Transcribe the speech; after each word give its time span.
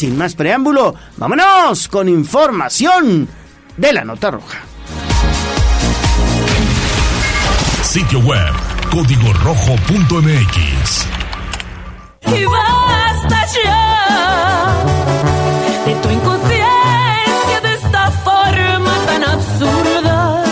Sin 0.00 0.16
más 0.16 0.36
preámbulo, 0.36 0.94
vámonos 1.16 1.88
con 1.88 2.08
información 2.08 3.28
de 3.76 3.92
la 3.92 4.04
nota 4.04 4.30
roja. 4.30 4.60
Sitio 7.82 8.20
web 8.20 8.52
código 8.92 9.32
rojo.mx. 9.42 11.06
Y 12.26 12.44
basta 12.44 13.44
ya 13.64 14.84
de 15.84 15.94
tu 15.96 16.10
inconsciencia 16.10 17.60
de 17.60 17.74
esta 17.74 18.10
forma 18.22 18.94
tan 19.04 19.24
absurda. 19.24 20.44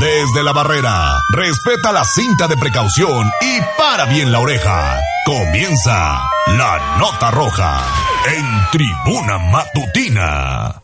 Desde 0.00 0.42
la 0.42 0.52
barrera, 0.52 1.12
respeta 1.32 1.92
la 1.92 2.02
cinta 2.04 2.48
de 2.48 2.56
precaución 2.56 3.30
y 3.40 3.60
para 3.80 4.06
bien 4.06 4.32
la 4.32 4.40
oreja. 4.40 4.98
Comienza 5.28 6.22
la 6.56 6.96
nota 6.98 7.30
roja 7.30 7.84
en 8.34 8.46
tribuna 8.72 9.36
matutina. 9.36 10.80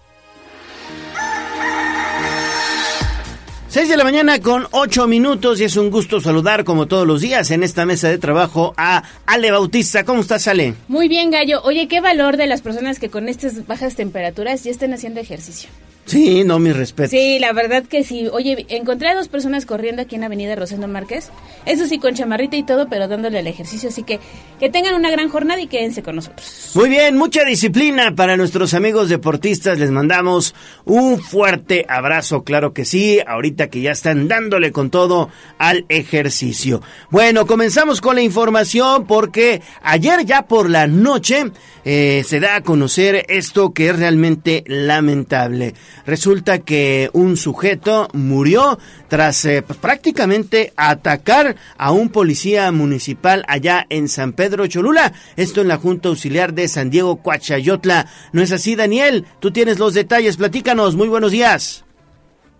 6 3.69 3.89
de 3.89 3.97
la 3.97 4.05
mañana 4.05 4.41
con 4.41 4.67
8 4.70 5.07
minutos 5.09 5.62
y 5.62 5.65
es 5.65 5.79
un 5.79 5.91
gusto 5.91 6.20
saludar 6.20 6.65
como 6.65 6.84
todos 6.84 7.07
los 7.07 7.23
días 7.23 7.51
en 7.53 7.62
esta 7.62 7.87
mesa 7.87 8.11
de 8.11 8.19
trabajo 8.19 8.75
a 8.77 9.05
Ale 9.25 9.51
Bautista. 9.51 10.05
¿Cómo 10.05 10.20
estás, 10.20 10.47
Ale? 10.47 10.75
Muy 10.89 11.09
bien, 11.09 11.31
Gallo. 11.31 11.62
Oye, 11.62 11.89
qué 11.89 12.03
valor 12.03 12.37
de 12.37 12.47
las 12.47 12.61
personas 12.61 12.98
que 12.98 13.09
con 13.09 13.31
estas 13.31 13.67
bajas 13.67 13.95
temperaturas 13.97 14.62
ya 14.62 14.70
estén 14.70 14.92
haciendo 14.92 15.20
ejercicio. 15.20 15.70
Sí, 16.07 16.45
no, 16.45 16.59
mi 16.59 16.73
respeto. 16.73 17.11
Sí, 17.11 17.39
la 17.39 17.53
verdad 17.53 17.85
que 17.85 18.05
sí. 18.05 18.29
Oye, 18.31 18.67
encontré 18.69 19.09
a 19.09 19.15
dos 19.15 19.29
personas 19.29 19.65
corriendo 19.65 20.03
aquí 20.03 20.17
en 20.17 20.25
Avenida 20.25 20.55
Rosendo 20.55 20.87
Márquez. 20.87 21.31
Eso 21.65 21.87
sí, 21.87 21.99
con 21.99 22.15
chamarrita 22.15 22.57
y 22.57 22.62
todo, 22.62 22.89
pero 22.89 23.09
dándole 23.09 23.41
el 23.41 23.47
ejercicio. 23.47 23.89
Así 23.89 24.03
que 24.03 24.21
que 24.61 24.69
tengan 24.69 24.95
una 24.95 25.11
gran 25.11 25.29
jornada 25.29 25.61
y 25.61 25.67
quédense 25.67 26.03
con 26.03 26.17
nosotros. 26.17 26.73
Muy 26.75 26.89
bien, 26.89 27.17
mucha 27.17 27.45
disciplina 27.45 28.15
para 28.15 28.37
nuestros 28.37 28.75
amigos 28.75 29.09
deportistas. 29.09 29.79
Les 29.79 29.91
mandamos 29.91 30.55
un 30.85 31.20
fuerte 31.20 31.87
abrazo, 31.89 32.45
claro 32.45 32.73
que 32.75 32.84
sí. 32.84 33.21
Ahorita 33.27 33.69
que 33.69 33.81
ya 33.81 33.93
están 33.93 34.28
dándole 34.28 34.73
con 34.73 34.91
todo 34.91 35.31
al 35.59 35.87
ejercicio. 35.89 36.83
Bueno, 37.11 37.47
comenzamos 37.47 38.00
con 38.00 38.17
la 38.17 38.23
información 38.23 39.06
porque 39.06 39.62
ayer 39.83 40.25
ya 40.25 40.47
por 40.47 40.69
la 40.69 40.87
noche 40.87 41.50
eh, 41.84 42.23
se 42.27 42.41
da 42.41 42.56
a 42.56 42.62
conocer 42.62 43.27
esto 43.28 43.73
que 43.73 43.89
es 43.89 43.98
realmente 43.98 44.65
lamentable. 44.67 45.75
Resulta 46.06 46.59
que 46.59 47.11
un 47.12 47.37
sujeto 47.37 48.09
murió 48.12 48.78
tras 49.09 49.45
eh, 49.45 49.62
pues, 49.62 49.78
prácticamente 49.78 50.73
atacar 50.77 51.56
a 51.77 51.92
un 51.92 52.09
policía 52.09 52.70
municipal 52.73 53.45
allá 53.48 53.87
en 53.89 54.09
San 54.09 54.33
Pedro 54.33 54.67
Cholula. 54.67 55.12
Esto 55.37 55.61
en 55.61 55.69
la 55.69 55.78
Junta 55.78 56.09
Auxiliar 56.09 56.55
de 56.55 56.69
San 56.69 56.91
Diego 56.91 57.22
Coachayotla. 57.22 58.06
¿No 58.33 58.42
es 58.42 58.53
así, 58.53 58.77
Daniel? 58.77 59.27
Tú 59.41 59.50
tienes 59.50 59.78
los 59.78 59.95
detalles. 59.95 60.37
Platícanos. 60.37 60.97
Muy 60.97 61.09
buenos 61.09 61.33
días. 61.33 61.84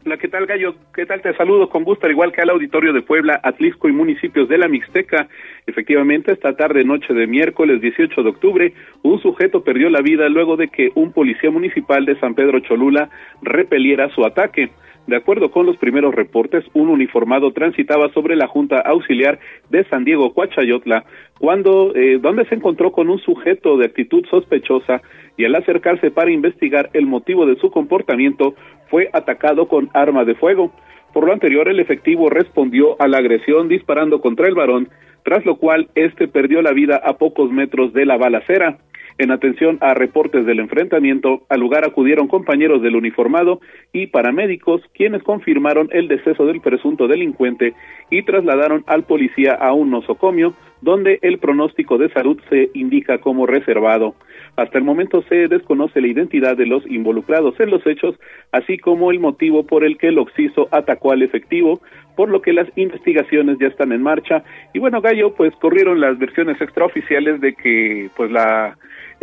Hola, 0.06 0.19
¿qué 0.19 0.28
tal, 0.28 0.44
Gallo? 0.44 0.74
¿Qué 0.94 1.06
tal? 1.06 1.22
Te 1.22 1.34
saludo 1.34 1.70
con 1.70 1.83
gusto, 1.83 2.05
al 2.05 2.12
igual 2.12 2.30
que 2.30 2.42
al 2.42 2.50
auditorio 2.50 2.92
de 2.92 3.00
Puebla, 3.00 3.41
Atlisco 3.42 3.88
y 3.88 3.92
municipios 3.92 4.50
de 4.50 4.58
la 4.58 4.69
Mixteca. 4.69 5.28
Efectivamente, 5.66 6.30
esta 6.30 6.55
tarde, 6.55 6.84
noche 6.84 7.14
de 7.14 7.27
miércoles 7.27 7.80
18 7.80 8.22
de 8.22 8.28
octubre, 8.28 8.74
un 9.02 9.19
sujeto 9.22 9.64
perdió 9.64 9.88
la 9.88 10.02
vida 10.02 10.28
luego 10.28 10.58
de 10.58 10.69
que 10.69 10.91
un 10.94 11.12
policía 11.12 11.50
municipal 11.50 12.05
de 12.05 12.20
San 12.20 12.34
Pedro 12.34 12.61
Cholula 12.61 13.08
repeliera 13.41 14.11
su 14.11 14.27
ataque. 14.27 14.69
De 15.06 15.16
acuerdo 15.16 15.50
con 15.50 15.66
los 15.66 15.77
primeros 15.77 16.14
reportes, 16.14 16.64
un 16.72 16.88
uniformado 16.88 17.52
transitaba 17.52 18.10
sobre 18.14 18.36
la 18.36 18.47
Junta 18.47 18.78
Auxiliar 18.78 19.38
de 19.69 19.84
San 19.84 20.05
Diego 20.05 20.33
Coachayotla, 20.33 21.05
cuando 21.38 21.94
eh, 21.94 22.19
donde 22.19 22.46
se 22.46 22.55
encontró 22.55 22.91
con 22.91 23.11
un 23.11 23.19
sujeto 23.19 23.77
de 23.77 23.84
actitud 23.84 24.24
sospechosa 24.30 25.02
y 25.36 25.44
al 25.44 25.55
acercarse 25.56 26.11
para 26.11 26.30
investigar 26.30 26.88
el 26.94 27.06
motivo 27.06 27.44
de 27.44 27.56
su 27.56 27.70
comportamiento 27.70 28.55
fue 28.88 29.11
atacado 29.12 29.69
con 29.69 29.91
arma 29.92 30.24
de 30.24 30.36
fuego. 30.36 30.72
Por 31.12 31.27
lo 31.27 31.33
anterior, 31.33 31.68
el 31.68 31.80
efectivo 31.80 32.30
respondió 32.30 33.01
a 33.01 33.07
la 33.07 33.18
agresión 33.18 33.68
disparando 33.68 34.23
contra 34.23 34.48
el 34.48 34.55
varón, 34.55 34.89
tras 35.23 35.45
lo 35.45 35.57
cual 35.57 35.89
éste 35.95 36.28
perdió 36.28 36.62
la 36.62 36.73
vida 36.73 36.96
a 36.96 37.18
pocos 37.18 37.51
metros 37.52 37.92
de 37.92 38.07
la 38.07 38.17
balacera. 38.17 38.78
En 39.17 39.30
atención 39.30 39.79
a 39.80 39.95
reportes 39.95 40.45
del 40.45 40.58
enfrentamiento, 40.58 41.42
al 41.48 41.61
lugar 41.61 41.85
acudieron 41.85 42.27
compañeros 42.27 42.83
del 42.83 42.97
uniformado 42.97 43.61
y 43.92 44.08
paramédicos, 44.08 44.83
quienes 44.92 45.23
confirmaron 45.23 45.89
el 45.92 46.08
deceso 46.08 46.47
del 46.47 46.61
presunto 46.61 47.07
delincuente 47.07 47.75
y 48.11 48.23
trasladaron 48.23 48.83
al 48.89 49.05
policía 49.05 49.52
a 49.52 49.73
un 49.73 49.91
nosocomio, 49.91 50.55
donde 50.80 51.20
el 51.23 51.39
pronóstico 51.39 51.97
de 51.97 52.11
salud 52.11 52.41
se 52.51 52.70
indica 52.75 53.19
como 53.19 53.47
reservado. 53.47 54.17
Hasta 54.57 54.79
el 54.79 54.85
momento 54.85 55.23
se 55.29 55.46
desconoce 55.46 56.01
la 56.01 56.08
identidad 56.08 56.57
de 56.57 56.67
los 56.67 56.85
involucrados 56.86 57.58
en 57.61 57.70
los 57.70 57.86
hechos, 57.86 58.19
así 58.51 58.79
como 58.79 59.13
el 59.13 59.20
motivo 59.20 59.64
por 59.64 59.85
el 59.85 59.96
que 59.96 60.08
el 60.08 60.19
occiso 60.19 60.69
atacó 60.73 61.13
al 61.13 61.23
efectivo, 61.23 61.81
por 62.17 62.29
lo 62.29 62.42
que 62.42 62.52
las 62.52 62.69
investigaciones 62.77 63.58
ya 63.61 63.69
están 63.69 63.92
en 63.92 64.02
marcha. 64.02 64.42
Y 64.73 64.81
bueno, 64.81 65.01
Gallo, 65.01 65.35
pues 65.35 65.55
corrieron 65.57 66.01
las 66.01 66.19
versiones 66.19 66.61
extraoficiales 66.61 67.41
de 67.41 67.55
que 67.55 68.11
pues 68.17 68.31
la 68.31 68.77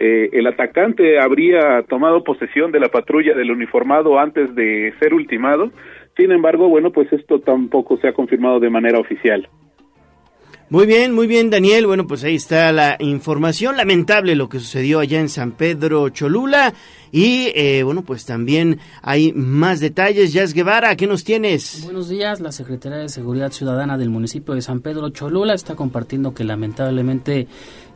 eh, 0.03 0.29
el 0.33 0.47
atacante 0.47 1.19
habría 1.19 1.83
tomado 1.87 2.23
posesión 2.23 2.71
de 2.71 2.79
la 2.79 2.87
patrulla 2.87 3.35
del 3.35 3.51
uniformado 3.51 4.17
antes 4.17 4.55
de 4.55 4.91
ser 4.99 5.13
ultimado. 5.13 5.69
Sin 6.17 6.31
embargo, 6.31 6.67
bueno, 6.69 6.91
pues 6.91 7.13
esto 7.13 7.39
tampoco 7.39 7.97
se 7.97 8.07
ha 8.07 8.13
confirmado 8.13 8.59
de 8.59 8.71
manera 8.71 8.97
oficial. 8.97 9.47
Muy 10.71 10.87
bien, 10.87 11.13
muy 11.13 11.27
bien, 11.27 11.49
Daniel. 11.49 11.85
Bueno, 11.85 12.07
pues 12.07 12.23
ahí 12.23 12.35
está 12.35 12.71
la 12.71 12.95
información. 12.99 13.77
Lamentable 13.77 14.35
lo 14.35 14.49
que 14.49 14.57
sucedió 14.57 14.99
allá 14.99 15.19
en 15.19 15.27
San 15.29 15.51
Pedro 15.51 16.09
Cholula. 16.09 16.73
Y 17.11 17.51
eh, 17.55 17.83
bueno, 17.83 18.03
pues 18.03 18.25
también 18.25 18.79
hay 19.01 19.33
más 19.33 19.81
detalles. 19.81 20.31
Jazz 20.31 20.53
Guevara, 20.53 20.95
¿qué 20.95 21.07
nos 21.07 21.25
tienes? 21.25 21.83
Buenos 21.83 22.07
días. 22.07 22.39
La 22.39 22.53
Secretaría 22.53 22.99
de 22.99 23.09
Seguridad 23.09 23.51
Ciudadana 23.51 23.97
del 23.97 24.09
municipio 24.09 24.53
de 24.55 24.61
San 24.61 24.79
Pedro 24.79 25.09
Cholula 25.09 25.53
está 25.53 25.75
compartiendo 25.75 26.33
que 26.33 26.45
lamentablemente 26.45 27.47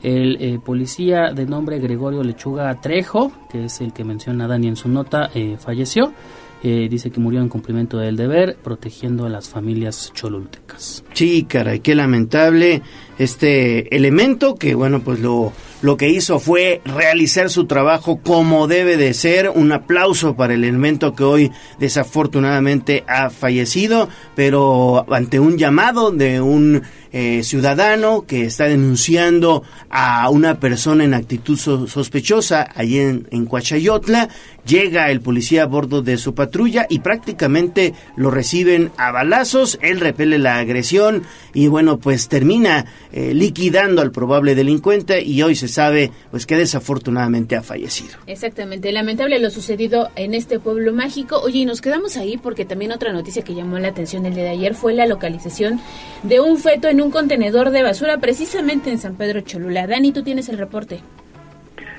el 0.06 0.38
eh, 0.40 0.60
policía 0.64 1.32
de 1.34 1.48
nombre 1.48 1.80
Gregorio 1.80 2.24
Lechuga 2.24 2.80
Trejo, 2.80 3.32
que 3.52 3.66
es 3.66 3.82
el 3.82 3.92
que 3.92 4.04
menciona 4.04 4.48
Dani 4.48 4.68
en 4.68 4.76
su 4.76 4.88
nota, 4.88 5.32
eh, 5.34 5.58
falleció. 5.60 6.14
Eh, 6.62 6.88
dice 6.90 7.10
que 7.10 7.20
murió 7.20 7.42
en 7.42 7.50
cumplimiento 7.50 7.98
del 7.98 8.16
deber, 8.16 8.56
protegiendo 8.64 9.26
a 9.26 9.30
las 9.30 9.50
familias 9.50 10.12
cholultecas. 10.14 11.04
Sí, 11.14 11.44
caray, 11.44 11.80
qué 11.80 11.96
lamentable 11.96 12.84
este 13.18 13.96
elemento 13.96 14.56
que, 14.56 14.76
bueno, 14.76 15.02
pues 15.02 15.20
lo, 15.20 15.52
lo 15.82 15.98
que 15.98 16.10
hizo 16.10 16.40
fue 16.40 16.82
realizar 16.86 17.50
su 17.50 17.66
trabajo 17.66 18.20
como 18.24 18.68
debe 18.68 18.98
de 18.98 19.14
ser. 19.14 19.50
Un 19.50 19.72
aplauso 19.72 20.36
para 20.36 20.54
el 20.54 20.64
elemento 20.64 21.14
que 21.14 21.24
hoy 21.24 21.52
desafortunadamente 21.80 23.04
ha 23.08 23.30
fallecido, 23.30 24.08
pero 24.36 25.06
ante 25.14 25.40
un 25.40 25.58
llamado 25.58 26.12
de 26.12 26.40
un 26.42 26.84
eh, 27.12 27.44
ciudadano 27.44 28.26
que 28.28 28.44
está 28.46 28.66
denunciando 28.66 29.64
a 29.90 30.30
una 30.30 30.60
persona 30.60 31.04
en 31.04 31.14
actitud 31.14 31.58
so- 31.58 31.88
sospechosa 31.88 32.68
allí 32.76 33.00
en, 33.00 33.28
en 33.32 33.46
Coachayotla, 33.46 34.28
llega 34.66 35.10
el 35.12 35.22
policía 35.22 35.64
a 35.64 35.68
bordo 35.68 36.02
de 36.02 36.18
su 36.18 36.36
patrulla 36.36 36.86
y 36.90 37.00
prácticamente 37.00 37.94
lo 38.18 38.32
reciben 38.32 38.92
a 38.98 39.12
balazos, 39.12 39.78
él 39.82 40.00
repele 40.02 40.40
la 40.40 40.58
agresión 40.58 41.24
y 41.54 41.68
bueno, 41.68 42.00
pues 42.00 42.28
termina 42.28 42.86
eh, 43.14 43.34
liquidando 43.34 44.02
al 44.02 44.12
probable 44.12 44.56
delincuente 44.56 45.22
y 45.24 45.42
hoy 45.42 45.56
se 45.56 45.65
sabe 45.68 46.12
pues 46.32 46.46
que 46.46 46.56
desafortunadamente 46.56 47.56
ha 47.56 47.64
fallecido. 47.64 48.18
Exactamente, 48.28 48.92
lamentable 48.92 49.40
lo 49.40 49.50
sucedido 49.50 50.10
en 50.16 50.34
este 50.34 50.60
pueblo 50.60 50.94
mágico. 50.94 51.40
Oye, 51.40 51.60
y 51.60 51.66
nos 51.66 51.82
quedamos 51.82 52.18
ahí 52.18 52.38
porque 52.38 52.66
también 52.66 52.92
otra 52.92 53.14
noticia 53.14 53.44
que 53.44 53.56
llamó 53.56 53.80
la 53.80 53.90
atención 53.90 54.26
el 54.26 54.36
día 54.36 54.44
de 54.44 54.50
ayer 54.50 54.76
fue 54.76 54.94
la 54.94 55.06
localización 55.06 55.80
de 56.24 56.40
un 56.40 56.58
feto 56.58 56.88
en 56.88 57.02
un 57.02 57.12
contenedor 57.12 57.72
de 57.72 57.84
basura 57.84 58.18
precisamente 58.18 58.90
en 58.90 59.00
San 59.00 59.16
Pedro 59.16 59.42
Cholula. 59.42 59.88
Dani, 59.88 60.12
tú 60.12 60.24
tienes 60.24 60.50
el 60.50 60.58
reporte. 60.58 61.02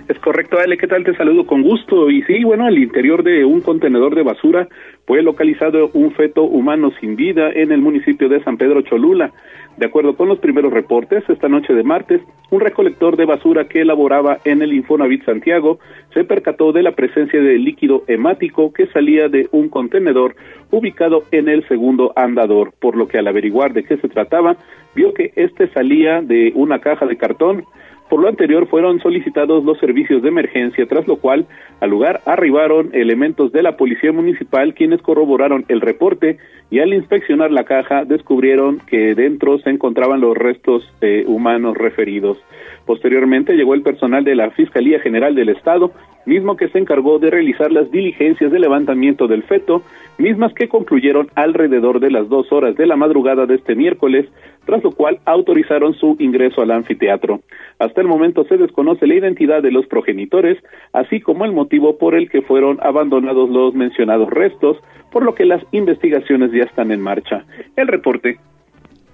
Es 0.09 0.21
correcto, 0.21 0.59
Ale, 0.61 0.79
¿qué 0.79 0.87
tal? 0.87 1.03
Te 1.03 1.17
saludo 1.17 1.47
con 1.47 1.63
gusto. 1.63 2.09
Y 2.11 2.23
sí, 2.23 2.45
bueno, 2.45 2.65
al 2.67 2.79
interior 2.79 3.25
de 3.25 3.45
un 3.45 3.61
contenedor 3.61 4.15
de 4.15 4.23
basura 4.23 4.69
fue 5.05 5.21
localizado 5.21 5.91
un 5.95 6.13
feto 6.13 6.45
humano 6.45 6.93
sin 7.01 7.17
vida 7.17 7.51
en 7.51 7.73
el 7.73 7.81
municipio 7.81 8.29
de 8.29 8.41
San 8.45 8.57
Pedro 8.57 8.83
Cholula. 8.83 9.33
De 9.77 9.87
acuerdo 9.87 10.17
con 10.17 10.29
los 10.29 10.39
primeros 10.39 10.73
reportes, 10.73 11.25
esta 11.29 11.49
noche 11.49 11.75
de 11.75 11.83
martes, 11.83 12.23
un 12.51 12.61
recolector 12.61 13.17
de 13.17 13.25
basura 13.25 13.67
que 13.67 13.81
elaboraba 13.81 14.39
en 14.45 14.63
el 14.63 14.73
Infonavit 14.75 15.25
Santiago 15.25 15.81
se 16.15 16.23
percató 16.23 16.71
de 16.71 16.85
la 16.85 16.93
presencia 16.93 17.41
de 17.41 17.59
líquido 17.59 18.05
hemático 18.07 18.73
que 18.73 18.87
salía 18.87 19.29
de 19.29 19.49
un 19.51 19.69
contenedor 19.69 20.37
ubicado 20.71 21.25
en 21.33 21.49
el 21.49 21.67
segundo 21.67 22.13
andador, 22.15 22.73
por 22.81 22.97
lo 22.97 23.09
que 23.09 23.19
al 23.19 23.27
averiguar 23.27 23.73
de 23.73 23.83
qué 23.83 23.97
se 23.97 24.09
trataba, 24.09 24.57
vio 24.95 25.13
que 25.13 25.33
este 25.35 25.69
salía 25.73 26.23
de 26.23 26.53
una 26.55 26.79
caja 26.79 27.07
de 27.07 27.17
cartón 27.17 27.65
Por 28.09 28.21
lo 28.21 28.29
anterior 28.29 28.69
fueron 28.69 29.01
solicitados 29.01 29.65
los 29.65 29.79
servicios 29.79 30.23
de 30.23 30.29
emergencia, 30.29 30.87
tras 30.87 31.09
lo 31.09 31.17
cual 31.17 31.47
al 31.81 31.91
lugar 31.91 32.21
arribaron 32.25 32.91
elementos 32.93 33.51
de 33.53 33.63
la 33.63 33.77
Policía 33.77 34.13
Municipal 34.13 34.75
quienes 34.75 35.03
corroboraron 35.03 35.65
el 35.69 35.81
reporte 35.81 36.39
y 36.71 36.79
al 36.79 36.95
inspeccionar 36.95 37.51
la 37.51 37.65
caja 37.65 38.05
descubrieron 38.05 38.81
que 38.87 39.15
dentro 39.15 39.59
se 39.59 39.71
encontraban 39.71 40.21
los 40.21 40.37
restos 40.37 40.89
humanos 41.27 41.77
referidos. 41.77 42.39
Posteriormente 42.85 43.55
llegó 43.55 43.75
el 43.75 43.83
personal 43.83 44.25
de 44.25 44.37
la 44.37 44.51
Fiscalía 44.51 45.01
General 45.01 45.35
del 45.35 45.49
Estado, 45.49 45.93
mismo 46.27 46.57
que 46.57 46.69
se 46.69 46.79
encargó 46.79 47.19
de 47.19 47.31
realizar 47.31 47.73
las 47.73 47.91
diligencias 47.91 48.53
de 48.53 48.59
levantamiento 48.59 49.27
del 49.27 49.45
feto, 49.45 49.83
mismas 50.19 50.53
que 50.53 50.69
concluyeron 50.69 51.29
alrededor 51.35 52.01
de 52.01 52.11
las 52.11 52.29
dos 52.29 52.53
horas 52.53 52.77
de 52.77 52.87
la 52.87 52.97
madrugada 52.97 53.47
de 53.47 53.55
este 53.55 53.75
miércoles, 53.75 54.27
tras 54.67 54.83
lo 54.83 54.91
cual 54.91 55.21
autorizaron 55.25 55.95
su 55.95 56.17
ingreso 56.19 56.61
al 56.61 56.73
anfiteatro. 56.73 57.41
Hasta 57.79 58.01
el 58.01 58.09
momento 58.09 58.45
se 58.45 58.57
desconoce 58.57 59.07
la 59.07 59.15
identidad 59.15 59.63
de 59.63 59.71
los 59.71 59.87
progenitores, 59.87 60.59
así 60.93 61.21
como 61.21 61.45
el 61.45 61.53
motivo 61.53 61.97
por 61.97 62.15
el 62.15 62.29
que 62.29 62.43
fueron 62.43 62.79
abandonados 62.83 63.49
los 63.49 63.75
mencionados 63.75 64.29
restos, 64.29 64.79
por 65.13 65.23
lo 65.23 65.35
que 65.35 65.47
las 65.47 65.63
investigaciones 65.73 66.51
ya 66.53 66.65
están 66.65 66.91
en 66.91 67.01
marcha. 67.01 67.45
El 67.77 67.89
reporte 67.89 68.39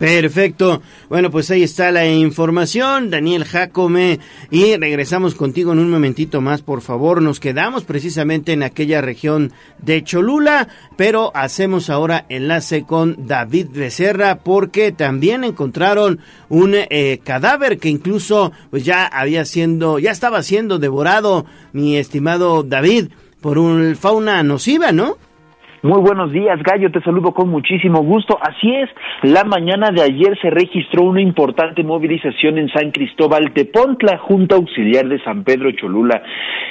Perfecto. 0.02 0.82
Bueno, 1.08 1.31
pues 1.31 1.49
ahí 1.52 1.62
está 1.62 1.93
la 1.93 2.04
información, 2.04 3.08
Daniel 3.08 3.44
Jacome. 3.44 4.19
Y 4.50 4.75
regresamos 4.75 5.37
contigo 5.37 5.72
en 5.72 5.78
un 5.78 5.93
momentito 5.93 6.40
más, 6.40 6.60
por 6.60 6.81
favor. 6.81 7.22
Nos 7.22 7.38
quedamos 7.38 7.84
precisamente 7.84 8.52
en 8.52 8.64
aquella 8.64 9.00
región 9.00 9.52
de 9.78 10.02
Cholula, 10.02 10.66
pero 10.96 11.31
hacemos 11.37 11.88
ahora 11.88 12.26
enlace 12.28 12.82
con 12.82 13.28
David 13.28 13.69
Becerra 13.70 14.40
porque 14.40 14.90
también 14.90 15.44
encontraron 15.44 16.19
un 16.49 16.75
eh, 16.75 17.20
cadáver 17.22 17.78
que 17.78 17.88
incluso 17.88 18.50
pues 18.70 18.84
ya 18.84 19.06
había 19.06 19.44
siendo, 19.44 20.00
ya 20.00 20.10
estaba 20.10 20.43
siendo 20.43 20.81
devorado, 20.81 21.46
mi 21.72 21.96
estimado 21.96 22.64
David, 22.64 23.10
por 23.40 23.56
un 23.56 23.94
fauna 23.94 24.43
nociva, 24.43 24.90
¿no? 24.90 25.16
Muy 25.84 26.00
buenos 26.00 26.31
días, 26.31 26.62
Gallo, 26.62 26.93
te 26.93 27.02
saludo 27.02 27.34
con 27.34 27.49
muchísimo 27.49 28.05
gusto. 28.05 28.38
Así 28.40 28.73
es, 28.73 28.88
la 29.23 29.43
mañana 29.43 29.90
de 29.90 30.00
ayer 30.00 30.38
se 30.40 30.49
registró 30.49 31.02
una 31.02 31.20
importante 31.20 31.82
movilización 31.82 32.56
en 32.58 32.69
San 32.69 32.93
Cristóbal 32.93 33.52
Tepontla, 33.52 34.19
Junta 34.19 34.55
Auxiliar 34.55 35.08
de 35.08 35.20
San 35.25 35.43
Pedro 35.43 35.73
Cholula. 35.73 36.23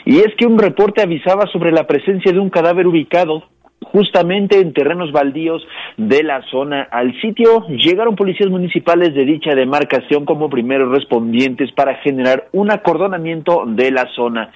Y 0.06 0.20
es 0.20 0.34
que 0.38 0.46
un 0.46 0.58
reporte 0.58 1.02
avisaba 1.02 1.46
sobre 1.48 1.74
la 1.74 1.86
presencia 1.88 2.32
de 2.32 2.40
un 2.40 2.50
cadáver 2.50 2.88
ubicado 2.88 3.44
justamente 3.84 4.60
en 4.60 4.74
terrenos 4.74 5.12
baldíos 5.12 5.66
de 5.98 6.24
la 6.24 6.42
zona. 6.44 6.88
Al 6.92 7.20
sitio 7.20 7.68
llegaron 7.68 8.16
policías 8.16 8.50
municipales 8.50 9.14
de 9.14 9.26
dicha 9.26 9.56
demarcación 9.56 10.26
como 10.26 10.50
primeros 10.50 10.90
respondientes 10.90 11.72
para 11.74 11.96
generar 11.96 12.48
un 12.52 12.72
acordonamiento 12.72 13.64
de 13.66 13.92
la 13.92 14.08
zona. 14.16 14.52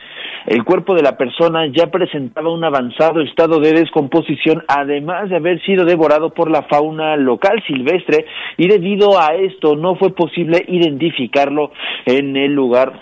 El 0.45 0.63
cuerpo 0.63 0.93
de 0.93 1.01
la 1.01 1.17
persona 1.17 1.65
ya 1.67 1.87
presentaba 1.87 2.53
un 2.53 2.63
avanzado 2.63 3.21
estado 3.21 3.59
de 3.59 3.73
descomposición, 3.73 4.63
además 4.67 5.29
de 5.29 5.37
haber 5.37 5.61
sido 5.63 5.85
devorado 5.85 6.29
por 6.29 6.51
la 6.51 6.63
fauna 6.63 7.17
local 7.17 7.63
silvestre, 7.65 8.25
y 8.57 8.67
debido 8.67 9.19
a 9.19 9.33
esto 9.33 9.75
no 9.75 9.95
fue 9.95 10.13
posible 10.13 10.63
identificarlo 10.67 11.71
en 12.05 12.37
el 12.37 12.53
lugar 12.53 13.01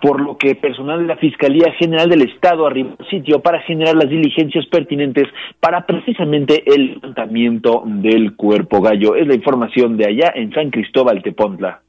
por 0.00 0.20
lo 0.20 0.36
que 0.36 0.54
personal 0.54 1.00
de 1.00 1.06
la 1.06 1.16
Fiscalía 1.16 1.72
General 1.78 2.08
del 2.08 2.22
Estado 2.22 2.66
arribó 2.66 2.96
al 2.98 3.08
sitio 3.08 3.40
para 3.40 3.60
generar 3.62 3.96
las 3.96 4.08
diligencias 4.08 4.66
pertinentes 4.66 5.28
para 5.60 5.86
precisamente 5.86 6.62
el 6.66 6.94
levantamiento 6.94 7.82
del 7.86 8.34
cuerpo 8.36 8.80
gallo. 8.80 9.14
Es 9.14 9.26
la 9.26 9.34
información 9.34 9.96
de 9.96 10.06
allá 10.06 10.32
en 10.34 10.52
San 10.52 10.70
Cristóbal 10.70 11.22
Tepontla. 11.22 11.82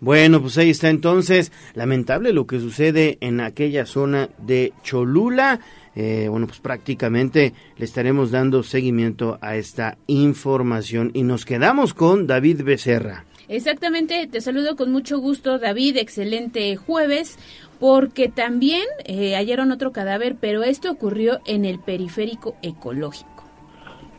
Bueno, 0.00 0.40
pues 0.40 0.56
ahí 0.56 0.70
está 0.70 0.88
entonces. 0.88 1.52
Lamentable 1.74 2.32
lo 2.32 2.46
que 2.46 2.58
sucede 2.58 3.18
en 3.20 3.40
aquella 3.40 3.84
zona 3.84 4.30
de 4.38 4.72
Cholula. 4.82 5.60
Eh, 5.94 6.28
bueno, 6.30 6.46
pues 6.46 6.60
prácticamente 6.60 7.52
le 7.76 7.84
estaremos 7.84 8.30
dando 8.30 8.62
seguimiento 8.62 9.38
a 9.42 9.56
esta 9.56 9.98
información 10.06 11.10
y 11.12 11.22
nos 11.22 11.44
quedamos 11.44 11.92
con 11.92 12.26
David 12.26 12.62
Becerra. 12.64 13.24
Exactamente, 13.52 14.28
te 14.30 14.40
saludo 14.40 14.76
con 14.76 14.92
mucho 14.92 15.18
gusto 15.18 15.58
David, 15.58 15.96
excelente 15.96 16.76
jueves, 16.76 17.36
porque 17.80 18.28
también 18.28 18.84
eh, 19.04 19.34
hallaron 19.34 19.72
otro 19.72 19.90
cadáver, 19.90 20.36
pero 20.40 20.62
esto 20.62 20.88
ocurrió 20.88 21.40
en 21.48 21.64
el 21.64 21.80
periférico 21.80 22.54
ecológico. 22.62 23.42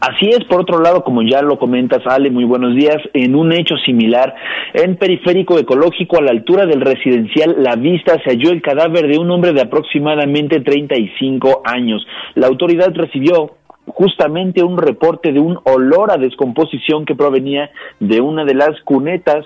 Así 0.01 0.27
es, 0.29 0.43
por 0.49 0.59
otro 0.59 0.81
lado, 0.81 1.05
como 1.05 1.21
ya 1.21 1.41
lo 1.43 1.57
comentas, 1.59 2.01
Ale, 2.07 2.29
muy 2.29 2.43
buenos 2.43 2.75
días, 2.75 2.97
en 3.13 3.35
un 3.35 3.53
hecho 3.53 3.77
similar, 3.85 4.35
en 4.73 4.97
periférico 4.97 5.57
ecológico, 5.59 6.17
a 6.17 6.23
la 6.23 6.31
altura 6.31 6.65
del 6.65 6.81
residencial 6.81 7.55
La 7.59 7.77
Vista, 7.77 8.17
se 8.25 8.31
halló 8.31 8.51
el 8.51 8.61
cadáver 8.61 9.07
de 9.07 9.17
un 9.17 9.31
hombre 9.31 9.53
de 9.53 9.61
aproximadamente 9.61 10.59
35 10.59 11.61
años. 11.63 12.05
La 12.35 12.47
autoridad 12.47 12.91
recibió 12.95 13.60
justamente 13.87 14.63
un 14.63 14.77
reporte 14.77 15.31
de 15.31 15.39
un 15.39 15.59
olor 15.63 16.11
a 16.11 16.17
descomposición 16.17 17.05
que 17.05 17.15
provenía 17.15 17.71
de 17.99 18.21
una 18.21 18.45
de 18.45 18.53
las 18.53 18.79
cunetas 18.81 19.45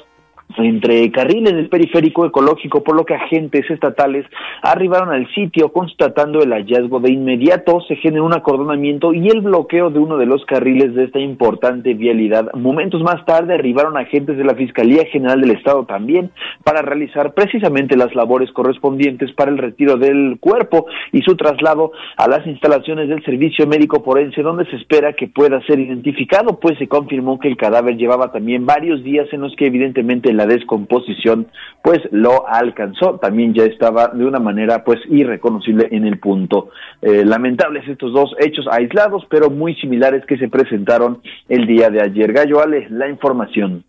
entre 0.57 1.11
carriles 1.11 1.53
del 1.53 1.69
periférico 1.69 2.25
ecológico, 2.25 2.83
por 2.83 2.95
lo 2.95 3.05
que 3.05 3.15
agentes 3.15 3.69
estatales 3.69 4.25
arribaron 4.61 5.09
al 5.09 5.27
sitio 5.33 5.71
constatando 5.71 6.41
el 6.41 6.51
hallazgo. 6.51 6.99
De 6.99 7.11
inmediato 7.11 7.81
se 7.87 7.95
generó 7.97 8.25
un 8.25 8.33
acordonamiento 8.33 9.13
y 9.13 9.27
el 9.27 9.41
bloqueo 9.41 9.89
de 9.89 9.99
uno 9.99 10.17
de 10.17 10.25
los 10.25 10.45
carriles 10.45 10.95
de 10.95 11.05
esta 11.05 11.19
importante 11.19 11.93
vialidad. 11.93 12.51
Momentos 12.53 13.01
más 13.01 13.25
tarde 13.25 13.53
arribaron 13.53 13.97
agentes 13.97 14.37
de 14.37 14.43
la 14.43 14.55
Fiscalía 14.55 15.05
General 15.11 15.41
del 15.41 15.51
Estado 15.51 15.85
también 15.85 16.31
para 16.63 16.81
realizar 16.81 17.33
precisamente 17.33 17.97
las 17.97 18.15
labores 18.15 18.51
correspondientes 18.51 19.31
para 19.33 19.51
el 19.51 19.57
retiro 19.57 19.97
del 19.97 20.37
cuerpo 20.39 20.85
y 21.11 21.21
su 21.21 21.35
traslado 21.35 21.91
a 22.17 22.27
las 22.27 22.45
instalaciones 22.47 23.09
del 23.09 23.23
Servicio 23.23 23.67
Médico 23.67 24.03
Forense, 24.03 24.41
donde 24.41 24.65
se 24.65 24.77
espera 24.77 25.13
que 25.13 25.27
pueda 25.27 25.61
ser 25.65 25.79
identificado, 25.79 26.59
pues 26.59 26.77
se 26.77 26.87
confirmó 26.87 27.39
que 27.39 27.47
el 27.47 27.57
cadáver 27.57 27.97
llevaba 27.97 28.31
también 28.31 28.65
varios 28.65 29.03
días 29.03 29.27
en 29.31 29.41
los 29.41 29.55
que 29.55 29.65
evidentemente 29.65 30.33
la 30.35 30.45
descomposición 30.45 31.47
pues 31.81 31.99
lo 32.11 32.47
alcanzó, 32.47 33.19
también 33.19 33.53
ya 33.53 33.63
estaba 33.63 34.07
de 34.07 34.25
una 34.25 34.39
manera 34.39 34.83
pues 34.83 34.99
irreconocible 35.09 35.87
en 35.91 36.05
el 36.05 36.19
punto. 36.19 36.69
Eh, 37.01 37.23
lamentables 37.25 37.87
estos 37.87 38.13
dos 38.13 38.35
hechos 38.39 38.67
aislados, 38.71 39.25
pero 39.29 39.49
muy 39.49 39.75
similares 39.75 40.25
que 40.25 40.37
se 40.37 40.49
presentaron 40.49 41.21
el 41.49 41.67
día 41.67 41.89
de 41.89 42.01
ayer. 42.01 42.33
Gallo 42.33 42.61
Ale, 42.61 42.87
la 42.89 43.07
información. 43.07 43.83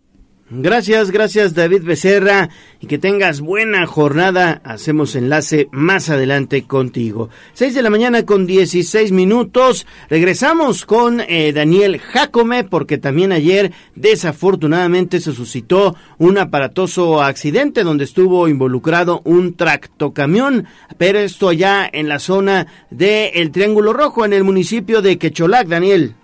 Gracias, 0.49 1.11
gracias 1.11 1.55
David 1.55 1.83
Becerra 1.83 2.49
y 2.79 2.87
que 2.87 2.97
tengas 2.97 3.41
buena 3.41 3.85
jornada. 3.85 4.61
Hacemos 4.63 5.13
enlace 5.15 5.67
más 5.73 6.09
adelante 6.09 6.63
contigo. 6.63 7.29
Seis 7.51 7.75
de 7.75 7.81
la 7.81 7.89
mañana 7.89 8.25
con 8.25 8.47
16 8.47 9.11
minutos. 9.11 9.85
Regresamos 10.09 10.85
con 10.85 11.19
eh, 11.19 11.51
Daniel 11.51 11.99
Jacome 11.99 12.63
porque 12.63 12.97
también 12.97 13.33
ayer 13.33 13.73
desafortunadamente 13.95 15.19
se 15.19 15.33
suscitó 15.33 15.97
un 16.17 16.37
aparatoso 16.37 17.21
accidente 17.21 17.83
donde 17.83 18.05
estuvo 18.05 18.47
involucrado 18.47 19.21
un 19.25 19.53
tractocamión, 19.53 20.65
pero 20.97 21.19
esto 21.19 21.49
allá 21.49 21.89
en 21.91 22.07
la 22.07 22.19
zona 22.19 22.67
del 22.89 23.31
el 23.33 23.51
Triángulo 23.51 23.91
Rojo 23.91 24.23
en 24.23 24.31
el 24.31 24.45
municipio 24.45 25.01
de 25.01 25.17
Quecholac, 25.17 25.67
Daniel. 25.67 26.15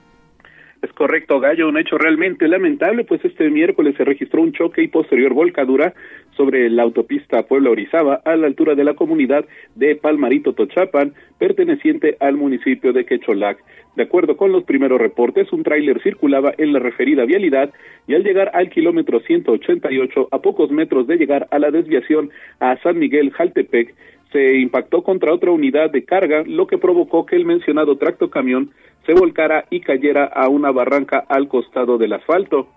Es 0.84 0.92
correcto, 0.92 1.40
Gallo, 1.40 1.70
un 1.70 1.78
hecho 1.78 1.98
realmente 1.98 2.46
lamentable, 2.46 3.06
pues 3.06 3.24
este 3.24 3.50
miércoles 3.50 3.96
se 3.96 4.04
registró 4.04 4.42
un 4.42 4.52
choque 4.52 4.84
y 4.84 4.90
posterior 4.90 5.34
volcadura 5.34 5.94
sobre 6.36 6.70
la 6.70 6.84
autopista 6.84 7.44
Puebla-Orizaba 7.44 8.16
a 8.26 8.36
la 8.36 8.48
altura 8.48 8.76
de 8.76 8.84
la 8.84 8.94
comunidad 8.94 9.46
de 9.76 9.96
Palmarito 9.96 10.52
Tochapan, 10.52 11.14
perteneciente 11.40 12.18
al 12.20 12.36
municipio 12.36 12.92
de 12.92 13.06
Quecholac. 13.06 13.64
De 13.96 14.04
acuerdo 14.04 14.36
con 14.36 14.52
los 14.52 14.66
primeros 14.66 15.00
reportes, 15.00 15.54
un 15.54 15.64
tráiler 15.64 16.02
circulaba 16.04 16.54
en 16.58 16.74
la 16.74 16.80
referida 16.80 17.24
vialidad 17.24 17.72
y 18.06 18.16
al 18.16 18.26
llegar 18.26 18.52
al 18.54 18.70
kilómetro 18.70 19.22
188, 19.22 20.28
a 20.32 20.42
pocos 20.42 20.70
metros 20.70 21.08
de 21.08 21.16
llegar 21.16 21.48
a 21.52 21.60
la 21.60 21.72
desviación 21.72 22.30
a 22.60 22.76
San 22.82 23.00
Miguel 23.00 23.32
Jaltepec, 23.32 23.96
se 24.34 24.56
impactó 24.58 25.04
contra 25.04 25.32
otra 25.32 25.52
unidad 25.52 25.92
de 25.92 26.04
carga, 26.04 26.44
lo 26.46 26.68
que 26.68 26.80
provocó 26.80 27.26
que 27.26 27.38
el 27.38 27.46
mencionado 27.46 27.98
tractocamión 27.98 28.72
se 29.06 29.14
volcara 29.14 29.66
y 29.70 29.82
cayera 29.82 30.26
a 30.26 30.48
una 30.50 30.72
barranca 30.72 31.24
al 31.28 31.48
costado 31.48 31.98
del 31.98 32.14
asfalto. 32.14 32.68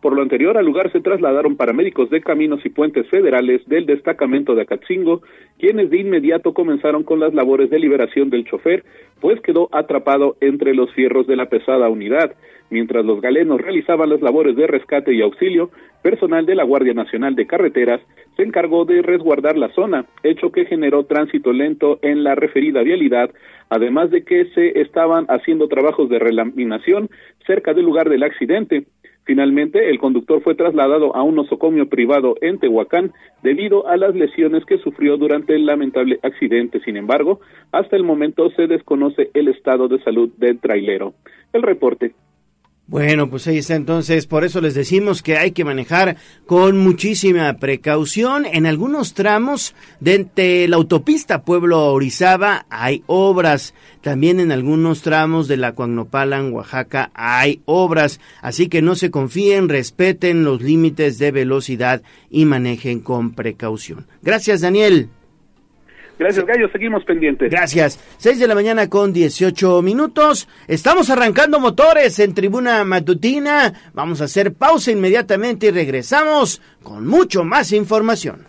Por 0.00 0.14
lo 0.14 0.20
anterior, 0.20 0.58
al 0.58 0.66
lugar 0.66 0.92
se 0.92 1.00
trasladaron 1.00 1.56
paramédicos 1.56 2.10
de 2.10 2.20
caminos 2.20 2.60
y 2.66 2.68
puentes 2.68 3.08
federales 3.08 3.66
del 3.66 3.86
destacamento 3.86 4.54
de 4.54 4.60
Acatzingo, 4.60 5.22
quienes 5.58 5.88
de 5.88 5.96
inmediato 5.96 6.52
comenzaron 6.52 7.04
con 7.04 7.20
las 7.20 7.32
labores 7.32 7.70
de 7.70 7.78
liberación 7.78 8.28
del 8.28 8.44
chofer, 8.44 8.84
pues 9.20 9.40
quedó 9.40 9.70
atrapado 9.72 10.36
entre 10.42 10.74
los 10.74 10.92
fierros 10.92 11.26
de 11.26 11.36
la 11.36 11.46
pesada 11.46 11.88
unidad. 11.88 12.34
Mientras 12.68 13.02
los 13.02 13.22
galenos 13.22 13.62
realizaban 13.62 14.10
las 14.10 14.20
labores 14.20 14.56
de 14.56 14.66
rescate 14.66 15.14
y 15.14 15.22
auxilio, 15.22 15.70
personal 16.02 16.44
de 16.44 16.54
la 16.54 16.64
Guardia 16.64 16.92
Nacional 16.92 17.34
de 17.34 17.46
Carreteras 17.46 18.02
se 18.36 18.42
encargó 18.42 18.84
de 18.84 19.02
resguardar 19.02 19.56
la 19.56 19.72
zona, 19.74 20.06
hecho 20.22 20.50
que 20.50 20.66
generó 20.66 21.04
tránsito 21.04 21.52
lento 21.52 21.98
en 22.02 22.24
la 22.24 22.34
referida 22.34 22.82
vialidad, 22.82 23.30
además 23.68 24.10
de 24.10 24.24
que 24.24 24.46
se 24.54 24.80
estaban 24.80 25.26
haciendo 25.28 25.68
trabajos 25.68 26.08
de 26.08 26.18
relaminación 26.18 27.10
cerca 27.46 27.74
del 27.74 27.84
lugar 27.84 28.08
del 28.08 28.22
accidente. 28.22 28.86
Finalmente, 29.24 29.88
el 29.88 29.98
conductor 29.98 30.42
fue 30.42 30.54
trasladado 30.54 31.16
a 31.16 31.22
un 31.22 31.34
nosocomio 31.36 31.88
privado 31.88 32.36
en 32.42 32.58
Tehuacán 32.58 33.12
debido 33.42 33.86
a 33.86 33.96
las 33.96 34.14
lesiones 34.14 34.66
que 34.66 34.78
sufrió 34.78 35.16
durante 35.16 35.54
el 35.54 35.64
lamentable 35.64 36.18
accidente. 36.22 36.80
Sin 36.80 36.98
embargo, 36.98 37.40
hasta 37.72 37.96
el 37.96 38.04
momento 38.04 38.50
se 38.50 38.66
desconoce 38.66 39.30
el 39.32 39.48
estado 39.48 39.88
de 39.88 40.02
salud 40.02 40.30
del 40.36 40.60
trailero. 40.60 41.14
El 41.54 41.62
reporte. 41.62 42.12
Bueno, 42.86 43.30
pues 43.30 43.46
ahí 43.46 43.56
está 43.56 43.76
entonces, 43.76 44.26
por 44.26 44.44
eso 44.44 44.60
les 44.60 44.74
decimos 44.74 45.22
que 45.22 45.38
hay 45.38 45.52
que 45.52 45.64
manejar 45.64 46.18
con 46.44 46.76
muchísima 46.76 47.50
precaución. 47.54 48.44
En 48.44 48.66
algunos 48.66 49.14
tramos 49.14 49.74
de 50.00 50.66
la 50.68 50.76
autopista 50.76 51.44
Pueblo-Orizaba 51.44 52.66
hay 52.68 53.02
obras, 53.06 53.72
también 54.02 54.38
en 54.38 54.52
algunos 54.52 55.00
tramos 55.00 55.48
de 55.48 55.56
la 55.56 55.72
Cuagnopalan, 55.72 56.52
Oaxaca, 56.52 57.10
hay 57.14 57.62
obras, 57.64 58.20
así 58.42 58.68
que 58.68 58.82
no 58.82 58.96
se 58.96 59.10
confíen, 59.10 59.70
respeten 59.70 60.44
los 60.44 60.60
límites 60.60 61.18
de 61.18 61.30
velocidad 61.30 62.02
y 62.28 62.44
manejen 62.44 63.00
con 63.00 63.32
precaución. 63.32 64.06
Gracias, 64.20 64.60
Daniel. 64.60 65.08
Gracias, 66.18 66.46
Gallo. 66.46 66.68
Seguimos 66.70 67.04
pendientes. 67.04 67.50
Gracias. 67.50 67.98
6 68.18 68.38
de 68.38 68.46
la 68.46 68.54
mañana 68.54 68.88
con 68.88 69.12
18 69.12 69.82
minutos. 69.82 70.48
Estamos 70.68 71.10
arrancando 71.10 71.60
motores 71.60 72.18
en 72.18 72.34
tribuna 72.34 72.84
matutina. 72.84 73.72
Vamos 73.92 74.20
a 74.20 74.24
hacer 74.24 74.54
pausa 74.54 74.90
inmediatamente 74.90 75.66
y 75.66 75.70
regresamos 75.70 76.60
con 76.82 77.06
mucho 77.06 77.44
más 77.44 77.72
información. 77.72 78.46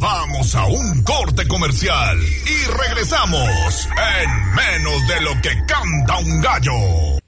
Vamos 0.00 0.54
a 0.54 0.66
un 0.66 1.02
corte 1.02 1.46
comercial 1.48 2.16
y 2.18 2.70
regresamos 2.88 3.88
en 4.22 4.30
menos 4.54 5.08
de 5.08 5.20
lo 5.22 5.42
que 5.42 5.50
canta 5.66 6.18
un 6.18 6.40
gallo. 6.40 7.27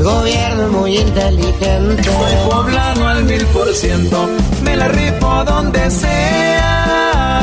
el 0.00 0.06
gobierno 0.06 0.62
es 0.64 0.70
muy 0.70 0.96
inteligente. 0.98 2.02
Soy 2.04 2.34
poblano 2.50 3.06
al 3.08 3.24
mil 3.24 3.44
por 3.46 3.74
ciento, 3.74 4.30
me 4.62 4.74
la 4.76 4.88
rifo 4.88 5.44
donde 5.44 5.90
sea. 5.90 7.38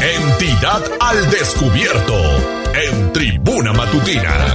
Entidad 0.00 0.82
al 1.00 1.30
descubierto, 1.30 2.14
en 2.74 3.12
Tribuna 3.12 3.74
Matutina. 3.74 4.54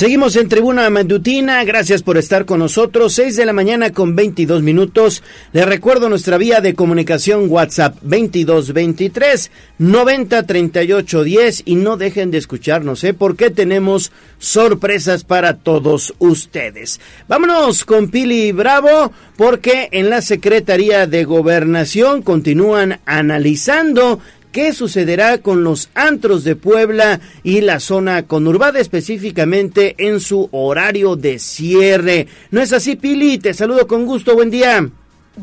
Seguimos 0.00 0.34
en 0.36 0.48
Tribuna 0.48 0.88
Matutina, 0.88 1.62
gracias 1.62 2.02
por 2.02 2.16
estar 2.16 2.46
con 2.46 2.60
nosotros, 2.60 3.12
6 3.12 3.36
de 3.36 3.44
la 3.44 3.52
mañana 3.52 3.92
con 3.92 4.16
22 4.16 4.62
minutos. 4.62 5.22
Les 5.52 5.66
recuerdo 5.66 6.08
nuestra 6.08 6.38
vía 6.38 6.62
de 6.62 6.74
comunicación 6.74 7.50
WhatsApp 7.50 7.96
2223 8.00 9.50
90 9.76 10.46
38 10.46 11.22
10 11.22 11.62
y 11.66 11.74
no 11.74 11.98
dejen 11.98 12.30
de 12.30 12.38
escucharnos, 12.38 13.04
¿eh? 13.04 13.12
porque 13.12 13.50
tenemos 13.50 14.10
sorpresas 14.38 15.24
para 15.24 15.58
todos 15.58 16.14
ustedes. 16.18 16.98
Vámonos 17.28 17.84
con 17.84 18.08
Pili 18.08 18.52
Bravo, 18.52 19.12
porque 19.36 19.90
en 19.92 20.08
la 20.08 20.22
Secretaría 20.22 21.06
de 21.06 21.24
Gobernación 21.24 22.22
continúan 22.22 23.00
analizando 23.04 24.18
qué 24.52 24.72
sucederá 24.72 25.38
con 25.38 25.64
los 25.64 25.90
antros 25.94 26.44
de 26.44 26.56
Puebla 26.56 27.20
y 27.42 27.60
la 27.60 27.80
zona 27.80 28.26
conurbada 28.26 28.80
específicamente 28.80 29.94
en 29.98 30.20
su 30.20 30.48
horario 30.52 31.16
de 31.16 31.38
cierre. 31.38 32.26
¿No 32.50 32.60
es 32.60 32.72
así, 32.72 32.96
Pili? 32.96 33.38
Te 33.38 33.54
saludo 33.54 33.86
con 33.86 34.06
gusto, 34.06 34.34
buen 34.34 34.50
día. 34.50 34.88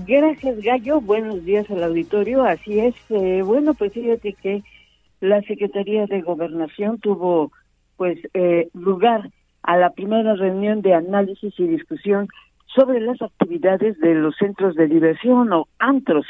Gracias, 0.05 0.61
Gallo. 0.61 1.01
Buenos 1.01 1.43
días 1.45 1.69
al 1.69 1.83
auditorio. 1.83 2.43
Así 2.43 2.79
es. 2.79 2.95
Eh, 3.09 3.41
bueno, 3.43 3.73
pues 3.73 3.93
fíjate 3.93 4.33
que 4.33 4.63
la 5.21 5.41
Secretaría 5.43 6.05
de 6.05 6.21
Gobernación 6.21 6.99
tuvo, 6.99 7.51
pues, 7.95 8.19
eh, 8.33 8.69
lugar 8.73 9.29
a 9.63 9.77
la 9.77 9.89
primera 9.91 10.35
reunión 10.35 10.81
de 10.81 10.93
análisis 10.93 11.53
y 11.57 11.67
discusión 11.67 12.27
sobre 12.75 13.01
las 13.01 13.21
actividades 13.21 13.97
de 13.99 14.13
los 14.13 14.35
centros 14.37 14.75
de 14.75 14.87
diversión 14.87 15.51
o 15.51 15.67
antros 15.79 16.25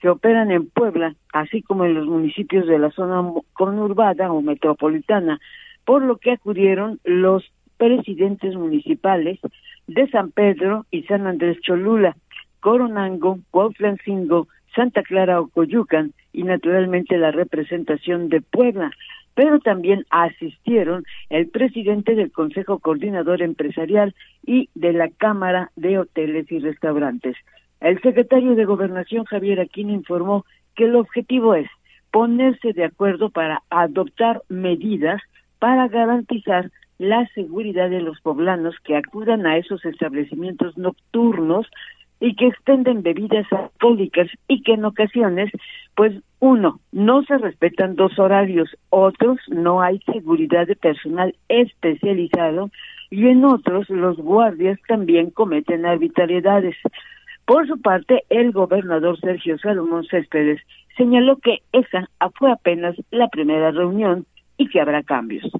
que 0.00 0.08
operan 0.08 0.50
en 0.50 0.68
Puebla, 0.68 1.14
así 1.32 1.62
como 1.62 1.84
en 1.84 1.94
los 1.94 2.06
municipios 2.06 2.66
de 2.66 2.78
la 2.78 2.90
zona 2.90 3.22
conurbada 3.52 4.32
o 4.32 4.40
metropolitana, 4.42 5.40
por 5.84 6.02
lo 6.02 6.16
que 6.16 6.32
acudieron 6.32 6.98
los 7.04 7.44
presidentes 7.76 8.54
municipales 8.54 9.38
de 9.86 10.08
San 10.08 10.30
Pedro 10.30 10.86
y 10.90 11.02
San 11.04 11.26
Andrés 11.26 11.60
Cholula, 11.60 12.16
Coronango, 12.60 13.38
Cuautlancingo, 13.50 14.48
Santa 14.74 15.02
Clara 15.02 15.40
Ocoyucan 15.40 16.12
y 16.32 16.44
naturalmente 16.44 17.18
la 17.18 17.30
representación 17.30 18.28
de 18.28 18.40
Puebla, 18.40 18.92
pero 19.34 19.58
también 19.60 20.04
asistieron 20.10 21.04
el 21.28 21.48
presidente 21.48 22.14
del 22.14 22.30
Consejo 22.30 22.78
Coordinador 22.78 23.42
Empresarial 23.42 24.14
y 24.46 24.68
de 24.74 24.92
la 24.92 25.08
Cámara 25.08 25.70
de 25.76 25.98
Hoteles 25.98 26.50
y 26.52 26.58
Restaurantes. 26.58 27.36
El 27.80 28.00
secretario 28.02 28.54
de 28.54 28.64
Gobernación, 28.64 29.24
Javier 29.24 29.60
Aquino, 29.60 29.92
informó 29.92 30.44
que 30.76 30.84
el 30.84 30.96
objetivo 30.96 31.54
es 31.54 31.68
ponerse 32.10 32.72
de 32.72 32.84
acuerdo 32.84 33.30
para 33.30 33.62
adoptar 33.70 34.42
medidas 34.48 35.20
para 35.58 35.88
garantizar 35.88 36.70
la 36.98 37.26
seguridad 37.34 37.88
de 37.88 38.00
los 38.00 38.20
poblanos 38.20 38.74
que 38.84 38.96
acudan 38.96 39.46
a 39.46 39.56
esos 39.56 39.84
establecimientos 39.84 40.76
nocturnos 40.76 41.66
y 42.18 42.34
que 42.34 42.48
extenden 42.48 43.02
bebidas 43.02 43.46
alcohólicas 43.50 44.28
y 44.48 44.62
que 44.62 44.74
en 44.74 44.84
ocasiones, 44.84 45.50
pues 45.94 46.12
uno, 46.38 46.80
no 46.92 47.22
se 47.22 47.38
respetan 47.38 47.96
dos 47.96 48.18
horarios, 48.18 48.76
otros 48.90 49.38
no 49.48 49.80
hay 49.80 50.00
seguridad 50.12 50.66
de 50.66 50.76
personal 50.76 51.34
especializado 51.48 52.70
y 53.08 53.28
en 53.28 53.44
otros 53.44 53.88
los 53.88 54.18
guardias 54.18 54.78
también 54.86 55.30
cometen 55.30 55.86
arbitrariedades. 55.86 56.76
Por 57.50 57.66
su 57.66 57.80
parte, 57.80 58.22
el 58.28 58.52
gobernador 58.52 59.18
Sergio 59.18 59.58
Salomón 59.58 60.04
Céspedes 60.08 60.60
señaló 60.96 61.36
que 61.38 61.64
esa 61.72 62.08
fue 62.38 62.52
apenas 62.52 62.94
la 63.10 63.26
primera 63.26 63.72
reunión 63.72 64.24
y 64.56 64.68
que 64.68 64.80
habrá 64.80 65.02
cambios. 65.02 65.50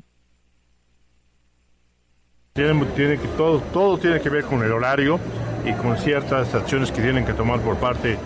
Tiene, 2.52 2.84
tiene 2.94 3.18
que, 3.18 3.26
todo, 3.36 3.58
todo 3.72 3.98
tiene 3.98 4.20
que 4.20 4.30
ver 4.30 4.44
con 4.44 4.62
el 4.62 4.70
horario 4.70 5.18
y 5.64 5.72
con 5.72 5.96
ciertas 5.96 6.54
acciones 6.54 6.92
que 6.92 7.02
tienen 7.02 7.26
que 7.26 7.32
tomar 7.32 7.58
por 7.58 7.76
parte 7.76 8.18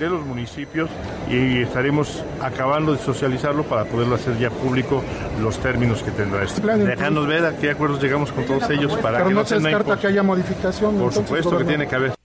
de 0.00 0.10
los 0.10 0.26
municipios 0.26 0.90
y 1.30 1.58
estaremos 1.58 2.24
acabando 2.40 2.90
de 2.90 2.98
socializarlo 2.98 3.62
para 3.62 3.84
poderlo 3.84 4.16
hacer 4.16 4.36
ya 4.36 4.50
público 4.50 5.00
los 5.40 5.60
términos 5.60 6.02
que 6.02 6.10
tendrá 6.10 6.42
esto. 6.42 6.60
Dejando 6.66 7.24
ver 7.24 7.44
a 7.44 7.56
qué 7.56 7.70
acuerdos 7.70 8.02
llegamos 8.02 8.32
con 8.32 8.44
todos 8.46 8.68
ellos 8.68 8.96
para 8.96 9.18
Pero 9.18 9.28
que 9.28 9.34
no 9.34 9.40
no 9.42 9.46
se 9.46 9.60
descarta 9.60 9.96
que 9.96 10.08
haya 10.08 10.24
modificación. 10.24 10.96
Por 10.96 11.12
entonces, 11.12 11.24
supuesto 11.24 11.56
que 11.56 11.64
tiene 11.66 11.86
que 11.86 11.94
haber. 11.94 12.21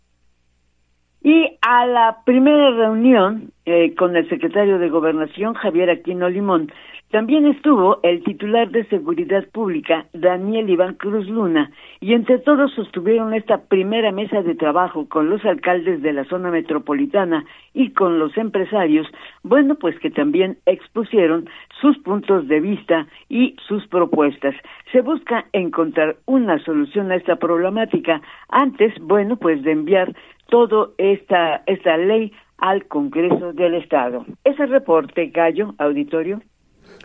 Y 1.24 1.58
a 1.62 1.86
la 1.86 2.18
primera 2.26 2.72
reunión 2.72 3.52
eh, 3.66 3.94
con 3.96 4.16
el 4.16 4.30
secretario 4.30 4.80
de 4.80 4.90
Gobernación, 4.90 5.56
Javier 5.56 5.90
Aquino 5.90 6.30
Limón, 6.30 6.72
también 7.12 7.46
estuvo 7.46 8.02
el 8.04 8.22
titular 8.24 8.70
de 8.70 8.84
Seguridad 8.86 9.48
Pública, 9.54 10.08
Daniel 10.12 10.70
Iván 10.70 10.96
Cruz 10.96 11.26
Luna, 11.28 11.72
y 12.02 12.14
entre 12.14 12.38
todos 12.40 12.74
sostuvieron 12.74 13.34
esta 13.34 13.62
primera 13.62 14.12
mesa 14.12 14.42
de 14.42 14.56
trabajo 14.56 15.08
con 15.08 15.30
los 15.30 15.44
alcaldes 15.46 16.02
de 16.02 16.12
la 16.12 16.26
zona 16.26 16.52
metropolitana 16.52 17.46
y 17.74 17.92
con 17.92 18.20
los 18.20 18.36
empresarios, 18.38 19.08
bueno, 19.42 19.76
pues 19.76 19.98
que 20.00 20.12
también 20.12 20.58
expusieron 20.66 21.50
sus 21.80 21.98
puntos 22.00 22.46
de 22.50 22.60
vista 22.60 23.08
y 23.30 23.56
sus 23.66 23.88
propuestas. 23.88 24.56
Se 24.92 25.00
busca 25.00 25.46
encontrar 25.54 26.18
una 26.26 26.60
solución 26.60 27.12
a 27.12 27.16
esta 27.16 27.38
problemática 27.38 28.22
antes, 28.50 28.94
bueno, 29.00 29.38
pues 29.38 29.64
de 29.64 29.72
enviar 29.72 30.14
toda 30.50 30.90
esta, 30.98 31.64
esta 31.66 31.98
ley 31.98 32.32
al 32.58 32.86
Congreso 32.88 33.54
del 33.54 33.76
Estado. 33.76 34.26
Ese 34.44 34.66
reporte, 34.66 35.28
Gallo, 35.28 35.76
auditorio. 35.78 36.42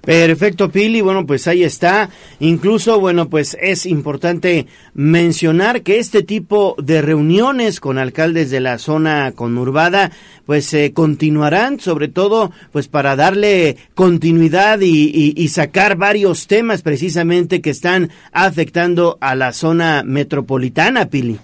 Perfecto, 0.02 0.68
Pili. 0.68 1.00
Bueno, 1.00 1.26
pues 1.26 1.46
ahí 1.46 1.62
está. 1.62 2.10
Incluso, 2.40 2.98
bueno, 2.98 3.30
pues 3.30 3.56
es 3.60 3.86
importante 3.86 4.66
mencionar 4.94 5.82
que 5.82 6.00
este 6.00 6.24
tipo 6.24 6.74
de 6.78 7.02
reuniones 7.02 7.78
con 7.78 7.98
alcaldes 7.98 8.50
de 8.50 8.58
la 8.58 8.78
zona 8.78 9.30
conurbada, 9.32 10.10
pues 10.44 10.66
se 10.66 10.86
eh, 10.86 10.92
continuarán, 10.92 11.78
sobre 11.78 12.08
todo, 12.08 12.50
pues 12.72 12.88
para 12.88 13.14
darle 13.14 13.76
continuidad 13.94 14.80
y, 14.80 15.34
y 15.36 15.48
sacar 15.48 15.96
varios 15.96 16.48
temas 16.48 16.82
precisamente 16.82 17.60
que 17.60 17.70
están 17.70 18.10
afectando 18.32 19.18
a 19.20 19.36
la 19.36 19.52
zona 19.52 20.02
metropolitana, 20.04 21.06
Pili. 21.10 21.38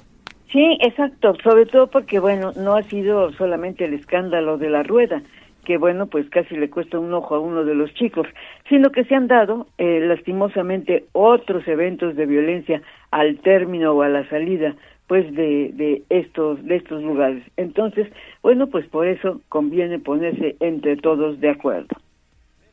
Sí, 0.50 0.78
exacto, 0.80 1.34
sobre 1.42 1.66
todo 1.66 1.88
porque, 1.88 2.20
bueno, 2.20 2.52
no 2.56 2.74
ha 2.74 2.82
sido 2.84 3.30
solamente 3.32 3.84
el 3.84 3.92
escándalo 3.92 4.56
de 4.56 4.70
la 4.70 4.82
rueda, 4.82 5.22
que 5.66 5.76
bueno, 5.76 6.06
pues 6.06 6.30
casi 6.30 6.56
le 6.56 6.70
cuesta 6.70 6.98
un 6.98 7.12
ojo 7.12 7.34
a 7.34 7.40
uno 7.40 7.64
de 7.64 7.74
los 7.74 7.92
chicos, 7.92 8.26
sino 8.68 8.90
que 8.90 9.04
se 9.04 9.14
han 9.14 9.28
dado 9.28 9.66
eh, 9.76 10.00
lastimosamente 10.00 11.04
otros 11.12 11.68
eventos 11.68 12.16
de 12.16 12.24
violencia 12.24 12.80
al 13.10 13.38
término 13.40 13.92
o 13.92 14.00
a 14.00 14.08
la 14.08 14.26
salida 14.30 14.74
pues 15.06 15.34
de, 15.34 15.70
de 15.72 16.02
estos 16.10 16.62
de 16.64 16.76
estos 16.76 17.02
lugares. 17.02 17.42
Entonces, 17.56 18.08
bueno, 18.42 18.68
pues 18.68 18.86
por 18.86 19.06
eso 19.06 19.40
conviene 19.48 19.98
ponerse 19.98 20.56
entre 20.60 20.96
todos 20.96 21.40
de 21.40 21.50
acuerdo. 21.50 21.88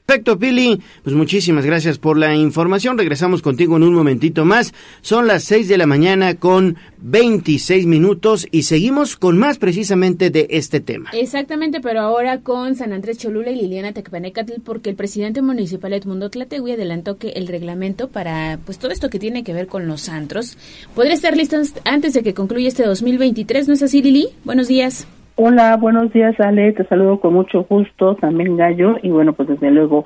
Perfecto, 0.06 0.38
Pili. 0.38 0.80
Pues 1.04 1.16
muchísimas 1.16 1.66
gracias 1.66 1.98
por 1.98 2.16
la 2.16 2.36
información. 2.36 2.96
Regresamos 2.96 3.42
contigo 3.42 3.76
en 3.76 3.84
un 3.84 3.96
momentito 3.96 4.46
más. 4.46 4.72
Son 5.02 5.26
las 5.26 5.44
6 5.46 5.68
de 5.68 5.80
la 5.80 5.88
mañana 5.88 6.36
con 6.36 6.78
26 7.00 7.88
minutos 7.88 8.48
y 8.52 8.64
seguimos 8.64 9.16
con 9.16 9.40
más 9.40 9.58
precisamente 9.58 10.30
de 10.30 10.46
este 10.52 10.80
tema. 10.80 11.10
Exactamente, 11.14 11.82
pero 11.82 12.02
ahora 12.02 12.42
con 12.42 12.76
San 12.76 12.94
Andrés 12.94 13.18
Cholula 13.18 13.50
y 13.50 13.56
Liliana 13.56 13.94
Tecpanecatl, 13.94 14.62
porque 14.64 14.92
el 14.92 14.96
presidente 14.96 15.42
municipal 15.42 15.92
Edmundo 15.94 16.30
Tlategui 16.30 16.74
adelantó 16.74 17.18
que 17.18 17.30
el 17.30 17.48
reglamento 17.48 18.08
para 18.10 18.60
pues 18.64 18.78
todo 18.78 18.92
esto 18.92 19.10
que 19.10 19.18
tiene 19.18 19.44
que 19.44 19.54
ver 19.54 19.66
con 19.66 19.88
los 19.88 20.08
antros 20.08 20.56
podría 20.94 21.16
estar 21.16 21.36
listo 21.36 21.58
antes 21.84 22.14
de 22.14 22.22
que 22.22 22.36
concluya 22.36 22.68
este 22.68 22.84
2023. 22.84 23.68
¿No 23.68 23.74
es 23.74 23.82
así, 23.82 24.04
Lili? 24.04 24.30
Buenos 24.44 24.68
días. 24.68 25.08
Hola, 25.38 25.76
buenos 25.76 26.14
días 26.14 26.40
Ale, 26.40 26.72
te 26.72 26.86
saludo 26.86 27.20
con 27.20 27.34
mucho 27.34 27.64
gusto, 27.64 28.16
también 28.16 28.56
Gallo, 28.56 28.96
y 29.02 29.10
bueno, 29.10 29.34
pues 29.34 29.50
desde 29.50 29.70
luego 29.70 30.06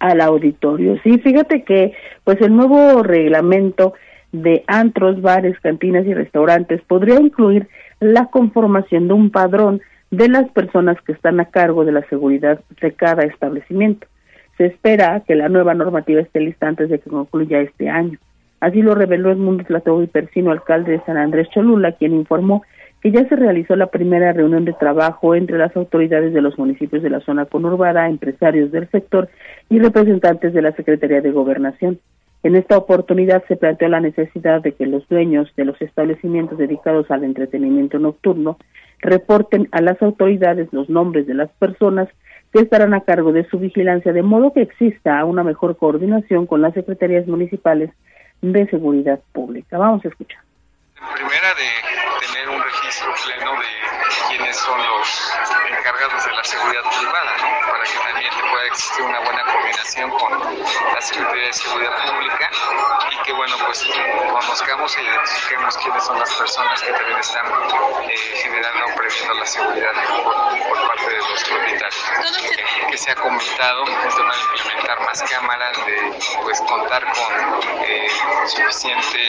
al 0.00 0.20
auditorio. 0.20 1.00
Sí, 1.02 1.16
fíjate 1.16 1.62
que 1.62 1.94
pues 2.24 2.38
el 2.42 2.54
nuevo 2.54 3.02
reglamento 3.02 3.94
de 4.32 4.64
antros, 4.66 5.22
bares, 5.22 5.58
cantinas 5.60 6.04
y 6.04 6.12
restaurantes 6.12 6.82
podría 6.82 7.18
incluir 7.18 7.68
la 8.00 8.26
conformación 8.26 9.08
de 9.08 9.14
un 9.14 9.30
padrón 9.30 9.80
de 10.10 10.28
las 10.28 10.46
personas 10.50 11.00
que 11.06 11.12
están 11.12 11.40
a 11.40 11.46
cargo 11.46 11.86
de 11.86 11.92
la 11.92 12.06
seguridad 12.10 12.60
de 12.82 12.92
cada 12.92 13.24
establecimiento. 13.24 14.06
Se 14.58 14.66
espera 14.66 15.22
que 15.26 15.36
la 15.36 15.48
nueva 15.48 15.72
normativa 15.72 16.20
esté 16.20 16.40
lista 16.40 16.68
antes 16.68 16.90
de 16.90 16.98
que 16.98 17.08
concluya 17.08 17.60
este 17.60 17.88
año. 17.88 18.18
Así 18.60 18.82
lo 18.82 18.94
reveló 18.94 19.30
el 19.30 19.38
Mundo 19.38 19.64
y 20.02 20.06
Persino, 20.06 20.50
alcalde 20.50 20.92
de 20.92 21.04
San 21.06 21.16
Andrés 21.16 21.48
Cholula, 21.48 21.92
quien 21.92 22.12
informó 22.12 22.62
que 23.00 23.10
ya 23.12 23.28
se 23.28 23.36
realizó 23.36 23.76
la 23.76 23.86
primera 23.86 24.32
reunión 24.32 24.64
de 24.64 24.72
trabajo 24.72 25.34
entre 25.34 25.58
las 25.58 25.76
autoridades 25.76 26.32
de 26.32 26.40
los 26.40 26.58
municipios 26.58 27.02
de 27.02 27.10
la 27.10 27.20
zona 27.20 27.44
conurbada, 27.44 28.08
empresarios 28.08 28.72
del 28.72 28.88
sector 28.90 29.28
y 29.68 29.78
representantes 29.78 30.52
de 30.52 30.62
la 30.62 30.72
Secretaría 30.72 31.20
de 31.20 31.30
Gobernación. 31.30 31.98
En 32.42 32.54
esta 32.54 32.78
oportunidad 32.78 33.42
se 33.48 33.56
planteó 33.56 33.88
la 33.88 34.00
necesidad 34.00 34.62
de 34.62 34.72
que 34.72 34.86
los 34.86 35.08
dueños 35.08 35.52
de 35.56 35.64
los 35.64 35.80
establecimientos 35.82 36.58
dedicados 36.58 37.10
al 37.10 37.24
entretenimiento 37.24 37.98
nocturno 37.98 38.56
reporten 39.00 39.68
a 39.72 39.80
las 39.80 40.00
autoridades 40.00 40.72
los 40.72 40.88
nombres 40.88 41.26
de 41.26 41.34
las 41.34 41.50
personas 41.50 42.08
que 42.52 42.60
estarán 42.60 42.94
a 42.94 43.00
cargo 43.00 43.32
de 43.32 43.44
su 43.48 43.58
vigilancia, 43.58 44.12
de 44.12 44.22
modo 44.22 44.52
que 44.52 44.62
exista 44.62 45.24
una 45.24 45.42
mejor 45.42 45.76
coordinación 45.76 46.46
con 46.46 46.62
las 46.62 46.74
secretarías 46.74 47.26
municipales 47.26 47.90
de 48.42 48.66
seguridad 48.68 49.20
pública. 49.32 49.78
Vamos 49.78 50.04
a 50.04 50.08
escuchar. 50.08 50.40
Primera 50.94 51.48
de 51.54 52.05
registro 52.86 53.12
pleno 53.24 53.50
de 53.60 53.75
son 54.54 54.78
los 54.86 55.32
encargados 55.68 56.24
de 56.24 56.32
la 56.32 56.44
seguridad 56.44 56.82
privada, 56.98 57.36
¿no? 57.38 57.70
para 57.70 57.84
que 57.84 57.98
también 57.98 58.32
pueda 58.50 58.66
existir 58.66 59.04
una 59.04 59.20
buena 59.20 59.44
coordinación 59.44 60.10
con 60.10 60.64
la 60.94 61.00
Secretaría 61.00 61.46
de 61.46 61.52
Seguridad 61.52 61.92
Pública 62.06 62.50
y 63.10 63.22
que 63.22 63.32
bueno 63.32 63.56
pues 63.64 63.84
conozcamos 64.30 64.96
e 64.96 65.02
identifiquemos 65.02 65.76
quiénes 65.78 66.04
son 66.04 66.18
las 66.18 66.32
personas 66.34 66.82
que 66.82 66.92
también 66.92 67.18
están 67.18 67.46
eh, 67.46 68.16
generando 68.42 68.86
o 68.86 68.96
previendo 68.96 69.34
la 69.34 69.46
seguridad 69.46 69.92
por, 70.68 70.86
parte 70.88 71.10
de 71.10 71.16
los 71.16 71.44
propietarios. 71.44 72.04
Que, 72.90 72.96
se 72.96 73.10
ha 73.10 73.14
comentado 73.14 73.84
el 73.84 74.14
tema 74.14 74.34
de 74.34 74.42
implementar 74.56 75.00
más 75.00 75.22
cámaras, 75.24 75.76
de 75.84 76.18
pues 76.42 76.60
contar 76.62 77.04
con 77.04 77.84
eh, 77.84 78.08
suficiente, 78.46 79.20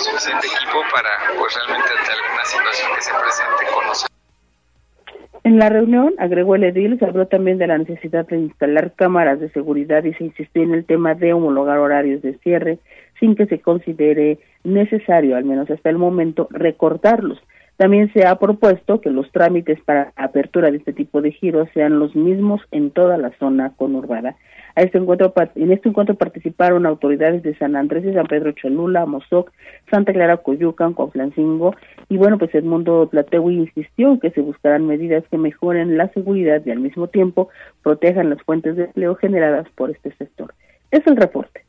suficiente 0.00 0.46
equipo 0.46 0.82
para 0.90 1.34
pues 1.36 1.54
realmente 1.54 1.90
ante 1.98 2.12
alguna 2.12 2.44
situación 2.46 2.94
que 2.94 3.02
se 3.02 3.12
presente 3.12 3.66
En 5.44 5.58
la 5.58 5.68
reunión, 5.68 6.14
agregó 6.18 6.56
el 6.56 6.64
edil, 6.64 6.98
se 6.98 7.06
habló 7.06 7.26
también 7.26 7.58
de 7.58 7.66
la 7.66 7.78
necesidad 7.78 8.26
de 8.26 8.38
instalar 8.38 8.92
cámaras 8.92 9.40
de 9.40 9.48
seguridad 9.50 10.04
y 10.04 10.12
se 10.14 10.24
insistió 10.24 10.62
en 10.62 10.74
el 10.74 10.84
tema 10.84 11.14
de 11.14 11.32
homologar 11.32 11.78
horarios 11.78 12.20
de 12.22 12.36
cierre 12.38 12.78
sin 13.18 13.34
que 13.34 13.46
se 13.46 13.60
considere 13.60 14.38
necesario, 14.64 15.36
al 15.36 15.44
menos 15.44 15.70
hasta 15.70 15.90
el 15.90 15.96
momento, 15.96 16.48
recortarlos. 16.50 17.40
También 17.78 18.12
se 18.12 18.26
ha 18.26 18.34
propuesto 18.34 19.00
que 19.00 19.10
los 19.10 19.30
trámites 19.30 19.80
para 19.80 20.12
apertura 20.16 20.70
de 20.70 20.78
este 20.78 20.92
tipo 20.92 21.22
de 21.22 21.30
giros 21.30 21.68
sean 21.72 21.98
los 21.98 22.14
mismos 22.16 22.60
en 22.72 22.90
toda 22.90 23.16
la 23.16 23.30
zona 23.38 23.72
conurbada. 23.76 24.36
A 24.78 24.82
este 24.82 24.98
en 24.98 25.72
este 25.72 25.88
encuentro 25.88 26.14
participaron 26.14 26.86
autoridades 26.86 27.42
de 27.42 27.56
San 27.56 27.74
Andrés 27.74 28.04
y 28.04 28.12
San 28.12 28.28
Pedro 28.28 28.52
Cholula, 28.52 29.06
Mozoc, 29.06 29.50
Santa 29.90 30.12
Clara 30.12 30.36
Coyucan, 30.36 30.94
Coaflancingo 30.94 31.74
y 32.08 32.16
bueno, 32.16 32.38
pues 32.38 32.54
Edmundo 32.54 33.08
Platewi 33.10 33.56
insistió 33.56 34.12
en 34.12 34.20
que 34.20 34.30
se 34.30 34.40
buscarán 34.40 34.86
medidas 34.86 35.24
que 35.32 35.36
mejoren 35.36 35.96
la 35.96 36.06
seguridad 36.10 36.62
y 36.64 36.70
al 36.70 36.78
mismo 36.78 37.08
tiempo 37.08 37.48
protejan 37.82 38.30
las 38.30 38.40
fuentes 38.42 38.76
de 38.76 38.84
empleo 38.84 39.16
generadas 39.16 39.66
por 39.74 39.90
este 39.90 40.12
sector. 40.12 40.54
Es 40.92 41.04
el 41.08 41.16
reporte. 41.16 41.67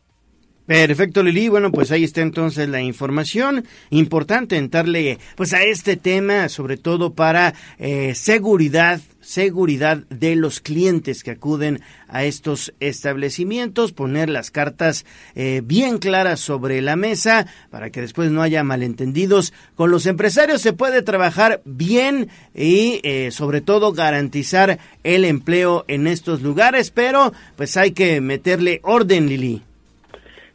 Perfecto, 0.70 1.24
Lili. 1.24 1.50
Bueno, 1.50 1.72
pues 1.72 1.90
ahí 1.90 2.04
está 2.04 2.22
entonces 2.22 2.70
la 2.70 2.80
información. 2.80 3.66
Importante 3.90 4.56
entrarle 4.56 5.18
pues 5.36 5.52
a 5.54 5.64
este 5.64 5.98
tema, 5.98 6.48
sobre 6.48 6.78
todo 6.78 7.16
para 7.16 7.56
eh, 7.80 8.14
seguridad, 8.14 9.02
seguridad 9.20 10.04
de 10.12 10.36
los 10.36 10.60
clientes 10.60 11.24
que 11.24 11.32
acuden 11.32 11.82
a 12.08 12.24
estos 12.24 12.72
establecimientos, 12.80 13.94
poner 13.94 14.30
las 14.30 14.52
cartas 14.52 15.08
eh, 15.34 15.64
bien 15.66 15.98
claras 15.98 16.40
sobre 16.40 16.84
la 16.84 16.96
mesa 16.96 17.48
para 17.72 17.90
que 17.90 18.02
después 18.02 18.30
no 18.30 18.44
haya 18.44 18.64
malentendidos. 18.64 19.54
Con 19.74 19.90
los 19.90 20.06
empresarios 20.06 20.62
se 20.62 20.74
puede 20.74 21.02
trabajar 21.02 21.64
bien 21.66 22.30
y 22.54 23.00
eh, 23.02 23.32
sobre 23.32 23.62
todo 23.62 23.92
garantizar 23.92 24.78
el 25.04 25.26
empleo 25.26 25.84
en 25.88 26.06
estos 26.06 26.44
lugares, 26.44 26.92
pero 26.92 27.34
pues 27.56 27.76
hay 27.76 27.90
que 27.90 28.22
meterle 28.22 28.82
orden, 28.84 29.28
Lili. 29.30 29.64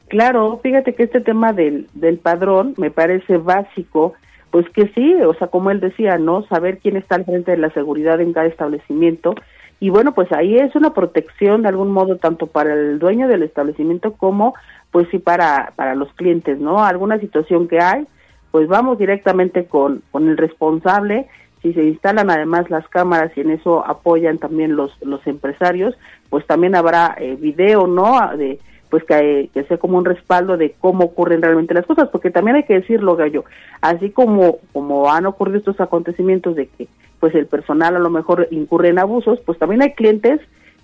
Claro, 0.09 0.61
fíjate 0.62 0.95
que 0.95 1.05
este 1.05 1.21
tema 1.21 1.53
del, 1.53 1.88
del 1.95 2.19
padrón 2.19 2.75
me 2.77 2.90
parece 2.90 3.38
básico, 3.38 4.14
pues 4.51 4.69
que 4.71 4.88
sí, 4.95 5.14
o 5.14 5.35
sea, 5.35 5.49
como 5.49 5.71
él 5.71 5.81
decía, 5.81 6.19
¿no? 6.19 6.43
Saber 6.47 6.79
quién 6.79 6.97
está 6.97 7.17
al 7.17 7.25
frente 7.25 7.53
de 7.53 7.57
la 7.57 7.71
seguridad 7.71 8.21
en 8.21 8.33
cada 8.33 8.47
establecimiento. 8.47 9.35
Y 9.81 9.90
bueno, 9.90 10.14
pues 10.14 10.31
ahí 10.33 10.57
es 10.57 10.75
una 10.77 10.95
protección 10.95 11.62
de 11.62 11.69
algún 11.69 11.90
modo 11.90 12.17
tanto 12.17 12.47
para 12.47 12.73
el 12.73 12.99
dueño 12.99 13.29
del 13.29 13.43
establecimiento 13.43 14.12
como 14.12 14.55
pues 14.90 15.09
sí 15.11 15.19
para, 15.19 15.73
para 15.75 15.97
los 15.97 16.12
clientes, 16.12 16.61
¿no? 16.61 16.85
Alguna 16.85 17.19
situación 17.19 17.67
que 17.67 17.81
hay, 17.81 18.07
pues 18.53 18.69
vamos 18.69 18.97
directamente 18.99 19.67
con, 19.67 20.03
con 20.12 20.29
el 20.29 20.37
responsable 20.37 21.27
si 21.64 21.73
se 21.73 21.83
instalan 21.83 22.29
además 22.31 22.69
las 22.69 22.87
cámaras 22.88 23.33
y 23.37 23.40
en 23.40 23.51
eso 23.51 23.85
apoyan 23.87 24.37
también 24.37 24.77
los, 24.77 24.93
los 25.01 25.27
empresarios, 25.27 25.97
pues 26.29 26.47
también 26.47 26.77
habrá 26.77 27.17
eh, 27.19 27.37
video, 27.40 27.87
¿no? 27.87 28.37
De, 28.37 28.61
pues 28.94 29.02
que, 29.02 29.50
que, 29.52 29.64
sea 29.64 29.76
como 29.76 29.98
un 29.98 30.04
respaldo 30.04 30.57
de 30.57 30.76
cómo 30.78 31.07
ocurren 31.07 31.42
realmente 31.42 31.74
las 31.74 31.85
cosas, 31.85 32.11
porque 32.11 32.30
también 32.30 32.59
hay 32.59 32.62
que 32.62 32.74
decirlo, 32.74 33.16
Gallo, 33.16 33.44
así 33.80 34.11
como, 34.11 34.59
como 34.72 35.11
han 35.11 35.26
ocurrido 35.26 35.59
estos 35.59 35.80
acontecimientos 35.80 36.54
de 36.54 36.68
que 36.68 36.87
pues 37.18 37.35
el 37.35 37.46
personal 37.46 37.96
a 37.96 37.98
lo 37.98 38.09
mejor 38.09 38.46
incurre 38.52 38.90
en 38.90 39.00
abusos, 39.00 39.40
pues 39.44 39.59
también 39.59 39.83
hay 39.83 39.94
clientes 39.94 40.40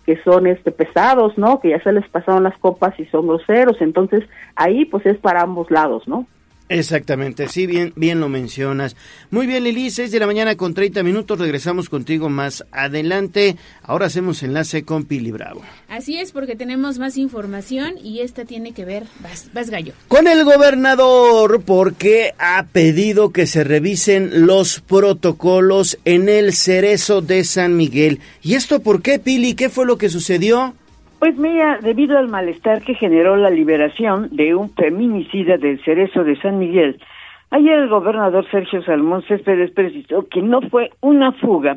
que 0.07 0.17
son 0.25 0.49
este 0.49 0.73
pesados, 0.73 1.39
¿no? 1.39 1.61
Que 1.61 1.69
ya 1.69 1.81
se 1.85 1.93
les 1.93 2.09
pasaron 2.09 2.43
las 2.43 2.59
copas 2.59 2.99
y 2.99 3.05
son 3.05 3.29
groseros, 3.29 3.81
entonces 3.81 4.25
ahí 4.57 4.87
pues 4.87 5.07
es 5.07 5.17
para 5.19 5.43
ambos 5.43 5.71
lados, 5.71 6.09
¿no? 6.09 6.27
Exactamente, 6.71 7.49
sí, 7.49 7.67
bien, 7.67 7.93
bien 7.97 8.21
lo 8.21 8.29
mencionas. 8.29 8.95
Muy 9.33 9.49
bien, 9.49 9.65
Lili, 9.65 9.91
6 9.91 10.13
de 10.13 10.21
la 10.21 10.27
mañana 10.29 10.57
con 10.57 10.73
30 10.73 11.03
minutos, 11.03 11.41
regresamos 11.41 11.89
contigo 11.89 12.29
más 12.29 12.65
adelante. 12.71 13.57
Ahora 13.83 14.07
hacemos 14.07 14.45
enlace 14.45 14.85
con 14.85 15.05
Pili 15.05 15.33
Bravo. 15.33 15.63
Así 15.89 16.17
es, 16.21 16.31
porque 16.31 16.55
tenemos 16.55 17.01
más 17.01 17.17
información 17.17 17.95
y 18.01 18.21
esta 18.21 18.45
tiene 18.45 18.71
que 18.71 18.85
ver, 18.85 19.03
vas, 19.21 19.51
vas 19.53 19.69
gallo. 19.69 19.95
Con 20.07 20.29
el 20.29 20.45
gobernador, 20.45 21.63
porque 21.63 22.35
ha 22.39 22.65
pedido 22.67 23.31
que 23.31 23.49
se 23.49 23.65
revisen 23.65 24.47
los 24.47 24.79
protocolos 24.79 25.99
en 26.05 26.29
el 26.29 26.53
cerezo 26.53 27.21
de 27.21 27.43
San 27.43 27.77
Miguel. 27.77 28.21
¿Y 28.45 28.55
esto 28.55 28.79
por 28.79 29.03
qué, 29.03 29.19
Pili? 29.19 29.55
¿Qué 29.55 29.71
fue 29.71 29.87
lo 29.87 29.99
que 29.99 30.09
sucedió? 30.09 30.77
Pues 31.21 31.37
mira, 31.37 31.79
debido 31.83 32.17
al 32.17 32.29
malestar 32.29 32.81
que 32.81 32.95
generó 32.95 33.37
la 33.37 33.51
liberación 33.51 34.31
de 34.33 34.55
un 34.55 34.71
feminicida 34.71 35.59
del 35.59 35.79
Cerezo 35.85 36.25
de 36.25 36.41
San 36.41 36.59
Miguel, 36.59 36.99
ayer 37.51 37.75
el 37.75 37.91
gobernador 37.91 38.51
Sergio 38.51 38.83
Salmón 38.83 39.23
Céspedes 39.29 39.71
precisó 39.73 40.27
que 40.31 40.41
no 40.41 40.63
fue 40.63 40.93
una 41.03 41.33
fuga, 41.33 41.77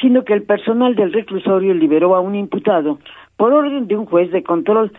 sino 0.00 0.24
que 0.24 0.32
el 0.32 0.42
personal 0.42 0.96
del 0.96 1.12
reclusorio 1.12 1.74
liberó 1.74 2.16
a 2.16 2.20
un 2.20 2.34
imputado 2.34 2.98
por 3.36 3.52
orden 3.52 3.86
de 3.86 3.96
un 3.96 4.04
juez 4.04 4.32
de 4.32 4.42
control, 4.42 4.90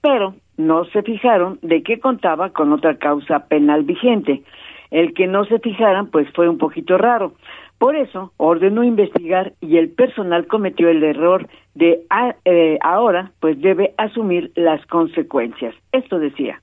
pero 0.00 0.34
no 0.56 0.86
se 0.86 1.02
fijaron 1.02 1.58
de 1.60 1.82
que 1.82 2.00
contaba 2.00 2.54
con 2.54 2.72
otra 2.72 2.96
causa 2.96 3.48
penal 3.48 3.82
vigente. 3.82 4.44
El 4.90 5.12
que 5.12 5.26
no 5.26 5.44
se 5.44 5.58
fijaran, 5.58 6.06
pues 6.06 6.26
fue 6.32 6.48
un 6.48 6.56
poquito 6.56 6.96
raro. 6.96 7.34
Por 7.78 7.94
eso 7.94 8.32
ordenó 8.38 8.84
investigar 8.84 9.52
y 9.60 9.76
el 9.76 9.90
personal 9.90 10.46
cometió 10.46 10.88
el 10.88 11.04
error 11.04 11.46
de 11.74 12.06
eh, 12.44 12.78
ahora, 12.82 13.32
pues 13.40 13.60
debe 13.60 13.94
asumir 13.98 14.50
las 14.54 14.84
consecuencias. 14.86 15.74
Esto 15.92 16.18
decía. 16.18 16.62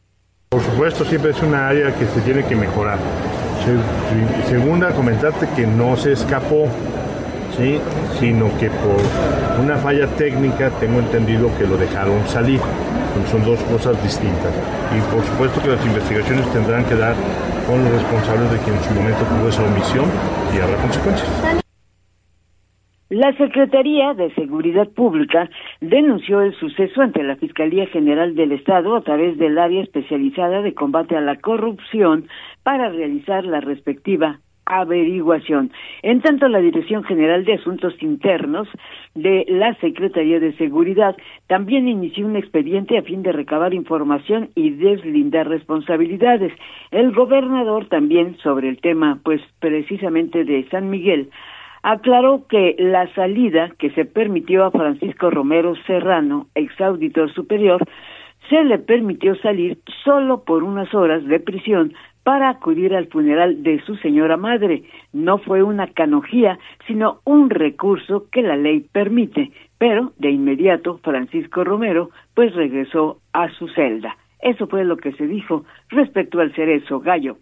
Por 0.50 0.62
supuesto, 0.62 1.04
siempre 1.04 1.32
es 1.32 1.42
una 1.44 1.70
área 1.70 1.88
que 1.96 2.06
se 2.06 2.22
tiene 2.22 2.48
que 2.48 2.56
mejorar. 2.56 2.98
Segunda, 4.46 4.92
comentarte 4.94 5.48
que 5.56 5.66
no 5.66 5.96
se 5.96 6.12
escapó, 6.12 6.68
¿sí? 7.56 7.80
sino 8.20 8.46
que 8.60 8.70
por 8.70 9.64
una 9.64 9.78
falla 9.78 10.08
técnica 10.18 10.70
tengo 10.80 11.00
entendido 11.00 11.50
que 11.58 11.66
lo 11.66 11.78
dejaron 11.78 12.28
salir. 12.28 12.60
Son 13.28 13.44
dos 13.46 13.62
cosas 13.64 14.02
distintas. 14.04 14.54
Y 14.92 15.00
por 15.14 15.24
supuesto 15.24 15.62
que 15.62 15.70
las 15.70 15.86
investigaciones 15.86 16.52
tendrán 16.52 16.84
que 16.86 16.96
dar 16.96 17.16
con 17.68 17.84
los 17.84 17.94
responsables 17.94 18.52
de 18.52 18.58
quien 18.60 18.76
en 18.76 18.84
su 18.84 18.94
momento 18.94 19.24
tuvo 19.26 19.48
esa 19.48 19.64
omisión 19.64 20.06
y 20.54 20.60
habrá 20.60 20.78
consecuencias. 20.78 21.64
La 23.10 23.32
Secretaría 23.38 24.16
de 24.16 24.34
Seguridad 24.34 24.90
Pública 24.90 25.48
denunció 25.82 26.42
el 26.42 26.56
suceso 26.56 27.02
ante 27.02 27.22
la 27.22 27.36
Fiscalía 27.36 27.86
General 27.86 28.34
del 28.34 28.52
Estado 28.52 28.96
a 28.96 29.02
través 29.02 29.38
del 29.38 29.60
área 29.60 29.84
especializada 29.84 30.64
de 30.64 30.74
combate 30.74 31.16
a 31.16 31.22
la 31.22 31.36
corrupción 31.36 32.28
para 32.64 32.90
realizar 32.90 33.46
la 33.46 33.60
respectiva 33.60 34.40
averiguación. 34.66 35.72
En 36.02 36.22
tanto, 36.22 36.48
la 36.48 36.60
Dirección 36.60 37.04
General 37.04 37.46
de 37.46 37.54
Asuntos 37.54 37.94
Internos 38.02 38.68
de 39.16 39.46
la 39.48 39.74
Secretaría 39.76 40.40
de 40.40 40.56
Seguridad 40.58 41.16
también 41.48 41.88
inició 41.88 42.26
un 42.26 42.36
expediente 42.36 42.98
a 42.98 43.04
fin 43.04 43.24
de 43.24 43.32
recabar 43.32 43.74
información 43.74 44.50
y 44.56 44.72
deslindar 44.72 45.48
responsabilidades. 45.48 46.54
El 46.92 47.12
gobernador 47.12 47.88
también 47.88 48.38
sobre 48.38 48.70
el 48.70 48.80
tema, 48.80 49.20
pues 49.24 49.42
precisamente 49.60 50.44
de 50.44 50.68
San 50.70 50.90
Miguel, 50.90 51.30
aclaró 51.84 52.48
que 52.48 52.76
la 52.80 53.14
salida 53.14 53.70
que 53.78 53.92
se 53.92 54.06
permitió 54.06 54.64
a 54.64 54.72
Francisco 54.72 55.30
Romero 55.30 55.76
Serrano, 55.86 56.48
ex 56.56 56.80
auditor 56.80 57.32
superior, 57.34 57.84
se 58.50 58.64
le 58.64 58.80
permitió 58.80 59.36
salir 59.36 59.78
solo 60.04 60.44
por 60.44 60.64
unas 60.64 60.94
horas 60.94 61.26
de 61.26 61.40
prisión 61.40 61.94
para 62.24 62.50
acudir 62.50 62.96
al 62.96 63.08
funeral 63.08 63.64
de 63.64 63.82
su 63.86 63.96
señora 63.98 64.38
madre. 64.38 64.84
No 65.12 65.38
fue 65.38 65.62
una 65.62 65.88
canojía, 65.88 66.58
sino 66.88 67.20
un 67.26 67.50
recurso 67.50 68.28
que 68.32 68.42
la 68.42 68.56
ley 68.56 68.86
permite. 68.92 69.52
Pero 69.78 70.14
de 70.18 70.32
inmediato 70.32 71.00
Francisco 71.04 71.64
Romero 71.64 72.10
pues 72.34 72.54
regresó 72.56 73.20
a 73.34 73.50
su 73.58 73.68
celda. 73.70 74.18
Eso 74.40 74.68
fue 74.68 74.84
lo 74.84 74.98
que 74.98 75.14
se 75.14 75.28
dijo 75.28 75.66
respecto 75.90 76.40
al 76.40 76.54
cerezo 76.54 77.00
gallo. 77.00 77.38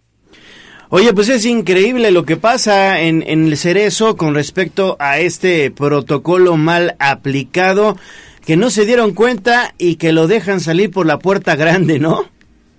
Oye, 0.88 1.14
pues 1.14 1.30
es 1.30 1.46
increíble 1.46 2.10
lo 2.10 2.24
que 2.24 2.36
pasa 2.36 3.00
en, 3.00 3.22
en 3.26 3.46
el 3.46 3.56
cerezo 3.56 4.16
con 4.16 4.34
respecto 4.34 4.96
a 4.98 5.20
este 5.20 5.70
protocolo 5.70 6.58
mal 6.58 6.96
aplicado, 6.98 7.96
que 8.44 8.58
no 8.58 8.68
se 8.68 8.84
dieron 8.84 9.14
cuenta 9.14 9.74
y 9.78 9.96
que 9.96 10.12
lo 10.12 10.26
dejan 10.26 10.60
salir 10.60 10.90
por 10.90 11.06
la 11.06 11.18
puerta 11.18 11.56
grande, 11.56 11.98
¿no? 11.98 12.26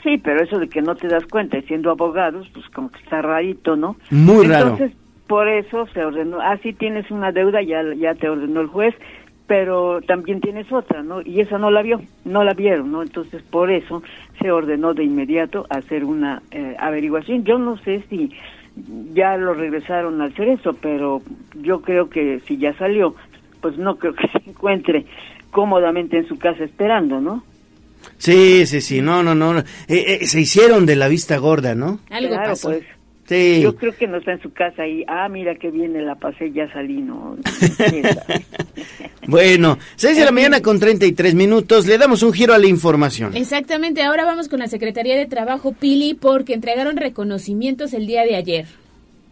Sí, 0.03 0.17
pero 0.17 0.43
eso 0.43 0.59
de 0.59 0.67
que 0.67 0.81
no 0.81 0.95
te 0.95 1.07
das 1.07 1.25
cuenta, 1.25 1.59
siendo 1.61 1.89
abogados, 1.89 2.49
pues 2.53 2.67
como 2.69 2.91
que 2.91 2.99
está 2.99 3.21
rarito, 3.21 3.75
¿no? 3.77 3.95
Muy 4.11 4.45
raro. 4.47 4.71
Entonces, 4.71 4.97
por 5.27 5.47
eso 5.47 5.87
se 5.93 6.03
ordenó, 6.03 6.41
ah, 6.41 6.57
sí 6.61 6.73
tienes 6.73 7.09
una 7.09 7.31
deuda, 7.31 7.61
ya, 7.61 7.81
ya 7.95 8.13
te 8.13 8.27
ordenó 8.27 8.59
el 8.61 8.67
juez, 8.67 8.93
pero 9.47 10.01
también 10.01 10.41
tienes 10.41 10.71
otra, 10.71 11.03
¿no? 11.03 11.21
Y 11.21 11.39
esa 11.39 11.57
no 11.57 11.71
la 11.71 11.81
vio, 11.81 12.01
no 12.25 12.43
la 12.43 12.53
vieron, 12.53 12.91
¿no? 12.91 13.01
Entonces, 13.01 13.41
por 13.43 13.71
eso 13.71 14.03
se 14.41 14.51
ordenó 14.51 14.93
de 14.93 15.05
inmediato 15.05 15.65
hacer 15.69 16.03
una 16.03 16.41
eh, 16.51 16.75
averiguación. 16.79 17.45
Yo 17.45 17.57
no 17.57 17.77
sé 17.77 18.03
si 18.09 18.31
ya 19.13 19.37
lo 19.37 19.53
regresaron 19.53 20.21
al 20.21 20.33
cerezo, 20.33 20.73
pero 20.73 21.21
yo 21.61 21.81
creo 21.81 22.09
que 22.09 22.41
si 22.41 22.57
ya 22.57 22.73
salió, 22.73 23.15
pues 23.61 23.77
no 23.77 23.95
creo 23.95 24.13
que 24.15 24.27
se 24.27 24.49
encuentre 24.49 25.05
cómodamente 25.51 26.17
en 26.17 26.27
su 26.27 26.37
casa 26.37 26.63
esperando, 26.63 27.21
¿no? 27.21 27.43
Sí, 28.17 28.65
sí, 28.65 28.81
sí, 28.81 29.01
no, 29.01 29.23
no, 29.23 29.35
no. 29.35 29.59
Eh, 29.59 29.63
eh, 29.87 30.25
se 30.25 30.41
hicieron 30.41 30.85
de 30.85 30.95
la 30.95 31.07
vista 31.07 31.37
gorda, 31.37 31.75
¿no? 31.75 31.99
Algo 32.09 32.29
claro, 32.29 32.49
pasó. 32.49 32.69
pues. 32.69 32.83
Sí. 33.27 33.61
Yo 33.61 33.75
creo 33.75 33.95
que 33.95 34.05
no 34.05 34.17
está 34.17 34.33
en 34.33 34.41
su 34.41 34.51
casa 34.51 34.85
y, 34.85 35.05
ah, 35.07 35.29
mira 35.29 35.55
que 35.55 35.71
viene, 35.71 36.01
la 36.01 36.15
pasé, 36.15 36.51
ya 36.51 36.71
salí, 36.73 37.01
¿no? 37.01 37.37
Bueno, 39.27 39.77
6 39.95 40.17
de 40.17 40.25
la 40.25 40.31
mañana 40.31 40.61
con 40.61 40.79
33 40.79 41.33
minutos, 41.33 41.87
le 41.87 41.97
damos 41.97 42.23
un 42.23 42.33
giro 42.33 42.53
a 42.53 42.57
la 42.57 42.67
información. 42.67 43.35
Exactamente, 43.37 44.03
ahora 44.03 44.25
vamos 44.25 44.49
con 44.49 44.59
la 44.59 44.67
Secretaría 44.67 45.15
de 45.15 45.25
Trabajo 45.25 45.71
Pili 45.71 46.13
porque 46.13 46.53
entregaron 46.53 46.97
reconocimientos 46.97 47.93
el 47.93 48.05
día 48.05 48.23
de 48.23 48.35
ayer. 48.35 48.65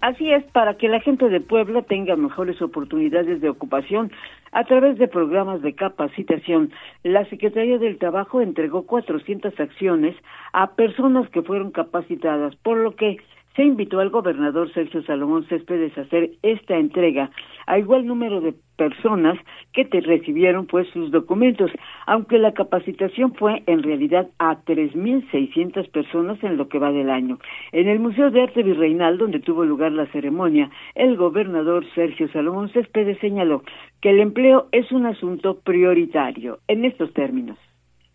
Así 0.02 0.32
es, 0.32 0.44
para 0.46 0.78
que 0.78 0.90
la 0.90 1.00
gente 1.00 1.30
de 1.30 1.40
Puebla 1.42 1.84
tenga 1.84 2.16
mejores 2.16 2.60
oportunidades 2.60 3.40
de 3.40 3.50
ocupación 3.50 4.12
a 4.52 4.64
través 4.64 4.98
de 4.98 5.08
programas 5.08 5.62
de 5.62 5.76
capacitación, 5.76 6.72
la 7.04 7.24
Secretaría 7.26 7.78
del 7.78 8.00
Trabajo 8.00 8.42
entregó 8.42 8.88
400 8.88 9.58
acciones 9.60 10.16
a 10.54 10.72
personas 10.72 11.30
que 11.30 11.44
fueron 11.44 11.70
capacitadas, 11.70 12.56
por 12.58 12.78
lo 12.78 12.96
que 12.96 13.18
se 13.56 13.64
invitó 13.64 14.00
al 14.00 14.10
gobernador 14.10 14.72
Sergio 14.74 15.04
Salomón 15.04 15.46
Céspedes 15.48 15.98
a 15.98 16.02
hacer 16.02 16.32
esta 16.42 16.78
entrega 16.78 17.32
a 17.68 17.78
igual 17.78 18.06
número 18.06 18.42
de 18.42 18.54
personas 18.78 19.38
que 19.74 19.86
te 19.86 20.02
recibieron 20.02 20.66
pues 20.66 20.88
sus 20.90 21.12
documentos, 21.12 21.72
aunque 22.08 22.40
la 22.40 22.54
capacitación 22.54 23.34
fue 23.36 23.64
en 23.68 23.84
realidad 23.84 24.30
a 24.40 24.64
3.600 24.64 25.90
personas 25.92 26.44
en 26.44 26.58
lo 26.58 26.68
que 26.68 26.80
va 26.80 26.92
del 26.92 27.10
año. 27.10 27.40
En 27.72 27.88
el 27.88 28.00
Museo 28.00 28.32
de 28.32 28.42
Arte 28.42 28.64
Virreinal, 28.64 29.18
donde 29.18 29.40
tuvo 29.40 29.66
lugar 29.66 29.92
la 29.92 30.08
ceremonia, 30.08 30.72
el 30.96 31.18
gobernador 31.18 31.86
Sergio 31.94 32.28
Salomón 32.30 32.70
Céspedes 32.70 33.20
señaló 33.20 33.64
que 34.02 34.10
el 34.10 34.20
empleo 34.20 34.68
es 34.72 34.92
un 34.92 35.06
asunto 35.06 35.60
prioritario 35.60 36.60
en 36.68 36.86
estos 36.86 37.14
términos. 37.14 37.58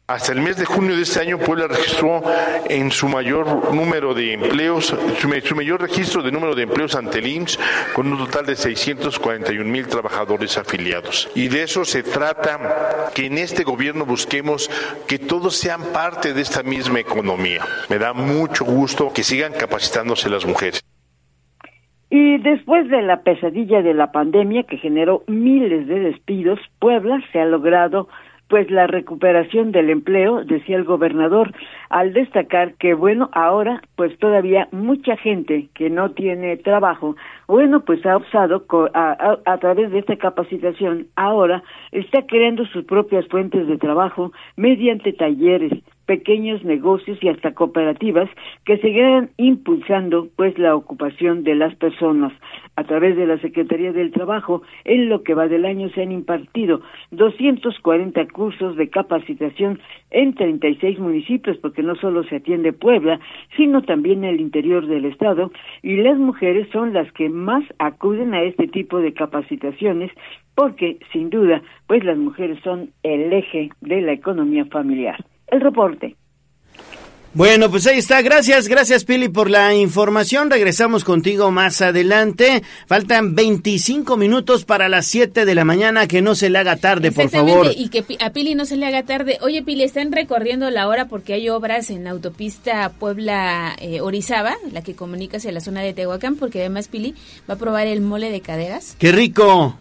Hasta 0.09 0.33
el 0.33 0.41
mes 0.41 0.57
de 0.57 0.65
junio 0.65 0.95
de 0.95 1.03
este 1.03 1.19
año, 1.19 1.37
Puebla 1.37 1.67
registró 1.67 2.23
en 2.71 2.93
su 2.93 3.09
mayor 3.09 3.75
número 3.75 4.15
de 4.15 4.35
empleos, 4.35 4.97
su, 5.19 5.57
mayor 5.57 5.81
registro 5.81 6.23
de 6.23 6.31
número 6.31 6.55
de 6.55 6.63
empleos 6.63 6.95
ante 6.95 7.19
el 7.19 7.27
IMSS, 7.27 7.59
con 7.93 8.13
un 8.13 8.19
total 8.19 8.47
de 8.47 8.55
641 8.55 9.69
mil 9.69 9.89
trabajadores 9.89 10.59
afiliados. 10.59 11.29
Y 11.35 11.49
de 11.49 11.65
eso 11.65 11.85
se 11.85 12.05
trata 12.05 13.11
que 13.17 13.27
en 13.27 13.39
este 13.39 13.65
gobierno 13.65 14.07
busquemos 14.07 14.71
que 15.09 15.19
todos 15.19 15.57
sean 15.57 15.83
parte 15.93 16.35
de 16.35 16.41
esta 16.43 16.63
misma 16.63 17.01
economía. 17.01 17.63
Me 17.91 17.99
da 17.99 18.13
mucho 18.13 18.65
gusto 18.65 19.13
que 19.13 19.25
sigan 19.25 19.55
capacitándose 19.55 20.31
las 20.31 20.47
mujeres. 20.47 20.85
Y 22.11 22.39
después 22.39 22.89
de 22.89 23.03
la 23.03 23.23
pesadilla 23.23 23.83
de 23.83 23.93
la 23.93 24.13
pandemia 24.13 24.63
que 24.63 24.77
generó 24.77 25.25
miles 25.27 25.89
de 25.89 25.99
despidos, 25.99 26.61
Puebla 26.79 27.21
se 27.33 27.41
ha 27.41 27.45
logrado 27.45 28.07
pues 28.49 28.71
la 28.71 28.87
recuperación 28.87 29.73
del 29.73 29.91
empleo, 29.91 30.45
decía 30.45 30.77
el 30.77 30.85
gobernador, 30.85 31.53
al 31.91 32.13
destacar 32.13 32.75
que 32.75 32.95
bueno, 32.95 33.29
ahora 33.33 33.83
pues 33.97 34.19
todavía 34.19 34.69
mucha 34.73 35.17
gente 35.17 35.69
que 35.75 35.91
no 35.91 36.11
tiene 36.11 36.57
trabajo, 36.57 37.17
bueno, 37.47 37.81
pues 37.81 38.05
ha 38.07 38.17
optado 38.17 38.65
a, 38.95 39.39
a, 39.45 39.59
través 39.59 39.91
de 39.91 40.01
esta 40.01 40.17
capacitación, 40.17 41.07
ahora 41.17 41.63
está 41.93 42.23
creando 42.27 42.67
sus 42.67 42.85
propias 42.85 43.27
fuentes 43.29 43.67
de 43.67 43.79
trabajo 43.79 44.33
mediante 44.57 45.13
talleres, 45.13 45.73
pequeños 46.07 46.65
negocios 46.65 47.19
y 47.21 47.29
hasta 47.29 47.53
cooperativas 47.53 48.31
que 48.65 48.79
seguirán 48.79 49.31
impulsando 49.37 50.29
pues 50.37 50.57
la 50.59 50.75
ocupación 50.75 51.43
de 51.45 51.57
las 51.57 51.75
personas. 51.75 52.33
A 52.77 52.85
través 52.85 53.17
de 53.17 53.27
la 53.27 53.39
Secretaría 53.39 53.93
del 53.93 54.13
Trabajo, 54.13 54.63
en 54.85 55.09
lo 55.09 55.23
que 55.23 55.35
va 55.35 55.49
del 55.49 55.65
año 55.65 55.89
se 55.91 56.03
han 56.03 56.13
impartido 56.13 56.81
240 57.11 58.27
cursos 58.29 58.77
de 58.77 58.89
capacitación 58.89 59.81
en 60.11 60.35
36 60.35 60.99
municipios, 60.99 61.57
no 61.83 61.95
solo 61.97 62.25
se 62.25 62.37
atiende 62.37 62.73
Puebla, 62.73 63.21
sino 63.57 63.83
también 63.83 64.25
el 64.25 64.41
interior 64.41 64.87
del 64.87 65.05
estado, 65.05 65.51
y 65.83 65.97
las 65.97 66.19
mujeres 66.19 66.69
son 66.73 66.93
las 66.93 67.11
que 67.13 67.29
más 67.29 67.65
acuden 67.79 68.35
a 68.35 68.43
este 68.43 68.67
tipo 68.69 68.99
de 68.99 69.13
capacitaciones, 69.13 70.11
porque 70.55 70.99
sin 71.13 71.31
duda, 71.31 71.63
pues 71.87 72.05
las 72.05 72.19
mujeres 72.19 72.59
son 72.63 72.91
el 73.03 73.33
eje 73.33 73.71
de 73.81 74.01
la 74.01 74.13
economía 74.13 74.65
familiar. 74.67 75.25
El 75.49 75.61
reporte. 75.61 76.17
Bueno, 77.37 77.71
pues 77.71 77.87
ahí 77.87 77.99
está. 77.99 78.23
Gracias, 78.23 78.67
gracias 78.67 79.05
Pili 79.05 79.29
por 79.29 79.51
la 79.51 79.75
información. 79.75 80.49
Regresamos 80.49 81.05
contigo 81.05 81.51
más 81.51 81.83
adelante. 81.83 82.63
Faltan 82.87 83.35
25 83.35 84.17
minutos 84.17 84.65
para 84.65 84.89
las 84.89 85.05
7 85.09 85.45
de 85.45 85.55
la 85.55 85.67
mañana. 85.67 86.09
Que 86.09 86.23
no 86.23 86.35
se 86.35 86.49
le 86.49 86.59
haga 86.59 86.77
tarde, 86.77 87.13
por 87.13 87.29
favor. 87.29 87.71
Y 87.77 87.91
que 87.91 88.07
a 88.21 88.31
Pili 88.31 88.55
no 88.55 88.65
se 88.65 88.79
le 88.79 88.87
haga 88.87 89.03
tarde. 89.03 89.37
Oye, 89.43 89.63
Pili, 89.63 89.83
están 89.83 90.13
recorriendo 90.13 90.71
la 90.71 90.89
hora 90.89 91.09
porque 91.09 91.35
hay 91.35 91.51
obras 91.51 91.91
en 91.91 92.05
la 92.05 92.13
autopista 92.13 92.91
Puebla-Orizaba, 92.99 94.57
la 94.73 94.83
que 94.83 94.95
comunica 94.95 95.37
hacia 95.37 95.53
la 95.53 95.61
zona 95.61 95.83
de 95.83 95.93
Tehuacán, 95.93 96.37
porque 96.37 96.61
además 96.61 96.89
Pili 96.89 97.15
va 97.47 97.53
a 97.55 97.59
probar 97.59 97.87
el 97.87 98.01
mole 98.01 98.31
de 98.31 98.41
caderas. 98.41 98.97
¡Qué 98.99 99.13
rico! 99.13 99.77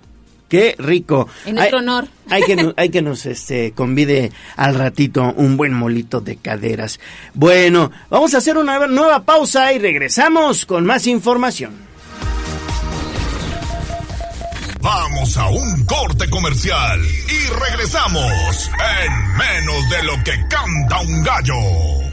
Qué 0.47 0.75
rico. 0.77 1.27
En 1.45 1.55
nuestro 1.55 1.79
honor. 1.79 2.07
Hay 2.29 2.43
que, 2.43 2.73
hay 2.77 2.89
que 2.89 3.01
nos 3.01 3.25
este, 3.25 3.71
convide 3.73 4.31
al 4.55 4.75
ratito 4.75 5.33
un 5.37 5.57
buen 5.57 5.73
molito 5.73 6.21
de 6.21 6.37
caderas. 6.37 6.99
Bueno, 7.33 7.91
vamos 8.09 8.33
a 8.33 8.37
hacer 8.37 8.57
una 8.57 8.87
nueva 8.87 9.23
pausa 9.23 9.73
y 9.73 9.79
regresamos 9.79 10.65
con 10.65 10.85
más 10.85 11.07
información. 11.07 11.85
Vamos 14.85 15.35
a 15.37 15.47
un 15.47 15.85
corte 15.85 16.29
comercial 16.29 17.01
y 17.01 17.69
regresamos 17.69 18.69
en 19.03 19.37
menos 19.37 19.89
de 19.89 20.03
lo 20.03 20.23
que 20.23 20.33
canta 20.47 20.99
un 21.01 21.23
gallo. 21.23 22.05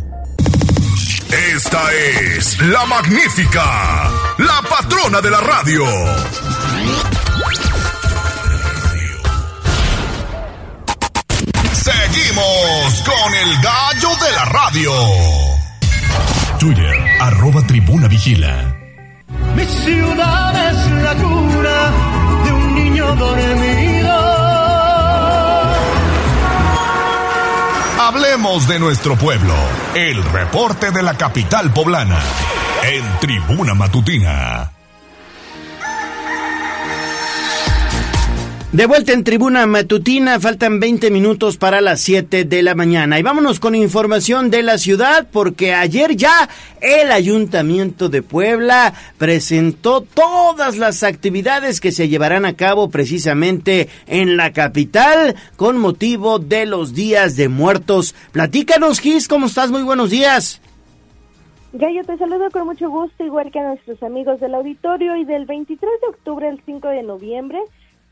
Esta 1.55 1.83
es 1.93 2.61
la 2.63 2.87
magnífica, 2.87 4.11
la 4.39 4.63
patrona 4.69 5.21
de 5.21 5.31
la 5.31 5.41
radio. 5.41 5.85
Seguimos 11.83 13.03
con 13.03 13.35
el 13.35 13.61
gallo 13.61 14.09
de 14.25 14.33
la 14.37 14.45
radio. 14.45 14.93
Twitter, 16.61 16.95
arroba 17.21 17.61
tribuna 17.67 18.07
vigila. 18.07 18.77
Mi 19.57 19.65
ciudad 19.65 20.71
es 20.71 20.91
la 21.03 21.15
cura 21.17 21.91
de 22.45 22.53
un 22.53 22.75
niño 22.77 23.17
dormido. 23.17 24.13
Hablemos 27.99 28.69
de 28.69 28.79
nuestro 28.79 29.17
pueblo. 29.17 29.55
El 29.97 30.23
reporte 30.23 30.93
de 30.93 31.03
la 31.03 31.15
capital 31.15 31.73
poblana. 31.73 32.21
En 32.85 33.19
Tribuna 33.19 33.75
Matutina. 33.75 34.71
De 38.73 38.87
vuelta 38.87 39.13
en 39.13 39.23
tribuna 39.23 39.67
matutina, 39.67 40.41
faltan 40.41 40.81
20 40.81 41.11
minutos 41.11 41.59
para 41.59 41.83
las 41.83 42.01
7 42.01 42.45
de 42.45 42.63
la 42.63 42.75
mañana. 42.75 43.19
Y 43.19 43.23
vámonos 43.23 43.61
con 43.61 43.75
información 43.75 44.49
de 44.49 44.63
la 44.63 44.79
ciudad, 44.79 45.29
porque 45.31 45.75
ayer 45.75 46.17
ya 46.17 46.49
el 46.81 47.13
Ayuntamiento 47.13 48.09
de 48.09 48.23
Puebla 48.23 48.95
presentó 49.19 50.01
todas 50.01 50.79
las 50.79 51.03
actividades 51.03 51.83
que 51.83 51.93
se 51.93 52.09
llevarán 52.09 52.47
a 52.47 52.55
cabo 52.55 52.89
precisamente 52.89 53.91
en 54.07 54.39
la 54.39 54.55
capital 54.55 55.35
con 55.57 55.77
motivo 55.77 56.39
de 56.39 56.65
los 56.65 56.95
días 56.95 57.37
de 57.37 57.51
muertos. 57.51 58.15
Platícanos, 58.33 59.01
Gis, 59.01 59.29
¿cómo 59.29 59.49
estás? 59.49 59.71
Muy 59.71 59.83
buenos 59.83 60.09
días. 60.09 60.63
Gallo, 61.75 62.05
te 62.05 62.17
saludo 62.17 62.51
con 62.51 62.65
mucho 62.65 62.89
gusto, 62.89 63.23
igual 63.23 63.51
que 63.51 63.59
a 63.59 63.69
nuestros 63.69 64.03
amigos 64.03 64.41
del 64.41 64.55
auditorio. 64.55 65.15
Y 65.17 65.27
del 65.27 65.45
23 65.45 65.79
de 66.01 66.07
octubre 66.09 66.49
al 66.49 66.59
5 66.65 66.89
de 66.89 67.03
noviembre 67.03 67.59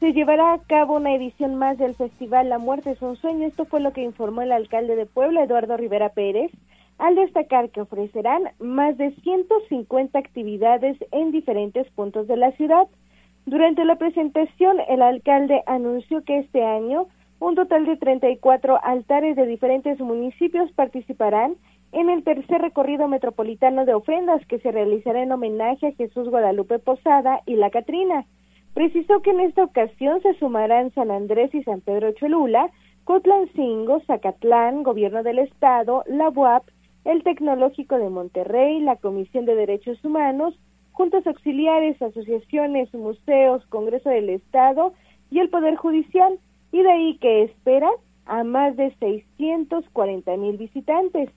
se 0.00 0.14
llevará 0.14 0.54
a 0.54 0.58
cabo 0.60 0.96
una 0.96 1.14
edición 1.14 1.56
más 1.56 1.76
del 1.76 1.94
festival 1.94 2.48
La 2.48 2.58
Muerte 2.58 2.92
es 2.92 3.02
un 3.02 3.16
sueño. 3.16 3.46
Esto 3.46 3.66
fue 3.66 3.80
lo 3.80 3.92
que 3.92 4.02
informó 4.02 4.40
el 4.40 4.50
alcalde 4.50 4.96
de 4.96 5.04
Puebla, 5.04 5.44
Eduardo 5.44 5.76
Rivera 5.76 6.08
Pérez, 6.08 6.50
al 6.96 7.16
destacar 7.16 7.68
que 7.68 7.82
ofrecerán 7.82 8.44
más 8.58 8.96
de 8.96 9.10
150 9.16 10.18
actividades 10.18 10.96
en 11.12 11.32
diferentes 11.32 11.86
puntos 11.90 12.26
de 12.28 12.38
la 12.38 12.50
ciudad. 12.52 12.88
Durante 13.44 13.84
la 13.84 13.96
presentación, 13.96 14.78
el 14.88 15.02
alcalde 15.02 15.62
anunció 15.66 16.24
que 16.24 16.38
este 16.38 16.64
año 16.64 17.08
un 17.38 17.54
total 17.54 17.84
de 17.84 17.98
34 17.98 18.82
altares 18.82 19.36
de 19.36 19.46
diferentes 19.46 20.00
municipios 20.00 20.72
participarán 20.72 21.56
en 21.92 22.08
el 22.08 22.24
tercer 22.24 22.62
recorrido 22.62 23.06
metropolitano 23.06 23.84
de 23.84 23.92
ofrendas 23.92 24.44
que 24.46 24.60
se 24.60 24.72
realizará 24.72 25.22
en 25.22 25.32
homenaje 25.32 25.88
a 25.88 25.92
Jesús 25.92 26.30
Guadalupe 26.30 26.78
Posada 26.78 27.42
y 27.44 27.56
la 27.56 27.68
Catrina. 27.68 28.24
Precisó 28.74 29.20
que 29.20 29.30
en 29.30 29.40
esta 29.40 29.64
ocasión 29.64 30.22
se 30.22 30.34
sumarán 30.34 30.92
San 30.92 31.10
Andrés 31.10 31.54
y 31.54 31.62
San 31.62 31.80
Pedro 31.80 32.12
Cholula, 32.12 32.70
Cotlancingo, 33.04 34.00
Zacatlán, 34.06 34.82
Gobierno 34.84 35.22
del 35.22 35.40
Estado, 35.40 36.04
la 36.06 36.28
UAP, 36.28 36.64
el 37.04 37.22
Tecnológico 37.24 37.98
de 37.98 38.10
Monterrey, 38.10 38.80
la 38.80 38.96
Comisión 38.96 39.44
de 39.46 39.56
Derechos 39.56 40.04
Humanos, 40.04 40.58
juntas 40.92 41.26
auxiliares, 41.26 42.00
asociaciones, 42.00 42.92
museos, 42.94 43.66
Congreso 43.66 44.10
del 44.10 44.30
Estado 44.30 44.92
y 45.30 45.40
el 45.40 45.48
Poder 45.48 45.76
Judicial, 45.76 46.38
y 46.72 46.82
de 46.82 46.90
ahí 46.90 47.18
que 47.18 47.42
espera 47.44 47.90
a 48.26 48.44
más 48.44 48.76
de 48.76 48.94
640 49.00 50.36
mil 50.36 50.56
visitantes. 50.56 51.30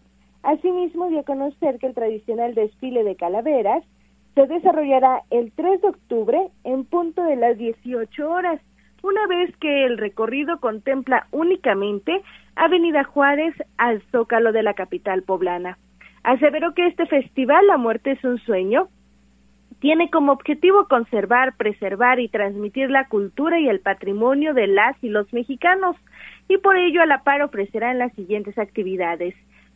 Asimismo, 0.43 1.07
dio 1.07 1.21
a 1.21 1.23
conocer 1.23 1.79
que 1.79 1.87
el 1.87 1.95
tradicional 1.95 2.53
desfile 2.53 3.03
de 3.03 3.15
calaveras 3.15 3.83
se 4.35 4.47
desarrollará 4.47 5.21
el 5.29 5.51
3 5.51 5.81
de 5.81 5.87
octubre 5.87 6.47
en 6.63 6.85
punto 6.85 7.23
de 7.23 7.35
las 7.35 7.57
18 7.57 8.29
horas, 8.29 8.59
una 9.01 9.27
vez 9.27 9.55
que 9.57 9.85
el 9.85 9.97
recorrido 9.97 10.59
contempla 10.59 11.27
únicamente 11.31 12.21
Avenida 12.55 13.03
Juárez 13.03 13.53
al 13.77 14.01
Zócalo 14.11 14.51
de 14.51 14.63
la 14.63 14.73
capital 14.73 15.23
poblana. 15.23 15.77
Aseveró 16.23 16.73
que 16.73 16.87
este 16.87 17.05
festival 17.05 17.67
La 17.67 17.77
Muerte 17.77 18.11
es 18.11 18.23
un 18.23 18.39
sueño 18.39 18.87
tiene 19.83 20.09
como 20.09 20.31
objetivo 20.31 20.87
conservar, 20.87 21.57
preservar 21.57 22.21
y 22.21 22.29
transmitir 22.29 22.89
la 22.89 23.09
cultura 23.09 23.59
y 23.59 23.67
el 23.67 23.81
patrimonio 23.81 24.53
de 24.53 24.67
las 24.67 24.95
y 25.03 25.09
los 25.09 25.33
mexicanos, 25.33 25.97
y 26.47 26.57
por 26.57 26.77
ello 26.77 27.01
a 27.01 27.05
la 27.05 27.23
par 27.23 27.41
ofrecerán 27.41 27.99
las 27.99 28.13
siguientes 28.13 28.57
actividades 28.57 29.35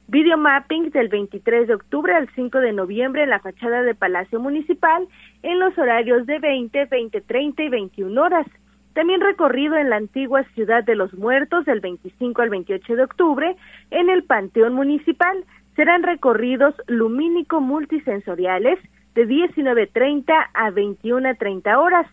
Video 0.10 0.38
mapping 0.38 0.90
del 0.92 1.10
23 1.10 1.68
de 1.68 1.74
octubre 1.74 2.14
al 2.14 2.30
5 2.34 2.60
de 2.60 2.72
noviembre 2.72 3.24
en 3.24 3.30
la 3.30 3.42
fachada 3.42 3.84
de 3.84 3.94
Palacio 3.94 4.40
Municipal 4.40 5.06
en 5.44 5.60
los 5.60 5.78
horarios 5.78 6.26
de 6.26 6.40
20, 6.40 6.86
20, 6.86 7.20
30 7.20 7.64
y 7.64 7.70
21 7.70 8.22
horas. 8.22 8.48
También 8.94 9.20
recorrido 9.20 9.76
en 9.76 9.90
la 9.90 9.98
antigua 9.98 10.46
Ciudad 10.56 10.86
de 10.86 10.96
los 10.96 11.14
Muertos 11.14 11.66
del 11.66 11.82
25 11.82 12.42
al 12.42 12.50
28 12.50 12.96
de 12.96 13.04
octubre 13.04 13.58
en 13.92 14.10
el 14.10 14.24
Panteón 14.24 14.76
Municipal. 14.76 15.44
Serán 15.76 16.04
recorridos 16.04 16.74
lumínico 16.88 17.60
multisensoriales 17.60 18.80
de 19.14 19.28
19.30 19.28 20.24
a 20.54 20.72
21.30 20.72 21.78
horas. 21.78 22.08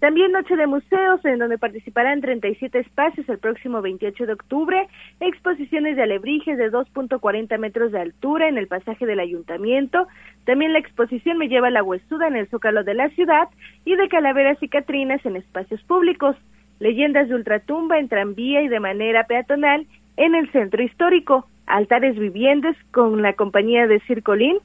También 0.00 0.32
Noche 0.32 0.56
de 0.56 0.66
Museos, 0.66 1.24
en 1.24 1.38
donde 1.38 1.56
participarán 1.56 2.20
37 2.20 2.78
espacios 2.78 3.28
el 3.28 3.38
próximo 3.38 3.80
28 3.80 4.26
de 4.26 4.32
octubre, 4.34 4.88
exposiciones 5.20 5.96
de 5.96 6.02
alebrijes 6.02 6.58
de 6.58 6.70
2.40 6.70 7.58
metros 7.58 7.92
de 7.92 8.00
altura 8.00 8.48
en 8.48 8.58
el 8.58 8.66
pasaje 8.66 9.06
del 9.06 9.20
ayuntamiento, 9.20 10.06
también 10.44 10.72
la 10.72 10.78
exposición 10.78 11.38
Me 11.38 11.48
lleva 11.48 11.70
la 11.70 11.82
huesuda 11.82 12.28
en 12.28 12.36
el 12.36 12.48
zócalo 12.48 12.84
de 12.84 12.94
la 12.94 13.08
ciudad 13.10 13.48
y 13.84 13.96
de 13.96 14.08
calaveras 14.08 14.62
y 14.62 14.68
catrinas 14.68 15.24
en 15.24 15.36
espacios 15.36 15.82
públicos, 15.84 16.36
leyendas 16.80 17.28
de 17.28 17.34
ultratumba 17.34 17.98
en 17.98 18.08
tranvía 18.08 18.62
y 18.62 18.68
de 18.68 18.80
manera 18.80 19.24
peatonal 19.24 19.86
en 20.16 20.34
el 20.34 20.50
centro 20.52 20.82
histórico, 20.82 21.48
altares 21.66 22.18
vivientes 22.18 22.76
con 22.90 23.22
la 23.22 23.32
compañía 23.32 23.86
de 23.86 24.00
Circolín, 24.00 24.58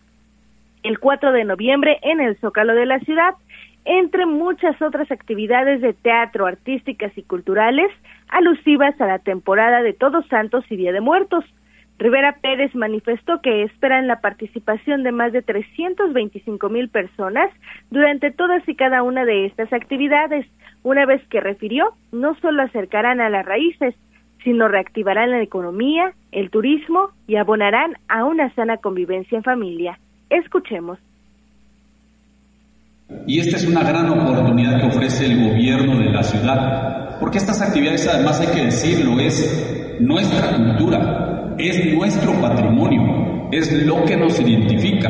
el 0.84 1.00
4 1.00 1.32
de 1.32 1.44
noviembre 1.44 2.00
en 2.04 2.20
el 2.20 2.38
zócalo 2.38 2.74
de 2.74 2.86
la 2.86 3.00
ciudad, 3.00 3.36
entre 3.92 4.28
muchas 4.28 4.80
otras 4.84 5.12
actividades 5.12 5.82
de 5.82 5.94
teatro, 5.94 6.46
artísticas 6.46 7.12
y 7.18 7.24
culturales 7.24 7.92
alusivas 8.28 8.94
a 9.02 9.08
la 9.08 9.18
temporada 9.18 9.82
de 9.82 9.94
Todos 9.94 10.28
Santos 10.28 10.64
y 10.70 10.76
Día 10.76 10.92
de 10.92 11.02
Muertos. 11.02 11.44
Rivera 11.98 12.38
Pérez 12.40 12.76
manifestó 12.76 13.42
que 13.42 13.64
esperan 13.64 14.06
la 14.06 14.22
participación 14.22 15.02
de 15.02 15.12
más 15.12 15.34
de 15.34 15.42
325 15.42 16.70
mil 16.70 16.90
personas 16.90 17.50
durante 17.90 18.30
todas 18.30 18.62
y 18.70 18.76
cada 18.76 19.02
una 19.02 19.26
de 19.26 19.48
estas 19.48 19.74
actividades, 19.74 20.46
una 20.84 21.08
vez 21.08 21.28
que 21.28 21.42
refirió 21.42 21.94
no 22.12 22.36
solo 22.42 22.62
acercarán 22.62 23.20
a 23.22 23.30
las 23.32 23.44
raíces, 23.44 23.96
sino 24.44 24.68
reactivarán 24.68 25.32
la 25.32 25.42
economía, 25.42 26.14
el 26.32 26.52
turismo 26.52 27.10
y 27.26 27.38
abonarán 27.38 27.96
a 28.08 28.24
una 28.26 28.54
sana 28.54 28.78
convivencia 28.78 29.36
en 29.36 29.44
familia. 29.44 29.98
Escuchemos. 30.30 31.00
Y 33.26 33.40
esta 33.40 33.58
es 33.58 33.66
una 33.66 33.84
gran 33.84 34.08
oportunidad 34.10 34.80
que 34.80 34.88
ofrece 34.88 35.26
el 35.26 35.50
gobierno 35.50 35.98
de 36.00 36.12
la 36.12 36.24
ciudad, 36.24 37.18
porque 37.20 37.40
estas 37.40 37.60
actividades 37.60 38.08
además 38.08 38.40
hay 38.40 38.48
que 38.48 38.66
decirlo, 38.66 39.20
es 39.20 39.98
nuestra 40.00 40.56
cultura, 40.56 41.56
es 41.58 41.94
nuestro 41.94 42.34
patrimonio, 42.34 43.50
es 43.52 43.72
lo 43.86 44.06
que 44.06 44.16
nos 44.16 44.40
identifica. 44.40 45.10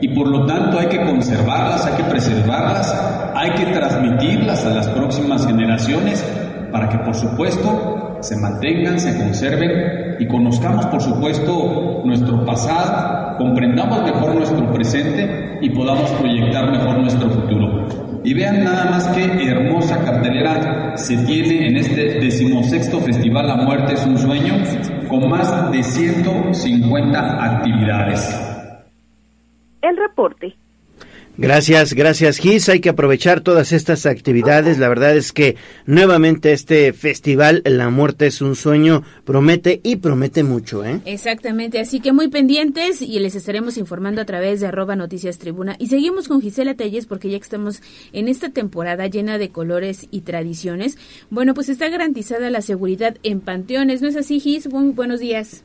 Y 0.00 0.08
por 0.08 0.26
lo 0.26 0.44
tanto 0.44 0.78
hay 0.78 0.88
que 0.88 1.00
conservarlas, 1.00 1.86
hay 1.86 1.94
que 1.94 2.10
preservarlas, 2.10 3.32
hay 3.34 3.50
que 3.52 3.66
transmitirlas 3.66 4.64
a 4.66 4.70
las 4.70 4.88
próximas 4.88 5.46
generaciones 5.46 6.24
para 6.72 6.88
que 6.88 6.98
por 6.98 7.14
supuesto 7.14 8.05
se 8.20 8.36
mantengan, 8.36 8.98
se 8.98 9.16
conserven 9.16 10.16
y 10.18 10.26
conozcamos 10.26 10.86
por 10.86 11.02
supuesto 11.02 12.02
nuestro 12.04 12.44
pasado 12.44 13.26
comprendamos 13.36 14.02
mejor 14.02 14.34
nuestro 14.34 14.72
presente 14.72 15.58
y 15.60 15.70
podamos 15.70 16.10
proyectar 16.12 16.70
mejor 16.70 16.98
nuestro 16.98 17.28
futuro. 17.30 17.86
Y 18.24 18.34
vean 18.34 18.64
nada 18.64 18.90
más 18.90 19.06
qué 19.08 19.24
hermosa 19.48 20.04
cartelera 20.04 20.96
se 20.96 21.16
tiene 21.18 21.68
en 21.68 21.76
este 21.76 22.18
decimosexto 22.20 23.00
Festival 23.00 23.46
La 23.46 23.56
Muerte 23.56 23.94
es 23.94 24.04
un 24.04 24.18
Sueño, 24.18 24.54
con 25.08 25.28
más 25.28 25.70
de 25.70 25.82
150 25.82 27.44
actividades. 27.44 28.42
El 29.82 29.96
reporte. 29.96 30.56
Gracias, 31.38 31.92
gracias 31.92 32.38
Gis. 32.38 32.68
Hay 32.70 32.80
que 32.80 32.88
aprovechar 32.88 33.42
todas 33.42 33.72
estas 33.72 34.06
actividades. 34.06 34.78
La 34.78 34.88
verdad 34.88 35.14
es 35.16 35.32
que 35.32 35.56
nuevamente 35.84 36.52
este 36.52 36.92
festival 36.94 37.62
La 37.66 37.90
Muerte 37.90 38.26
es 38.26 38.40
un 38.40 38.56
sueño 38.56 39.02
promete 39.24 39.80
y 39.82 39.96
promete 39.96 40.42
mucho, 40.42 40.84
¿eh? 40.84 41.00
Exactamente, 41.04 41.78
así 41.78 42.00
que 42.00 42.12
muy 42.12 42.28
pendientes 42.28 43.02
y 43.02 43.18
les 43.18 43.34
estaremos 43.34 43.76
informando 43.76 44.22
a 44.22 44.24
través 44.24 44.60
de 44.60 44.68
arroba 44.68 44.96
noticias 44.96 45.38
tribuna. 45.38 45.76
Y 45.78 45.88
seguimos 45.88 46.28
con 46.28 46.40
Gisela 46.40 46.74
Telles 46.74 47.06
porque 47.06 47.28
ya 47.28 47.36
estamos 47.36 47.82
en 48.12 48.28
esta 48.28 48.48
temporada 48.48 49.06
llena 49.06 49.36
de 49.36 49.50
colores 49.50 50.08
y 50.10 50.22
tradiciones, 50.22 50.96
bueno, 51.28 51.52
pues 51.52 51.68
está 51.68 51.88
garantizada 51.88 52.48
la 52.50 52.62
seguridad 52.62 53.16
en 53.22 53.40
panteones. 53.40 54.00
¿No 54.00 54.08
es 54.08 54.16
así, 54.16 54.40
Gis? 54.40 54.68
buenos 54.68 55.20
días. 55.20 55.62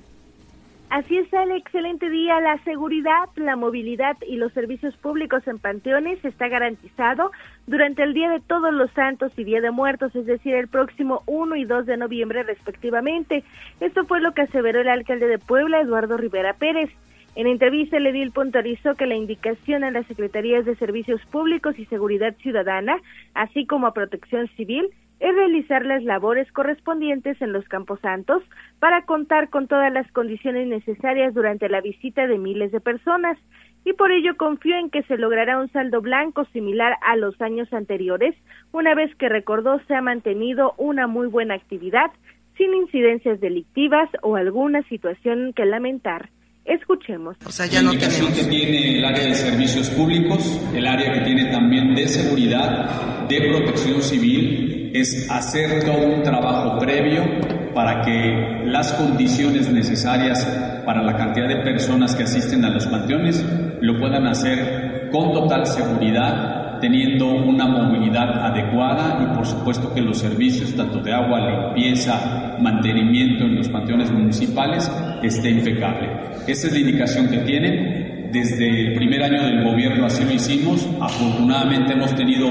Así 0.91 1.17
es, 1.17 1.31
el 1.31 1.51
excelente 1.51 2.09
día. 2.09 2.41
La 2.41 2.61
seguridad, 2.65 3.29
la 3.37 3.55
movilidad 3.55 4.17
y 4.27 4.35
los 4.35 4.51
servicios 4.51 4.93
públicos 4.97 5.41
en 5.47 5.57
panteones 5.57 6.23
está 6.25 6.49
garantizado 6.49 7.31
durante 7.65 8.03
el 8.03 8.13
Día 8.13 8.29
de 8.29 8.41
Todos 8.41 8.73
los 8.73 8.91
Santos 8.91 9.31
y 9.37 9.45
Día 9.45 9.61
de 9.61 9.71
Muertos, 9.71 10.13
es 10.17 10.25
decir, 10.25 10.53
el 10.53 10.67
próximo 10.67 11.23
1 11.27 11.55
y 11.55 11.63
2 11.63 11.85
de 11.85 11.95
noviembre 11.95 12.43
respectivamente. 12.43 13.45
Esto 13.79 14.03
fue 14.03 14.19
lo 14.19 14.33
que 14.33 14.41
aseveró 14.41 14.81
el 14.81 14.89
alcalde 14.89 15.29
de 15.29 15.39
Puebla, 15.39 15.79
Eduardo 15.79 16.17
Rivera 16.17 16.55
Pérez. 16.55 16.89
En 17.35 17.47
entrevista, 17.47 17.95
el 17.95 18.07
edil 18.07 18.31
puntualizó 18.31 18.95
que 18.95 19.05
la 19.05 19.15
indicación 19.15 19.85
a 19.85 19.91
las 19.91 20.05
Secretarías 20.07 20.65
de 20.65 20.75
Servicios 20.75 21.21
Públicos 21.27 21.79
y 21.79 21.85
Seguridad 21.85 22.35
Ciudadana, 22.41 22.97
así 23.33 23.65
como 23.65 23.87
a 23.87 23.93
Protección 23.93 24.49
Civil, 24.57 24.89
es 25.21 25.35
realizar 25.35 25.85
las 25.85 26.03
labores 26.03 26.51
correspondientes 26.51 27.39
en 27.43 27.53
los 27.53 27.63
camposantos 27.67 28.43
para 28.79 29.05
contar 29.05 29.49
con 29.49 29.67
todas 29.67 29.93
las 29.93 30.11
condiciones 30.11 30.67
necesarias 30.67 31.35
durante 31.35 31.69
la 31.69 31.79
visita 31.79 32.25
de 32.25 32.39
miles 32.39 32.71
de 32.71 32.81
personas 32.81 33.37
y 33.85 33.93
por 33.93 34.11
ello 34.11 34.35
confío 34.35 34.75
en 34.77 34.89
que 34.89 35.03
se 35.03 35.17
logrará 35.17 35.59
un 35.59 35.71
saldo 35.71 36.01
blanco 36.01 36.45
similar 36.45 36.97
a 37.01 37.15
los 37.15 37.39
años 37.39 37.71
anteriores, 37.71 38.35
una 38.71 38.95
vez 38.95 39.13
que 39.15 39.29
recordó 39.29 39.79
se 39.87 39.93
ha 39.93 40.01
mantenido 40.01 40.73
una 40.77 41.05
muy 41.05 41.27
buena 41.27 41.53
actividad 41.53 42.11
sin 42.57 42.73
incidencias 42.73 43.39
delictivas 43.39 44.09
o 44.23 44.35
alguna 44.35 44.81
situación 44.83 45.53
que 45.53 45.65
lamentar. 45.65 46.29
Escuchemos. 46.71 47.35
O 47.45 47.51
sea, 47.51 47.65
ya 47.65 47.81
la 47.81 47.91
indicación 47.91 48.31
que 48.31 48.45
tiene 48.45 48.97
el 48.97 49.03
área 49.03 49.25
de 49.25 49.35
servicios 49.35 49.89
públicos, 49.89 50.57
el 50.73 50.87
área 50.87 51.11
que 51.11 51.19
tiene 51.19 51.51
también 51.51 51.93
de 51.93 52.07
seguridad, 52.07 53.27
de 53.27 53.41
protección 53.41 54.01
civil, 54.01 54.89
es 54.93 55.29
hacer 55.29 55.83
todo 55.83 56.07
un 56.15 56.23
trabajo 56.23 56.79
previo 56.79 57.23
para 57.73 58.01
que 58.01 58.61
las 58.63 58.93
condiciones 58.93 59.69
necesarias 59.69 60.45
para 60.85 61.03
la 61.03 61.17
cantidad 61.17 61.49
de 61.49 61.57
personas 61.57 62.15
que 62.15 62.23
asisten 62.23 62.63
a 62.63 62.69
los 62.69 62.87
panteones 62.87 63.43
lo 63.81 63.99
puedan 63.99 64.25
hacer 64.27 65.09
con 65.11 65.33
total 65.33 65.67
seguridad, 65.67 66.70
teniendo 66.81 67.27
una 67.31 67.67
movilidad 67.67 68.45
adecuada 68.45 69.19
y 69.23 69.35
por 69.35 69.45
supuesto 69.45 69.93
que 69.93 70.01
los 70.01 70.17
servicios 70.17 70.75
tanto 70.75 70.99
de 70.99 71.13
agua, 71.13 71.39
limpieza, 71.49 72.57
mantenimiento 72.59 73.45
en 73.45 73.55
los 73.55 73.69
panteones 73.69 74.11
municipales 74.11 74.91
esté 75.21 75.51
impecable. 75.51 76.09
Esa 76.47 76.67
es 76.67 76.73
la 76.73 76.79
indicación 76.79 77.29
que 77.29 77.37
tienen. 77.39 78.29
Desde 78.31 78.87
el 78.87 78.93
primer 78.95 79.23
año 79.23 79.43
del 79.43 79.63
gobierno 79.63 80.05
así 80.05 80.23
lo 80.23 80.31
hicimos. 80.31 80.89
Afortunadamente 81.01 81.93
hemos 81.93 82.15
tenido 82.15 82.47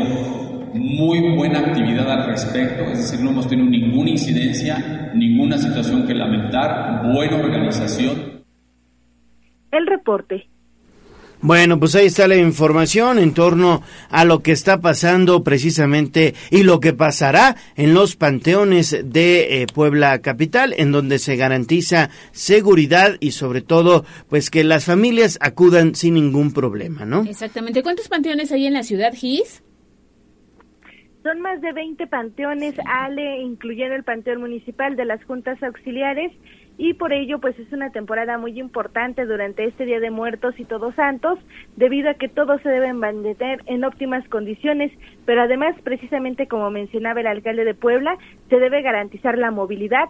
muy 0.74 1.36
buena 1.36 1.58
actividad 1.60 2.10
al 2.10 2.26
respecto, 2.26 2.84
es 2.84 2.98
decir, 2.98 3.20
no 3.20 3.30
hemos 3.30 3.48
tenido 3.48 3.68
ninguna 3.68 4.10
incidencia, 4.10 5.10
ninguna 5.14 5.58
situación 5.58 6.06
que 6.06 6.14
lamentar, 6.14 7.02
buena 7.12 7.36
organización. 7.36 8.42
El 9.72 9.86
reporte. 9.86 10.48
Bueno, 11.42 11.78
pues 11.78 11.94
ahí 11.94 12.06
está 12.06 12.28
la 12.28 12.36
información 12.36 13.18
en 13.18 13.32
torno 13.32 13.82
a 14.10 14.26
lo 14.26 14.40
que 14.40 14.52
está 14.52 14.82
pasando 14.82 15.42
precisamente 15.42 16.34
y 16.50 16.64
lo 16.64 16.80
que 16.80 16.92
pasará 16.92 17.56
en 17.76 17.94
los 17.94 18.14
panteones 18.14 18.90
de 19.04 19.62
eh, 19.62 19.66
Puebla 19.72 20.20
Capital, 20.20 20.74
en 20.76 20.92
donde 20.92 21.18
se 21.18 21.36
garantiza 21.36 22.10
seguridad 22.32 23.16
y 23.20 23.30
sobre 23.30 23.62
todo, 23.62 24.04
pues 24.28 24.50
que 24.50 24.64
las 24.64 24.84
familias 24.84 25.38
acudan 25.40 25.94
sin 25.94 26.14
ningún 26.14 26.52
problema, 26.52 27.06
¿no? 27.06 27.22
Exactamente. 27.22 27.82
¿Cuántos 27.82 28.08
panteones 28.08 28.52
hay 28.52 28.66
en 28.66 28.74
la 28.74 28.82
ciudad, 28.82 29.14
Gis? 29.14 29.62
Son 31.22 31.40
más 31.40 31.60
de 31.60 31.72
20 31.72 32.06
panteones, 32.06 32.74
Ale, 32.86 33.40
incluyendo 33.40 33.94
el 33.94 34.04
Panteón 34.04 34.40
Municipal 34.40 34.96
de 34.96 35.04
las 35.04 35.22
Juntas 35.24 35.62
Auxiliares, 35.62 36.32
y 36.80 36.94
por 36.94 37.12
ello 37.12 37.40
pues 37.40 37.58
es 37.58 37.70
una 37.74 37.90
temporada 37.90 38.38
muy 38.38 38.58
importante 38.58 39.26
durante 39.26 39.66
este 39.66 39.84
Día 39.84 40.00
de 40.00 40.10
Muertos 40.10 40.58
y 40.58 40.64
Todos 40.64 40.94
Santos, 40.94 41.38
debido 41.76 42.08
a 42.08 42.14
que 42.14 42.30
todos 42.30 42.58
se 42.62 42.70
deben 42.70 42.96
mantener 42.96 43.60
en 43.66 43.84
óptimas 43.84 44.26
condiciones, 44.30 44.90
pero 45.26 45.42
además 45.42 45.76
precisamente 45.84 46.48
como 46.48 46.70
mencionaba 46.70 47.20
el 47.20 47.26
alcalde 47.26 47.66
de 47.66 47.74
Puebla, 47.74 48.16
se 48.48 48.58
debe 48.58 48.80
garantizar 48.80 49.36
la 49.36 49.50
movilidad, 49.50 50.08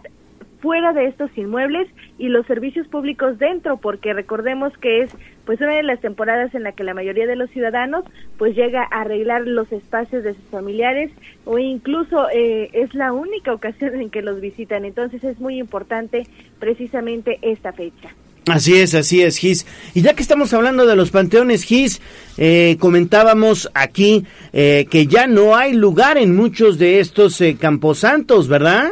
fuera 0.61 0.93
de 0.93 1.07
estos 1.07 1.29
inmuebles 1.37 1.87
y 2.17 2.29
los 2.29 2.45
servicios 2.45 2.87
públicos 2.87 3.39
dentro, 3.39 3.77
porque 3.77 4.13
recordemos 4.13 4.71
que 4.77 5.01
es 5.01 5.11
pues 5.45 5.59
una 5.59 5.73
de 5.73 5.83
las 5.83 5.99
temporadas 5.99 6.53
en 6.53 6.63
la 6.63 6.71
que 6.71 6.83
la 6.83 6.93
mayoría 6.93 7.25
de 7.25 7.35
los 7.35 7.49
ciudadanos 7.49 8.05
pues 8.37 8.55
llega 8.55 8.83
a 8.83 9.01
arreglar 9.01 9.41
los 9.47 9.71
espacios 9.71 10.23
de 10.23 10.35
sus 10.35 10.43
familiares 10.45 11.11
o 11.45 11.57
incluso 11.57 12.29
eh, 12.29 12.69
es 12.73 12.93
la 12.93 13.11
única 13.11 13.53
ocasión 13.53 13.99
en 13.99 14.09
que 14.09 14.21
los 14.21 14.39
visitan. 14.39 14.85
Entonces 14.85 15.23
es 15.23 15.39
muy 15.39 15.57
importante 15.57 16.27
precisamente 16.59 17.39
esta 17.41 17.73
fecha. 17.73 18.15
Así 18.47 18.75
es, 18.75 18.95
así 18.95 19.21
es, 19.21 19.37
Gis. 19.37 19.67
Y 19.93 20.01
ya 20.01 20.15
que 20.15 20.23
estamos 20.23 20.51
hablando 20.53 20.87
de 20.87 20.95
los 20.95 21.11
panteones, 21.11 21.63
Gis, 21.63 22.01
eh, 22.37 22.75
comentábamos 22.79 23.69
aquí 23.75 24.25
eh, 24.51 24.87
que 24.89 25.05
ya 25.05 25.27
no 25.27 25.55
hay 25.55 25.73
lugar 25.73 26.17
en 26.17 26.35
muchos 26.35 26.79
de 26.79 26.99
estos 26.99 27.39
camposantos, 27.59 28.47
¿verdad? 28.47 28.91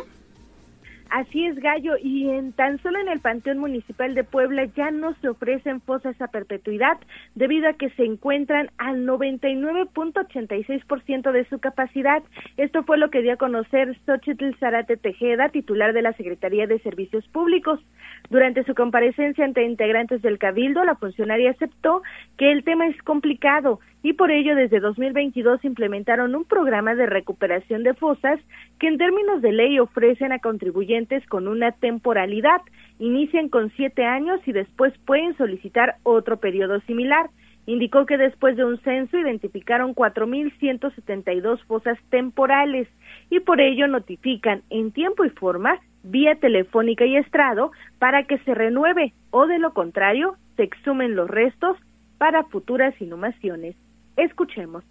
Así 1.10 1.46
es, 1.46 1.60
Gallo, 1.60 1.98
y 2.02 2.30
en 2.30 2.54
tan 2.54 2.82
solo 2.84 3.00
en 3.00 3.10
el 3.10 3.20
Panteón 3.20 3.58
Municipal 3.58 4.14
de 4.14 4.24
Puebla 4.24 4.66
ya 4.76 4.92
no 4.92 5.16
se 5.16 5.30
ofrecen 5.30 5.82
fosas 5.82 6.22
a 6.22 6.28
perpetuidad 6.28 7.00
debido 7.34 7.68
a 7.68 7.74
que 7.74 7.90
se 7.92 8.04
encuentran 8.06 8.70
al 8.78 9.08
99.86% 9.08 11.32
de 11.32 11.46
su 11.46 11.58
capacidad. 11.58 12.22
Esto 12.58 12.84
fue 12.84 13.00
lo 13.00 13.10
que 13.10 13.24
dio 13.24 13.34
a 13.34 13.38
conocer 13.38 13.98
Xochitl 14.06 14.54
Zarate 14.60 14.98
Tejeda, 14.98 15.50
titular 15.50 15.94
de 15.94 16.04
la 16.04 16.14
Secretaría 16.14 16.68
de 16.68 16.78
Servicios 16.80 17.28
Públicos. 17.30 17.80
Durante 18.30 18.64
su 18.64 18.76
comparecencia 18.76 19.44
ante 19.44 19.64
integrantes 19.64 20.22
del 20.22 20.38
Cabildo, 20.38 20.84
la 20.84 20.96
funcionaria 20.96 21.52
aceptó 21.52 22.04
que 22.38 22.52
el 22.52 22.64
tema 22.64 22.88
es 22.88 23.02
complicado 23.04 23.80
y 24.04 24.14
por 24.14 24.32
ello 24.32 24.56
desde 24.56 24.80
2022 24.80 25.66
implementaron 25.66 26.36
un 26.36 26.46
programa 26.46 26.96
de 26.96 27.06
recuperación 27.06 27.84
de 27.84 27.94
fosas 27.96 28.40
que 28.80 28.88
en 28.88 28.98
términos 28.98 29.42
de 29.42 29.52
ley 29.52 29.80
ofrecen 29.80 30.32
a 30.32 30.40
contribuyentes 30.40 31.26
con 31.28 31.48
una 31.48 31.72
temporalidad. 31.72 32.62
Inician 33.00 33.50
con 33.50 33.72
siete 33.72 34.06
años 34.06 34.40
y 34.46 34.52
después 34.52 34.94
pueden 35.06 35.36
solicitar 35.38 35.96
otro 36.04 36.38
periodo 36.38 36.80
similar. 36.82 37.30
Indicó 37.66 38.06
que 38.06 38.18
después 38.18 38.56
de 38.58 38.66
un 38.66 38.80
censo 38.82 39.18
identificaron 39.18 39.94
4.172 39.94 41.64
fosas 41.66 41.98
temporales 42.10 42.88
y 43.30 43.42
por 43.42 43.60
ello 43.60 43.88
notifican 43.88 44.64
en 44.70 44.92
tiempo 44.92 45.26
y 45.26 45.30
forma, 45.30 45.80
vía 46.10 46.36
telefónica 46.36 47.06
y 47.06 47.18
estrado, 47.18 47.72
para 48.00 48.26
que 48.26 48.38
se 48.40 48.54
renueve 48.54 49.14
o 49.32 49.48
de 49.48 49.60
lo 49.60 49.74
contrario 49.74 50.36
se 50.56 50.64
exhumen 50.64 51.16
los 51.16 51.30
restos 51.30 51.78
para 52.18 52.44
futuras 52.44 52.94
inhumaciones. 53.00 53.76
Escuchemos. 54.18 54.84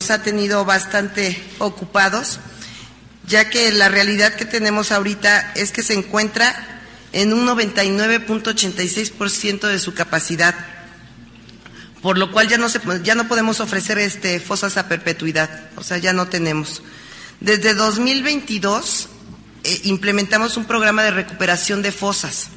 Nos 0.00 0.10
ha 0.10 0.22
tenido 0.22 0.64
bastante 0.64 1.36
ocupados, 1.58 2.40
ya 3.26 3.48
que 3.48 3.70
la 3.72 3.88
realidad 3.88 4.34
que 4.34 4.44
tenemos 4.44 4.92
ahorita 4.92 5.52
es 5.54 5.72
que 5.72 5.82
se 5.82 5.94
encuentra 5.94 6.54
en 7.12 7.32
un 7.32 7.46
99.86% 7.46 9.66
de 9.66 9.78
su 9.78 9.94
capacidad, 9.94 10.54
por 12.02 12.18
lo 12.18 12.30
cual 12.30 12.48
ya 12.48 12.58
no, 12.58 12.68
se, 12.68 12.80
ya 13.02 13.14
no 13.14 13.28
podemos 13.28 13.60
ofrecer 13.60 13.96
este, 13.98 14.40
fosas 14.40 14.76
a 14.76 14.88
perpetuidad, 14.88 15.70
o 15.76 15.82
sea, 15.82 15.96
ya 15.98 16.12
no 16.12 16.28
tenemos. 16.28 16.82
Desde 17.40 17.72
2022 17.74 19.08
eh, 19.64 19.80
implementamos 19.84 20.56
un 20.56 20.64
programa 20.64 21.02
de 21.02 21.10
recuperación 21.10 21.82
de 21.82 21.92
fosas 21.92 22.50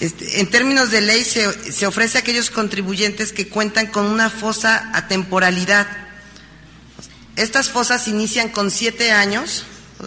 este, 0.00 0.40
en 0.40 0.48
términos 0.48 0.90
de 0.90 1.02
ley 1.02 1.24
se, 1.24 1.86
ofrece 1.86 2.16
a 2.16 2.20
aquellos 2.22 2.50
contribuyentes 2.50 3.32
que 3.32 3.48
cuentan 3.48 3.86
con 3.86 4.06
una 4.06 4.30
fosa 4.30 4.90
a 4.94 5.08
temporalidad. 5.08 5.86
Estas 7.36 7.68
fosas 7.68 8.08
inician 8.08 8.48
con 8.48 8.70
siete 8.70 9.12
años, 9.12 9.66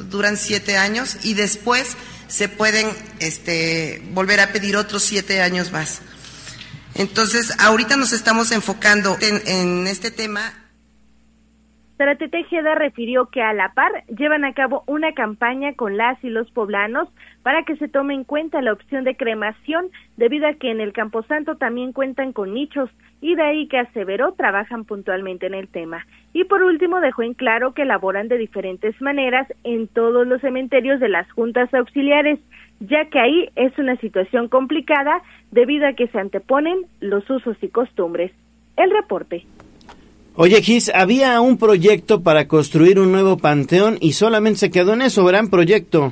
duran 0.10 0.38
siete 0.38 0.78
años 0.78 1.18
y 1.22 1.36
después 1.36 1.90
se 2.28 2.50
pueden 2.50 2.92
este, 3.20 4.02
volver 4.14 4.40
a 4.40 4.52
pedir 4.52 4.78
otros 4.78 5.04
siete 5.04 5.42
años 5.42 5.72
más. 5.72 6.00
Entonces, 6.96 7.54
ahorita 7.60 7.96
nos 7.96 8.14
estamos 8.14 8.52
enfocando 8.52 9.18
en, 9.20 9.44
en 9.46 9.88
este 9.88 10.10
tema 10.10 10.54
Zarate 12.04 12.28
Tejeda 12.28 12.76
refirió 12.76 13.28
que 13.28 13.42
a 13.42 13.54
la 13.54 13.72
par 13.72 14.04
llevan 14.08 14.44
a 14.44 14.52
cabo 14.52 14.84
una 14.88 15.14
campaña 15.14 15.72
con 15.72 15.96
las 15.96 16.22
y 16.22 16.30
los 16.30 16.52
poblanos 16.52 17.08
para 17.44 17.64
que 17.64 17.78
se 17.78 17.88
tome 17.88 18.14
en 18.14 18.26
cuenta 18.26 18.62
la 18.62 18.74
opción 18.74 19.06
de 19.06 19.16
cremación 19.16 19.86
debido 20.18 20.46
a 20.50 20.54
que 20.56 20.70
en 20.70 20.82
el 20.82 20.92
Camposanto 20.92 21.56
también 21.56 21.94
cuentan 21.94 22.34
con 22.34 22.54
nichos 22.54 22.90
y 23.22 23.36
de 23.36 23.44
ahí 23.44 23.68
que 23.70 23.80
aseveró 23.80 24.34
trabajan 24.34 24.84
puntualmente 24.84 25.46
en 25.46 25.54
el 25.54 25.70
tema. 25.70 26.06
Y 26.34 26.44
por 26.44 26.62
último 26.62 27.00
dejó 27.00 27.24
en 27.24 27.36
claro 27.36 27.74
que 27.74 27.84
elaboran 27.84 28.28
de 28.28 28.38
diferentes 28.38 29.02
maneras 29.02 29.48
en 29.64 29.88
todos 29.88 30.28
los 30.28 30.42
cementerios 30.42 31.00
de 31.00 31.08
las 31.08 31.32
juntas 31.32 31.74
auxiliares, 31.74 32.38
ya 32.82 33.06
que 33.06 33.20
ahí 33.22 33.50
es 33.56 33.80
una 33.80 33.96
situación 33.96 34.50
complicada 34.50 35.22
debido 35.52 35.88
a 35.88 35.94
que 35.94 36.08
se 36.08 36.20
anteponen 36.20 36.86
los 37.00 37.30
usos 37.30 37.56
y 37.62 37.70
costumbres. 37.70 38.34
El 38.76 38.92
reporte. 38.92 39.46
Oye, 40.36 40.64
Gis, 40.64 40.92
había 40.96 41.40
un 41.42 41.60
proyecto 41.60 42.24
para 42.24 42.48
construir 42.48 43.00
un 43.00 43.12
nuevo 43.12 43.38
panteón 43.38 43.98
y 44.02 44.14
solamente 44.14 44.60
se 44.60 44.72
quedó 44.72 44.94
en 44.94 45.04
eso, 45.04 45.24
gran 45.26 45.50
proyecto. 45.50 46.12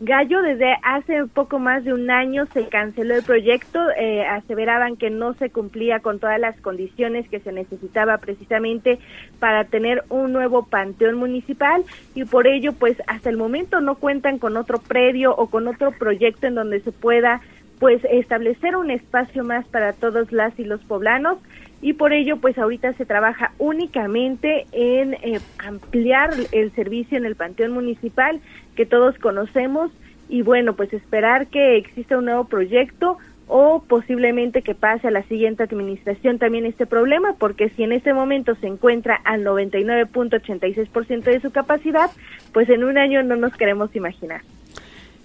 Gallo, 0.00 0.40
desde 0.40 0.76
hace 0.82 1.26
poco 1.34 1.58
más 1.58 1.84
de 1.84 1.92
un 1.92 2.08
año 2.10 2.46
se 2.54 2.68
canceló 2.68 3.16
el 3.16 3.24
proyecto, 3.24 3.80
eh, 3.98 4.24
aseveraban 4.24 4.96
que 4.96 5.10
no 5.10 5.34
se 5.34 5.50
cumplía 5.50 5.98
con 6.00 6.20
todas 6.20 6.40
las 6.40 6.58
condiciones 6.60 7.28
que 7.28 7.40
se 7.40 7.52
necesitaba 7.52 8.16
precisamente 8.16 8.98
para 9.40 9.64
tener 9.64 10.04
un 10.08 10.32
nuevo 10.32 10.64
panteón 10.64 11.16
municipal 11.16 11.82
y 12.14 12.24
por 12.24 12.46
ello 12.46 12.72
pues 12.72 12.96
hasta 13.08 13.28
el 13.28 13.36
momento 13.36 13.80
no 13.80 13.96
cuentan 13.96 14.38
con 14.38 14.56
otro 14.56 14.78
predio 14.78 15.34
o 15.34 15.48
con 15.48 15.66
otro 15.66 15.90
proyecto 15.90 16.46
en 16.46 16.54
donde 16.54 16.80
se 16.80 16.92
pueda 16.92 17.42
pues 17.80 18.00
establecer 18.10 18.76
un 18.76 18.90
espacio 18.90 19.44
más 19.44 19.66
para 19.66 19.92
todos 19.92 20.32
las 20.32 20.56
y 20.60 20.64
los 20.64 20.80
poblanos 20.82 21.38
y 21.80 21.92
por 21.92 22.12
ello 22.12 22.38
pues 22.38 22.58
ahorita 22.58 22.92
se 22.94 23.06
trabaja 23.06 23.52
únicamente 23.58 24.66
en 24.72 25.14
eh, 25.14 25.40
ampliar 25.58 26.30
el 26.52 26.72
servicio 26.72 27.16
en 27.16 27.24
el 27.24 27.36
Panteón 27.36 27.72
Municipal 27.72 28.40
que 28.76 28.86
todos 28.86 29.16
conocemos 29.18 29.90
y 30.28 30.42
bueno 30.42 30.74
pues 30.74 30.92
esperar 30.92 31.46
que 31.46 31.76
exista 31.76 32.18
un 32.18 32.26
nuevo 32.26 32.44
proyecto 32.44 33.18
o 33.48 33.82
posiblemente 33.82 34.62
que 34.62 34.74
pase 34.74 35.08
a 35.08 35.10
la 35.10 35.22
siguiente 35.24 35.62
administración 35.62 36.38
también 36.38 36.66
este 36.66 36.86
problema, 36.86 37.34
porque 37.38 37.70
si 37.70 37.82
en 37.82 37.92
este 37.92 38.12
momento 38.12 38.54
se 38.56 38.66
encuentra 38.66 39.18
al 39.24 39.42
99.86% 39.42 41.22
de 41.22 41.40
su 41.40 41.50
capacidad, 41.50 42.10
pues 42.52 42.68
en 42.68 42.84
un 42.84 42.98
año 42.98 43.22
no 43.22 43.36
nos 43.36 43.56
queremos 43.56 43.94
imaginar. 43.96 44.42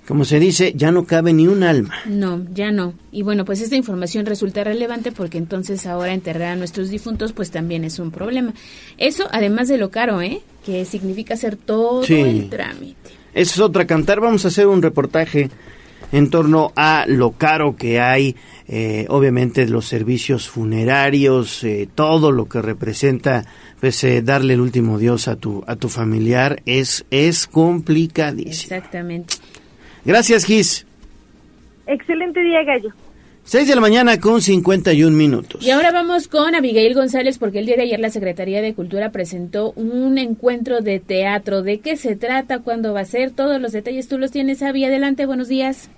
Como 0.07 0.25
se 0.25 0.37
dice, 0.39 0.73
ya 0.75 0.91
no 0.91 1.05
cabe 1.05 1.31
ni 1.31 1.47
un 1.47 1.63
alma. 1.63 1.95
No, 2.05 2.45
ya 2.53 2.71
no. 2.71 2.93
Y 3.11 3.21
bueno, 3.21 3.45
pues 3.45 3.61
esta 3.61 3.77
información 3.77 4.25
resulta 4.25 4.63
relevante 4.63 5.11
porque 5.13 5.37
entonces 5.37 5.85
ahora 5.85 6.13
enterrar 6.13 6.49
a 6.49 6.55
nuestros 6.57 6.89
difuntos 6.89 7.31
pues 7.31 7.51
también 7.51 7.85
es 7.85 7.99
un 7.99 8.11
problema. 8.11 8.53
Eso 8.97 9.29
además 9.31 9.69
de 9.69 9.77
lo 9.77 9.91
caro, 9.91 10.21
¿eh? 10.21 10.41
Que 10.65 10.83
significa 10.83 11.35
hacer 11.35 11.55
todo 11.55 12.03
Sí. 12.03 12.15
el 12.15 12.49
trámite. 12.49 13.11
Eso 13.33 13.53
es 13.53 13.59
otra 13.61 13.87
cantar. 13.87 14.19
Vamos 14.19 14.43
a 14.43 14.49
hacer 14.49 14.67
un 14.67 14.81
reportaje 14.81 15.49
en 16.11 16.29
torno 16.29 16.73
a 16.75 17.05
lo 17.07 17.31
caro 17.31 17.75
que 17.75 17.99
hay, 17.99 18.35
eh, 18.67 19.05
obviamente 19.09 19.67
los 19.67 19.87
servicios 19.87 20.47
funerarios, 20.47 21.63
eh, 21.63 21.87
todo 21.95 22.31
lo 22.31 22.47
que 22.47 22.61
representa 22.61 23.45
pues 23.79 24.03
eh, 24.03 24.21
darle 24.21 24.53
el 24.53 24.61
último 24.61 24.99
dios 24.99 25.27
a 25.27 25.35
tu 25.37 25.63
a 25.65 25.75
tu 25.75 25.89
familiar 25.89 26.61
es 26.65 27.05
es 27.09 27.47
complicadísimo. 27.47 28.51
Exactamente. 28.75 29.35
Gracias, 30.05 30.45
Gis. 30.45 30.85
Excelente 31.87 32.41
día, 32.41 32.63
Gallo. 32.63 32.89
6 33.45 33.67
de 33.67 33.75
la 33.75 33.81
mañana 33.81 34.19
con 34.21 34.39
51 34.39 35.15
minutos. 35.15 35.65
Y 35.65 35.71
ahora 35.71 35.91
vamos 35.91 36.29
con 36.29 36.55
Abigail 36.55 36.93
González 36.93 37.37
porque 37.37 37.59
el 37.59 37.65
día 37.65 37.75
de 37.75 37.83
ayer 37.83 37.99
la 37.99 38.09
Secretaría 38.09 38.61
de 38.61 38.73
Cultura 38.73 39.11
presentó 39.11 39.73
un 39.75 40.17
encuentro 40.17 40.79
de 40.79 41.01
teatro. 41.01 41.61
¿De 41.61 41.81
qué 41.81 41.97
se 41.97 42.15
trata? 42.15 42.59
¿Cuándo 42.59 42.93
va 42.93 43.01
a 43.01 43.05
ser? 43.05 43.31
Todos 43.31 43.59
los 43.59 43.73
detalles 43.73 44.07
tú 44.07 44.17
los 44.17 44.31
tienes, 44.31 44.63
Abi. 44.63 44.85
Adelante, 44.85 45.25
buenos 45.25 45.49
días. 45.49 45.89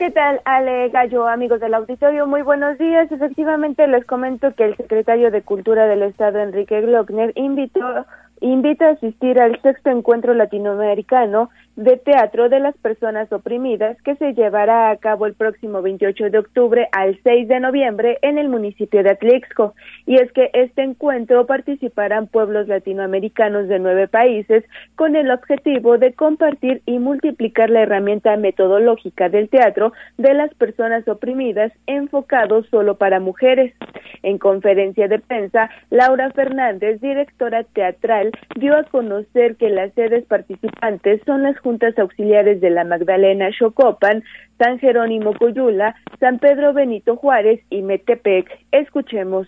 ¿Qué 0.00 0.10
tal, 0.10 0.40
Ale 0.46 0.88
Gallo, 0.88 1.28
amigos 1.28 1.60
del 1.60 1.74
auditorio? 1.74 2.26
Muy 2.26 2.42
buenos 2.42 2.76
días. 2.78 3.12
Efectivamente, 3.12 3.86
les 3.86 4.04
comento 4.04 4.52
que 4.54 4.64
el 4.64 4.76
secretario 4.76 5.30
de 5.30 5.42
Cultura 5.42 5.86
del 5.86 6.02
Estado, 6.02 6.40
Enrique 6.40 6.80
Glockner, 6.80 7.32
invitó, 7.36 8.06
invita 8.40 8.86
a 8.86 8.92
asistir 8.92 9.38
al 9.38 9.60
sexto 9.62 9.90
encuentro 9.90 10.34
latinoamericano 10.34 11.50
de 11.80 11.96
teatro 11.96 12.50
de 12.50 12.60
las 12.60 12.76
personas 12.76 13.32
oprimidas 13.32 13.96
que 14.02 14.14
se 14.16 14.34
llevará 14.34 14.90
a 14.90 14.96
cabo 14.98 15.24
el 15.24 15.32
próximo 15.32 15.80
28 15.80 16.28
de 16.28 16.38
octubre 16.38 16.88
al 16.92 17.18
6 17.22 17.48
de 17.48 17.58
noviembre 17.58 18.18
en 18.20 18.36
el 18.36 18.50
municipio 18.50 19.02
de 19.02 19.12
Atlixco. 19.12 19.74
Y 20.04 20.16
es 20.16 20.30
que 20.32 20.50
este 20.52 20.82
encuentro 20.82 21.46
participarán 21.46 22.26
pueblos 22.26 22.68
latinoamericanos 22.68 23.66
de 23.68 23.78
nueve 23.78 24.08
países 24.08 24.62
con 24.94 25.16
el 25.16 25.30
objetivo 25.30 25.96
de 25.96 26.12
compartir 26.12 26.82
y 26.84 26.98
multiplicar 26.98 27.70
la 27.70 27.80
herramienta 27.80 28.36
metodológica 28.36 29.30
del 29.30 29.48
teatro 29.48 29.94
de 30.18 30.34
las 30.34 30.52
personas 30.54 31.08
oprimidas 31.08 31.72
enfocado 31.86 32.62
solo 32.64 32.98
para 32.98 33.20
mujeres. 33.20 33.72
En 34.22 34.36
conferencia 34.36 35.08
de 35.08 35.18
prensa, 35.18 35.70
Laura 35.88 36.30
Fernández, 36.32 37.00
directora 37.00 37.64
teatral, 37.64 38.32
dio 38.56 38.76
a 38.76 38.84
conocer 38.84 39.56
que 39.56 39.70
las 39.70 39.94
sedes 39.94 40.26
participantes 40.26 41.22
son 41.24 41.42
las 41.42 41.58
juntas 41.70 41.96
auxiliares 41.98 42.60
de 42.60 42.70
la 42.70 42.82
Magdalena 42.82 43.50
Xocopan, 43.56 44.24
San 44.58 44.80
Jerónimo 44.80 45.34
Coyula, 45.34 45.94
San 46.18 46.40
Pedro 46.40 46.72
Benito 46.72 47.16
Juárez 47.16 47.60
y 47.70 47.82
Metepec. 47.82 48.46
Escuchemos. 48.72 49.46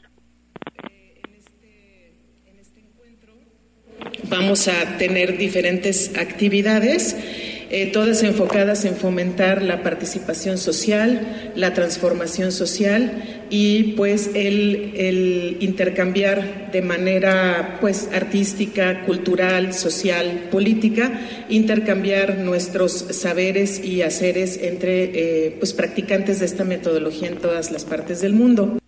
Vamos 4.29 4.69
a 4.69 4.99
tener 4.99 5.37
diferentes 5.37 6.17
actividades, 6.17 7.62
eh, 7.73 7.87
todas 7.87 8.23
enfocadas 8.23 8.85
en 8.85 8.97
fomentar 8.97 9.63
la 9.63 9.83
participación 9.83 10.59
social, 10.59 11.53
la 11.57 11.73
transformación 11.73 12.53
social 12.53 13.23
y 13.49 13.95
pues 13.95 14.31
el, 14.35 14.93
el 14.95 15.57
intercambiar 15.61 16.71
de 16.71 16.83
manera 16.83 17.79
pues 17.81 18.11
artística, 18.13 19.05
cultural, 19.07 19.73
social, 19.73 20.49
política, 20.51 21.21
intercambiar 21.49 22.37
nuestros 22.41 22.93
saberes 22.93 23.83
y 23.83 24.03
haceres 24.03 24.59
entre 24.63 25.05
eh, 25.47 25.57
pues 25.59 25.73
practicantes 25.73 26.41
de 26.41 26.47
esta 26.47 26.65
metodología 26.65 27.29
en 27.29 27.39
todas 27.39 27.71
las 27.71 27.87
partes 27.87 28.21
del 28.21 28.35
mundo. 28.35 28.82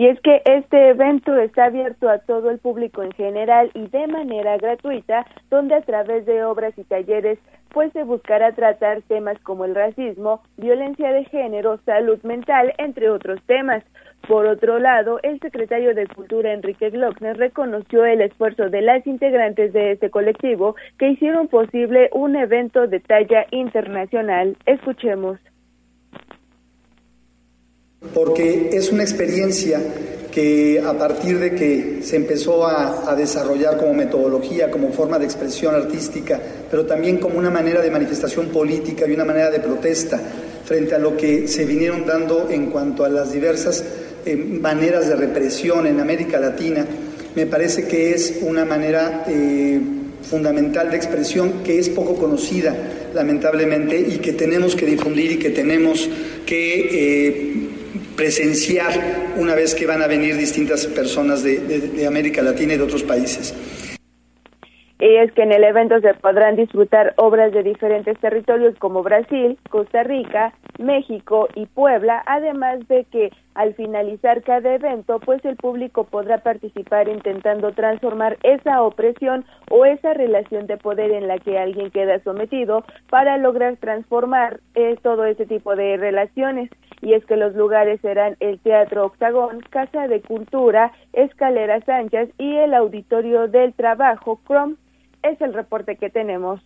Y 0.00 0.06
es 0.06 0.18
que 0.22 0.40
este 0.46 0.88
evento 0.88 1.36
está 1.36 1.66
abierto 1.66 2.08
a 2.08 2.20
todo 2.20 2.48
el 2.48 2.58
público 2.58 3.02
en 3.02 3.12
general 3.12 3.70
y 3.74 3.86
de 3.88 4.06
manera 4.06 4.56
gratuita, 4.56 5.26
donde 5.50 5.74
a 5.74 5.82
través 5.82 6.24
de 6.24 6.42
obras 6.42 6.72
y 6.78 6.84
talleres 6.84 7.38
pues 7.68 7.92
se 7.92 8.04
buscará 8.04 8.52
tratar 8.52 9.02
temas 9.02 9.38
como 9.40 9.66
el 9.66 9.74
racismo, 9.74 10.40
violencia 10.56 11.12
de 11.12 11.26
género, 11.26 11.80
salud 11.84 12.18
mental, 12.22 12.72
entre 12.78 13.10
otros 13.10 13.42
temas. 13.44 13.84
Por 14.26 14.46
otro 14.46 14.78
lado, 14.78 15.20
el 15.22 15.38
secretario 15.38 15.94
de 15.94 16.06
Cultura 16.06 16.54
Enrique 16.54 16.88
Glockner 16.88 17.36
reconoció 17.36 18.06
el 18.06 18.22
esfuerzo 18.22 18.70
de 18.70 18.80
las 18.80 19.06
integrantes 19.06 19.74
de 19.74 19.92
este 19.92 20.08
colectivo 20.08 20.76
que 20.98 21.10
hicieron 21.10 21.46
posible 21.48 22.08
un 22.14 22.36
evento 22.36 22.86
de 22.86 23.00
talla 23.00 23.44
internacional. 23.50 24.56
Escuchemos. 24.64 25.38
Porque 28.14 28.70
es 28.72 28.90
una 28.90 29.02
experiencia 29.02 29.78
que 30.32 30.80
a 30.80 30.96
partir 30.96 31.38
de 31.38 31.54
que 31.54 31.98
se 32.02 32.16
empezó 32.16 32.66
a, 32.66 33.14
desarrollar 33.14 33.76
como 33.76 33.92
metodología, 33.92 34.70
como 34.70 34.92
forma 34.92 35.18
de 35.18 35.26
expresión 35.26 35.74
artística, 35.74 36.40
pero 36.70 36.86
también 36.86 37.18
como 37.18 37.38
una 37.38 37.50
manera 37.50 37.82
de 37.82 37.90
manifestación 37.90 38.46
política 38.46 39.06
y 39.06 39.12
una 39.12 39.24
manera 39.24 39.50
de 39.50 39.60
protesta 39.60 40.18
frente 40.64 40.94
a 40.94 40.98
lo 40.98 41.16
que 41.16 41.48
se 41.48 41.64
vinieron 41.64 42.06
dando 42.06 42.48
en 42.48 42.70
cuanto 42.70 43.04
a 43.04 43.08
las 43.08 43.32
diversas 43.32 43.84
eh, 44.24 44.36
maneras 44.36 45.08
de 45.08 45.16
represión 45.16 45.86
en 45.86 46.00
América 46.00 46.38
Latina, 46.38 46.86
me 47.34 47.46
parece 47.46 47.86
que 47.86 48.12
es 48.12 48.38
una 48.42 48.64
manera 48.64 49.24
eh, 49.28 49.80
fundamental 50.22 50.90
de 50.90 50.96
expresión 50.96 51.62
que 51.64 51.78
es 51.78 51.88
poco 51.88 52.14
conocida, 52.14 52.74
lamentablemente, 53.12 53.98
y 53.98 54.18
que 54.18 54.32
tenemos 54.32 54.76
que 54.76 54.86
difundir 54.86 55.32
y 55.32 55.38
que 55.38 55.50
tenemos 55.50 56.08
que... 56.46 57.26
Eh, 57.26 57.49
presenciar 58.20 58.92
una 59.38 59.54
vez 59.54 59.74
que 59.74 59.86
van 59.86 60.02
a 60.02 60.06
venir 60.06 60.36
distintas 60.36 60.86
personas 60.86 61.42
de, 61.42 62.06
América 62.06 62.42
Latina 62.42 62.74
y 62.74 62.76
de 62.76 62.82
otros 62.82 63.02
países. 63.02 63.56
Y 65.00 65.16
es 65.16 65.32
que 65.32 65.42
en 65.42 65.52
el 65.52 65.64
evento 65.64 65.98
se 66.00 66.12
podrán 66.12 66.54
disfrutar 66.56 67.14
obras 67.16 67.50
de 67.52 67.62
diferentes 67.62 68.18
territorios 68.20 68.74
como 68.78 69.02
Brasil, 69.02 69.56
Costa 69.70 70.02
Rica, 70.02 70.52
México 70.78 71.48
y 71.54 71.64
Puebla, 71.64 72.22
además 72.26 72.86
de 72.88 73.06
que 73.10 73.30
Al 73.54 73.74
finalizar 73.74 74.42
cada 74.42 74.74
evento, 74.74 75.18
pues 75.18 75.44
el 75.44 75.56
público 75.56 76.04
podrá 76.04 76.38
participar 76.38 77.08
intentando 77.08 77.72
transformar 77.72 78.38
esa 78.44 78.82
opresión 78.82 79.44
o 79.70 79.84
esa 79.84 80.14
relación 80.14 80.66
de 80.68 80.76
poder 80.76 81.10
en 81.10 81.26
la 81.26 81.38
que 81.38 81.58
alguien 81.58 81.90
queda 81.90 82.20
sometido 82.20 82.84
para 83.10 83.38
lograr 83.38 83.76
transformar 83.76 84.60
eh, 84.74 84.96
todo 85.02 85.24
ese 85.24 85.46
tipo 85.46 85.74
de 85.74 85.96
relaciones. 85.96 86.70
Y 87.02 87.14
es 87.14 87.24
que 87.24 87.36
los 87.36 87.54
lugares 87.56 88.00
serán 88.02 88.36
el 88.40 88.60
Teatro 88.60 89.06
Octagón, 89.06 89.60
Casa 89.70 90.06
de 90.06 90.20
Cultura, 90.20 90.92
Escaleras 91.12 91.88
Anchas 91.88 92.28
y 92.38 92.56
el 92.56 92.72
Auditorio 92.74 93.48
del 93.48 93.74
Trabajo, 93.74 94.40
CROM. 94.44 94.76
Es 95.22 95.40
el 95.40 95.54
reporte 95.54 95.96
que 95.96 96.08
tenemos. 96.10 96.60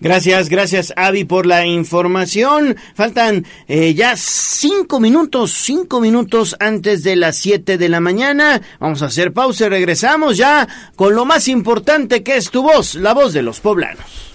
Gracias, 0.00 0.48
gracias 0.48 0.92
Avi 0.96 1.24
por 1.24 1.44
la 1.44 1.66
información. 1.66 2.76
Faltan 2.94 3.44
eh, 3.66 3.94
ya 3.94 4.14
cinco 4.16 5.00
minutos, 5.00 5.52
cinco 5.52 6.00
minutos 6.00 6.56
antes 6.60 7.02
de 7.02 7.16
las 7.16 7.36
siete 7.36 7.78
de 7.78 7.88
la 7.88 8.00
mañana. 8.00 8.62
Vamos 8.78 9.02
a 9.02 9.06
hacer 9.06 9.32
pausa 9.32 9.66
y 9.66 9.68
regresamos 9.70 10.36
ya 10.36 10.68
con 10.94 11.14
lo 11.14 11.24
más 11.24 11.48
importante 11.48 12.22
que 12.22 12.36
es 12.36 12.50
tu 12.50 12.62
voz, 12.62 12.94
la 12.94 13.12
voz 13.12 13.32
de 13.32 13.42
los 13.42 13.58
poblanos. 13.58 14.28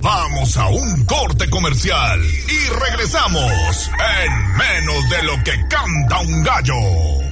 Vamos 0.00 0.56
a 0.56 0.68
un 0.68 1.04
corte 1.04 1.48
comercial 1.48 2.20
y 2.20 2.68
regresamos 2.90 3.90
en 4.24 4.56
menos 4.56 5.10
de 5.10 5.22
lo 5.22 5.44
que 5.44 5.52
canta 5.68 6.20
un 6.20 6.42
gallo. 6.42 7.31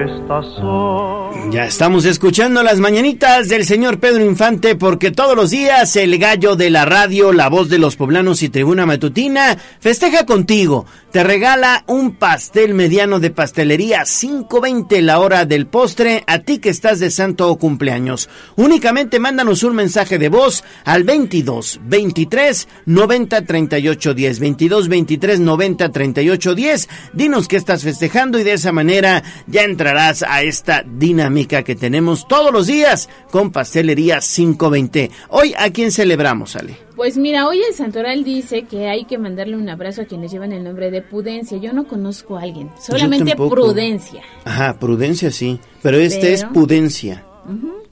Ya 1.51 1.65
estamos 1.65 2.05
escuchando 2.05 2.63
las 2.63 2.79
mañanitas 2.79 3.49
del 3.49 3.65
señor 3.65 3.99
Pedro 3.99 4.23
Infante 4.23 4.75
porque 4.75 5.11
todos 5.11 5.35
los 5.35 5.49
días 5.49 5.95
el 5.95 6.17
gallo 6.17 6.55
de 6.55 6.69
la 6.69 6.85
radio, 6.85 7.33
la 7.33 7.49
voz 7.49 7.69
de 7.69 7.79
los 7.79 7.95
poblanos 7.95 8.41
y 8.43 8.49
tribuna 8.49 8.85
matutina 8.85 9.57
festeja 9.79 10.25
contigo. 10.25 10.85
Te 11.11 11.23
regala 11.23 11.83
un 11.87 12.15
pastel 12.15 12.73
mediano 12.73 13.19
de 13.19 13.31
pastelería 13.31 14.03
5.20 14.03 15.01
la 15.01 15.19
hora 15.19 15.45
del 15.45 15.67
postre 15.67 16.23
a 16.25 16.39
ti 16.39 16.59
que 16.59 16.69
estás 16.69 16.99
de 16.99 17.11
santo 17.11 17.49
o 17.49 17.57
cumpleaños. 17.57 18.29
Únicamente 18.55 19.19
mándanos 19.19 19.63
un 19.63 19.75
mensaje 19.75 20.17
de 20.17 20.29
voz 20.29 20.63
al 20.85 21.03
22 21.03 21.81
23 21.83 22.67
90 22.85 23.45
38 23.45 24.13
10 24.13 24.39
22 24.39 24.87
23 24.87 25.39
90 25.41 25.91
38 25.91 26.55
10. 26.55 26.89
Dinos 27.13 27.47
que 27.49 27.57
estás 27.57 27.83
festejando 27.83 28.39
y 28.39 28.43
de 28.43 28.53
esa 28.53 28.71
manera 28.71 29.21
ya 29.47 29.63
entrarás 29.91 30.23
a 30.23 30.41
esta 30.41 30.85
dinámica 30.87 31.63
que 31.63 31.75
tenemos 31.75 32.25
todos 32.25 32.53
los 32.53 32.67
días 32.67 33.09
con 33.29 33.51
Pastelería 33.51 34.19
520. 34.19 35.11
Hoy, 35.27 35.53
¿a 35.57 35.69
quién 35.71 35.91
celebramos, 35.91 36.55
Ale? 36.55 36.77
Pues 36.95 37.17
mira, 37.17 37.45
hoy 37.45 37.61
el 37.61 37.73
Santoral 37.73 38.23
dice 38.23 38.63
que 38.63 38.87
hay 38.87 39.03
que 39.03 39.17
mandarle 39.17 39.57
un 39.57 39.67
abrazo 39.67 40.03
a 40.03 40.05
quienes 40.05 40.31
llevan 40.31 40.53
el 40.53 40.63
nombre 40.63 40.91
de 40.91 41.01
Prudencia. 41.01 41.57
Yo 41.57 41.73
no 41.73 41.89
conozco 41.89 42.37
a 42.37 42.43
alguien, 42.43 42.71
solamente 42.79 43.35
Prudencia. 43.35 44.21
Ajá, 44.45 44.79
Prudencia 44.79 45.29
sí, 45.29 45.59
pero 45.81 45.97
este 45.97 46.31
es 46.31 46.45
Prudencia. 46.45 47.25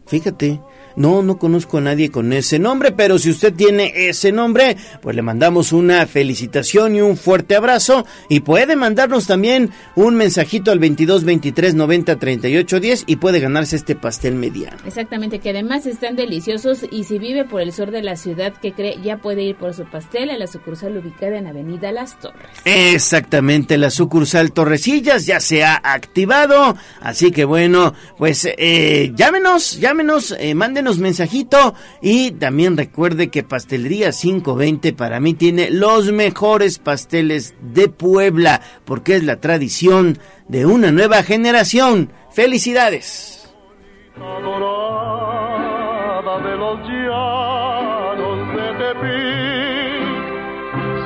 Fíjate. 0.05 0.61
No, 0.99 1.21
no 1.21 1.39
conozco 1.39 1.77
a 1.77 1.81
nadie 1.81 2.11
con 2.11 2.33
ese 2.33 2.59
nombre, 2.59 2.91
pero 2.91 3.17
si 3.19 3.29
usted 3.29 3.53
tiene 3.53 3.93
ese 4.09 4.33
nombre, 4.33 4.75
pues 5.01 5.15
le 5.15 5.21
mandamos 5.21 5.71
una 5.71 6.05
felicitación 6.05 6.93
y 6.93 6.99
un 6.99 7.15
fuerte 7.15 7.55
abrazo. 7.55 8.05
Y 8.27 8.41
puede 8.41 8.75
mandarnos 8.75 9.25
también 9.25 9.71
un 9.95 10.15
mensajito 10.15 10.71
al 10.71 10.79
22 10.79 11.23
23 11.23 11.75
90 11.75 12.19
38 12.19 12.79
10 12.81 13.03
y 13.07 13.15
puede 13.15 13.39
ganarse 13.39 13.77
este 13.77 13.95
pastel 13.95 14.35
mediano. 14.35 14.75
Exactamente, 14.85 15.39
que 15.39 15.51
además 15.51 15.85
están 15.85 16.17
deliciosos 16.17 16.85
y 16.91 17.05
si 17.05 17.17
vive 17.17 17.45
por 17.45 17.61
el 17.61 17.71
sur 17.71 17.91
de 17.91 18.01
la 18.01 18.17
ciudad 18.17 18.51
que 18.61 18.73
cree, 18.73 18.99
ya 19.01 19.19
puede 19.19 19.43
ir 19.43 19.55
por 19.55 19.73
su 19.73 19.85
pastel 19.85 20.29
a 20.31 20.37
la 20.37 20.47
sucursal 20.47 20.97
ubicada 20.97 21.37
en 21.37 21.47
Avenida 21.47 21.93
Las 21.93 22.19
Torres. 22.19 22.41
Exactamente, 22.65 23.77
la 23.77 23.89
sucursal 23.89 24.51
Torresillas 24.51 25.25
ya 25.25 25.39
se 25.39 25.63
ha 25.63 25.79
activado. 25.81 26.75
Así 26.99 27.31
que 27.31 27.45
bueno, 27.45 27.93
pues 28.17 28.45
eh, 28.57 29.13
llámenos, 29.15 29.79
llámenos, 29.79 30.35
eh, 30.37 30.53
mándenos 30.55 30.88
mensajito 30.97 31.75
y 32.01 32.31
también 32.31 32.75
recuerde 32.75 33.29
que 33.29 33.43
Pastelería 33.43 34.11
520 34.11 34.93
para 34.93 35.19
mí 35.19 35.33
tiene 35.33 35.69
los 35.69 36.11
mejores 36.11 36.79
pasteles 36.79 37.53
de 37.61 37.89
Puebla 37.89 38.61
porque 38.85 39.15
es 39.15 39.23
la 39.23 39.39
tradición 39.39 40.19
de 40.47 40.65
una 40.65 40.91
nueva 40.91 41.23
generación. 41.23 42.11
¡Felicidades! 42.31 43.35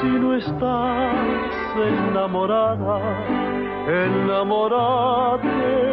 si 0.02 0.08
no 0.08 0.36
estás 0.36 1.78
enamorada, 1.78 3.00
enamorate 3.88 5.93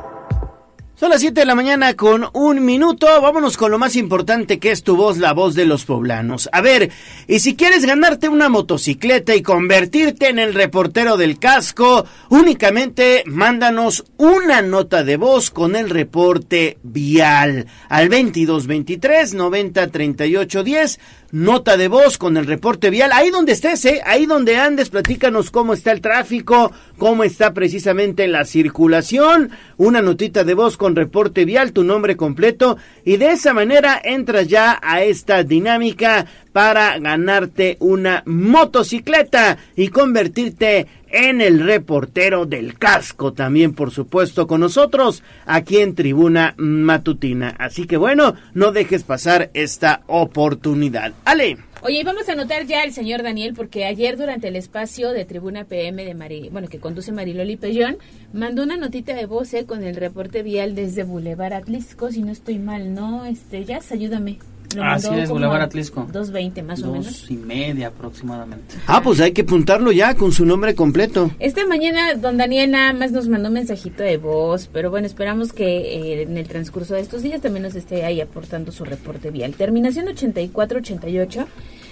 Son 1.01 1.09
las 1.09 1.21
7 1.21 1.39
de 1.39 1.47
la 1.47 1.55
mañana 1.55 1.95
con 1.95 2.27
un 2.33 2.63
minuto. 2.63 3.07
Vámonos 3.19 3.57
con 3.57 3.71
lo 3.71 3.79
más 3.79 3.95
importante 3.95 4.59
que 4.59 4.69
es 4.69 4.83
tu 4.83 4.95
voz, 4.95 5.17
la 5.17 5.33
voz 5.33 5.55
de 5.55 5.65
los 5.65 5.83
poblanos. 5.83 6.47
A 6.51 6.61
ver, 6.61 6.91
y 7.27 7.39
si 7.39 7.55
quieres 7.55 7.87
ganarte 7.87 8.29
una 8.29 8.49
motocicleta 8.49 9.33
y 9.33 9.41
convertirte 9.41 10.29
en 10.29 10.37
el 10.37 10.53
reportero 10.53 11.17
del 11.17 11.39
casco, 11.39 12.05
únicamente 12.29 13.23
mándanos 13.25 14.05
una 14.17 14.61
nota 14.61 15.03
de 15.03 15.17
voz 15.17 15.49
con 15.49 15.75
el 15.75 15.89
reporte 15.89 16.77
vial 16.83 17.65
al 17.89 18.09
2223 18.09 19.33
90 19.33 19.87
38 19.87 20.63
10 20.63 20.99
nota 21.31 21.77
de 21.77 21.87
voz 21.87 22.17
con 22.17 22.37
el 22.37 22.45
reporte 22.45 22.89
vial. 22.89 23.11
Ahí 23.13 23.29
donde 23.29 23.53
estés, 23.53 23.83
¿eh? 23.85 24.01
ahí 24.05 24.25
donde 24.25 24.57
andes, 24.57 24.89
platícanos 24.89 25.51
cómo 25.51 25.73
está 25.73 25.91
el 25.91 26.01
tráfico, 26.01 26.71
cómo 26.97 27.23
está 27.23 27.53
precisamente 27.53 28.27
la 28.27 28.45
circulación. 28.45 29.51
Una 29.77 30.01
notita 30.01 30.43
de 30.43 30.53
voz 30.53 30.77
con 30.77 30.95
reporte 30.95 31.45
vial, 31.45 31.71
tu 31.71 31.83
nombre 31.83 32.17
completo. 32.17 32.77
Y 33.05 33.17
de 33.17 33.31
esa 33.31 33.53
manera 33.53 33.99
entras 34.03 34.47
ya 34.47 34.79
a 34.81 35.03
esta 35.03 35.43
dinámica 35.43 36.25
para 36.51 36.97
ganarte 36.99 37.77
una 37.79 38.23
motocicleta 38.25 39.57
y 39.75 39.89
convertirte 39.89 40.87
en 41.11 41.41
el 41.41 41.59
reportero 41.59 42.45
del 42.45 42.77
casco 42.77 43.33
también 43.33 43.73
por 43.73 43.91
supuesto 43.91 44.47
con 44.47 44.61
nosotros 44.61 45.23
aquí 45.45 45.79
en 45.79 45.95
Tribuna 45.95 46.53
Matutina. 46.57 47.55
Así 47.59 47.85
que 47.85 47.97
bueno, 47.97 48.35
no 48.53 48.71
dejes 48.71 49.03
pasar 49.03 49.49
esta 49.53 50.01
oportunidad. 50.07 51.13
Ale. 51.25 51.57
Oye, 51.83 52.03
vamos 52.03 52.29
a 52.29 52.33
anotar 52.33 52.67
ya 52.67 52.83
al 52.83 52.93
señor 52.93 53.23
Daniel, 53.23 53.55
porque 53.55 53.85
ayer 53.85 54.15
durante 54.15 54.49
el 54.49 54.55
espacio 54.55 55.13
de 55.13 55.25
Tribuna 55.25 55.65
PM 55.65 56.05
de 56.05 56.13
Mari, 56.13 56.49
bueno, 56.49 56.67
que 56.67 56.79
conduce 56.79 57.11
Mariloli 57.11 57.57
Pellón, 57.57 57.97
mandó 58.33 58.61
una 58.61 58.77
notita 58.77 59.15
de 59.15 59.25
voz 59.25 59.51
eh, 59.55 59.65
con 59.65 59.83
el 59.83 59.95
reporte 59.95 60.43
vial 60.43 60.75
desde 60.75 61.03
Boulevard 61.03 61.53
Atlisco, 61.53 62.11
si 62.11 62.21
no 62.21 62.31
estoy 62.31 62.59
mal, 62.59 62.93
¿no? 62.93 63.25
Este, 63.25 63.65
ya, 63.65 63.79
ayúdame. 63.89 64.37
Lo 64.75 64.83
Así 64.83 65.09
es, 65.13 65.29
Boulevard 65.29 65.61
Atlisco. 65.61 66.07
2.20 66.11 66.63
más 66.63 66.83
o 66.83 66.91
menos. 66.91 67.05
Dos 67.05 67.31
y 67.31 67.37
media 67.37 67.87
aproximadamente. 67.87 68.75
Ah, 68.87 69.01
pues 69.03 69.19
hay 69.19 69.31
que 69.31 69.41
apuntarlo 69.41 69.91
ya 69.91 70.15
con 70.15 70.31
su 70.31 70.45
nombre 70.45 70.75
completo. 70.75 71.31
Esta 71.39 71.65
mañana 71.65 72.13
don 72.15 72.37
Daniel 72.37 72.71
nada 72.71 72.93
más 72.93 73.11
nos 73.11 73.27
mandó 73.27 73.49
un 73.49 73.55
mensajito 73.55 74.03
de 74.03 74.17
voz, 74.17 74.69
pero 74.71 74.89
bueno, 74.89 75.07
esperamos 75.07 75.53
que 75.53 75.65
eh, 75.65 76.21
en 76.23 76.37
el 76.37 76.47
transcurso 76.47 76.93
de 76.93 77.01
estos 77.01 77.23
días 77.23 77.41
también 77.41 77.63
nos 77.63 77.75
esté 77.75 78.03
ahí 78.05 78.21
aportando 78.21 78.71
su 78.71 78.85
reporte 78.85 79.31
vial. 79.31 79.53
Terminación 79.53 80.07
8488 80.07 81.47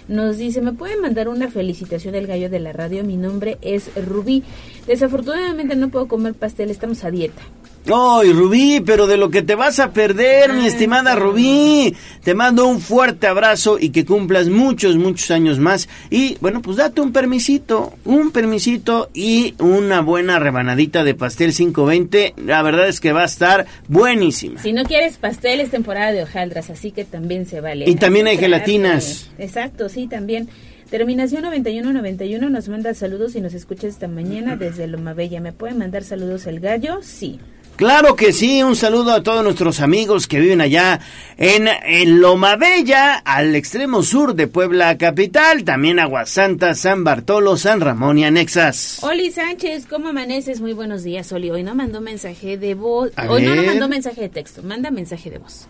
nos 0.09 0.37
dice, 0.37 0.61
¿me 0.61 0.73
pueden 0.73 1.01
mandar 1.01 1.29
una 1.29 1.49
felicitación 1.49 2.13
del 2.13 2.25
gallo 2.25 2.49
de 2.49 2.59
la 2.59 2.73
radio? 2.73 3.03
Mi 3.03 3.15
nombre 3.15 3.59
es 3.61 3.91
Rubí. 4.07 4.43
Desafortunadamente 4.87 5.75
no 5.75 5.89
puedo 5.89 6.07
comer 6.07 6.33
pastel, 6.33 6.71
estamos 6.71 7.03
a 7.03 7.11
dieta. 7.11 7.41
¡Ay, 7.87 8.31
Rubí! 8.33 8.81
Pero 8.85 9.07
de 9.07 9.17
lo 9.17 9.29
que 9.29 9.41
te 9.41 9.55
vas 9.55 9.79
a 9.79 9.91
perder, 9.91 10.53
mi 10.53 10.65
estimada 10.65 11.15
Rubí. 11.15 11.95
Te 12.23 12.35
mando 12.35 12.67
un 12.67 12.81
fuerte 12.81 13.27
abrazo 13.27 13.77
y 13.79 13.89
que 13.89 14.05
cumplas 14.05 14.47
muchos, 14.49 14.97
muchos 14.97 15.31
años 15.31 15.59
más. 15.59 15.89
Y 16.09 16.37
bueno, 16.41 16.61
pues 16.61 16.77
date 16.77 17.01
un 17.01 17.11
permisito, 17.11 17.93
un 18.05 18.31
permisito 18.31 19.09
y 19.13 19.55
una 19.59 20.01
buena 20.01 20.39
rebanadita 20.39 21.03
de 21.03 21.15
pastel 21.15 21.53
520. 21.53 22.33
La 22.45 22.61
verdad 22.61 22.87
es 22.87 22.99
que 22.99 23.13
va 23.13 23.23
a 23.23 23.25
estar 23.25 23.65
buenísima. 23.87 24.61
Si 24.61 24.73
no 24.73 24.83
quieres 24.83 25.17
pastel, 25.17 25.59
es 25.59 25.71
temporada 25.71 26.11
de 26.11 26.23
hojaldras, 26.23 26.69
así 26.69 26.91
que 26.91 27.05
también 27.05 27.45
se 27.45 27.61
vale. 27.61 27.89
Y 27.89 27.95
también 27.95 28.27
hay 28.27 28.37
gelatinas. 28.37 29.31
Exacto, 29.37 29.89
sí, 29.89 30.07
también. 30.07 30.49
Terminación 30.89 31.43
9191 31.43 32.49
nos 32.49 32.67
manda 32.67 32.95
saludos 32.95 33.35
y 33.35 33.41
nos 33.41 33.53
escucha 33.53 33.87
esta 33.87 34.07
mañana 34.07 34.55
desde 34.55 34.87
Loma 34.87 35.13
Bella. 35.13 35.39
¿Me 35.39 35.53
puede 35.53 35.75
mandar 35.75 36.03
saludos 36.03 36.47
el 36.47 36.59
gallo? 36.59 36.99
Sí. 37.03 37.39
Claro 37.79 38.17
que 38.17 38.33
sí, 38.33 38.61
un 38.61 38.75
saludo 38.75 39.13
a 39.13 39.23
todos 39.23 39.41
nuestros 39.41 39.79
amigos 39.79 40.27
que 40.27 40.41
viven 40.41 40.59
allá 40.59 40.99
en, 41.37 41.69
en 41.69 42.19
Loma 42.19 42.57
Bella, 42.57 43.15
al 43.15 43.55
extremo 43.55 44.03
sur 44.03 44.35
de 44.35 44.47
Puebla 44.47 44.97
capital, 44.97 45.63
también 45.63 45.97
Aguasanta, 45.97 46.75
San 46.75 47.05
Bartolo, 47.05 47.55
San 47.55 47.79
Ramón 47.79 48.17
y 48.17 48.25
Anexas. 48.25 48.97
Oli 49.01 49.31
Sánchez, 49.31 49.85
¿cómo 49.89 50.09
amaneces? 50.09 50.59
Muy 50.59 50.73
buenos 50.73 51.03
días, 51.03 51.31
Oli. 51.31 51.51
Hoy 51.51 51.63
no 51.63 51.73
mandó 51.73 52.01
mensaje 52.01 52.57
de 52.57 52.73
voz, 52.73 53.11
hoy 53.29 53.43
no, 53.43 53.55
no 53.55 53.63
mandó 53.63 53.87
mensaje 53.87 54.23
de 54.23 54.29
texto, 54.29 54.61
manda 54.61 54.91
mensaje 54.91 55.29
de 55.29 55.37
voz. 55.37 55.69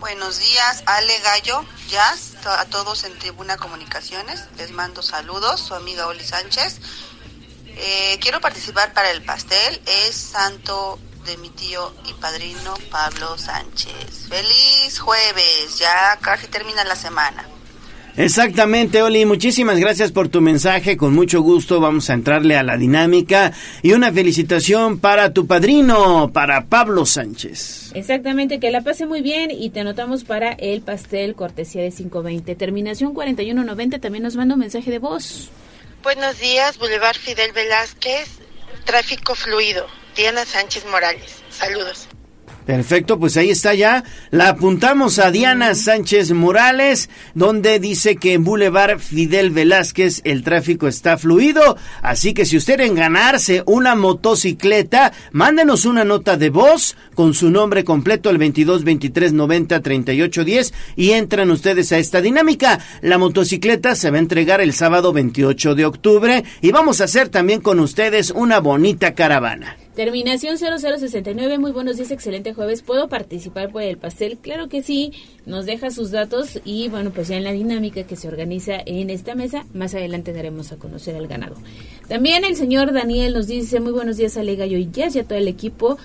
Buenos 0.00 0.38
días, 0.38 0.84
Ale 0.86 1.12
Gallo, 1.22 1.66
Jazz, 1.90 2.34
a 2.46 2.64
todos 2.64 3.04
en 3.04 3.12
Tribuna 3.18 3.58
Comunicaciones. 3.58 4.44
Les 4.56 4.72
mando 4.72 5.02
saludos, 5.02 5.60
su 5.60 5.74
amiga 5.74 6.06
Oli 6.06 6.24
Sánchez. 6.24 6.80
Eh, 7.76 8.18
quiero 8.20 8.40
participar 8.40 8.92
para 8.92 9.10
el 9.10 9.22
pastel. 9.22 9.80
Es 9.86 10.14
santo 10.14 10.98
de 11.24 11.36
mi 11.38 11.50
tío 11.50 11.92
y 12.08 12.12
padrino 12.14 12.74
Pablo 12.90 13.38
Sánchez. 13.38 14.28
Feliz 14.28 14.98
jueves, 14.98 15.78
ya 15.78 16.18
casi 16.20 16.46
termina 16.48 16.84
la 16.84 16.96
semana. 16.96 17.44
Exactamente, 18.16 19.02
Oli. 19.02 19.26
Muchísimas 19.26 19.78
gracias 19.80 20.12
por 20.12 20.28
tu 20.28 20.40
mensaje. 20.40 20.96
Con 20.96 21.14
mucho 21.14 21.42
gusto 21.42 21.80
vamos 21.80 22.10
a 22.10 22.14
entrarle 22.14 22.56
a 22.56 22.62
la 22.62 22.76
dinámica. 22.76 23.52
Y 23.82 23.92
una 23.92 24.12
felicitación 24.12 25.00
para 25.00 25.32
tu 25.32 25.48
padrino, 25.48 26.30
para 26.32 26.66
Pablo 26.66 27.06
Sánchez. 27.06 27.90
Exactamente, 27.94 28.60
que 28.60 28.70
la 28.70 28.82
pase 28.82 29.06
muy 29.06 29.20
bien 29.20 29.50
y 29.50 29.70
te 29.70 29.80
anotamos 29.80 30.22
para 30.22 30.52
el 30.52 30.82
pastel 30.82 31.34
cortesía 31.34 31.82
de 31.82 31.90
520. 31.90 32.54
Terminación 32.54 33.14
4190 33.14 33.98
también 33.98 34.22
nos 34.22 34.36
manda 34.36 34.54
un 34.54 34.60
mensaje 34.60 34.92
de 34.92 35.00
voz. 35.00 35.50
Buenos 36.04 36.38
días, 36.38 36.76
Boulevard 36.76 37.16
Fidel 37.16 37.52
Velázquez, 37.52 38.28
tráfico 38.84 39.34
fluido. 39.34 39.88
Diana 40.14 40.44
Sánchez 40.44 40.84
Morales. 40.84 41.42
Saludos. 41.48 42.08
Perfecto, 42.66 43.18
pues 43.18 43.36
ahí 43.36 43.50
está 43.50 43.74
ya. 43.74 44.04
La 44.30 44.48
apuntamos 44.48 45.18
a 45.18 45.30
Diana 45.30 45.74
Sánchez 45.74 46.32
Morales, 46.32 47.10
donde 47.34 47.78
dice 47.78 48.16
que 48.16 48.32
en 48.32 48.44
Boulevard 48.44 49.00
Fidel 49.00 49.50
Velázquez 49.50 50.22
el 50.24 50.42
tráfico 50.42 50.88
está 50.88 51.18
fluido. 51.18 51.76
Así 52.00 52.32
que 52.32 52.46
si 52.46 52.56
usted 52.56 52.80
en 52.80 52.94
ganarse 52.94 53.62
una 53.66 53.94
motocicleta, 53.94 55.12
mándenos 55.32 55.84
una 55.84 56.04
nota 56.04 56.38
de 56.38 56.48
voz 56.48 56.96
con 57.14 57.34
su 57.34 57.50
nombre 57.50 57.84
completo 57.84 58.30
al 58.30 58.38
22 58.38 58.82
23 58.84 59.34
90 59.34 59.82
38 59.82 60.44
10 60.44 60.74
y 60.96 61.10
entran 61.10 61.50
ustedes 61.50 61.92
a 61.92 61.98
esta 61.98 62.22
dinámica. 62.22 62.80
La 63.02 63.18
motocicleta 63.18 63.94
se 63.94 64.10
va 64.10 64.16
a 64.16 64.20
entregar 64.20 64.62
el 64.62 64.72
sábado 64.72 65.12
28 65.12 65.74
de 65.74 65.84
octubre 65.84 66.44
y 66.62 66.72
vamos 66.72 67.02
a 67.02 67.04
hacer 67.04 67.28
también 67.28 67.60
con 67.60 67.78
ustedes 67.78 68.30
una 68.30 68.60
bonita 68.60 69.14
caravana. 69.14 69.76
Terminación 69.94 70.58
0069, 70.58 71.58
muy 71.58 71.70
buenos 71.70 71.98
días, 71.98 72.10
excelente 72.10 72.52
jueves. 72.52 72.82
¿Puedo 72.82 73.08
participar 73.08 73.70
por 73.70 73.82
el 73.82 73.96
pastel? 73.96 74.38
Claro 74.38 74.68
que 74.68 74.82
sí, 74.82 75.12
nos 75.46 75.66
deja 75.66 75.92
sus 75.92 76.10
datos 76.10 76.60
y 76.64 76.88
bueno, 76.88 77.12
pues 77.12 77.28
ya 77.28 77.36
en 77.36 77.44
la 77.44 77.52
dinámica 77.52 78.02
que 78.02 78.16
se 78.16 78.26
organiza 78.26 78.72
en 78.86 79.08
esta 79.08 79.36
mesa, 79.36 79.66
más 79.72 79.94
adelante 79.94 80.32
daremos 80.32 80.72
a 80.72 80.78
conocer 80.78 81.14
al 81.14 81.28
ganado. 81.28 81.54
También 82.08 82.44
el 82.44 82.56
señor 82.56 82.92
Daniel 82.92 83.34
nos 83.34 83.46
dice, 83.46 83.78
muy 83.78 83.92
buenos 83.92 84.16
días, 84.16 84.36
Ale 84.36 84.56
Gallo 84.56 84.78
y 84.78 84.90
Jazz 84.90 85.14
y 85.14 85.20
a 85.20 85.24
todo 85.24 85.38
el 85.38 85.46
equipo 85.46 85.96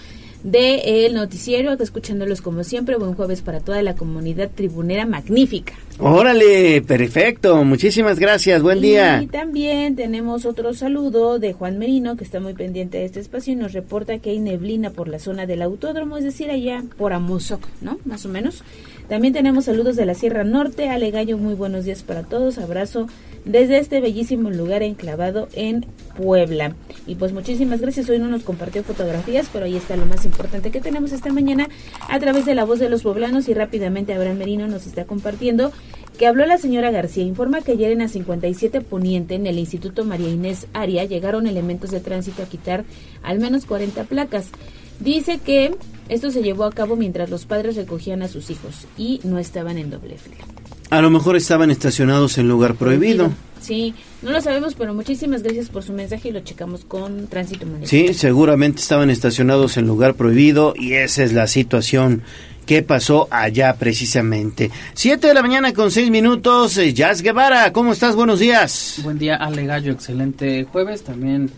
de 0.43 1.05
El 1.05 1.13
Noticiero, 1.13 1.73
escuchándolos 1.73 2.41
como 2.41 2.63
siempre. 2.63 2.97
Buen 2.97 3.13
jueves 3.13 3.41
para 3.41 3.59
toda 3.59 3.81
la 3.81 3.95
comunidad 3.95 4.49
tribunera 4.53 5.05
magnífica. 5.05 5.73
Órale, 5.99 6.81
perfecto. 6.81 7.63
Muchísimas 7.65 8.19
gracias. 8.19 8.61
Buen 8.61 8.81
día. 8.81 9.21
Y 9.21 9.27
también 9.27 9.95
tenemos 9.95 10.45
otro 10.45 10.73
saludo 10.73 11.39
de 11.39 11.53
Juan 11.53 11.77
Merino, 11.77 12.15
que 12.15 12.23
está 12.23 12.39
muy 12.39 12.53
pendiente 12.53 12.99
de 12.99 13.05
este 13.05 13.19
espacio 13.19 13.53
y 13.53 13.55
nos 13.57 13.73
reporta 13.73 14.19
que 14.19 14.29
hay 14.29 14.39
neblina 14.39 14.91
por 14.91 15.07
la 15.07 15.19
zona 15.19 15.45
del 15.45 15.61
autódromo, 15.61 16.17
es 16.17 16.23
decir, 16.23 16.49
allá 16.49 16.83
por 16.97 17.13
Amozoc, 17.13 17.61
¿no? 17.81 17.99
Más 18.05 18.25
o 18.25 18.29
menos. 18.29 18.63
También 19.09 19.33
tenemos 19.33 19.65
saludos 19.65 19.95
de 19.95 20.05
la 20.05 20.13
Sierra 20.13 20.43
Norte. 20.43 20.87
Ale 20.87 21.09
Gallo, 21.09 21.39
muy 21.39 21.55
buenos 21.55 21.83
días 21.83 22.03
para 22.03 22.21
todos. 22.21 22.59
Abrazo 22.59 23.07
desde 23.43 23.79
este 23.79 24.01
bellísimo 24.01 24.51
lugar 24.51 24.83
enclavado 24.83 25.47
en 25.53 25.87
Puebla. 26.15 26.75
Y 27.07 27.15
pues 27.15 27.33
muchísimas 27.33 27.81
gracias. 27.81 28.07
Hoy 28.07 28.19
no 28.19 28.27
nos 28.27 28.43
compartió 28.43 28.83
fotografías, 28.83 29.49
pero 29.51 29.65
ahí 29.65 29.75
está 29.75 29.95
lo 29.95 30.05
más 30.05 30.25
importante 30.25 30.69
que 30.69 30.79
tenemos 30.79 31.11
esta 31.11 31.33
mañana 31.33 31.69
a 32.07 32.19
través 32.19 32.45
de 32.45 32.53
la 32.53 32.65
voz 32.65 32.77
de 32.77 32.87
los 32.87 33.01
poblanos 33.01 33.49
y 33.49 33.55
rápidamente 33.55 34.13
Abraham 34.13 34.37
Merino 34.37 34.67
nos 34.67 34.85
está 34.85 35.05
compartiendo 35.05 35.71
que 36.19 36.27
habló 36.27 36.45
la 36.45 36.59
señora 36.59 36.91
García. 36.91 37.23
Informa 37.23 37.61
que 37.61 37.71
ayer 37.71 37.91
en 37.91 37.99
la 37.99 38.09
57 38.09 38.81
Poniente, 38.81 39.35
en 39.35 39.47
el 39.47 39.57
Instituto 39.57 40.05
María 40.05 40.29
Inés 40.29 40.67
Aria, 40.73 41.05
llegaron 41.05 41.47
elementos 41.47 41.89
de 41.89 41.99
tránsito 41.99 42.43
a 42.43 42.45
quitar 42.45 42.83
al 43.23 43.39
menos 43.39 43.65
40 43.65 44.03
placas. 44.03 44.51
Dice 44.99 45.39
que 45.43 45.75
esto 46.09 46.31
se 46.31 46.41
llevó 46.41 46.65
a 46.65 46.71
cabo 46.71 46.95
mientras 46.95 47.29
los 47.29 47.45
padres 47.45 47.75
recogían 47.75 48.21
a 48.21 48.27
sus 48.27 48.49
hijos 48.49 48.87
y 48.97 49.21
no 49.23 49.39
estaban 49.39 49.77
en 49.77 49.89
doble 49.89 50.17
fila. 50.17 50.43
A 50.89 51.01
lo 51.01 51.11
mejor 51.11 51.35
estaban 51.35 51.69
estacionados 51.69 52.37
en 52.37 52.47
lugar 52.47 52.75
prohibido. 52.75 53.31
Sí, 53.61 53.93
no 54.21 54.31
lo 54.31 54.41
sabemos, 54.41 54.73
pero 54.73 54.93
muchísimas 54.93 55.43
gracias 55.43 55.69
por 55.69 55.83
su 55.83 55.93
mensaje 55.93 56.29
y 56.29 56.31
lo 56.31 56.39
checamos 56.39 56.85
con 56.85 57.27
Tránsito 57.27 57.65
Municipal. 57.65 58.07
Sí, 58.07 58.13
seguramente 58.13 58.81
estaban 58.81 59.09
estacionados 59.09 59.77
en 59.77 59.85
lugar 59.85 60.15
prohibido 60.15 60.73
y 60.75 60.93
esa 60.93 61.23
es 61.23 61.33
la 61.33 61.45
situación 61.45 62.23
que 62.65 62.81
pasó 62.81 63.27
allá 63.31 63.75
precisamente. 63.77 64.71
Siete 64.93 65.27
de 65.27 65.33
la 65.33 65.41
mañana 65.41 65.73
con 65.73 65.91
seis 65.91 66.09
minutos. 66.09 66.77
Eh, 66.77 66.93
Jazz 66.93 67.21
Guevara, 67.21 67.71
¿cómo 67.73 67.93
estás? 67.93 68.15
Buenos 68.15 68.39
días. 68.39 68.99
Buen 69.03 69.19
día, 69.19 69.35
Ale 69.35 69.65
Gallo. 69.65 69.91
Excelente 69.91 70.65
jueves. 70.65 71.03
También 71.03 71.51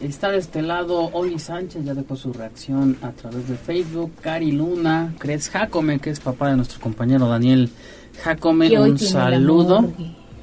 Está 0.00 0.30
de 0.30 0.38
este 0.38 0.60
lado 0.60 1.10
Oli 1.14 1.38
Sánchez, 1.38 1.84
ya 1.84 1.94
dejó 1.94 2.16
su 2.16 2.32
reacción 2.32 2.98
a 3.00 3.12
través 3.12 3.48
de 3.48 3.56
Facebook. 3.56 4.12
Cari 4.20 4.52
Luna, 4.52 5.14
Cres 5.18 5.48
Jacome, 5.48 5.98
que 6.00 6.10
es 6.10 6.20
papá 6.20 6.50
de 6.50 6.56
nuestro 6.56 6.80
compañero 6.80 7.28
Daniel 7.28 7.70
Jacome, 8.22 8.78
un 8.78 8.98
saludo. 8.98 9.90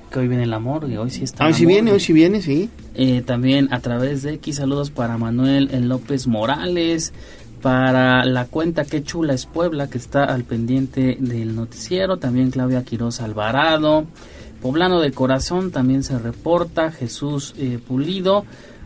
Que 0.10 0.20
hoy 0.20 0.28
viene 0.28 0.44
el 0.44 0.54
amor 0.54 0.90
y 0.90 0.98
hoy 0.98 1.12
sí 1.12 1.24
está. 1.24 1.46
Hoy 1.46 1.54
sí 1.54 1.66
viene, 1.66 1.92
hoy 1.92 2.00
sí 2.00 2.14
viene, 2.14 2.42
sí. 2.42 2.70
Eh, 2.96 3.22
también 3.22 3.72
a 3.72 3.80
través 3.80 4.24
de 4.24 4.34
X, 4.34 4.58
saludos 4.58 4.90
para 4.90 5.18
Manuel 5.18 5.70
López 5.88 6.28
Morales, 6.28 7.14
para 7.62 8.26
la 8.26 8.46
cuenta 8.46 8.86
Qué 8.86 9.04
Chula 9.04 9.34
es 9.34 9.46
Puebla, 9.46 9.88
que 9.88 9.98
está 9.98 10.26
al 10.26 10.44
pendiente 10.44 11.18
del 11.20 11.56
noticiero. 11.56 12.18
También 12.18 12.52
Claudia 12.52 12.84
Quiroz 12.84 13.22
Alvarado. 13.22 14.06
Poblano 14.62 15.00
de 15.00 15.12
Corazón 15.12 15.72
también 15.72 16.04
se 16.04 16.18
reporta. 16.18 16.92
Jesús 16.92 17.54
eh, 17.58 17.80
Pulido. 17.86 18.46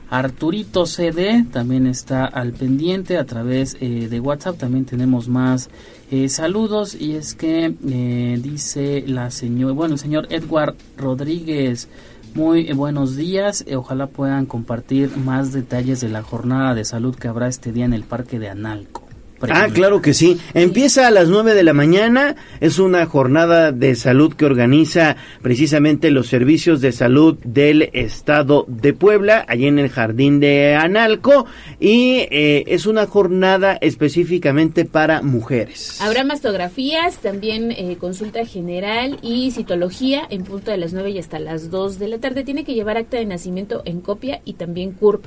Arturito 0.09 0.85
CD 0.85 1.45
también 1.51 1.85
está 1.85 2.25
al 2.25 2.53
pendiente 2.53 3.17
a 3.17 3.25
través 3.25 3.75
eh, 3.81 4.07
de 4.09 4.19
WhatsApp. 4.19 4.57
También 4.57 4.85
tenemos 4.85 5.27
más 5.27 5.69
eh, 6.11 6.29
saludos 6.29 6.95
y 6.95 7.15
es 7.15 7.33
que 7.33 7.75
eh, 7.89 8.39
dice 8.41 9.03
la 9.05 9.31
señora, 9.31 9.73
bueno, 9.73 9.95
el 9.95 9.99
señor 9.99 10.27
Edward 10.29 10.75
Rodríguez. 10.97 11.89
Muy 12.35 12.71
buenos 12.73 13.15
días. 13.15 13.65
ojalá 13.75 14.07
puedan 14.07 14.45
compartir 14.45 15.17
más 15.17 15.51
detalles 15.51 16.01
de 16.01 16.09
la 16.09 16.21
jornada 16.21 16.75
de 16.75 16.85
salud 16.85 17.15
que 17.15 17.27
habrá 17.27 17.47
este 17.47 17.71
día 17.71 17.85
en 17.85 17.93
el 17.93 18.03
Parque 18.03 18.37
de 18.37 18.49
Analco. 18.49 19.06
Ah, 19.41 19.67
claro 19.71 20.01
que 20.01 20.13
sí. 20.13 20.39
Empieza 20.53 21.07
a 21.07 21.11
las 21.11 21.29
9 21.29 21.53
de 21.53 21.63
la 21.63 21.73
mañana. 21.73 22.35
Es 22.59 22.79
una 22.79 23.05
jornada 23.05 23.71
de 23.71 23.95
salud 23.95 24.33
que 24.33 24.45
organiza 24.45 25.15
precisamente 25.41 26.11
los 26.11 26.27
servicios 26.27 26.81
de 26.81 26.91
salud 26.91 27.37
del 27.43 27.89
estado 27.93 28.65
de 28.67 28.93
Puebla, 28.93 29.45
allí 29.47 29.67
en 29.67 29.79
el 29.79 29.89
jardín 29.89 30.39
de 30.39 30.75
Analco. 30.75 31.45
Y 31.79 32.27
eh, 32.31 32.63
es 32.67 32.85
una 32.85 33.05
jornada 33.05 33.77
específicamente 33.81 34.85
para 34.85 35.21
mujeres. 35.21 36.01
Habrá 36.01 36.23
mastografías, 36.23 37.17
también 37.17 37.71
eh, 37.71 37.97
consulta 37.99 38.45
general 38.45 39.19
y 39.21 39.51
citología 39.51 40.25
en 40.29 40.43
punto 40.43 40.71
de 40.71 40.77
las 40.77 40.93
9 40.93 41.11
y 41.11 41.19
hasta 41.19 41.39
las 41.39 41.69
2 41.69 41.99
de 41.99 42.07
la 42.07 42.17
tarde. 42.17 42.43
Tiene 42.43 42.63
que 42.63 42.73
llevar 42.73 42.97
acta 42.97 43.17
de 43.17 43.25
nacimiento 43.25 43.81
en 43.85 44.01
copia 44.01 44.41
y 44.45 44.53
también 44.53 44.91
CURP. 44.91 45.25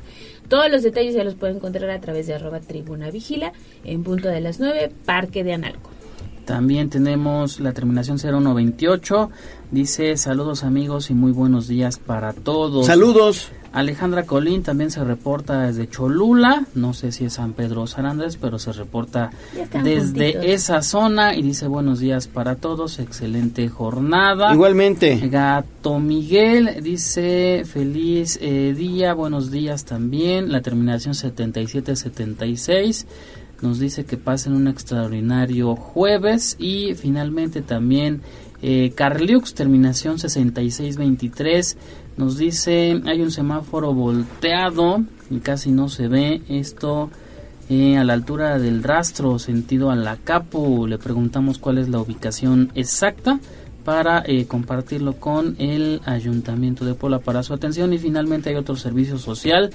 Todos 0.50 0.68
los 0.68 0.82
detalles 0.82 1.14
ya 1.14 1.22
los 1.22 1.36
pueden 1.36 1.56
encontrar 1.58 1.88
a 1.90 2.00
través 2.00 2.26
de 2.26 2.34
arroba 2.34 2.58
tribuna 2.58 3.08
vigila 3.12 3.52
en 3.84 4.02
punto 4.02 4.28
de 4.28 4.40
las 4.40 4.58
9, 4.58 4.90
Parque 5.06 5.44
de 5.44 5.52
Analco. 5.52 5.90
También 6.44 6.90
tenemos 6.90 7.60
la 7.60 7.72
terminación 7.72 8.18
0128. 8.18 9.30
Dice 9.70 10.16
saludos 10.16 10.64
amigos 10.64 11.08
y 11.10 11.14
muy 11.14 11.30
buenos 11.30 11.68
días 11.68 12.00
para 12.00 12.32
todos. 12.32 12.86
Saludos. 12.86 13.52
Alejandra 13.72 14.24
Colín 14.24 14.62
también 14.62 14.90
se 14.90 15.04
reporta 15.04 15.66
desde 15.66 15.88
Cholula, 15.88 16.66
no 16.74 16.92
sé 16.92 17.12
si 17.12 17.26
es 17.26 17.34
San 17.34 17.52
Pedro 17.52 17.82
o 17.82 17.86
San 17.86 18.04
Andrés, 18.04 18.36
pero 18.36 18.58
se 18.58 18.72
reporta 18.72 19.30
desde 19.84 20.52
esa 20.52 20.82
zona 20.82 21.36
y 21.36 21.42
dice 21.42 21.68
buenos 21.68 22.00
días 22.00 22.26
para 22.26 22.56
todos, 22.56 22.98
excelente 22.98 23.68
jornada. 23.68 24.52
Igualmente. 24.52 25.20
Gato 25.28 26.00
Miguel 26.00 26.80
dice 26.82 27.62
feliz 27.64 28.38
eh, 28.42 28.74
día, 28.76 29.14
buenos 29.14 29.52
días 29.52 29.84
también, 29.84 30.50
la 30.50 30.62
terminación 30.62 31.14
7776 31.14 33.06
nos 33.62 33.78
dice 33.78 34.04
que 34.04 34.16
pasen 34.16 34.54
un 34.54 34.68
extraordinario 34.68 35.76
jueves 35.76 36.56
y 36.58 36.94
finalmente 36.94 37.60
también 37.60 38.22
eh, 38.62 38.92
Carliux, 38.94 39.54
terminación 39.54 40.18
6623, 40.18 41.76
nos 42.20 42.36
dice 42.36 43.00
hay 43.06 43.22
un 43.22 43.30
semáforo 43.30 43.94
volteado 43.94 45.02
y 45.30 45.38
casi 45.38 45.72
no 45.72 45.88
se 45.88 46.06
ve 46.06 46.42
esto 46.50 47.10
eh, 47.70 47.96
a 47.96 48.04
la 48.04 48.12
altura 48.12 48.58
del 48.58 48.82
rastro 48.82 49.38
sentido 49.38 49.90
a 49.90 49.96
la 49.96 50.16
capo. 50.16 50.86
Le 50.86 50.98
preguntamos 50.98 51.58
cuál 51.58 51.78
es 51.78 51.88
la 51.88 51.98
ubicación 51.98 52.70
exacta 52.74 53.40
para 53.84 54.22
eh, 54.26 54.44
compartirlo 54.46 55.14
con 55.14 55.56
el 55.58 56.02
Ayuntamiento 56.04 56.84
de 56.84 56.92
Puebla 56.94 57.20
para 57.20 57.42
su 57.42 57.54
atención. 57.54 57.92
Y 57.94 57.98
finalmente 57.98 58.50
hay 58.50 58.56
otro 58.56 58.76
servicio 58.76 59.16
social. 59.16 59.70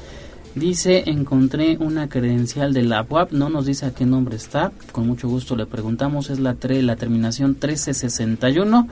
Dice, 0.54 1.10
encontré 1.10 1.78
una 1.80 2.08
credencial 2.10 2.74
de 2.74 2.84
la 2.84 3.06
UAP, 3.10 3.32
no 3.32 3.50
nos 3.50 3.66
dice 3.66 3.88
a 3.88 3.93
qué 3.93 4.06
nombre 4.06 4.38
está, 4.38 4.72
con 4.93 5.06
mucho 5.06 5.28
gusto 5.28 5.58
le 5.58 5.66
preguntamos, 5.66 6.30
es 6.30 6.39
la, 6.39 6.56
la 6.62 6.96
terminación 6.96 7.52
1361 7.52 8.88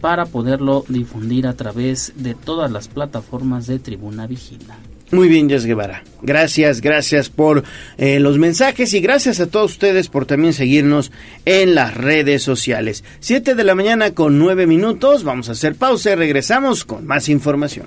para 0.00 0.26
poderlo 0.26 0.84
difundir 0.88 1.46
a 1.46 1.54
través 1.54 2.12
de 2.16 2.34
todas 2.34 2.70
las 2.70 2.88
plataformas 2.88 3.66
de 3.66 3.78
Tribuna 3.78 4.26
Vigila. 4.26 4.76
Muy 5.12 5.28
bien, 5.28 5.48
Jess 5.48 5.64
Guevara. 5.64 6.02
Gracias, 6.22 6.80
gracias 6.80 7.28
por 7.28 7.62
eh, 7.96 8.18
los 8.18 8.38
mensajes 8.38 8.92
y 8.92 9.00
gracias 9.00 9.38
a 9.38 9.46
todos 9.46 9.72
ustedes 9.72 10.08
por 10.08 10.26
también 10.26 10.52
seguirnos 10.52 11.12
en 11.44 11.76
las 11.76 11.94
redes 11.94 12.42
sociales. 12.42 13.04
Siete 13.20 13.54
de 13.54 13.62
la 13.62 13.76
mañana 13.76 14.14
con 14.14 14.38
nueve 14.38 14.66
minutos, 14.66 15.22
vamos 15.22 15.48
a 15.48 15.52
hacer 15.52 15.76
pausa 15.76 16.10
y 16.10 16.14
regresamos 16.16 16.84
con 16.84 17.06
más 17.06 17.28
información. 17.28 17.86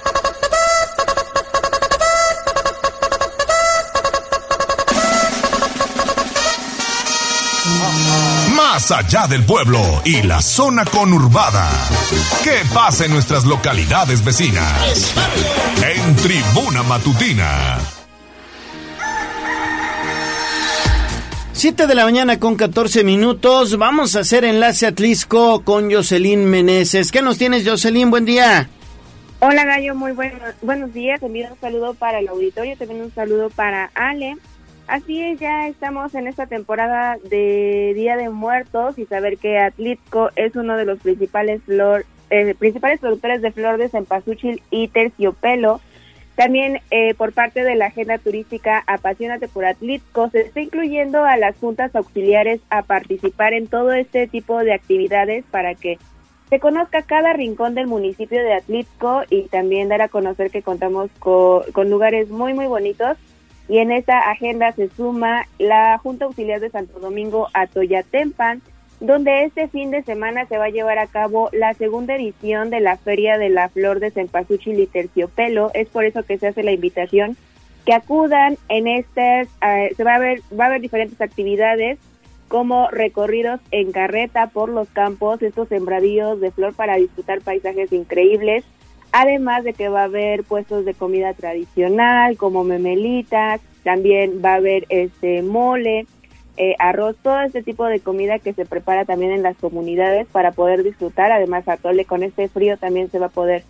más 8.81 8.91
allá 8.91 9.27
del 9.27 9.43
pueblo 9.43 9.79
y 10.05 10.23
la 10.23 10.41
zona 10.41 10.85
conurbada. 10.85 11.69
¿Qué 12.43 12.61
pasa 12.73 13.05
en 13.05 13.11
nuestras 13.11 13.45
localidades 13.45 14.25
vecinas? 14.25 15.13
En 15.83 16.15
Tribuna 16.15 16.81
Matutina. 16.81 17.77
7 21.53 21.85
de 21.85 21.93
la 21.93 22.05
mañana 22.05 22.39
con 22.39 22.55
14 22.55 23.03
minutos. 23.03 23.77
Vamos 23.77 24.15
a 24.15 24.21
hacer 24.21 24.45
enlace 24.45 24.87
a 24.87 24.95
Tlisco 24.95 25.63
con 25.63 25.91
Jocelyn 25.91 26.45
Meneses. 26.45 27.11
¿Qué 27.11 27.21
nos 27.21 27.37
tienes, 27.37 27.67
Jocelyn? 27.67 28.09
Buen 28.09 28.25
día. 28.25 28.67
Hola, 29.41 29.63
Gallo. 29.63 29.93
Muy 29.93 30.13
buenos 30.61 30.93
días. 30.93 31.21
Envío 31.21 31.49
un 31.51 31.59
saludo 31.59 31.93
para 31.93 32.17
el 32.17 32.27
auditorio. 32.27 32.75
También 32.77 33.03
un 33.03 33.13
saludo 33.13 33.51
para 33.51 33.91
Ale. 33.93 34.37
Así 34.91 35.21
es, 35.21 35.39
ya 35.39 35.69
estamos 35.69 36.13
en 36.15 36.27
esta 36.27 36.47
temporada 36.47 37.17
de 37.29 37.93
Día 37.95 38.17
de 38.17 38.29
Muertos 38.29 38.99
y 38.99 39.05
saber 39.05 39.37
que 39.37 39.57
Atlitco 39.57 40.31
es 40.35 40.57
uno 40.57 40.75
de 40.75 40.83
los 40.83 40.99
principales 40.99 41.63
flor, 41.63 42.05
eh, 42.29 42.55
principales 42.55 42.99
productores 42.99 43.41
de 43.41 43.53
flor 43.53 43.77
de 43.77 43.87
cempasúchil 43.87 44.61
y 44.69 44.89
terciopelo. 44.89 45.79
También 46.35 46.81
eh, 46.91 47.13
por 47.13 47.31
parte 47.31 47.63
de 47.63 47.75
la 47.75 47.85
agenda 47.85 48.17
turística 48.17 48.83
Apasionate 48.85 49.47
por 49.47 49.63
Atlitco 49.63 50.29
se 50.29 50.41
está 50.41 50.59
incluyendo 50.59 51.23
a 51.23 51.37
las 51.37 51.55
juntas 51.55 51.95
auxiliares 51.95 52.59
a 52.69 52.81
participar 52.81 53.53
en 53.53 53.67
todo 53.67 53.93
este 53.93 54.27
tipo 54.27 54.59
de 54.59 54.73
actividades 54.73 55.45
para 55.51 55.73
que 55.73 55.99
se 56.49 56.59
conozca 56.59 57.03
cada 57.03 57.31
rincón 57.31 57.75
del 57.75 57.87
municipio 57.87 58.43
de 58.43 58.55
Atlitco 58.55 59.21
y 59.29 59.43
también 59.43 59.87
dar 59.87 60.01
a 60.01 60.09
conocer 60.09 60.51
que 60.51 60.63
contamos 60.63 61.09
con 61.19 61.89
lugares 61.89 62.27
muy 62.27 62.53
muy 62.53 62.65
bonitos 62.65 63.15
y 63.71 63.77
en 63.77 63.89
esta 63.93 64.29
agenda 64.29 64.73
se 64.73 64.89
suma 64.89 65.47
la 65.57 65.97
Junta 65.97 66.25
Auxiliar 66.25 66.59
de 66.59 66.69
Santo 66.69 66.99
Domingo 66.99 67.47
a 67.53 67.67
Toyatempan, 67.67 68.61
donde 68.99 69.45
este 69.45 69.69
fin 69.69 69.91
de 69.91 70.03
semana 70.03 70.45
se 70.45 70.57
va 70.57 70.65
a 70.65 70.69
llevar 70.71 70.99
a 70.99 71.07
cabo 71.07 71.47
la 71.53 71.73
segunda 71.75 72.17
edición 72.17 72.69
de 72.69 72.81
la 72.81 72.97
Feria 72.97 73.37
de 73.37 73.47
la 73.47 73.69
Flor 73.69 74.01
de 74.01 74.11
Cempasúchil 74.11 74.77
y 74.77 74.87
Terciopelo. 74.87 75.71
Es 75.73 75.87
por 75.87 76.03
eso 76.03 76.23
que 76.23 76.37
se 76.37 76.47
hace 76.47 76.63
la 76.63 76.73
invitación 76.73 77.37
que 77.85 77.93
acudan 77.93 78.57
en 78.67 78.89
estas, 78.89 79.47
eh, 79.65 79.93
se 79.95 80.03
va 80.03 80.15
a 80.15 80.19
ver, 80.19 80.41
va 80.51 80.65
a 80.65 80.67
haber 80.67 80.81
diferentes 80.81 81.21
actividades 81.21 81.97
como 82.49 82.89
recorridos 82.89 83.61
en 83.71 83.93
carreta 83.93 84.47
por 84.47 84.67
los 84.67 84.89
campos, 84.89 85.41
estos 85.41 85.69
sembradíos 85.69 86.41
de 86.41 86.51
flor 86.51 86.73
para 86.73 86.97
disfrutar 86.97 87.39
paisajes 87.39 87.93
increíbles, 87.93 88.65
Además 89.11 89.63
de 89.63 89.73
que 89.73 89.89
va 89.89 90.01
a 90.01 90.05
haber 90.05 90.43
puestos 90.43 90.85
de 90.85 90.93
comida 90.93 91.33
tradicional 91.33 92.37
como 92.37 92.63
memelitas, 92.63 93.59
también 93.83 94.41
va 94.43 94.53
a 94.53 94.55
haber 94.55 94.85
este 94.89 95.41
mole, 95.41 96.05
eh, 96.57 96.75
arroz, 96.79 97.17
todo 97.21 97.41
este 97.41 97.63
tipo 97.63 97.85
de 97.85 97.99
comida 97.99 98.39
que 98.39 98.53
se 98.53 98.65
prepara 98.65 99.03
también 99.03 99.31
en 99.31 99.43
las 99.43 99.57
comunidades 99.57 100.27
para 100.31 100.51
poder 100.51 100.83
disfrutar. 100.83 101.31
Además, 101.31 101.67
atole 101.67 102.05
con 102.05 102.23
este 102.23 102.47
frío 102.47 102.77
también 102.77 103.09
se 103.09 103.19
va 103.19 103.27
a 103.27 103.29
poder 103.29 103.63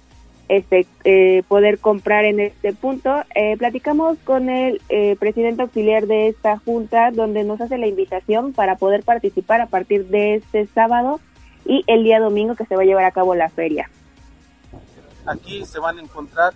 este 0.48 0.86
eh, 1.06 1.44
poder 1.48 1.80
comprar 1.80 2.26
en 2.26 2.40
este 2.40 2.74
punto. 2.74 3.24
Eh, 3.34 3.56
platicamos 3.58 4.18
con 4.26 4.50
el 4.50 4.82
presidente 5.18 5.62
auxiliar 5.62 6.06
de 6.06 6.28
esta 6.28 6.58
junta, 6.58 7.10
donde 7.12 7.46
nos 7.46 7.62
hace 7.62 7.78
la 7.78 7.88
invitación 7.88 8.52
para 8.54 8.76
poder 8.76 9.04
participar 9.04 9.62
a 9.62 9.68
partir 9.68 10.08
de 10.08 10.36
este 10.36 10.68
sábado 10.68 11.20
y 11.66 11.84
el 11.88 12.04
día 12.04 12.20
domingo 12.20 12.56
que 12.56 12.66
se 12.66 12.76
va 12.76 12.82
a 12.82 12.86
llevar 12.86 13.06
a 13.06 13.12
cabo 13.12 13.34
la 13.34 13.50
feria. 13.50 13.90
Aquí 15.26 15.66
se 15.66 15.80
van 15.80 15.98
a 15.98 16.02
encontrar 16.02 16.54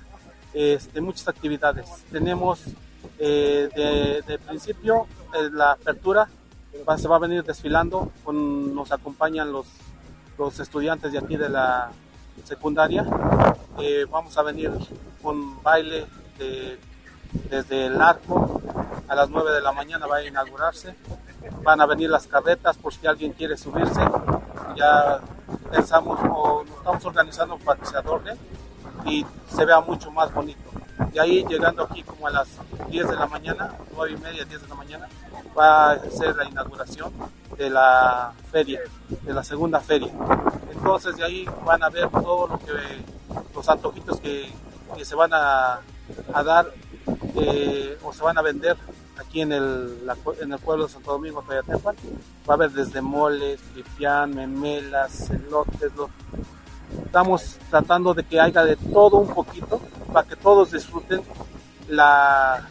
este, 0.53 1.01
muchas 1.01 1.27
actividades. 1.27 1.85
Tenemos 2.11 2.63
eh, 3.19 4.21
de, 4.25 4.39
principio 4.39 5.07
eh, 5.33 5.49
la 5.51 5.71
apertura, 5.71 6.27
se 6.97 7.07
va 7.07 7.15
a 7.15 7.19
venir 7.19 7.43
desfilando, 7.43 8.11
con, 8.23 8.75
nos 8.75 8.91
acompañan 8.91 9.51
los, 9.51 9.67
los 10.37 10.59
estudiantes 10.59 11.11
de 11.11 11.19
aquí 11.19 11.37
de 11.37 11.49
la 11.49 11.91
secundaria. 12.43 13.05
Eh, 13.79 14.05
vamos 14.09 14.37
a 14.37 14.43
venir 14.43 14.71
con 15.21 15.61
baile 15.61 16.05
desde 17.49 17.87
el 17.87 18.01
arco 18.01 18.61
a 19.07 19.15
las 19.15 19.29
9 19.29 19.51
de 19.51 19.61
la 19.61 19.71
mañana 19.71 20.07
va 20.07 20.17
a 20.17 20.23
inaugurarse. 20.23 20.95
Van 21.63 21.81
a 21.81 21.85
venir 21.85 22.09
las 22.09 22.27
carretas 22.27 22.77
por 22.77 22.93
si 22.93 23.05
alguien 23.07 23.33
quiere 23.33 23.57
subirse. 23.57 24.01
Ya 24.75 25.19
pensamos 25.71 26.19
o 26.29 26.63
nos 26.63 26.77
estamos 26.77 27.05
organizando 27.05 27.57
para 27.57 27.79
que 27.79 27.85
se 27.85 27.97
adorne 27.97 28.33
y 29.05 29.25
se 29.47 29.65
vea 29.65 29.79
mucho 29.81 30.11
más 30.11 30.33
bonito. 30.33 30.61
De 31.11 31.19
ahí 31.19 31.45
llegando 31.47 31.83
aquí 31.83 32.03
como 32.03 32.27
a 32.27 32.31
las 32.31 32.47
10 32.89 33.09
de 33.09 33.15
la 33.15 33.27
mañana, 33.27 33.73
9 33.95 34.13
y 34.13 34.21
media, 34.21 34.45
10 34.45 34.61
de 34.61 34.67
la 34.67 34.75
mañana, 34.75 35.07
va 35.57 35.91
a 35.91 35.99
ser 36.09 36.35
la 36.35 36.45
inauguración 36.45 37.13
de 37.57 37.69
la 37.69 38.33
feria, 38.51 38.81
de 39.09 39.33
la 39.33 39.43
segunda 39.43 39.79
feria. 39.79 40.11
Entonces 40.71 41.17
de 41.17 41.23
ahí 41.23 41.45
van 41.65 41.83
a 41.83 41.89
ver 41.89 42.09
todo 42.09 42.47
lo 42.47 42.59
que 42.59 42.71
los 43.53 43.69
antojitos 43.69 44.19
que, 44.19 44.51
que 44.95 45.05
se 45.05 45.15
van 45.15 45.33
a, 45.33 45.79
a 46.33 46.43
dar 46.43 46.71
eh, 47.35 47.97
o 48.03 48.13
se 48.13 48.23
van 48.23 48.37
a 48.37 48.41
vender 48.41 48.77
aquí 49.19 49.41
en 49.41 49.51
el, 49.51 50.05
la- 50.05 50.17
en 50.41 50.51
el 50.53 50.59
pueblo 50.59 50.85
de 50.87 50.93
Santo 50.93 51.11
Domingo, 51.13 51.41
Toyatepan. 51.41 51.95
Va 52.49 52.53
a 52.53 52.57
haber 52.57 52.71
desde 52.71 53.01
moles, 53.01 53.59
pipián, 53.73 54.33
memelas, 54.35 55.29
elotes. 55.29 55.93
lo- 55.95 56.09
Estamos 57.05 57.57
tratando 57.69 58.13
de 58.13 58.23
que 58.23 58.39
haya 58.39 58.63
de 58.63 58.75
todo 58.75 59.17
un 59.17 59.33
poquito 59.33 59.81
para 60.13 60.27
que 60.27 60.35
todos 60.35 60.71
disfruten 60.71 61.21
la, 61.89 62.67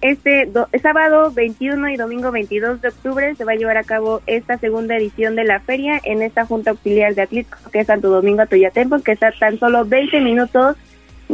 Este 0.00 0.46
do- 0.46 0.68
sábado 0.82 1.30
21 1.30 1.90
y 1.90 1.96
domingo 1.96 2.32
22 2.32 2.80
de 2.80 2.88
octubre 2.88 3.34
se 3.36 3.44
va 3.44 3.52
a 3.52 3.56
llevar 3.56 3.76
a 3.76 3.84
cabo 3.84 4.20
esta 4.26 4.58
segunda 4.58 4.96
edición 4.96 5.36
de 5.36 5.44
la 5.44 5.60
feria 5.60 6.00
en 6.02 6.22
esta 6.22 6.44
Junta 6.44 6.70
Auxiliar 6.70 7.14
de 7.14 7.22
Atlítco, 7.22 7.56
que 7.70 7.80
es 7.80 7.86
Santo 7.86 8.08
Domingo 8.10 8.44
Toyatempo, 8.46 8.98
que 9.00 9.12
está 9.12 9.30
tan 9.38 9.60
solo 9.60 9.84
20 9.84 10.20
minutos 10.20 10.76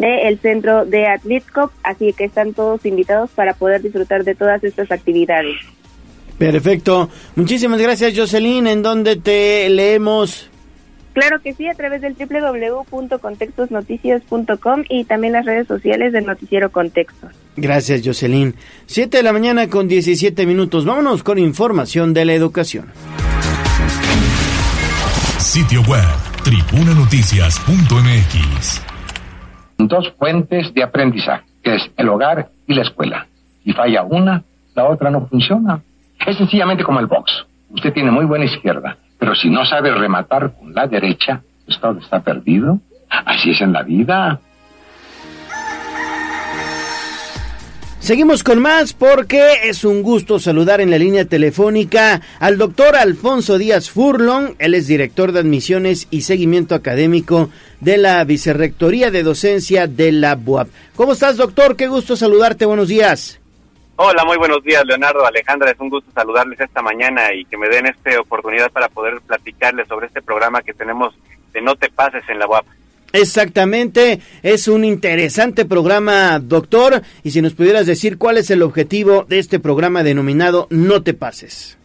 del 0.00 0.38
centro 0.38 0.84
de 0.84 1.06
Atlítco, 1.06 1.72
así 1.82 2.12
que 2.12 2.24
están 2.24 2.54
todos 2.54 2.84
invitados 2.86 3.30
para 3.30 3.54
poder 3.54 3.82
disfrutar 3.82 4.24
de 4.24 4.34
todas 4.34 4.62
estas 4.64 4.90
actividades. 4.90 5.56
Perfecto. 6.38 7.10
Muchísimas 7.34 7.80
gracias, 7.80 8.16
Jocelyn. 8.16 8.68
¿En 8.68 8.82
dónde 8.82 9.16
te 9.16 9.68
leemos? 9.68 10.48
Claro 11.12 11.42
que 11.42 11.52
sí, 11.52 11.66
a 11.66 11.74
través 11.74 12.00
del 12.00 12.14
www.contextosnoticias.com 12.14 14.84
y 14.88 15.02
también 15.04 15.32
las 15.32 15.44
redes 15.46 15.66
sociales 15.66 16.12
del 16.12 16.26
Noticiero 16.26 16.70
Contextos. 16.70 17.32
Gracias, 17.56 18.02
Jocelyn. 18.04 18.54
7 18.86 19.16
de 19.16 19.24
la 19.24 19.32
mañana 19.32 19.68
con 19.68 19.88
17 19.88 20.46
minutos. 20.46 20.84
Vámonos 20.84 21.24
con 21.24 21.40
información 21.40 22.14
de 22.14 22.24
la 22.24 22.34
educación. 22.34 22.92
Sitio 25.38 25.82
web, 25.82 26.06
tribunanoticias.mx. 26.44 28.97
dos 29.78 30.12
fuentes 30.18 30.74
de 30.74 30.82
aprendizaje, 30.82 31.44
que 31.62 31.76
es 31.76 31.90
el 31.96 32.08
hogar 32.08 32.48
y 32.66 32.74
la 32.74 32.82
escuela. 32.82 33.26
Si 33.64 33.72
falla 33.72 34.02
una, 34.02 34.42
la 34.74 34.88
otra 34.88 35.10
no 35.10 35.26
funciona. 35.26 35.80
Es 36.26 36.36
sencillamente 36.36 36.84
como 36.84 37.00
el 37.00 37.06
box. 37.06 37.46
Usted 37.70 37.92
tiene 37.92 38.10
muy 38.10 38.24
buena 38.24 38.44
izquierda, 38.44 38.96
pero 39.18 39.34
si 39.34 39.48
no 39.50 39.64
sabe 39.64 39.92
rematar 39.94 40.52
con 40.58 40.74
la 40.74 40.86
derecha, 40.86 41.42
todo 41.80 41.98
está 41.98 42.20
perdido. 42.20 42.80
Así 43.08 43.50
es 43.50 43.60
en 43.60 43.72
la 43.72 43.82
vida. 43.82 44.40
Seguimos 48.00 48.42
con 48.42 48.60
más 48.60 48.94
porque 48.94 49.42
es 49.64 49.84
un 49.84 50.02
gusto 50.02 50.38
saludar 50.38 50.80
en 50.80 50.90
la 50.90 50.96
línea 50.98 51.26
telefónica 51.26 52.22
al 52.40 52.56
doctor 52.56 52.96
Alfonso 52.96 53.58
Díaz 53.58 53.90
Furlong. 53.90 54.54
Él 54.58 54.74
es 54.74 54.86
director 54.86 55.32
de 55.32 55.40
admisiones 55.40 56.06
y 56.10 56.22
seguimiento 56.22 56.74
académico 56.74 57.50
de 57.80 57.96
la 57.98 58.24
Vicerrectoría 58.24 59.10
de 59.10 59.22
Docencia 59.22 59.86
de 59.86 60.12
la 60.12 60.34
BUAP. 60.34 60.68
¿Cómo 60.96 61.12
estás, 61.12 61.36
doctor? 61.36 61.76
Qué 61.76 61.86
gusto 61.88 62.16
saludarte. 62.16 62.66
Buenos 62.66 62.88
días. 62.88 63.40
Hola, 63.96 64.24
muy 64.24 64.36
buenos 64.36 64.62
días, 64.62 64.84
Leonardo, 64.86 65.26
Alejandra. 65.26 65.70
Es 65.72 65.80
un 65.80 65.88
gusto 65.90 66.10
saludarles 66.14 66.60
esta 66.60 66.82
mañana 66.82 67.34
y 67.34 67.44
que 67.46 67.56
me 67.56 67.68
den 67.68 67.86
esta 67.86 68.20
oportunidad 68.20 68.70
para 68.70 68.88
poder 68.88 69.20
platicarles 69.26 69.88
sobre 69.88 70.06
este 70.06 70.22
programa 70.22 70.62
que 70.62 70.72
tenemos 70.72 71.14
de 71.52 71.60
No 71.62 71.74
te 71.74 71.90
pases 71.90 72.22
en 72.28 72.38
la 72.38 72.46
UAP. 72.46 72.64
Exactamente, 73.12 74.20
es 74.42 74.68
un 74.68 74.84
interesante 74.84 75.64
programa, 75.64 76.38
doctor. 76.38 77.02
Y 77.24 77.30
si 77.30 77.42
nos 77.42 77.54
pudieras 77.54 77.86
decir 77.86 78.18
cuál 78.18 78.38
es 78.38 78.50
el 78.50 78.62
objetivo 78.62 79.24
de 79.28 79.38
este 79.38 79.58
programa 79.58 80.02
denominado 80.02 80.66
No 80.70 81.02
te 81.02 81.14
pases. 81.14 81.76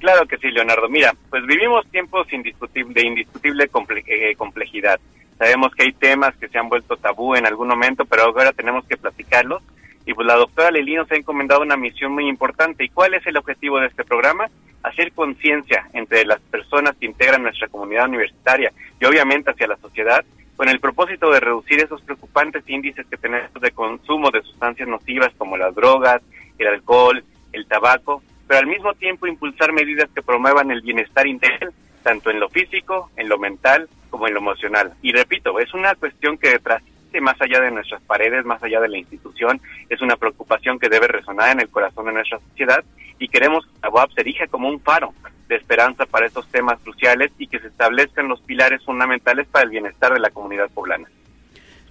Claro 0.00 0.26
que 0.26 0.36
sí, 0.36 0.48
Leonardo. 0.50 0.88
Mira, 0.88 1.14
pues 1.30 1.46
vivimos 1.46 1.86
tiempos 1.90 2.30
indiscutible, 2.32 2.92
de 3.00 3.06
indiscutible 3.06 3.70
comple- 3.70 4.04
eh, 4.06 4.34
complejidad. 4.36 5.00
Sabemos 5.38 5.74
que 5.74 5.84
hay 5.84 5.92
temas 5.92 6.34
que 6.36 6.48
se 6.48 6.58
han 6.58 6.68
vuelto 6.68 6.96
tabú 6.96 7.34
en 7.34 7.46
algún 7.46 7.68
momento, 7.68 8.04
pero 8.04 8.24
ahora 8.24 8.52
tenemos 8.52 8.84
que 8.86 8.96
platicarlos. 8.96 9.62
Y 10.06 10.12
pues 10.12 10.26
la 10.26 10.36
doctora 10.36 10.70
Leli 10.70 10.94
nos 10.94 11.10
ha 11.10 11.16
encomendado 11.16 11.62
una 11.62 11.76
misión 11.76 12.12
muy 12.12 12.28
importante. 12.28 12.84
¿Y 12.84 12.90
cuál 12.90 13.14
es 13.14 13.26
el 13.26 13.36
objetivo 13.36 13.80
de 13.80 13.86
este 13.86 14.04
programa? 14.04 14.46
Hacer 14.82 15.12
conciencia 15.12 15.88
entre 15.94 16.24
las 16.26 16.40
personas 16.40 16.94
que 16.96 17.06
integran 17.06 17.42
nuestra 17.42 17.68
comunidad 17.68 18.08
universitaria 18.08 18.70
y 19.00 19.04
obviamente 19.06 19.50
hacia 19.50 19.66
la 19.66 19.76
sociedad 19.78 20.24
con 20.56 20.68
el 20.68 20.78
propósito 20.78 21.30
de 21.30 21.40
reducir 21.40 21.80
esos 21.80 22.00
preocupantes 22.02 22.68
índices 22.68 23.06
que 23.06 23.16
tenemos 23.16 23.52
de 23.60 23.72
consumo 23.72 24.30
de 24.30 24.42
sustancias 24.42 24.88
nocivas 24.88 25.32
como 25.36 25.56
las 25.56 25.74
drogas, 25.74 26.22
el 26.58 26.68
alcohol, 26.68 27.24
el 27.52 27.66
tabaco, 27.66 28.22
pero 28.46 28.60
al 28.60 28.66
mismo 28.66 28.94
tiempo 28.94 29.26
impulsar 29.26 29.72
medidas 29.72 30.08
que 30.14 30.22
promuevan 30.22 30.70
el 30.70 30.82
bienestar 30.82 31.26
integral, 31.26 31.72
tanto 32.02 32.30
en 32.30 32.38
lo 32.38 32.48
físico, 32.48 33.10
en 33.16 33.28
lo 33.28 33.38
mental, 33.38 33.88
como 34.14 34.28
en 34.28 34.34
lo 34.34 34.38
emocional. 34.38 34.92
Y 35.02 35.10
repito, 35.10 35.58
es 35.58 35.74
una 35.74 35.92
cuestión 35.96 36.38
que 36.38 36.60
trasciende 36.60 37.20
más 37.20 37.34
allá 37.40 37.60
de 37.60 37.72
nuestras 37.72 38.00
paredes, 38.02 38.44
más 38.44 38.62
allá 38.62 38.80
de 38.80 38.88
la 38.88 38.96
institución, 38.96 39.60
es 39.88 40.00
una 40.02 40.14
preocupación 40.14 40.78
que 40.78 40.88
debe 40.88 41.08
resonar 41.08 41.50
en 41.50 41.58
el 41.58 41.68
corazón 41.68 42.06
de 42.06 42.12
nuestra 42.12 42.38
sociedad 42.38 42.84
y 43.18 43.26
queremos 43.26 43.66
que 43.66 43.72
la 43.82 43.90
UAP 43.90 44.12
se 44.12 44.20
erija 44.20 44.46
como 44.46 44.68
un 44.68 44.78
faro 44.78 45.12
de 45.48 45.56
esperanza 45.56 46.06
para 46.06 46.26
estos 46.26 46.46
temas 46.46 46.78
cruciales 46.84 47.32
y 47.38 47.48
que 47.48 47.58
se 47.58 47.66
establezcan 47.66 48.28
los 48.28 48.40
pilares 48.42 48.84
fundamentales 48.84 49.48
para 49.48 49.64
el 49.64 49.70
bienestar 49.70 50.12
de 50.12 50.20
la 50.20 50.30
comunidad 50.30 50.70
poblana. 50.70 51.08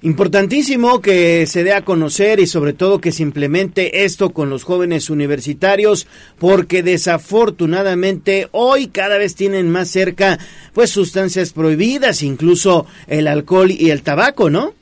Importantísimo 0.03 0.99
que 0.99 1.47
se 1.47 1.63
dé 1.63 1.71
a 1.71 1.85
conocer 1.85 2.41
y 2.41 2.45
sobre 2.45 2.73
todo 2.73 2.99
que 2.99 3.13
se 3.13 3.23
implemente 3.23 4.03
esto 4.03 4.31
con 4.31 4.49
los 4.49 4.65
jóvenes 4.65 5.09
universitarios 5.09 6.07
porque 6.39 6.83
desafortunadamente 6.83 8.49
hoy 8.51 8.87
cada 8.87 9.17
vez 9.17 9.35
tienen 9.35 9.71
más 9.71 9.87
cerca 9.87 10.39
pues 10.73 10.89
sustancias 10.89 11.53
prohibidas, 11.53 12.21
incluso 12.21 12.85
el 13.07 13.27
alcohol 13.27 13.71
y 13.71 13.91
el 13.91 14.01
tabaco, 14.01 14.49
¿no? 14.49 14.73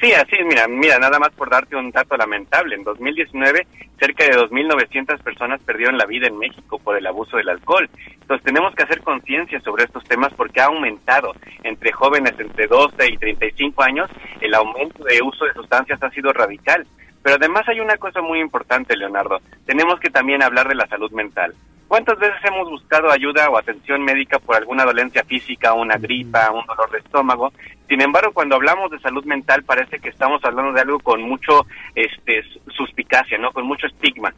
Sí, 0.00 0.12
así 0.12 0.36
es, 0.38 0.44
mira, 0.44 0.68
mira, 0.68 0.98
nada 0.98 1.18
más 1.18 1.30
por 1.30 1.48
darte 1.48 1.74
un 1.74 1.90
dato 1.90 2.16
lamentable, 2.16 2.74
en 2.74 2.84
2019 2.84 3.66
cerca 3.98 4.24
de 4.24 4.32
2.900 4.32 5.22
personas 5.22 5.60
perdieron 5.62 5.96
la 5.96 6.04
vida 6.04 6.26
en 6.26 6.38
México 6.38 6.78
por 6.78 6.98
el 6.98 7.06
abuso 7.06 7.38
del 7.38 7.48
alcohol. 7.48 7.88
Entonces 8.20 8.44
tenemos 8.44 8.74
que 8.74 8.82
hacer 8.82 9.00
conciencia 9.00 9.58
sobre 9.60 9.84
estos 9.84 10.04
temas 10.04 10.34
porque 10.34 10.60
ha 10.60 10.66
aumentado 10.66 11.32
entre 11.62 11.92
jóvenes 11.92 12.34
entre 12.38 12.66
12 12.66 13.08
y 13.10 13.16
35 13.16 13.82
años, 13.82 14.10
el 14.40 14.54
aumento 14.54 15.02
de 15.04 15.22
uso 15.22 15.46
de 15.46 15.54
sustancias 15.54 16.02
ha 16.02 16.10
sido 16.10 16.30
radical. 16.32 16.86
Pero 17.22 17.36
además 17.36 17.66
hay 17.68 17.80
una 17.80 17.96
cosa 17.96 18.20
muy 18.20 18.40
importante, 18.40 18.96
Leonardo, 18.96 19.38
tenemos 19.64 19.98
que 19.98 20.10
también 20.10 20.42
hablar 20.42 20.68
de 20.68 20.74
la 20.74 20.86
salud 20.88 21.10
mental. 21.12 21.54
¿Cuántas 21.88 22.18
veces 22.18 22.36
hemos 22.42 22.68
buscado 22.68 23.10
ayuda 23.10 23.48
o 23.48 23.56
atención 23.56 24.02
médica 24.02 24.40
por 24.40 24.56
alguna 24.56 24.84
dolencia 24.84 25.22
física, 25.24 25.72
una 25.72 25.96
gripa, 25.96 26.50
un 26.50 26.66
dolor 26.66 26.90
de 26.90 26.98
estómago? 26.98 27.52
Sin 27.88 28.00
embargo, 28.00 28.32
cuando 28.32 28.56
hablamos 28.56 28.90
de 28.90 28.98
salud 28.98 29.24
mental 29.24 29.62
parece 29.62 30.00
que 30.00 30.08
estamos 30.08 30.44
hablando 30.44 30.72
de 30.72 30.80
algo 30.80 30.98
con 30.98 31.22
mucho 31.22 31.64
este, 31.94 32.42
suspicacia, 32.76 33.38
¿no? 33.38 33.52
Con 33.52 33.66
mucho 33.66 33.86
estigma. 33.86 34.34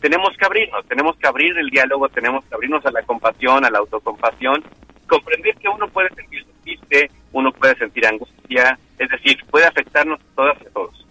Tenemos 0.00 0.36
que 0.38 0.46
abrirnos, 0.46 0.86
tenemos 0.86 1.16
que 1.16 1.26
abrir 1.26 1.56
el 1.58 1.68
diálogo, 1.68 2.08
tenemos 2.08 2.44
que 2.46 2.54
abrirnos 2.54 2.84
a 2.86 2.90
la 2.90 3.02
compasión, 3.02 3.64
a 3.64 3.70
la 3.70 3.78
autocompasión, 3.78 4.64
comprender 5.06 5.54
que 5.56 5.68
uno 5.68 5.86
puede 5.88 6.08
sentir 6.14 6.46
triste, 6.62 7.10
uno 7.32 7.52
puede 7.52 7.76
sentir 7.76 8.06
angustia, 8.06 8.78
es 8.98 9.08
decir, 9.08 9.38
puede 9.50 9.66
afectarnos 9.66 10.18
todas 10.34 10.56
y 10.62 10.66
a 10.66 10.70
todos. 10.70 11.06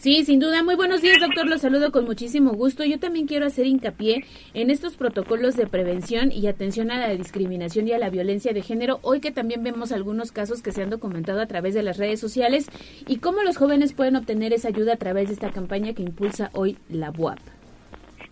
Sí, 0.00 0.24
sin 0.24 0.40
duda. 0.40 0.62
Muy 0.62 0.76
buenos 0.76 1.02
días, 1.02 1.20
doctor. 1.20 1.46
Los 1.46 1.60
saludo 1.60 1.92
con 1.92 2.06
muchísimo 2.06 2.52
gusto. 2.52 2.86
Yo 2.86 2.98
también 2.98 3.26
quiero 3.26 3.44
hacer 3.44 3.66
hincapié 3.66 4.24
en 4.54 4.70
estos 4.70 4.96
protocolos 4.96 5.58
de 5.58 5.66
prevención 5.66 6.32
y 6.32 6.46
atención 6.46 6.90
a 6.90 6.96
la 6.96 7.10
discriminación 7.10 7.86
y 7.86 7.92
a 7.92 7.98
la 7.98 8.08
violencia 8.08 8.54
de 8.54 8.62
género. 8.62 8.98
Hoy 9.02 9.20
que 9.20 9.30
también 9.30 9.62
vemos 9.62 9.92
algunos 9.92 10.32
casos 10.32 10.62
que 10.62 10.72
se 10.72 10.82
han 10.82 10.88
documentado 10.88 11.42
a 11.42 11.46
través 11.46 11.74
de 11.74 11.82
las 11.82 11.98
redes 11.98 12.18
sociales 12.18 12.70
y 13.06 13.18
cómo 13.18 13.42
los 13.42 13.58
jóvenes 13.58 13.92
pueden 13.92 14.16
obtener 14.16 14.54
esa 14.54 14.68
ayuda 14.68 14.94
a 14.94 14.96
través 14.96 15.28
de 15.28 15.34
esta 15.34 15.50
campaña 15.50 15.92
que 15.92 16.00
impulsa 16.00 16.48
hoy 16.54 16.78
la 16.88 17.10
BUAP. 17.10 17.38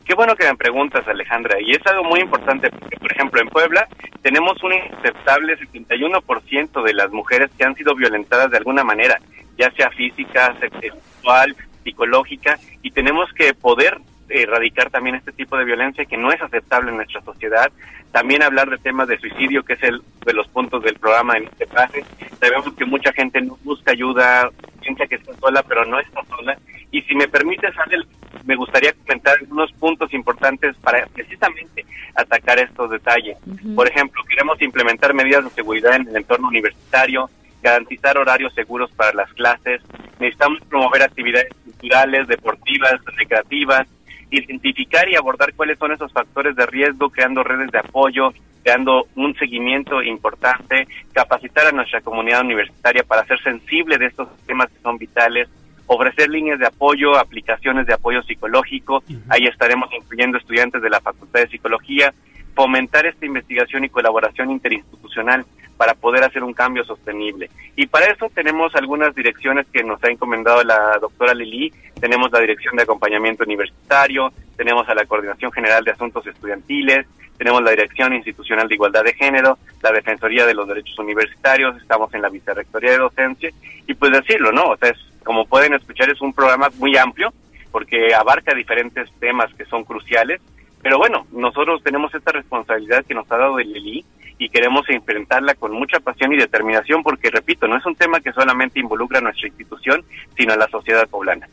Qué 0.06 0.14
bueno 0.14 0.34
que 0.36 0.46
me 0.46 0.56
preguntas, 0.56 1.06
Alejandra, 1.06 1.60
y 1.60 1.72
es 1.72 1.86
algo 1.86 2.04
muy 2.04 2.20
importante 2.20 2.70
porque, 2.70 2.96
por 2.96 3.12
ejemplo, 3.12 3.42
en 3.42 3.48
Puebla 3.48 3.86
tenemos 4.22 4.56
un 4.62 4.72
inaceptable 4.72 5.58
71% 5.58 6.82
de 6.82 6.94
las 6.94 7.10
mujeres 7.10 7.50
que 7.58 7.64
han 7.64 7.74
sido 7.74 7.94
violentadas 7.94 8.50
de 8.50 8.56
alguna 8.56 8.84
manera, 8.84 9.20
ya 9.58 9.70
sea 9.72 9.90
física, 9.90 10.56
sexual, 10.60 11.54
psicológica, 11.82 12.58
y 12.82 12.90
tenemos 12.92 13.30
que 13.32 13.52
poder 13.54 13.98
erradicar 14.28 14.90
también 14.90 15.16
este 15.16 15.32
tipo 15.32 15.56
de 15.56 15.64
violencia 15.64 16.04
que 16.04 16.16
no 16.16 16.30
es 16.30 16.40
aceptable 16.40 16.90
en 16.90 16.96
nuestra 16.96 17.20
sociedad. 17.22 17.70
También 18.12 18.42
hablar 18.42 18.70
de 18.70 18.78
temas 18.78 19.08
de 19.08 19.18
suicidio, 19.18 19.62
que 19.62 19.74
es 19.74 19.82
el 19.82 20.02
de 20.24 20.32
los 20.32 20.48
puntos 20.48 20.82
del 20.82 20.94
programa 20.94 21.36
en 21.36 21.44
este 21.44 21.66
pase. 21.66 22.04
Sabemos 22.40 22.72
que 22.74 22.84
mucha 22.84 23.12
gente 23.12 23.40
no 23.40 23.58
busca 23.64 23.92
ayuda, 23.92 24.50
piensa 24.80 25.06
que 25.06 25.16
está 25.16 25.34
sola, 25.34 25.62
pero 25.62 25.84
no 25.84 25.98
está 25.98 26.24
sola. 26.24 26.56
Y 26.90 27.02
si 27.02 27.14
me 27.14 27.28
permites, 27.28 27.76
Ángel, 27.78 28.06
me 28.44 28.56
gustaría 28.56 28.92
comentar 28.92 29.36
algunos 29.38 29.70
puntos 29.72 30.12
importantes 30.14 30.76
para 30.76 31.06
precisamente 31.06 31.84
atacar 32.14 32.58
estos 32.58 32.90
detalles. 32.90 33.36
Por 33.74 33.88
ejemplo, 33.88 34.22
queremos 34.24 34.60
implementar 34.62 35.12
medidas 35.12 35.44
de 35.44 35.50
seguridad 35.50 35.96
en 35.96 36.08
el 36.08 36.16
entorno 36.16 36.48
universitario, 36.48 37.28
garantizar 37.62 38.16
horarios 38.16 38.54
seguros 38.54 38.90
para 38.92 39.12
las 39.12 39.32
clases, 39.32 39.82
necesitamos 40.18 40.60
promover 40.68 41.02
actividades 41.02 41.52
culturales, 41.64 42.26
deportivas, 42.28 42.94
recreativas, 43.16 43.86
identificar 44.30 45.08
y 45.08 45.16
abordar 45.16 45.54
cuáles 45.54 45.78
son 45.78 45.92
esos 45.92 46.12
factores 46.12 46.54
de 46.56 46.66
riesgo, 46.66 47.10
creando 47.10 47.42
redes 47.42 47.70
de 47.70 47.78
apoyo, 47.78 48.32
creando 48.62 49.06
un 49.16 49.34
seguimiento 49.36 50.02
importante, 50.02 50.86
capacitar 51.12 51.66
a 51.66 51.72
nuestra 51.72 52.00
comunidad 52.00 52.42
universitaria 52.42 53.02
para 53.02 53.24
ser 53.24 53.40
sensible 53.42 53.96
de 53.98 54.06
estos 54.06 54.28
temas 54.46 54.68
que 54.68 54.80
son 54.82 54.98
vitales, 54.98 55.48
ofrecer 55.86 56.28
líneas 56.28 56.58
de 56.58 56.66
apoyo, 56.66 57.16
aplicaciones 57.16 57.86
de 57.86 57.94
apoyo 57.94 58.22
psicológico, 58.22 59.02
ahí 59.30 59.46
estaremos 59.46 59.88
incluyendo 59.92 60.36
estudiantes 60.36 60.82
de 60.82 60.90
la 60.90 61.00
Facultad 61.00 61.40
de 61.40 61.48
Psicología, 61.48 62.12
fomentar 62.54 63.06
esta 63.06 63.24
investigación 63.24 63.84
y 63.84 63.88
colaboración 63.88 64.50
interinstitucional 64.50 65.46
para 65.78 65.94
poder 65.94 66.24
hacer 66.24 66.42
un 66.42 66.52
cambio 66.52 66.84
sostenible. 66.84 67.48
Y 67.76 67.86
para 67.86 68.06
eso 68.06 68.30
tenemos 68.34 68.74
algunas 68.74 69.14
direcciones 69.14 69.66
que 69.72 69.84
nos 69.84 70.02
ha 70.04 70.10
encomendado 70.10 70.62
la 70.64 70.98
doctora 71.00 71.32
Lili. 71.32 71.72
Tenemos 72.00 72.30
la 72.32 72.40
Dirección 72.40 72.76
de 72.76 72.82
Acompañamiento 72.82 73.44
Universitario, 73.44 74.32
tenemos 74.56 74.88
a 74.88 74.94
la 74.94 75.06
Coordinación 75.06 75.52
General 75.52 75.84
de 75.84 75.92
Asuntos 75.92 76.26
Estudiantiles, 76.26 77.06
tenemos 77.38 77.62
la 77.62 77.70
Dirección 77.70 78.12
Institucional 78.12 78.68
de 78.68 78.74
Igualdad 78.74 79.04
de 79.04 79.14
Género, 79.14 79.58
la 79.80 79.92
Defensoría 79.92 80.44
de 80.44 80.54
los 80.54 80.66
Derechos 80.66 80.98
Universitarios, 80.98 81.80
estamos 81.80 82.12
en 82.12 82.22
la 82.22 82.28
Vicerrectoría 82.28 82.90
de 82.90 82.98
Docencia 82.98 83.50
y 83.86 83.94
pues 83.94 84.10
decirlo, 84.10 84.50
¿no? 84.50 84.70
O 84.70 84.76
sea, 84.76 84.90
es, 84.90 84.98
como 85.24 85.46
pueden 85.46 85.74
escuchar, 85.74 86.10
es 86.10 86.20
un 86.20 86.32
programa 86.32 86.68
muy 86.78 86.96
amplio 86.96 87.32
porque 87.70 88.12
abarca 88.14 88.54
diferentes 88.54 89.08
temas 89.20 89.54
que 89.54 89.64
son 89.66 89.84
cruciales 89.84 90.40
pero 90.82 90.98
bueno, 90.98 91.26
nosotros 91.32 91.82
tenemos 91.82 92.14
esta 92.14 92.32
responsabilidad 92.32 93.04
que 93.04 93.14
nos 93.14 93.30
ha 93.30 93.36
dado 93.36 93.58
el 93.58 93.72
Lili 93.72 94.04
y 94.38 94.48
queremos 94.48 94.88
enfrentarla 94.88 95.54
con 95.54 95.72
mucha 95.72 96.00
pasión 96.00 96.32
y 96.32 96.36
determinación 96.36 97.02
porque, 97.02 97.30
repito, 97.30 97.66
no 97.66 97.76
es 97.76 97.84
un 97.84 97.96
tema 97.96 98.20
que 98.20 98.32
solamente 98.32 98.80
involucra 98.80 99.18
a 99.18 99.22
nuestra 99.22 99.48
institución, 99.48 100.04
sino 100.36 100.52
a 100.52 100.56
la 100.56 100.68
sociedad 100.68 101.08
poblana. 101.08 101.48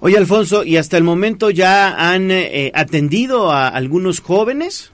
Oye, 0.00 0.18
Alfonso, 0.18 0.64
¿y 0.64 0.76
hasta 0.76 0.98
el 0.98 1.04
momento 1.04 1.50
ya 1.50 2.12
han 2.12 2.30
eh, 2.30 2.72
atendido 2.74 3.50
a 3.50 3.68
algunos 3.68 4.20
jóvenes? 4.20 4.92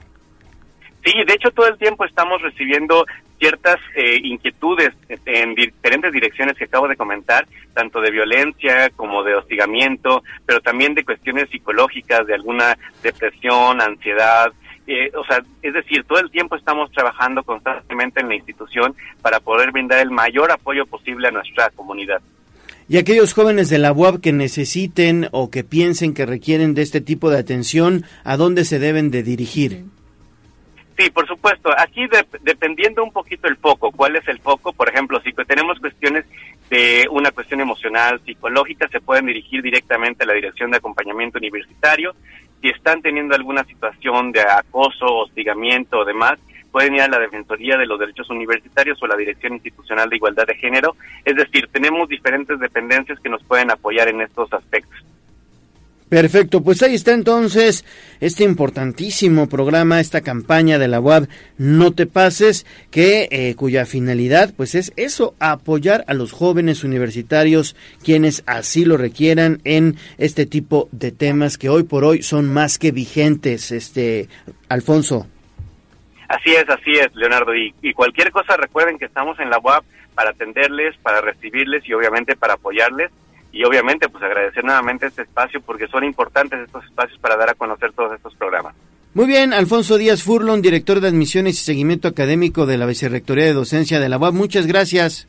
Sí, 1.03 1.11
de 1.25 1.33
hecho 1.33 1.49
todo 1.51 1.67
el 1.67 1.77
tiempo 1.77 2.05
estamos 2.05 2.41
recibiendo 2.41 3.05
ciertas 3.41 3.77
eh, 3.95 4.19
inquietudes 4.23 4.91
en 5.25 5.55
diferentes 5.55 6.13
direcciones 6.13 6.55
que 6.55 6.65
acabo 6.65 6.87
de 6.87 6.95
comentar, 6.95 7.47
tanto 7.73 7.99
de 7.99 8.11
violencia 8.11 8.91
como 8.95 9.23
de 9.23 9.33
hostigamiento, 9.33 10.23
pero 10.45 10.61
también 10.61 10.93
de 10.93 11.03
cuestiones 11.03 11.49
psicológicas, 11.49 12.27
de 12.27 12.35
alguna 12.35 12.77
depresión, 13.01 13.81
ansiedad. 13.81 14.53
Eh, 14.91 15.09
o 15.15 15.23
sea, 15.23 15.41
es 15.61 15.73
decir, 15.73 16.03
todo 16.03 16.19
el 16.19 16.29
tiempo 16.29 16.57
estamos 16.57 16.91
trabajando 16.91 17.43
constantemente 17.43 18.19
en 18.19 18.27
la 18.27 18.35
institución 18.35 18.93
para 19.21 19.39
poder 19.39 19.71
brindar 19.71 19.99
el 19.99 20.11
mayor 20.11 20.51
apoyo 20.51 20.85
posible 20.85 21.29
a 21.29 21.31
nuestra 21.31 21.69
comunidad. 21.69 22.21
Y 22.89 22.97
aquellos 22.97 23.33
jóvenes 23.33 23.69
de 23.69 23.77
la 23.77 23.93
UAB 23.93 24.19
que 24.19 24.33
necesiten 24.33 25.29
o 25.31 25.49
que 25.49 25.63
piensen 25.63 26.13
que 26.13 26.25
requieren 26.25 26.73
de 26.73 26.81
este 26.81 26.99
tipo 26.99 27.29
de 27.29 27.39
atención, 27.39 28.03
¿a 28.25 28.35
dónde 28.35 28.65
se 28.65 28.79
deben 28.79 29.11
de 29.11 29.23
dirigir? 29.23 29.85
Sí, 30.97 31.09
por 31.09 31.25
supuesto. 31.25 31.69
Aquí 31.77 32.01
dependiendo 32.41 33.01
un 33.01 33.13
poquito 33.13 33.47
el 33.47 33.55
foco, 33.55 33.91
¿cuál 33.91 34.17
es 34.17 34.27
el 34.27 34.39
foco? 34.39 34.73
Por 34.73 34.89
ejemplo, 34.89 35.21
si 35.21 35.31
tenemos 35.47 35.79
cuestiones 35.79 36.25
de 36.69 37.07
una 37.09 37.31
cuestión 37.31 37.61
emocional, 37.61 38.19
psicológica, 38.25 38.89
se 38.89 38.99
pueden 38.99 39.27
dirigir 39.27 39.61
directamente 39.61 40.25
a 40.25 40.27
la 40.27 40.33
Dirección 40.33 40.69
de 40.69 40.77
Acompañamiento 40.77 41.37
Universitario. 41.37 42.13
Si 42.61 42.69
están 42.69 43.01
teniendo 43.01 43.35
alguna 43.35 43.63
situación 43.63 44.31
de 44.31 44.41
acoso, 44.41 45.05
hostigamiento 45.05 45.99
o 45.99 46.05
demás, 46.05 46.39
pueden 46.71 46.95
ir 46.95 47.01
a 47.01 47.07
la 47.07 47.19
Defensoría 47.19 47.77
de 47.77 47.85
los 47.85 47.99
Derechos 47.99 48.29
Universitarios 48.29 49.01
o 49.01 49.07
la 49.07 49.15
Dirección 49.15 49.53
Institucional 49.53 50.09
de 50.09 50.15
Igualdad 50.15 50.45
de 50.45 50.55
Género. 50.55 50.95
Es 51.25 51.35
decir, 51.35 51.67
tenemos 51.71 52.07
diferentes 52.07 52.59
dependencias 52.59 53.19
que 53.19 53.29
nos 53.29 53.43
pueden 53.43 53.71
apoyar 53.71 54.07
en 54.07 54.21
estos 54.21 54.51
aspectos. 54.53 55.03
Perfecto, 56.11 56.61
pues 56.61 56.83
ahí 56.83 56.93
está 56.93 57.13
entonces 57.13 57.85
este 58.19 58.43
importantísimo 58.43 59.47
programa, 59.47 60.01
esta 60.01 60.19
campaña 60.19 60.77
de 60.77 60.89
la 60.89 60.99
UAB 60.99 61.29
No 61.57 61.93
te 61.93 62.05
pases, 62.05 62.65
que 62.91 63.29
eh, 63.31 63.55
cuya 63.55 63.85
finalidad 63.85 64.53
pues 64.57 64.75
es 64.75 64.91
eso, 64.97 65.35
apoyar 65.39 66.03
a 66.07 66.13
los 66.13 66.33
jóvenes 66.33 66.83
universitarios 66.83 67.77
quienes 68.03 68.43
así 68.45 68.83
lo 68.83 68.97
requieran 68.97 69.61
en 69.63 69.95
este 70.17 70.45
tipo 70.45 70.89
de 70.91 71.13
temas 71.13 71.57
que 71.57 71.69
hoy 71.69 71.83
por 71.83 72.03
hoy 72.03 72.23
son 72.23 72.51
más 72.51 72.77
que 72.77 72.91
vigentes, 72.91 73.71
este 73.71 74.27
Alfonso. 74.67 75.27
Así 76.27 76.51
es, 76.51 76.67
así 76.67 76.91
es, 76.91 77.15
Leonardo, 77.15 77.55
y, 77.55 77.73
y 77.81 77.93
cualquier 77.93 78.31
cosa 78.31 78.57
recuerden 78.57 78.99
que 78.99 79.05
estamos 79.05 79.39
en 79.39 79.49
la 79.49 79.59
UAB 79.59 79.85
para 80.13 80.31
atenderles, 80.31 80.97
para 80.97 81.21
recibirles 81.21 81.87
y 81.87 81.93
obviamente 81.93 82.35
para 82.35 82.55
apoyarles 82.55 83.11
y 83.51 83.63
obviamente 83.63 84.09
pues 84.09 84.23
agradecer 84.23 84.63
nuevamente 84.63 85.07
este 85.07 85.23
espacio 85.23 85.61
porque 85.61 85.87
son 85.87 86.03
importantes 86.03 86.59
estos 86.59 86.85
espacios 86.85 87.19
para 87.19 87.35
dar 87.35 87.49
a 87.49 87.53
conocer 87.53 87.91
todos 87.93 88.13
estos 88.13 88.35
programas. 88.35 88.73
Muy 89.13 89.25
bien, 89.25 89.53
Alfonso 89.53 89.97
Díaz 89.97 90.23
Furlon, 90.23 90.61
director 90.61 91.01
de 91.01 91.09
Admisiones 91.09 91.55
y 91.55 91.63
Seguimiento 91.63 92.07
Académico 92.07 92.65
de 92.65 92.77
la 92.77 92.85
Vicerrectoría 92.85 93.43
de 93.43 93.53
Docencia 93.53 93.99
de 93.99 94.07
la 94.07 94.17
UAB. 94.17 94.33
Muchas 94.33 94.67
gracias. 94.67 95.27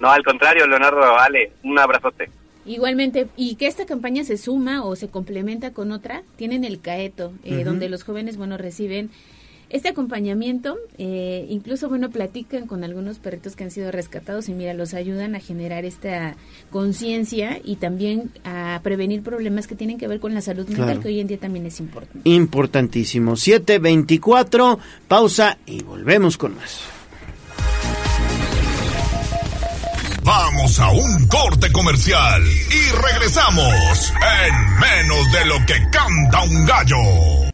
No, 0.00 0.10
al 0.10 0.24
contrario, 0.24 0.66
Leonardo, 0.66 0.98
vale, 0.98 1.52
un 1.62 1.78
abrazote. 1.78 2.28
Igualmente, 2.66 3.28
y 3.36 3.54
que 3.54 3.66
esta 3.66 3.86
campaña 3.86 4.24
se 4.24 4.36
suma 4.36 4.84
o 4.84 4.96
se 4.96 5.08
complementa 5.08 5.72
con 5.72 5.92
otra, 5.92 6.22
tienen 6.36 6.64
el 6.64 6.80
CAETO, 6.80 7.32
eh, 7.44 7.64
donde 7.64 7.88
los 7.88 8.02
jóvenes, 8.02 8.36
bueno, 8.36 8.58
reciben 8.58 9.10
este 9.70 9.90
acompañamiento, 9.90 10.78
eh, 10.96 11.46
incluso, 11.50 11.88
bueno, 11.88 12.10
platican 12.10 12.66
con 12.66 12.84
algunos 12.84 13.18
perritos 13.18 13.54
que 13.54 13.64
han 13.64 13.70
sido 13.70 13.90
rescatados 13.90 14.48
y 14.48 14.54
mira, 14.54 14.72
los 14.72 14.94
ayudan 14.94 15.34
a 15.34 15.40
generar 15.40 15.84
esta 15.84 16.36
conciencia 16.70 17.60
y 17.62 17.76
también 17.76 18.30
a 18.44 18.80
prevenir 18.82 19.22
problemas 19.22 19.66
que 19.66 19.74
tienen 19.74 19.98
que 19.98 20.08
ver 20.08 20.20
con 20.20 20.34
la 20.34 20.40
salud 20.40 20.66
mental, 20.68 21.00
que 21.00 21.08
hoy 21.08 21.20
en 21.20 21.26
día 21.26 21.38
también 21.38 21.66
es 21.66 21.80
importante. 21.80 22.28
Importantísimo. 22.28 23.36
724, 23.36 24.78
pausa 25.06 25.58
y 25.66 25.82
volvemos 25.82 26.38
con 26.38 26.56
más. 26.56 26.80
Vamos 30.22 30.78
a 30.78 30.90
un 30.90 31.26
corte 31.26 31.72
comercial 31.72 32.42
y 32.44 33.12
regresamos 33.12 34.12
en 34.44 34.78
menos 34.78 35.32
de 35.32 35.46
lo 35.46 35.66
que 35.66 35.74
canta 35.90 36.42
un 36.42 36.66
gallo. 36.66 37.48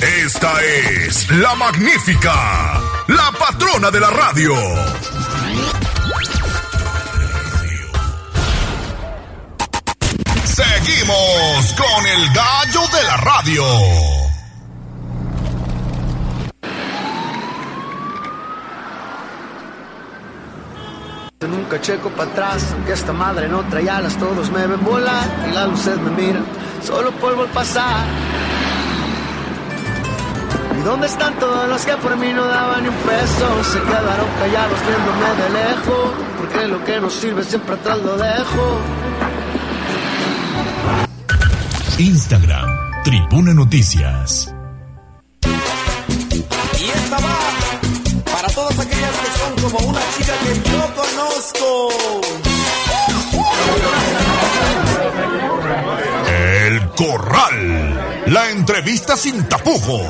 Esta 0.00 0.50
es 0.62 1.30
la 1.30 1.54
magnífica, 1.56 2.80
la 3.08 3.32
patrona 3.38 3.90
de 3.90 4.00
la 4.00 4.08
radio. 4.08 4.54
Seguimos 10.44 11.74
con 11.76 12.06
el 12.06 12.32
gallo 12.32 12.80
de 12.96 13.02
la 13.02 13.16
radio. 13.18 13.64
Nunca 21.40 21.78
checo 21.82 22.08
para 22.10 22.30
atrás, 22.30 22.74
que 22.86 22.92
esta 22.92 23.12
madre 23.12 23.48
no 23.48 23.62
trae 23.68 23.90
alas, 23.90 24.16
todos 24.16 24.50
me 24.50 24.66
ven 24.66 24.82
volar 24.82 25.28
y 25.46 25.52
la 25.52 25.66
luz 25.66 25.84
me 25.86 26.10
mira, 26.22 26.40
solo 26.82 27.12
polvo 27.12 27.42
al 27.42 27.48
pasar. 27.48 28.06
¿Y 30.80 30.82
dónde 30.82 31.06
están 31.08 31.38
todos 31.38 31.68
los 31.68 31.84
que 31.84 31.94
por 31.98 32.16
mí 32.16 32.32
no 32.32 32.42
daban 32.46 32.82
ni 32.82 32.88
un 32.88 32.94
peso? 32.94 33.64
Se 33.64 33.78
quedaron 33.80 34.26
callados 34.38 34.78
viéndome 34.86 35.42
de 35.42 35.50
lejos, 35.50 36.10
porque 36.38 36.68
lo 36.68 36.84
que 36.84 37.00
nos 37.00 37.12
sirve 37.12 37.44
siempre 37.44 37.74
atrás 37.74 37.98
lo 37.98 38.16
dejo. 38.16 38.78
Instagram, 41.98 43.02
Tribuna 43.04 43.52
Noticias. 43.52 44.54
Y 46.78 46.84
esta 46.84 47.18
va 47.18 47.38
para 48.32 48.48
todas 48.48 48.78
aquellas 48.78 49.10
que 49.10 49.38
son 49.38 49.70
como 49.70 49.86
una 49.90 50.00
chica 50.16 50.32
que 50.44 50.70
yo 50.70 50.80
conozco. 50.94 51.90
Corral. 57.00 58.26
La 58.26 58.50
entrevista 58.50 59.16
sin 59.16 59.48
tapujos. 59.48 60.02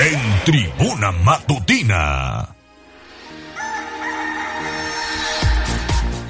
En 0.00 0.44
Tribuna 0.44 1.12
Matutina. 1.12 2.48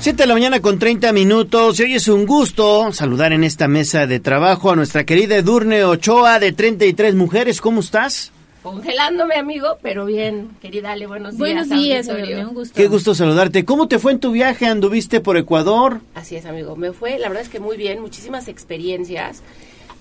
7 0.01 0.23
de 0.23 0.27
la 0.27 0.35
mañana 0.35 0.61
con 0.61 0.79
30 0.79 1.11
minutos. 1.15 1.81
Y 1.81 1.85
hoy 1.85 1.95
es 1.95 2.09
un 2.09 2.27
gusto 2.27 2.93
saludar 2.93 3.33
en 3.33 3.45
esta 3.45 3.67
mesa 3.67 4.07
de 4.07 4.21
trabajo 4.21 4.71
a 4.71 4.77
nuestra 4.77 5.05
querida 5.05 5.37
Edurne 5.37 5.85
Ochoa 5.85 6.39
de 6.39 6.53
33 6.53 7.15
Mujeres. 7.15 7.63
¿Cómo 7.63 7.81
estás? 7.81 8.31
Congelándome, 8.63 9.37
amigo, 9.37 9.79
pero 9.83 10.05
bien, 10.05 10.51
querida 10.61 10.93
Ale, 10.93 11.07
buenos 11.07 11.37
días. 11.37 11.39
Buenos 11.39 11.69
días, 11.69 12.09
Edurne, 12.09 12.47
un 12.47 12.55
gusto. 12.55 12.75
Qué 12.75 12.89
gusto 12.89 13.15
saludarte. 13.15 13.65
¿Cómo 13.67 13.89
te 13.89 13.99
fue 13.99 14.13
en 14.13 14.21
tu 14.21 14.33
viaje? 14.33 14.67
¿Anduviste 14.67 15.21
por 15.21 15.37
Ecuador? 15.37 16.01
Así 16.15 16.37
es, 16.37 16.45
amigo. 16.45 16.75
Me 16.75 16.93
fue, 16.93 17.19
la 17.19 17.29
verdad 17.29 17.43
es 17.43 17.51
que 17.51 17.61
muy 17.61 17.77
bien, 17.77 18.01
muchísimas 18.01 18.49
experiencias. 18.49 19.43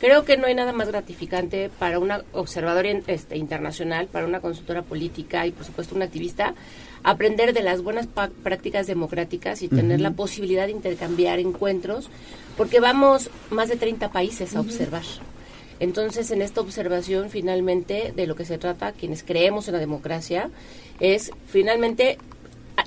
Creo 0.04 0.26
que 0.26 0.36
no 0.36 0.47
hay 0.47 0.54
nada 0.54 0.74
más 0.74 0.89
gratificante 0.89 1.70
para 1.80 1.97
una 1.97 2.26
observadora 2.34 2.89
este, 3.08 3.38
internacional, 3.38 4.08
para 4.08 4.26
una 4.26 4.41
consultora 4.41 4.82
política 4.82 5.47
y 5.47 5.51
por 5.51 5.66
supuesto 5.66 5.95
un 5.95 6.01
activista, 6.01 6.56
aprender 7.04 7.54
de 7.54 7.64
las 7.64 7.82
buenas 7.82 8.08
prácticas 8.43 8.86
democráticas 8.86 9.62
y 9.62 9.70
tener 9.70 10.01
la 10.01 10.12
posibilidad 10.12 10.66
de 10.66 10.74
intercambiar 10.74 11.39
encuentros, 11.39 12.10
porque 12.58 12.82
vamos 12.82 13.30
más 13.49 13.70
de 13.70 13.78
30 13.78 14.12
países 14.12 14.58
a 14.58 14.60
observar. 14.60 15.04
Entonces, 15.80 16.32
en 16.32 16.41
esta 16.41 16.60
observación, 16.60 17.30
finalmente, 17.30 18.12
de 18.14 18.28
lo 18.28 18.36
que 18.36 18.43
se 18.43 18.58
trata, 18.58 18.91
quienes 18.91 19.24
creemos 19.24 19.70
en 19.70 19.76
la 19.76 19.80
democracia, 19.80 20.49
es 20.99 21.32
finalmente 21.47 22.18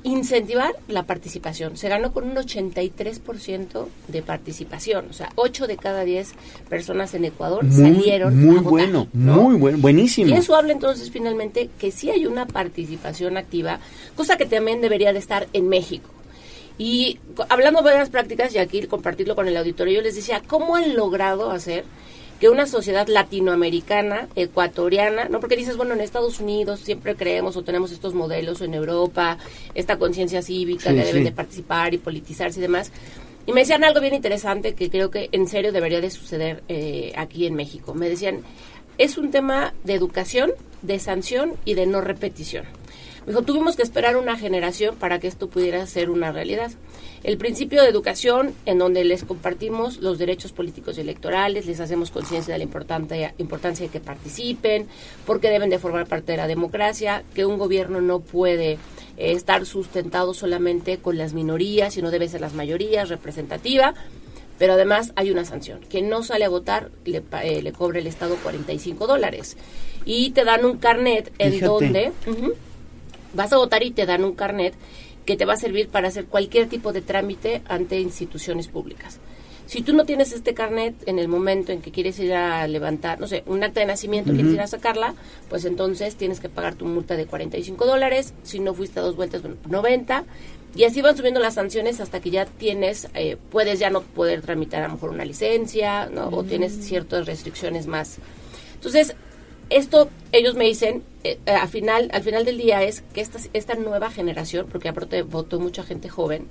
incentivar 0.02 0.74
la 0.88 1.04
participación. 1.04 1.76
Se 1.76 1.88
ganó 1.88 2.12
con 2.12 2.24
un 2.24 2.36
83% 2.36 3.86
de 4.08 4.22
participación. 4.22 5.06
O 5.10 5.12
sea, 5.12 5.30
8 5.36 5.66
de 5.66 5.76
cada 5.76 6.04
10 6.04 6.32
personas 6.68 7.14
en 7.14 7.24
Ecuador 7.24 7.64
salieron 7.70 8.38
muy 8.38 8.58
a 8.58 8.60
votar, 8.60 8.70
bueno, 8.70 9.08
muy 9.12 9.56
bueno, 9.56 9.78
buenísimo. 9.78 10.30
Y 10.30 10.34
eso 10.34 10.54
habla 10.54 10.72
entonces 10.72 11.10
finalmente 11.10 11.70
que 11.78 11.90
sí 11.90 12.10
hay 12.10 12.26
una 12.26 12.46
participación 12.46 13.36
activa, 13.36 13.80
cosa 14.14 14.36
que 14.36 14.46
también 14.46 14.80
debería 14.80 15.12
de 15.12 15.18
estar 15.18 15.48
en 15.52 15.68
México. 15.68 16.10
Y 16.78 17.18
hablando 17.48 17.80
de 17.80 17.90
buenas 17.90 18.10
prácticas, 18.10 18.54
y 18.54 18.58
aquí 18.58 18.82
compartirlo 18.86 19.34
con 19.34 19.48
el 19.48 19.56
auditorio, 19.56 19.94
yo 19.94 20.02
les 20.02 20.14
decía, 20.14 20.42
¿cómo 20.46 20.76
han 20.76 20.94
logrado 20.94 21.50
hacer 21.50 21.84
que 22.40 22.48
una 22.50 22.66
sociedad 22.66 23.08
latinoamericana, 23.08 24.28
ecuatoriana, 24.34 25.28
no 25.28 25.40
porque 25.40 25.56
dices, 25.56 25.76
bueno, 25.76 25.94
en 25.94 26.00
Estados 26.00 26.40
Unidos 26.40 26.80
siempre 26.80 27.16
creemos 27.16 27.56
o 27.56 27.62
tenemos 27.62 27.92
estos 27.92 28.14
modelos, 28.14 28.60
o 28.60 28.64
en 28.64 28.74
Europa, 28.74 29.38
esta 29.74 29.98
conciencia 29.98 30.42
cívica 30.42 30.90
Sí, 30.90 30.96
que 30.96 31.04
deben 31.04 31.22
sí. 31.22 31.24
de 31.24 31.32
participar 31.32 31.94
y 31.94 31.98
politizarse 31.98 32.58
y 32.58 32.62
demás. 32.62 32.92
Y 33.46 33.52
me 33.52 33.60
decían 33.60 33.84
algo 33.84 34.00
bien 34.00 34.14
interesante 34.14 34.74
que 34.74 34.90
creo 34.90 35.10
que 35.10 35.28
en 35.32 35.46
serio 35.48 35.72
debería 35.72 36.00
de 36.00 36.10
suceder 36.10 36.62
eh, 36.68 37.12
aquí 37.16 37.46
en 37.46 37.54
México. 37.54 37.94
Me 37.94 38.08
decían, 38.08 38.40
es 38.98 39.18
un 39.18 39.30
tema 39.30 39.72
de 39.84 39.94
educación, 39.94 40.52
de 40.82 40.98
sanción 40.98 41.54
y 41.64 41.74
de 41.74 41.86
no 41.86 42.00
repetición. 42.00 42.64
Me 43.26 43.32
dijo, 43.32 43.42
tuvimos 43.42 43.74
que 43.74 43.82
esperar 43.82 44.16
una 44.16 44.38
generación 44.38 44.94
para 44.94 45.18
que 45.18 45.26
esto 45.26 45.48
pudiera 45.48 45.84
ser 45.88 46.10
una 46.10 46.30
realidad. 46.30 46.70
El 47.24 47.38
principio 47.38 47.82
de 47.82 47.88
educación, 47.88 48.54
en 48.66 48.78
donde 48.78 49.02
les 49.02 49.24
compartimos 49.24 49.98
los 49.98 50.16
derechos 50.16 50.52
políticos 50.52 50.96
y 50.96 51.00
electorales, 51.00 51.66
les 51.66 51.80
hacemos 51.80 52.12
conciencia 52.12 52.54
de 52.54 52.58
la 52.58 52.64
importancia, 52.64 53.34
importancia 53.38 53.86
de 53.86 53.90
que 53.90 53.98
participen, 53.98 54.86
porque 55.26 55.50
deben 55.50 55.70
de 55.70 55.80
formar 55.80 56.06
parte 56.06 56.32
de 56.32 56.38
la 56.38 56.46
democracia, 56.46 57.24
que 57.34 57.44
un 57.44 57.58
gobierno 57.58 58.00
no 58.00 58.20
puede 58.20 58.74
eh, 58.74 58.78
estar 59.16 59.66
sustentado 59.66 60.32
solamente 60.32 60.98
con 60.98 61.18
las 61.18 61.32
minorías, 61.32 61.94
sino 61.94 62.12
debe 62.12 62.28
ser 62.28 62.40
las 62.40 62.54
mayorías, 62.54 63.08
representativa. 63.08 63.94
Pero 64.56 64.74
además 64.74 65.12
hay 65.16 65.32
una 65.32 65.44
sanción. 65.44 65.80
Quien 65.90 66.08
no 66.08 66.22
sale 66.22 66.44
a 66.44 66.48
votar 66.48 66.90
le, 67.04 67.24
eh, 67.42 67.60
le 67.60 67.72
cobra 67.72 67.98
el 67.98 68.06
Estado 68.06 68.36
45 68.36 69.08
dólares. 69.08 69.56
Y 70.04 70.30
te 70.30 70.44
dan 70.44 70.64
un 70.64 70.78
carnet 70.78 71.32
en 71.38 71.52
Fíjate. 71.52 71.66
donde 71.66 72.12
vas 73.36 73.52
a 73.52 73.58
votar 73.58 73.82
y 73.82 73.90
te 73.92 74.06
dan 74.06 74.24
un 74.24 74.34
carnet 74.34 74.74
que 75.24 75.36
te 75.36 75.44
va 75.44 75.54
a 75.54 75.56
servir 75.56 75.88
para 75.88 76.08
hacer 76.08 76.26
cualquier 76.26 76.68
tipo 76.68 76.92
de 76.92 77.02
trámite 77.02 77.62
ante 77.68 78.00
instituciones 78.00 78.68
públicas. 78.68 79.18
Si 79.66 79.82
tú 79.82 79.94
no 79.94 80.04
tienes 80.04 80.30
este 80.32 80.54
carnet 80.54 80.94
en 81.06 81.18
el 81.18 81.26
momento 81.26 81.72
en 81.72 81.82
que 81.82 81.90
quieres 81.90 82.20
ir 82.20 82.32
a 82.34 82.68
levantar, 82.68 83.18
no 83.18 83.26
sé, 83.26 83.42
un 83.46 83.64
acta 83.64 83.80
de 83.80 83.86
nacimiento, 83.86 84.30
Ujú. 84.30 84.36
quieres 84.36 84.54
ir 84.54 84.60
a 84.60 84.68
sacarla, 84.68 85.14
pues 85.48 85.64
entonces 85.64 86.14
tienes 86.14 86.38
que 86.38 86.48
pagar 86.48 86.76
tu 86.76 86.84
multa 86.84 87.16
de 87.16 87.26
45 87.26 87.84
dólares. 87.84 88.32
Si 88.44 88.60
no 88.60 88.74
fuiste 88.74 89.00
a 89.00 89.02
dos 89.02 89.16
vueltas, 89.16 89.42
bueno, 89.42 89.56
90. 89.68 90.24
Y 90.76 90.84
así 90.84 91.00
van 91.02 91.16
subiendo 91.16 91.40
las 91.40 91.54
sanciones 91.54 92.00
hasta 92.00 92.20
que 92.20 92.30
ya 92.30 92.44
tienes, 92.44 93.08
eh, 93.14 93.36
puedes 93.50 93.80
ya 93.80 93.90
no 93.90 94.02
poder 94.02 94.42
tramitar 94.42 94.84
a 94.84 94.86
lo 94.86 94.94
mejor 94.94 95.10
una 95.10 95.24
licencia, 95.24 96.06
¿no? 96.06 96.28
O 96.28 96.44
tienes 96.44 96.72
ciertas 96.86 97.26
restricciones 97.26 97.88
más. 97.88 98.18
Entonces, 98.74 99.16
esto 99.70 100.08
ellos 100.32 100.54
me 100.54 100.64
dicen 100.64 101.02
eh, 101.24 101.38
eh, 101.46 101.50
al 101.50 101.68
final 101.68 102.08
al 102.12 102.22
final 102.22 102.44
del 102.44 102.56
día 102.58 102.82
es 102.82 103.00
que 103.14 103.20
esta 103.20 103.38
esta 103.52 103.74
nueva 103.74 104.10
generación 104.10 104.66
porque 104.70 104.88
aparte 104.88 105.22
votó 105.22 105.58
mucha 105.58 105.82
gente 105.82 106.08
joven 106.08 106.46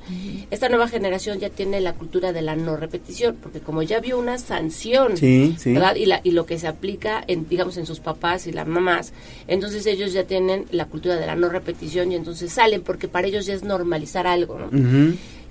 esta 0.51 0.67
nueva 0.69 0.87
generación 0.87 1.39
ya 1.39 1.49
tiene 1.49 1.79
la 1.81 1.93
cultura 1.93 2.33
de 2.33 2.41
la 2.41 2.55
no 2.55 2.75
repetición 2.75 3.37
porque 3.41 3.59
como 3.59 3.83
ya 3.83 3.99
vio 3.99 4.17
una 4.17 4.37
sanción 4.37 5.15
Sí, 5.17 5.55
sí. 5.57 5.73
verdad 5.73 5.95
y 5.95 6.05
la 6.07 6.19
y 6.23 6.31
lo 6.31 6.45
que 6.45 6.57
se 6.59 6.67
aplica 6.67 7.23
en 7.27 7.47
digamos 7.47 7.77
en 7.77 7.85
sus 7.85 7.99
papás 7.99 8.47
y 8.47 8.51
las 8.51 8.67
mamás 8.67 9.13
entonces 9.47 9.85
ellos 9.85 10.11
ya 10.13 10.23
tienen 10.25 10.65
la 10.71 10.85
cultura 10.87 11.15
de 11.15 11.25
la 11.25 11.35
no 11.35 11.47
repetición 11.49 12.11
y 12.11 12.15
entonces 12.15 12.51
salen 12.51 12.81
porque 12.81 13.07
para 13.07 13.27
ellos 13.27 13.45
ya 13.45 13.53
es 13.53 13.63
normalizar 13.63 14.27
algo. 14.27 14.57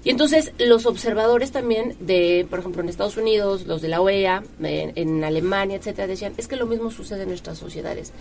Y 0.05 0.11
entonces 0.11 0.53
los 0.59 0.85
observadores 0.85 1.51
también 1.51 1.97
de, 1.99 2.47
por 2.51 2.59
ejemplo, 2.59 2.83
en 2.83 2.91
Estados 2.91 3.17
Unidos, 3.17 3.67
los 3.67 3.81
de 3.81 3.89
la 3.89 4.03
OEA, 4.03 4.45
en, 4.63 5.25
Alemania, 5.25 5.79
etcétera, 5.79 6.07
decían, 6.07 6.35
es 6.37 6.47
que 6.47 6.57
lo 6.57 6.67
mismo 6.67 6.91
sucede 6.91 7.23
en 7.23 7.31
nuestras 7.31 7.57
sociedades. 7.57 8.13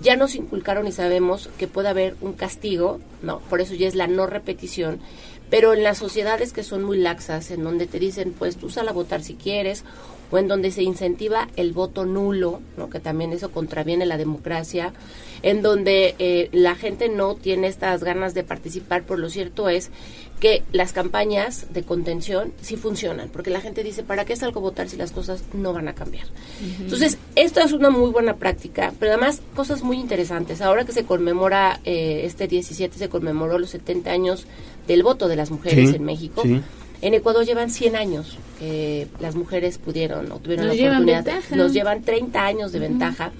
Ya 0.00 0.14
nos 0.14 0.36
inculcaron 0.36 0.86
y 0.86 0.92
sabemos 0.92 1.50
que 1.58 1.66
puede 1.66 1.88
haber 1.88 2.14
un 2.20 2.34
castigo, 2.34 3.00
no, 3.20 3.40
por 3.50 3.60
eso 3.60 3.74
ya 3.74 3.88
es 3.88 3.96
la 3.96 4.06
no 4.06 4.26
repetición, 4.26 5.00
pero 5.50 5.74
en 5.74 5.82
las 5.82 5.98
sociedades 5.98 6.52
que 6.52 6.62
son 6.62 6.84
muy 6.84 6.98
laxas, 6.98 7.50
en 7.50 7.64
donde 7.64 7.86
te 7.86 7.98
dicen, 7.98 8.32
pues 8.32 8.56
tú 8.56 8.70
sal 8.70 8.88
a 8.88 8.92
votar 8.92 9.22
si 9.22 9.34
quieres, 9.34 9.84
o 10.30 10.38
en 10.38 10.48
donde 10.48 10.70
se 10.70 10.82
incentiva 10.82 11.48
el 11.56 11.72
voto 11.72 12.04
nulo, 12.04 12.60
¿no? 12.76 12.90
que 12.90 13.00
también 13.00 13.32
eso 13.32 13.50
contraviene 13.50 14.06
la 14.06 14.16
democracia, 14.16 14.92
en 15.42 15.62
donde 15.62 16.14
eh, 16.18 16.48
la 16.52 16.74
gente 16.74 17.08
no 17.08 17.34
tiene 17.34 17.66
estas 17.66 18.02
ganas 18.02 18.34
de 18.34 18.44
participar, 18.44 19.04
por 19.04 19.18
lo 19.18 19.28
cierto 19.30 19.68
es 19.68 19.90
que 20.44 20.62
las 20.72 20.92
campañas 20.92 21.68
de 21.72 21.84
contención 21.84 22.52
sí 22.60 22.76
funcionan, 22.76 23.30
porque 23.30 23.48
la 23.48 23.62
gente 23.62 23.82
dice, 23.82 24.02
¿para 24.02 24.26
qué 24.26 24.36
salgo 24.36 24.58
a 24.60 24.62
votar 24.62 24.90
si 24.90 24.98
las 24.98 25.10
cosas 25.10 25.42
no 25.54 25.72
van 25.72 25.88
a 25.88 25.94
cambiar? 25.94 26.26
Entonces, 26.80 27.16
esto 27.34 27.60
es 27.60 27.72
una 27.72 27.88
muy 27.88 28.10
buena 28.10 28.36
práctica, 28.36 28.92
pero 29.00 29.12
además 29.12 29.40
cosas 29.56 29.82
muy 29.82 29.98
interesantes. 29.98 30.60
Ahora 30.60 30.84
que 30.84 30.92
se 30.92 31.04
conmemora, 31.06 31.80
eh, 31.86 32.20
este 32.24 32.46
17 32.46 32.98
se 32.98 33.08
conmemoró 33.08 33.58
los 33.58 33.70
70 33.70 34.10
años 34.10 34.44
del 34.86 35.02
voto 35.02 35.28
de 35.28 35.36
las 35.36 35.50
mujeres 35.50 35.88
Sí, 35.88 35.96
en 35.96 36.04
México. 36.04 36.42
sí. 36.42 36.60
En 37.00 37.14
Ecuador 37.14 37.46
llevan 37.46 37.70
100 37.70 37.96
años 37.96 38.36
que 38.58 39.06
las 39.20 39.36
mujeres 39.36 39.78
pudieron 39.78 40.30
o 40.30 40.40
tuvieron 40.40 40.66
Nos 40.66 40.76
la 40.76 40.82
llevan 40.82 40.96
oportunidad. 41.04 41.24
ventaja. 41.24 41.56
Nos 41.56 41.72
llevan 41.72 42.02
30 42.02 42.44
años 42.44 42.70
de 42.72 42.78
ventaja. 42.80 43.32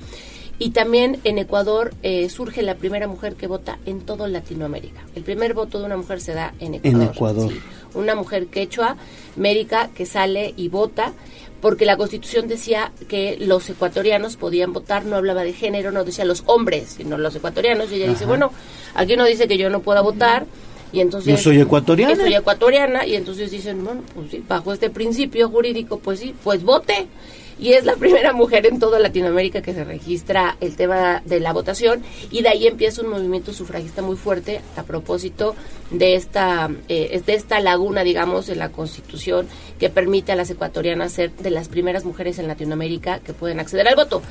Y 0.59 0.71
también 0.71 1.21
en 1.25 1.39
Ecuador 1.39 1.93
eh, 2.03 2.29
surge 2.29 2.63
la 2.63 2.77
primera 2.77 3.09
mujer 3.09 3.35
que 3.35 3.47
vota 3.47 3.79
en 3.87 4.01
todo 4.01 4.29
Latinoamérica. 4.29 5.03
El 5.15 5.25
primer 5.25 5.55
voto 5.55 5.81
de 5.81 5.87
una 5.87 5.97
mujer 5.97 6.21
se 6.21 6.33
da 6.33 6.55
en 6.61 6.75
Ecuador. 6.75 7.03
En 7.03 7.09
Ecuador. 7.09 7.51
sí. 7.53 7.61
Una 7.95 8.15
mujer 8.17 8.47
quechua, 8.47 8.97
médica, 9.37 9.91
que 9.95 10.05
sale 10.05 10.53
y 10.57 10.69
vota, 10.69 11.13
porque 11.61 11.87
la 11.87 11.97
constitución 11.97 12.49
decía 12.49 12.93
que 13.09 13.37
los 13.39 13.71
ecuatorianos 13.71 14.37
podían 14.37 14.73
votar, 14.73 15.05
no 15.05 15.17
hablaba 15.17 15.45
de 15.45 15.53
género, 15.53 15.93
no 15.93 16.05
decía 16.05 16.25
los 16.25 16.43
hombres, 16.47 16.97
sino 16.97 17.17
los 17.19 17.35
ecuatorianos. 17.37 17.91
Y 17.91 17.95
ella 17.95 18.09
dice, 18.09 18.27
bueno, 18.27 18.51
aquí 18.95 19.17
no 19.17 19.25
dice 19.25 19.49
que 19.49 19.57
yo 19.57 19.71
no 19.71 19.81
pueda 19.81 20.01
votar. 20.01 20.47
Y 20.93 21.01
entonces, 21.01 21.37
Yo 21.37 21.43
soy 21.43 21.61
ecuatoriana. 21.61 22.15
Yo 22.15 22.21
soy 22.21 22.35
ecuatoriana. 22.35 23.07
Y 23.07 23.17
entonces 23.17 23.51
dicen, 23.51 23.85
bueno, 23.85 24.03
pues 24.15 24.31
sí, 24.31 24.45
bajo 24.47 24.73
este 24.73 24.91
principio 24.91 25.49
jurídico, 25.49 25.99
pues 25.99 26.21
sí, 26.21 26.35
pues 26.45 26.63
vote. 26.63 27.07
Y 27.59 27.73
es 27.73 27.85
la 27.85 27.95
primera 27.97 28.33
mujer 28.33 28.67
en 28.67 28.79
toda 28.79 28.99
Latinoamérica 28.99 29.63
que 29.63 29.75
se 29.75 29.85
registra 29.85 30.57
el 30.61 30.77
tema 30.77 31.23
de 31.25 31.41
la 31.41 31.53
votación. 31.53 32.03
Y 32.31 32.43
de 32.43 32.49
ahí 32.49 32.67
empieza 32.67 33.03
un 33.03 33.11
movimiento 33.11 33.53
sufragista 33.53 34.03
muy 34.03 34.17
fuerte 34.17 34.61
a 34.77 34.83
propósito 34.83 35.55
de 35.91 36.15
esta, 36.15 36.71
eh, 36.89 37.23
de 37.25 37.35
esta 37.35 37.61
laguna, 37.61 38.03
digamos, 38.05 38.49
en 38.49 38.59
la 38.59 38.71
Constitución 38.71 39.47
que 39.79 39.91
permite 39.91 40.33
a 40.33 40.37
las 40.37 40.51
ecuatorianas 40.51 41.13
ser 41.13 41.33
de 41.33 41.51
las 41.51 41.69
primeras 41.69 42.05
mujeres 42.05 42.39
en 42.39 42.49
Latinoamérica 42.49 43.21
que 43.21 43.33
pueden 43.33 43.61
acceder 43.61 43.89
al 43.89 43.97
voto. 43.97 44.23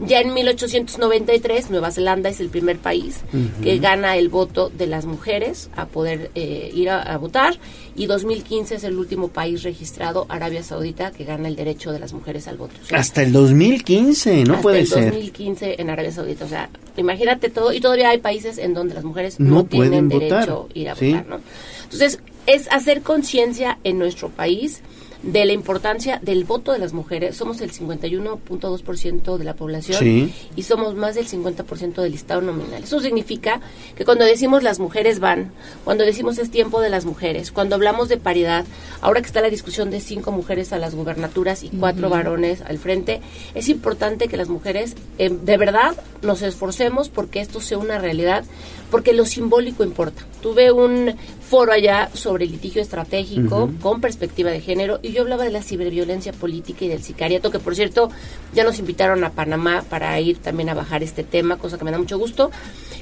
Ya 0.00 0.20
en 0.20 0.34
1893, 0.34 1.70
Nueva 1.70 1.90
Zelanda 1.90 2.28
es 2.28 2.40
el 2.40 2.48
primer 2.48 2.78
país 2.78 3.20
que 3.62 3.78
gana 3.78 4.16
el 4.16 4.28
voto 4.28 4.68
de 4.70 4.86
las 4.86 5.06
mujeres 5.06 5.70
a 5.74 5.86
poder 5.86 6.30
eh, 6.34 6.70
ir 6.74 6.90
a, 6.90 7.00
a 7.02 7.16
votar. 7.16 7.58
Y 7.94 8.06
2015 8.06 8.74
es 8.74 8.84
el 8.84 8.98
último 8.98 9.28
país 9.28 9.62
registrado, 9.62 10.26
Arabia 10.28 10.62
Saudita, 10.62 11.12
que 11.12 11.24
gana 11.24 11.48
el 11.48 11.56
derecho 11.56 11.92
de 11.92 11.98
las 11.98 12.12
mujeres 12.12 12.46
al 12.46 12.58
voto. 12.58 12.74
O 12.82 12.86
sea, 12.86 12.98
Hasta 12.98 13.22
el 13.22 13.32
2015, 13.32 14.44
no 14.44 14.52
hasta 14.54 14.62
puede 14.62 14.80
el 14.80 14.86
ser. 14.86 15.04
2015 15.04 15.80
en 15.80 15.90
Arabia 15.90 16.12
Saudita. 16.12 16.44
O 16.44 16.48
sea, 16.48 16.68
imagínate 16.96 17.48
todo. 17.48 17.72
Y 17.72 17.80
todavía 17.80 18.10
hay 18.10 18.18
países 18.18 18.58
en 18.58 18.74
donde 18.74 18.94
las 18.94 19.04
mujeres 19.04 19.40
no, 19.40 19.56
No 19.56 19.64
tienen 19.64 20.08
derecho 20.08 20.68
a 20.74 20.78
ir 20.78 20.90
a 20.90 20.94
sí. 20.94 21.10
votar. 21.12 21.26
¿no? 21.26 21.40
Entonces, 21.84 22.20
es 22.46 22.70
hacer 22.70 23.00
conciencia 23.02 23.78
en 23.82 23.98
nuestro 23.98 24.28
país 24.28 24.82
de 25.22 25.44
la 25.44 25.52
importancia 25.52 26.18
del 26.22 26.44
voto 26.44 26.72
de 26.72 26.78
las 26.78 26.92
mujeres. 26.92 27.36
Somos 27.36 27.60
el 27.60 27.72
51.2% 27.72 29.36
de 29.38 29.44
la 29.44 29.54
población 29.54 29.98
Sí. 29.98 30.32
y 30.56 30.62
somos 30.62 30.94
más 30.94 31.14
del 31.14 31.26
50% 31.26 32.02
del 32.02 32.12
listado 32.12 32.40
nominal. 32.40 32.82
Eso 32.84 33.00
significa 33.00 33.60
que 33.96 34.04
cuando 34.04 34.24
decimos 34.24 34.62
las 34.62 34.78
mujeres 34.78 35.20
van, 35.20 35.52
cuando 35.84 36.04
decimos 36.04 36.38
es 36.38 36.50
tiempo 36.50 36.80
de 36.80 36.90
las 36.90 37.04
mujeres, 37.04 37.52
cuando 37.52 37.74
hablamos 37.74 38.08
de 38.08 38.16
paridad, 38.16 38.64
ahora 39.00 39.20
que 39.20 39.26
está 39.26 39.40
la 39.40 39.50
discusión 39.50 39.90
de 39.90 40.00
cinco 40.00 40.32
mujeres 40.32 40.72
a 40.72 40.78
las 40.78 40.94
gubernaturas 40.94 41.62
y 41.62 41.70
cuatro 41.70 42.08
varones 42.10 42.62
al 42.62 42.78
frente, 42.78 43.20
es 43.54 43.68
importante 43.68 44.28
que 44.28 44.36
las 44.36 44.48
mujeres 44.48 44.94
eh, 45.18 45.30
de 45.30 45.56
verdad 45.56 45.96
nos 46.22 46.42
esforcemos 46.42 47.08
porque 47.08 47.40
esto 47.40 47.60
sea 47.60 47.78
una 47.78 47.98
realidad, 47.98 48.44
porque 48.90 49.12
lo 49.12 49.24
simbólico 49.24 49.84
importa. 49.84 50.22
Tuve 50.40 50.70
un 50.72 51.14
foro 51.48 51.72
allá 51.72 52.10
sobre 52.12 52.46
litigio 52.46 52.82
estratégico 52.82 53.70
con 53.80 54.00
perspectiva 54.00 54.50
de 54.50 54.60
género 54.60 54.98
y 55.02 55.12
yo 55.12 55.22
hablaba 55.22 55.44
de 55.44 55.50
la 55.50 55.62
ciberviolencia 55.62 56.32
política 56.32 56.84
y 56.84 56.88
del 56.88 57.02
sicariato, 57.02 57.50
que 57.50 57.58
por 57.58 57.74
cierto 57.74 58.10
ya 58.52 58.64
nos 58.64 58.78
invitaron 58.78 59.22
a 59.24 59.30
Panamá 59.30 59.84
para 59.88 60.18
ir 60.20 60.38
también 60.38 60.68
a 60.68 60.74
bajar 60.74 61.02
este 61.02 61.24
tema, 61.24 61.56
cosa 61.56 61.78
que 61.78 61.84
me 61.84 61.90
da 61.90 61.98
mucho 61.98 62.18
gusto. 62.18 62.50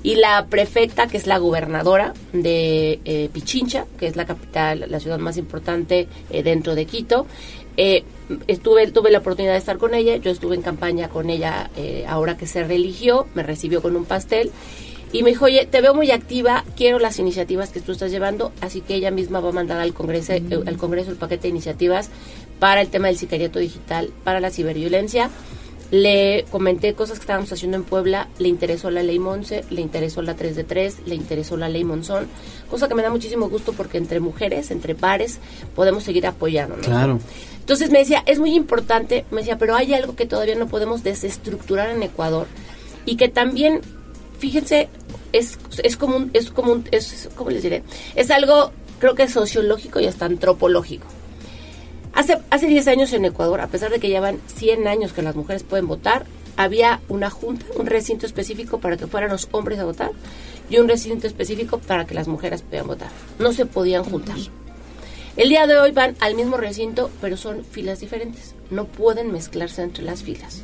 Y 0.02 0.16
la 0.16 0.46
prefecta, 0.46 1.06
que 1.06 1.16
es 1.16 1.26
la 1.26 1.38
gobernadora 1.38 2.12
de 2.32 3.00
eh, 3.04 3.30
Pichincha, 3.32 3.86
que 3.98 4.06
es 4.06 4.16
la 4.16 4.26
capital, 4.26 4.84
la 4.88 5.00
ciudad 5.00 5.18
más 5.18 5.38
importante 5.38 6.08
eh, 6.28 6.42
dentro 6.42 6.74
de 6.74 6.84
Quito, 6.84 7.26
eh, 7.76 8.04
estuve 8.46 8.90
tuve 8.92 9.10
la 9.10 9.18
oportunidad 9.18 9.52
de 9.52 9.58
estar 9.58 9.78
con 9.78 9.94
ella 9.94 10.16
yo 10.16 10.30
estuve 10.30 10.54
en 10.54 10.62
campaña 10.62 11.08
con 11.08 11.28
ella 11.28 11.70
eh, 11.76 12.04
ahora 12.08 12.36
que 12.36 12.46
se 12.46 12.62
religió 12.62 13.26
me 13.34 13.42
recibió 13.42 13.82
con 13.82 13.96
un 13.96 14.04
pastel 14.04 14.52
y 15.14 15.22
me 15.22 15.30
dijo 15.30 15.46
oye 15.46 15.64
te 15.64 15.80
veo 15.80 15.94
muy 15.94 16.10
activa 16.10 16.64
quiero 16.76 16.98
las 16.98 17.18
iniciativas 17.18 17.70
que 17.70 17.80
tú 17.80 17.92
estás 17.92 18.10
llevando 18.10 18.52
así 18.60 18.80
que 18.80 18.94
ella 18.96 19.10
misma 19.10 19.40
va 19.40 19.50
a 19.50 19.52
mandar 19.52 19.80
al 19.80 19.94
congreso 19.94 20.32
eh, 20.32 20.42
al 20.66 20.76
congreso 20.76 21.10
el 21.10 21.16
paquete 21.16 21.42
de 21.42 21.48
iniciativas 21.50 22.10
para 22.58 22.80
el 22.80 22.88
tema 22.88 23.06
del 23.06 23.16
sicariato 23.16 23.60
digital 23.60 24.10
para 24.24 24.40
la 24.40 24.50
ciberviolencia 24.50 25.30
le 25.90 26.44
comenté 26.50 26.94
cosas 26.94 27.18
que 27.18 27.22
estábamos 27.22 27.52
haciendo 27.52 27.76
en 27.76 27.84
Puebla, 27.84 28.28
le 28.38 28.48
interesó 28.48 28.90
la 28.90 29.04
ley 29.04 29.20
Monse, 29.20 29.64
le 29.70 29.80
interesó 29.80 30.22
la 30.22 30.34
3 30.34 30.56
de 30.56 30.64
3, 30.64 31.02
le 31.06 31.14
interesó 31.14 31.56
la 31.56 31.68
ley 31.68 31.84
Monzón, 31.84 32.26
cosa 32.68 32.88
que 32.88 32.96
me 32.96 33.02
da 33.02 33.10
muchísimo 33.10 33.48
gusto 33.48 33.72
porque 33.74 33.98
entre 33.98 34.18
mujeres, 34.18 34.72
entre 34.72 34.96
pares, 34.96 35.38
podemos 35.76 36.02
seguir 36.02 36.26
apoyándonos. 36.26 36.86
Claro. 36.86 37.20
Entonces 37.60 37.90
me 37.90 38.00
decía, 38.00 38.24
es 38.26 38.40
muy 38.40 38.54
importante, 38.54 39.24
me 39.30 39.42
decía, 39.42 39.56
pero 39.56 39.76
hay 39.76 39.94
algo 39.94 40.16
que 40.16 40.26
todavía 40.26 40.56
no 40.56 40.66
podemos 40.66 41.04
desestructurar 41.04 41.90
en 41.90 42.02
Ecuador 42.02 42.48
y 43.06 43.16
que 43.16 43.28
también, 43.28 43.80
fíjense, 44.44 44.90
es, 45.32 45.58
es 45.82 45.96
como 45.96 46.16
un, 46.16 46.30
es 46.34 46.50
como 46.50 46.82
es, 46.90 47.30
¿cómo 47.34 47.48
les 47.48 47.62
diré? 47.62 47.82
Es 48.14 48.30
algo, 48.30 48.72
creo 48.98 49.14
que 49.14 49.26
sociológico 49.26 50.00
y 50.00 50.06
hasta 50.06 50.26
antropológico. 50.26 51.06
Hace, 52.12 52.38
hace 52.50 52.66
10 52.66 52.88
años 52.88 53.12
en 53.14 53.24
Ecuador, 53.24 53.62
a 53.62 53.68
pesar 53.68 53.90
de 53.90 54.00
que 54.00 54.08
llevan 54.08 54.38
100 54.54 54.86
años 54.86 55.14
que 55.14 55.22
las 55.22 55.34
mujeres 55.34 55.62
pueden 55.62 55.88
votar, 55.88 56.26
había 56.58 57.00
una 57.08 57.30
junta, 57.30 57.64
un 57.76 57.86
recinto 57.86 58.26
específico 58.26 58.80
para 58.80 58.98
que 58.98 59.06
fueran 59.06 59.30
los 59.30 59.48
hombres 59.50 59.78
a 59.78 59.84
votar 59.86 60.10
y 60.68 60.76
un 60.76 60.88
recinto 60.88 61.26
específico 61.26 61.78
para 61.78 62.04
que 62.04 62.14
las 62.14 62.28
mujeres 62.28 62.60
pudieran 62.60 62.88
votar. 62.88 63.08
No 63.38 63.54
se 63.54 63.64
podían 63.64 64.04
juntar. 64.04 64.36
El 65.38 65.48
día 65.48 65.66
de 65.66 65.78
hoy 65.78 65.92
van 65.92 66.16
al 66.20 66.34
mismo 66.34 66.58
recinto, 66.58 67.10
pero 67.22 67.38
son 67.38 67.64
filas 67.64 68.00
diferentes. 68.00 68.54
No 68.70 68.84
pueden 68.84 69.32
mezclarse 69.32 69.80
entre 69.80 70.04
las 70.04 70.22
filas. 70.22 70.62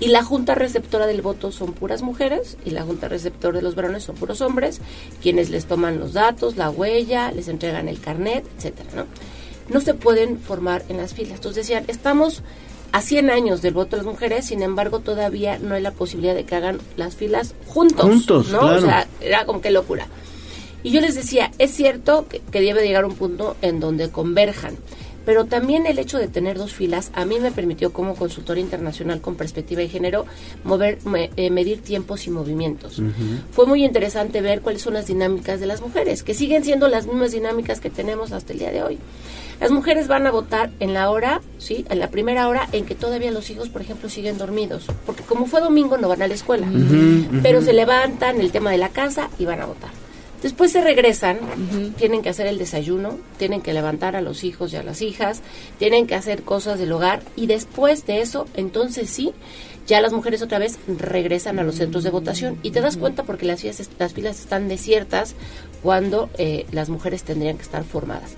Y 0.00 0.08
la 0.08 0.24
junta 0.24 0.54
receptora 0.54 1.06
del 1.06 1.20
voto 1.20 1.52
son 1.52 1.74
puras 1.74 2.00
mujeres 2.00 2.56
y 2.64 2.70
la 2.70 2.82
junta 2.82 3.06
receptor 3.06 3.54
de 3.54 3.60
los 3.60 3.74
varones 3.74 4.02
son 4.02 4.16
puros 4.16 4.40
hombres, 4.40 4.80
quienes 5.22 5.50
les 5.50 5.66
toman 5.66 5.98
los 5.98 6.14
datos, 6.14 6.56
la 6.56 6.70
huella, 6.70 7.30
les 7.32 7.48
entregan 7.48 7.86
el 7.86 8.00
carnet, 8.00 8.46
etcétera, 8.56 8.90
¿no? 8.96 9.06
No 9.68 9.80
se 9.80 9.92
pueden 9.92 10.40
formar 10.40 10.84
en 10.88 10.96
las 10.96 11.12
filas. 11.12 11.34
Entonces 11.34 11.66
decían, 11.66 11.84
estamos 11.86 12.42
a 12.92 13.02
100 13.02 13.30
años 13.30 13.62
del 13.62 13.74
voto 13.74 13.90
de 13.90 13.98
las 13.98 14.06
mujeres, 14.06 14.46
sin 14.46 14.62
embargo 14.62 15.00
todavía 15.00 15.58
no 15.58 15.74
hay 15.74 15.82
la 15.82 15.92
posibilidad 15.92 16.34
de 16.34 16.44
que 16.44 16.54
hagan 16.54 16.80
las 16.96 17.14
filas 17.14 17.54
juntos. 17.66 18.06
Juntos, 18.06 18.48
¿no? 18.50 18.60
claro. 18.60 18.78
O 18.78 18.80
sea, 18.80 19.06
era 19.20 19.44
como 19.44 19.60
que 19.60 19.70
locura. 19.70 20.06
Y 20.82 20.92
yo 20.92 21.02
les 21.02 21.14
decía, 21.14 21.50
es 21.58 21.72
cierto 21.72 22.26
que, 22.26 22.40
que 22.40 22.62
debe 22.62 22.82
llegar 22.82 23.04
un 23.04 23.14
punto 23.14 23.56
en 23.60 23.80
donde 23.80 24.10
converjan, 24.10 24.76
pero 25.30 25.44
también 25.44 25.86
el 25.86 26.00
hecho 26.00 26.18
de 26.18 26.26
tener 26.26 26.58
dos 26.58 26.72
filas 26.74 27.12
a 27.14 27.24
mí 27.24 27.38
me 27.38 27.52
permitió 27.52 27.92
como 27.92 28.16
consultora 28.16 28.58
internacional 28.58 29.20
con 29.20 29.36
perspectiva 29.36 29.80
de 29.80 29.88
género 29.88 30.26
mover, 30.64 30.98
me- 31.04 31.30
eh, 31.36 31.50
medir 31.50 31.82
tiempos 31.82 32.26
y 32.26 32.30
movimientos. 32.30 33.00
Fue 33.52 33.64
muy 33.64 33.84
interesante 33.84 34.40
ver 34.40 34.60
cuáles 34.60 34.82
son 34.82 34.94
las 34.94 35.06
dinámicas 35.06 35.60
de 35.60 35.66
las 35.66 35.82
mujeres, 35.82 36.24
que 36.24 36.34
siguen 36.34 36.64
siendo 36.64 36.88
las 36.88 37.06
mismas 37.06 37.30
dinámicas 37.30 37.78
que 37.78 37.90
tenemos 37.90 38.32
hasta 38.32 38.52
el 38.52 38.58
día 38.58 38.72
de 38.72 38.82
hoy. 38.82 38.98
Las 39.60 39.70
mujeres 39.70 40.08
van 40.08 40.26
a 40.26 40.32
votar 40.32 40.72
en 40.80 40.94
la 40.94 41.10
hora, 41.10 41.40
sí, 41.58 41.84
en 41.88 42.00
la 42.00 42.08
primera 42.08 42.48
hora 42.48 42.66
en 42.72 42.84
que 42.84 42.96
todavía 42.96 43.30
los 43.30 43.50
hijos, 43.50 43.68
por 43.68 43.82
ejemplo, 43.82 44.08
siguen 44.08 44.36
dormidos, 44.36 44.86
porque 45.06 45.22
como 45.22 45.46
fue 45.46 45.60
domingo 45.60 45.96
no 45.96 46.08
van 46.08 46.22
a 46.22 46.26
la 46.26 46.34
escuela, 46.34 46.66
pero 47.40 47.62
se 47.62 47.72
levantan 47.72 48.40
el 48.40 48.50
tema 48.50 48.72
de 48.72 48.78
la 48.78 48.88
casa 48.88 49.30
y 49.38 49.44
van 49.44 49.60
a 49.60 49.66
votar. 49.66 49.90
Después 50.42 50.72
se 50.72 50.80
regresan, 50.80 51.38
tienen 51.98 52.22
que 52.22 52.30
hacer 52.30 52.46
el 52.46 52.56
desayuno, 52.56 53.18
tienen 53.38 53.60
que 53.60 53.74
levantar 53.74 54.16
a 54.16 54.22
los 54.22 54.42
hijos 54.42 54.72
y 54.72 54.76
a 54.76 54.82
las 54.82 55.02
hijas, 55.02 55.42
tienen 55.78 56.06
que 56.06 56.14
hacer 56.14 56.42
cosas 56.44 56.78
del 56.78 56.92
hogar 56.92 57.22
y 57.36 57.46
después 57.46 58.06
de 58.06 58.22
eso, 58.22 58.46
entonces 58.54 59.10
sí, 59.10 59.34
ya 59.86 60.00
las 60.00 60.12
mujeres 60.12 60.40
otra 60.40 60.58
vez 60.58 60.78
regresan 60.86 61.58
a 61.58 61.62
los 61.62 61.74
centros 61.74 62.04
de 62.04 62.10
votación. 62.10 62.58
Y 62.62 62.70
te 62.70 62.80
das 62.80 62.96
cuenta 62.96 63.24
porque 63.24 63.44
las 63.44 63.60
filas, 63.60 63.90
las 63.98 64.14
filas 64.14 64.40
están 64.40 64.68
desiertas 64.68 65.34
cuando 65.82 66.30
eh, 66.38 66.64
las 66.72 66.88
mujeres 66.88 67.22
tendrían 67.22 67.56
que 67.56 67.64
estar 67.64 67.84
formadas. 67.84 68.36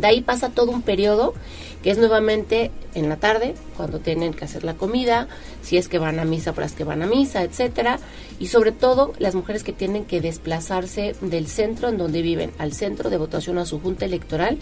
De 0.00 0.06
ahí 0.06 0.20
pasa 0.20 0.50
todo 0.50 0.70
un 0.70 0.82
periodo 0.82 1.34
que 1.82 1.90
es 1.90 1.98
nuevamente 1.98 2.70
en 2.94 3.08
la 3.08 3.16
tarde, 3.16 3.54
cuando 3.76 4.00
tienen 4.00 4.34
que 4.34 4.44
hacer 4.44 4.64
la 4.64 4.74
comida, 4.74 5.28
si 5.62 5.76
es 5.76 5.88
que 5.88 5.98
van 5.98 6.18
a 6.18 6.24
misa 6.24 6.52
para 6.52 6.66
las 6.66 6.74
que 6.74 6.82
van 6.82 7.02
a 7.02 7.06
misa, 7.06 7.42
etcétera, 7.42 8.00
y 8.40 8.48
sobre 8.48 8.72
todo 8.72 9.12
las 9.18 9.36
mujeres 9.36 9.62
que 9.62 9.72
tienen 9.72 10.04
que 10.04 10.20
desplazarse 10.20 11.14
del 11.20 11.46
centro 11.46 11.88
en 11.88 11.98
donde 11.98 12.22
viven 12.22 12.50
al 12.58 12.72
centro 12.72 13.10
de 13.10 13.16
votación 13.16 13.58
a 13.58 13.66
su 13.66 13.80
junta 13.80 14.06
electoral, 14.06 14.58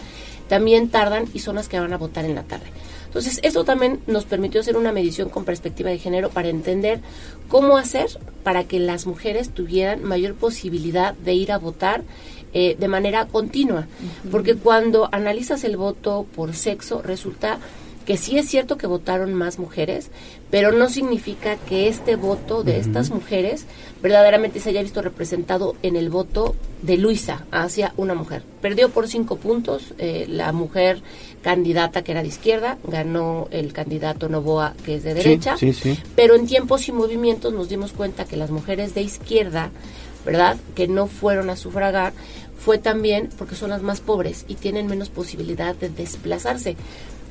también 0.47 0.89
tardan 0.89 1.25
y 1.33 1.39
son 1.39 1.55
las 1.55 1.67
que 1.67 1.79
van 1.79 1.93
a 1.93 1.97
votar 1.97 2.25
en 2.25 2.35
la 2.35 2.43
tarde. 2.43 2.67
Entonces, 3.07 3.39
esto 3.41 3.63
también 3.63 4.01
nos 4.05 4.25
permitió 4.25 4.61
hacer 4.61 4.77
una 4.77 4.91
medición 4.91 5.29
con 5.29 5.45
perspectiva 5.45 5.89
de 5.89 5.97
género 5.97 6.29
para 6.29 6.49
entender 6.49 6.99
cómo 7.47 7.77
hacer 7.77 8.07
para 8.43 8.65
que 8.65 8.79
las 8.79 9.07
mujeres 9.07 9.49
tuvieran 9.49 10.03
mayor 10.03 10.35
posibilidad 10.35 11.15
de 11.15 11.33
ir 11.33 11.51
a 11.51 11.57
votar 11.57 12.03
eh, 12.59 12.75
de 12.79 12.87
manera 12.87 13.27
continua. 13.27 13.85
Porque 14.31 14.55
cuando 14.55 15.09
analizas 15.11 15.63
el 15.63 15.77
voto 15.77 16.25
por 16.35 16.55
sexo, 16.55 17.03
resulta 17.03 17.59
que 18.07 18.17
sí 18.17 18.37
es 18.37 18.47
cierto 18.49 18.77
que 18.77 18.87
votaron 18.87 19.33
más 19.33 19.59
mujeres, 19.59 20.09
pero 20.49 20.71
no 20.71 20.89
significa 20.89 21.57
que 21.69 21.87
este 21.89 22.15
voto 22.15 22.63
de 22.63 22.79
estas 22.79 23.09
mujeres 23.11 23.65
verdaderamente 24.01 24.59
se 24.61 24.69
haya 24.69 24.81
visto 24.81 25.01
representado 25.01 25.75
en 25.83 25.95
el 25.97 26.09
voto 26.09 26.55
de 26.81 26.95
Luisa 26.97 27.45
hacia 27.51 27.93
una 27.97 28.15
mujer. 28.15 28.43
Perdió 28.61 28.89
por 28.89 29.07
cinco 29.09 29.35
puntos 29.35 29.93
eh, 29.97 30.25
la 30.29 30.51
mujer 30.53 31.01
candidata 31.43 32.01
que 32.03 32.13
era 32.13 32.21
de 32.23 32.29
izquierda, 32.29 32.77
ganó 32.87 33.49
el 33.51 33.71
candidato 33.73 34.29
Novoa 34.29 34.73
que 34.85 34.95
es 34.95 35.03
de 35.03 35.13
derecha, 35.13 35.57
Sí, 35.57 35.73
sí, 35.73 35.93
sí. 35.93 35.99
pero 36.15 36.35
en 36.35 36.47
tiempos 36.47 36.87
y 36.87 36.93
movimientos 36.93 37.53
nos 37.53 37.67
dimos 37.69 37.91
cuenta 37.91 38.23
que 38.25 38.37
las 38.37 38.49
mujeres 38.51 38.95
de 38.95 39.01
izquierda, 39.01 39.69
¿verdad? 40.25 40.55
Que 40.75 40.87
no 40.87 41.07
fueron 41.07 41.49
a 41.49 41.55
sufragar, 41.57 42.13
fue 42.67 42.79
también 42.79 43.29
porque 43.37 43.55
son 43.55 43.69
las 43.69 43.81
más 43.81 44.01
pobres 44.01 44.43
y 44.49 44.55
tienen 44.55 44.87
menos 44.87 45.07
posibilidad 45.07 45.73
de 45.73 45.87
desplazarse. 45.87 46.75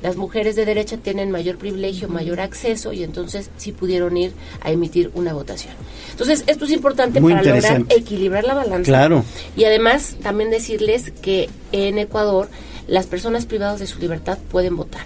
Las 0.01 0.15
mujeres 0.15 0.55
de 0.55 0.65
derecha 0.65 0.97
tienen 0.97 1.29
mayor 1.29 1.59
privilegio, 1.59 2.09
mayor 2.09 2.39
acceso 2.39 2.91
y 2.91 3.03
entonces 3.03 3.51
sí 3.55 3.71
pudieron 3.71 4.17
ir 4.17 4.31
a 4.61 4.71
emitir 4.71 5.11
una 5.13 5.33
votación. 5.33 5.75
Entonces, 6.09 6.43
esto 6.47 6.65
es 6.65 6.71
importante 6.71 7.21
Muy 7.21 7.33
para 7.33 7.53
lograr 7.53 7.83
equilibrar 7.89 8.45
la 8.45 8.55
balanza. 8.55 8.91
Claro. 8.91 9.23
Y 9.55 9.65
además 9.65 10.15
también 10.23 10.49
decirles 10.49 11.11
que 11.21 11.51
en 11.71 11.99
Ecuador 11.99 12.49
las 12.87 13.05
personas 13.05 13.45
privadas 13.45 13.79
de 13.79 13.85
su 13.85 13.99
libertad 13.99 14.39
pueden 14.49 14.75
votar. 14.75 15.05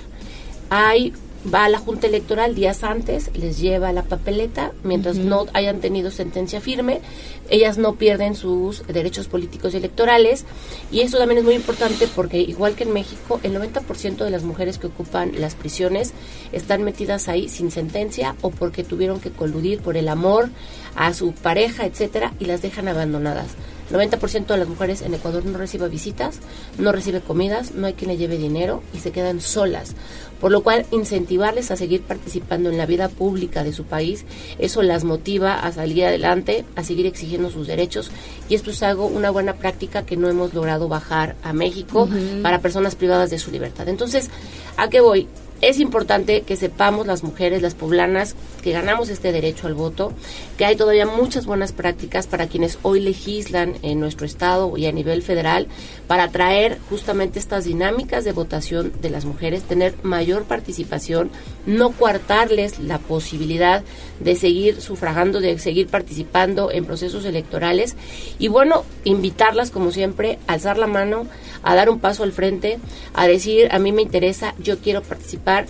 Hay 0.70 1.12
va 1.52 1.66
a 1.66 1.70
la 1.70 1.80
Junta 1.80 2.08
Electoral 2.08 2.56
días 2.56 2.84
antes, 2.84 3.32
les 3.36 3.60
lleva 3.60 3.92
la 3.92 4.04
papeleta, 4.04 4.72
mientras 4.84 5.18
no 5.18 5.46
hayan 5.54 5.80
tenido 5.80 6.12
sentencia 6.12 6.62
firme, 6.62 7.02
ellas 7.50 7.78
no 7.78 7.96
pierden 7.96 8.36
sus 8.36 8.86
derechos 8.88 9.28
políticos 9.28 9.74
y 9.74 9.78
electorales. 9.78 10.46
Y 10.92 11.02
eso 11.02 11.18
también 11.18 11.40
es 11.40 11.44
muy 11.44 11.56
importante 11.56 12.08
porque, 12.16 12.40
igual 12.40 12.76
que 12.76 12.84
en 12.84 12.94
México, 12.94 13.40
el 13.44 13.56
90% 13.56 14.24
de 14.24 14.30
las 14.30 14.44
mujeres 14.44 14.78
que 14.78 14.88
ocupan 14.88 15.34
las 15.40 15.56
prisiones 15.56 16.14
están 16.52 16.84
metidas 16.84 17.28
ahí 17.28 17.50
sin 17.50 17.72
sentencia 17.72 18.36
o 18.42 18.52
porque 18.52 18.84
tuvieron 18.84 19.20
que 19.20 19.32
coludir 19.32 19.82
por 19.82 19.98
el 19.98 20.08
amor 20.08 20.50
a 20.96 21.14
su 21.14 21.34
pareja, 21.34 21.86
etcétera, 21.86 22.34
y 22.40 22.46
las 22.46 22.62
dejan 22.62 22.88
abandonadas. 22.88 23.48
90% 23.92 24.48
de 24.48 24.58
las 24.58 24.68
mujeres 24.68 25.02
en 25.02 25.14
Ecuador 25.14 25.46
no 25.46 25.58
recibe 25.58 25.90
visitas, 25.90 26.40
no 26.78 26.92
recibe 26.92 27.22
comidas, 27.22 27.74
no 27.74 27.88
hay 27.88 27.94
quien 27.94 28.12
le 28.12 28.18
lleve 28.18 28.38
dinero 28.38 28.82
y 28.94 29.00
se 29.00 29.12
quedan 29.12 29.42
solas. 29.42 29.96
Por 30.40 30.52
lo 30.52 30.64
cual, 30.64 30.88
incentivarles 30.90 31.70
a 31.70 31.76
seguir 31.76 32.02
participando 32.02 32.70
en 32.70 32.78
la 32.78 32.88
vida 32.88 33.10
pública 33.10 33.64
de 33.64 33.74
su 33.74 33.84
país, 33.84 34.26
eso 34.58 34.82
las 34.82 35.04
motiva 35.04 35.60
a 35.60 35.72
salir 35.72 36.04
adelante, 36.06 36.66
a 36.76 36.84
seguir 36.84 37.06
exigiendo 37.06 37.52
sus 37.52 37.68
derechos. 37.68 38.10
Y 38.50 38.56
esto 38.56 38.72
es 38.72 38.82
algo, 38.82 39.06
una 39.06 39.30
buena 39.30 39.54
práctica 39.54 40.04
que 40.04 40.18
no 40.18 40.30
hemos 40.30 40.54
logrado 40.56 40.88
bajar 40.88 41.36
a 41.44 41.54
México 41.54 42.10
para 42.42 42.60
personas 42.60 42.96
privadas 42.96 43.30
de 43.30 43.38
su 43.38 43.52
libertad. 43.52 43.88
Entonces, 43.88 44.30
¿a 44.78 44.90
qué 44.90 45.00
voy? 45.00 45.28
Es 45.62 45.80
importante 45.80 46.42
que 46.42 46.56
sepamos 46.56 47.06
las 47.06 47.24
mujeres, 47.24 47.62
las 47.62 47.76
poblanas, 47.76 48.36
que 48.64 48.72
ganamos 48.72 49.10
este 49.10 49.32
derecho 49.32 49.68
al 49.68 49.76
voto, 49.76 50.12
que 50.58 50.66
hay 50.66 50.76
todavía 50.76 51.06
muchas 51.06 51.46
buenas 51.46 51.72
prácticas 51.72 52.26
para 52.26 52.48
quienes 52.48 52.80
hoy 52.82 53.00
legislan 53.00 53.76
en 53.84 54.00
nuestro 54.00 54.26
estado 54.26 54.76
y 54.76 54.88
a 54.88 54.92
nivel 54.92 55.22
federal 55.22 55.68
para 56.08 56.32
traer 56.32 56.80
justamente 56.90 57.38
estas 57.38 57.66
dinámicas 57.66 58.24
de 58.26 58.32
votación 58.32 58.92
de 59.02 59.12
las 59.12 59.26
mujeres, 59.26 59.62
tener 59.62 59.94
mayor 60.02 60.46
participación, 60.46 61.30
no 61.68 61.92
coartarles 61.92 62.80
la 62.80 62.98
posibilidad 62.98 63.84
de 64.20 64.36
seguir 64.36 64.82
sufragando, 64.82 65.42
de 65.42 65.60
seguir 65.60 65.88
participando 65.88 66.72
en 66.72 66.86
procesos 66.86 67.24
electorales 67.26 67.96
y 68.40 68.48
bueno, 68.48 68.84
invitarlas 69.04 69.70
como 69.70 69.92
siempre, 69.92 70.40
a 70.48 70.54
alzar 70.54 70.80
la 70.80 70.88
mano, 70.88 71.28
a 71.64 71.76
dar 71.76 71.90
un 71.90 72.00
paso 72.00 72.24
al 72.24 72.32
frente, 72.32 72.80
a 73.14 73.28
decir, 73.28 73.70
a 73.72 73.80
mí 73.80 73.92
me 73.92 74.02
interesa, 74.02 74.56
yo 74.60 74.80
quiero 74.80 75.02
participar. 75.02 75.66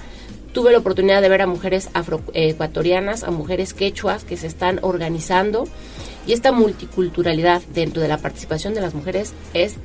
Tuve 0.54 0.72
la 0.72 0.80
oportunidad 0.80 1.22
de 1.22 1.30
ver 1.30 1.42
a 1.42 1.48
mujeres 1.48 1.90
afroecuatorianas, 1.94 3.24
a 3.24 3.32
mujeres 3.32 3.74
quechuas 3.74 4.26
que 4.26 4.36
se 4.36 4.48
están 4.48 4.80
organizando 4.82 5.66
y 6.28 6.34
esta 6.34 6.52
multiculturalidad 6.52 7.62
dentro 7.74 8.02
de 8.02 8.08
la 8.08 8.18
participación 8.18 8.74
de 8.74 8.82
las 8.82 8.94
mujeres 8.94 9.34
es 9.54 9.76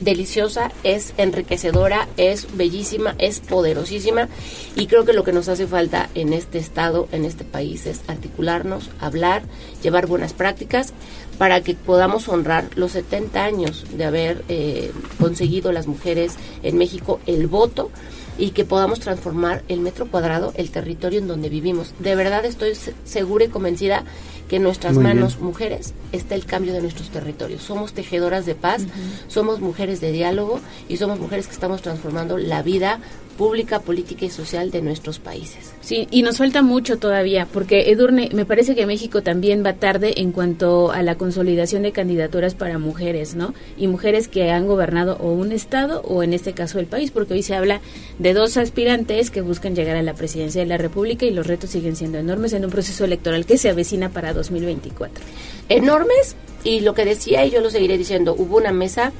deliciosa, 0.00 0.70
es 0.84 1.14
enriquecedora, 1.16 2.08
es 2.16 2.56
bellísima, 2.56 3.14
es 3.18 3.40
poderosísima 3.40 4.28
y 4.76 4.86
creo 4.86 5.04
que 5.04 5.12
lo 5.12 5.24
que 5.24 5.32
nos 5.32 5.48
hace 5.48 5.66
falta 5.66 6.08
en 6.14 6.32
este 6.32 6.58
estado, 6.58 7.08
en 7.12 7.24
este 7.24 7.44
país, 7.44 7.86
es 7.86 8.00
articularnos, 8.06 8.90
hablar, 9.00 9.42
llevar 9.82 10.06
buenas 10.06 10.32
prácticas 10.32 10.92
para 11.38 11.62
que 11.62 11.74
podamos 11.74 12.28
honrar 12.28 12.68
los 12.74 12.92
70 12.92 13.44
años 13.44 13.86
de 13.96 14.04
haber 14.04 14.44
eh, 14.48 14.92
conseguido 15.20 15.72
las 15.72 15.86
mujeres 15.86 16.34
en 16.62 16.78
México 16.78 17.20
el 17.26 17.46
voto 17.46 17.90
y 18.38 18.50
que 18.50 18.64
podamos 18.64 19.00
transformar 19.00 19.62
el 19.68 19.80
metro 19.80 20.06
cuadrado, 20.06 20.52
el 20.56 20.70
territorio 20.70 21.18
en 21.18 21.28
donde 21.28 21.48
vivimos. 21.48 21.92
De 21.98 22.14
verdad 22.14 22.44
estoy 22.44 22.72
segura 23.04 23.44
y 23.44 23.48
convencida 23.48 24.04
que 24.48 24.56
en 24.56 24.62
nuestras 24.62 24.96
manos, 24.96 25.38
mujeres, 25.40 25.94
está 26.12 26.34
el 26.34 26.44
cambio 26.44 26.72
de 26.72 26.80
nuestros 26.80 27.10
territorios. 27.10 27.62
Somos 27.62 27.92
tejedoras 27.92 28.46
de 28.46 28.54
paz, 28.54 28.86
somos 29.28 29.60
mujeres 29.60 30.00
de 30.00 30.12
diálogo 30.12 30.60
y 30.88 30.96
somos 30.96 31.20
mujeres 31.20 31.46
que 31.46 31.52
estamos 31.52 31.82
transformando 31.82 32.38
la 32.38 32.62
vida 32.62 33.00
pública, 33.38 33.78
política 33.78 34.26
y 34.26 34.30
social 34.30 34.72
de 34.72 34.82
nuestros 34.82 35.20
países. 35.20 35.72
Sí, 35.80 36.08
y 36.10 36.22
nos 36.22 36.38
falta 36.38 36.60
mucho 36.60 36.98
todavía, 36.98 37.46
porque 37.50 37.90
Edurne, 37.92 38.28
me 38.34 38.44
parece 38.44 38.74
que 38.74 38.84
México 38.84 39.22
también 39.22 39.64
va 39.64 39.74
tarde 39.74 40.20
en 40.20 40.32
cuanto 40.32 40.90
a 40.90 41.02
la 41.04 41.14
consolidación 41.14 41.84
de 41.84 41.92
candidaturas 41.92 42.54
para 42.54 42.78
mujeres, 42.78 43.36
¿no? 43.36 43.54
Y 43.76 43.86
mujeres 43.86 44.26
que 44.26 44.50
han 44.50 44.66
gobernado 44.66 45.16
o 45.20 45.32
un 45.32 45.52
estado 45.52 46.02
o 46.02 46.24
en 46.24 46.32
este 46.32 46.52
caso 46.52 46.80
el 46.80 46.86
país, 46.86 47.12
porque 47.12 47.34
hoy 47.34 47.44
se 47.44 47.54
habla 47.54 47.80
de 48.18 48.34
dos 48.34 48.56
aspirantes 48.56 49.30
que 49.30 49.40
buscan 49.40 49.76
llegar 49.76 49.96
a 49.96 50.02
la 50.02 50.14
presidencia 50.14 50.60
de 50.60 50.66
la 50.66 50.76
República 50.76 51.24
y 51.24 51.30
los 51.30 51.46
retos 51.46 51.70
siguen 51.70 51.94
siendo 51.94 52.18
enormes 52.18 52.52
en 52.54 52.64
un 52.64 52.72
proceso 52.72 53.04
electoral 53.04 53.46
que 53.46 53.56
se 53.56 53.70
avecina 53.70 54.08
para 54.08 54.34
2024. 54.38 55.24
Enormes, 55.68 56.36
y 56.64 56.80
lo 56.80 56.94
que 56.94 57.04
decía, 57.04 57.44
y 57.44 57.50
yo 57.50 57.60
lo 57.60 57.70
seguiré 57.70 57.98
diciendo, 57.98 58.34
hubo 58.36 58.56
una 58.56 58.72
mesa 58.72 59.12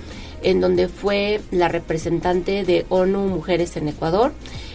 en 0.42 0.60
donde 0.60 0.88
fue 0.88 1.40
la 1.50 1.68
representante 1.68 2.64
de 2.64 2.86
ONU 2.88 3.28
Mujeres 3.28 3.76
en 3.76 3.88
Ecuador, 3.88 4.32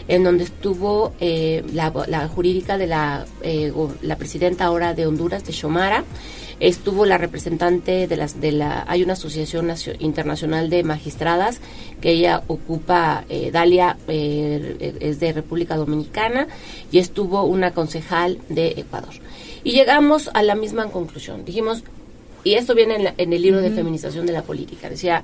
en 0.07 0.23
donde 0.23 0.43
estuvo 0.43 1.13
eh, 1.19 1.63
la, 1.73 1.91
jurídica 2.27 2.77
de 2.77 2.87
la, 2.87 3.25
eh, 3.41 3.71
la 4.01 4.17
presidenta 4.17 4.65
ahora 4.65 4.93
de 4.93 5.07
Honduras, 5.07 5.45
de 5.45 5.53
Xomara, 5.53 6.03
estuvo 6.59 7.05
la 7.05 7.17
representante 7.17 8.07
de 8.07 8.15
las 8.15 8.39
de 8.39 8.51
la 8.51 8.85
hay 8.87 9.03
una 9.03 9.13
asociación 9.13 9.73
internacional 9.99 10.69
de 10.69 10.83
magistradas 10.83 11.59
que 11.99 12.11
ella 12.11 12.43
ocupa 12.47 13.25
eh, 13.27 13.49
Dalia 13.51 13.97
es 14.07 15.19
de 15.19 15.33
República 15.33 15.75
Dominicana 15.75 16.47
y 16.91 16.99
estuvo 16.99 17.43
una 17.43 17.71
concejal 17.71 18.39
de 18.49 18.67
Ecuador 18.77 19.13
y 19.63 19.71
llegamos 19.71 20.29
a 20.33 20.43
la 20.43 20.55
misma 20.55 20.89
conclusión 20.89 21.45
dijimos 21.45 21.83
y 22.43 22.55
esto 22.55 22.75
viene 22.75 23.13
en, 23.17 23.33
el 23.33 23.41
libro 23.41 23.61
de 23.61 23.71
feminización 23.71 24.25
de 24.25 24.33
la 24.33 24.43
política 24.43 24.89
decía 24.89 25.23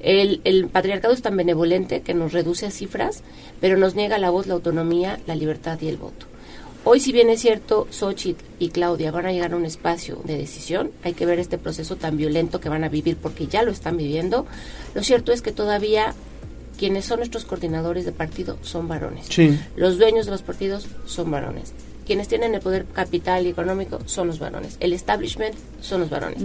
el, 0.00 0.68
patriarcado 0.72 1.14
es 1.14 1.22
tan 1.22 1.36
benevolente 1.36 2.02
que 2.02 2.14
nos 2.14 2.32
reduce 2.32 2.66
a 2.66 2.70
cifras, 2.70 3.22
pero 3.60 3.76
nos 3.76 3.94
niega 3.94 4.18
la 4.18 4.30
voz, 4.30 4.46
la 4.46 4.54
autonomía, 4.54 5.18
la 5.26 5.34
libertad 5.34 5.78
y 5.80 5.88
el 5.88 5.96
voto. 5.96 6.26
Hoy, 6.84 7.00
si 7.00 7.12
bien 7.12 7.28
es 7.28 7.40
cierto, 7.40 7.88
Xochitl 7.90 8.44
y 8.58 8.68
Claudia 8.68 9.10
van 9.10 9.26
a 9.26 9.32
llegar 9.32 9.52
a 9.52 9.56
un 9.56 9.66
espacio 9.66 10.20
de 10.24 10.38
decisión, 10.38 10.90
hay 11.02 11.12
que 11.12 11.26
ver 11.26 11.38
este 11.38 11.58
proceso 11.58 11.96
tan 11.96 12.16
violento 12.16 12.60
que 12.60 12.68
van 12.68 12.84
a 12.84 12.88
vivir 12.88 13.16
porque 13.16 13.46
ya 13.46 13.62
lo 13.62 13.72
están 13.72 13.96
viviendo. 13.96 14.46
Lo 14.94 15.02
cierto 15.02 15.32
es 15.32 15.42
que 15.42 15.52
todavía 15.52 16.14
quienes 16.78 17.04
son 17.04 17.18
nuestros 17.18 17.44
coordinadores 17.44 18.04
de 18.06 18.12
partido 18.12 18.56
son 18.62 18.86
varones. 18.86 19.28
Los 19.74 19.98
dueños 19.98 20.26
de 20.26 20.32
los 20.32 20.42
partidos 20.42 20.86
son 21.04 21.30
varones. 21.30 21.74
Quienes 22.08 22.26
tienen 22.26 22.54
el 22.54 22.62
poder 22.62 22.86
capital 22.86 23.46
y 23.46 23.50
económico 23.50 23.98
son 24.06 24.28
los 24.28 24.38
varones. 24.38 24.78
El 24.80 24.94
establishment 24.94 25.54
son 25.82 26.00
los 26.00 26.08
varones. 26.08 26.42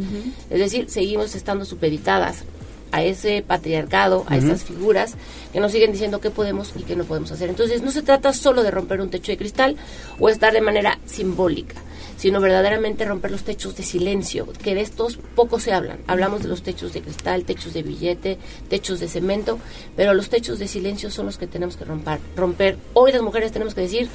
Es 0.49 0.59
decir, 0.59 0.89
seguimos 0.89 1.35
estando 1.35 1.63
supeditadas 1.63 2.43
a 2.91 3.01
ese 3.01 3.41
patriarcado, 3.41 4.25
a 4.27 4.35
esas 4.35 4.65
figuras 4.65 5.15
que 5.53 5.61
nos 5.61 5.71
siguen 5.71 5.93
diciendo 5.93 6.19
qué 6.19 6.31
podemos 6.31 6.73
y 6.77 6.83
qué 6.83 6.97
no 6.97 7.05
podemos 7.05 7.31
hacer. 7.31 7.49
Entonces 7.49 7.81
no 7.81 7.91
se 7.91 8.01
trata 8.01 8.33
solo 8.33 8.61
de 8.61 8.71
romper 8.71 8.99
un 8.99 9.09
techo 9.09 9.31
de 9.31 9.37
cristal 9.37 9.77
o 10.19 10.27
estar 10.27 10.51
de 10.51 10.59
manera 10.59 10.99
simbólica, 11.05 11.75
sino 12.17 12.41
verdaderamente 12.41 13.05
romper 13.05 13.31
los 13.31 13.43
techos 13.43 13.77
de 13.77 13.83
silencio, 13.83 14.45
que 14.61 14.75
de 14.75 14.81
estos 14.81 15.17
poco 15.33 15.61
se 15.61 15.71
hablan. 15.71 15.99
Hablamos 16.07 16.43
de 16.43 16.49
los 16.49 16.61
techos 16.61 16.91
de 16.91 17.01
cristal, 17.01 17.45
techos 17.45 17.73
de 17.73 17.83
billete, 17.83 18.37
techos 18.67 18.99
de 18.99 19.07
cemento, 19.07 19.59
pero 19.95 20.13
los 20.13 20.29
techos 20.29 20.59
de 20.59 20.67
silencio 20.67 21.09
son 21.09 21.25
los 21.27 21.37
que 21.37 21.47
tenemos 21.47 21.77
que 21.77 21.85
romper. 21.85 22.19
romper. 22.35 22.77
Hoy 22.93 23.13
las 23.13 23.21
mujeres 23.21 23.53
tenemos 23.53 23.73
que 23.73 23.81
decir, 23.81 24.09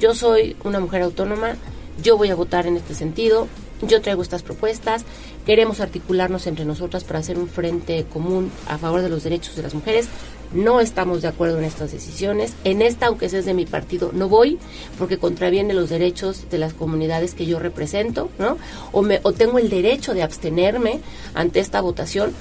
yo 0.00 0.14
soy 0.14 0.56
una 0.64 0.80
mujer 0.80 1.02
autónoma, 1.02 1.56
yo 2.02 2.16
voy 2.16 2.30
a 2.30 2.34
votar 2.34 2.66
en 2.66 2.76
este 2.76 2.94
sentido, 2.94 3.46
yo 3.82 4.00
traigo 4.00 4.22
estas 4.22 4.42
propuestas, 4.42 5.04
queremos 5.46 5.80
articularnos 5.80 6.46
entre 6.46 6.64
nosotras 6.64 7.04
para 7.04 7.18
hacer 7.18 7.38
un 7.38 7.48
frente 7.48 8.04
común 8.10 8.50
a 8.66 8.78
favor 8.78 9.02
de 9.02 9.10
los 9.10 9.22
derechos 9.22 9.56
de 9.56 9.62
las 9.62 9.74
mujeres. 9.74 10.08
No 10.52 10.80
estamos 10.80 11.22
de 11.22 11.28
acuerdo 11.28 11.58
en 11.58 11.64
estas 11.64 11.92
decisiones. 11.92 12.54
En 12.64 12.82
esta, 12.82 13.06
aunque 13.06 13.28
sea 13.28 13.40
de 13.42 13.54
mi 13.54 13.66
partido, 13.66 14.10
no 14.12 14.28
voy 14.28 14.58
porque 14.98 15.16
contraviene 15.16 15.74
los 15.74 15.90
derechos 15.90 16.50
de 16.50 16.58
las 16.58 16.74
comunidades 16.74 17.34
que 17.34 17.46
yo 17.46 17.60
represento, 17.60 18.30
¿no? 18.38 18.58
O, 18.90 19.02
me, 19.02 19.20
o 19.22 19.32
tengo 19.32 19.58
el 19.58 19.70
derecho 19.70 20.12
de 20.12 20.24
abstenerme 20.24 21.00
ante 21.34 21.60
esta 21.60 21.80
votación. 21.80 22.32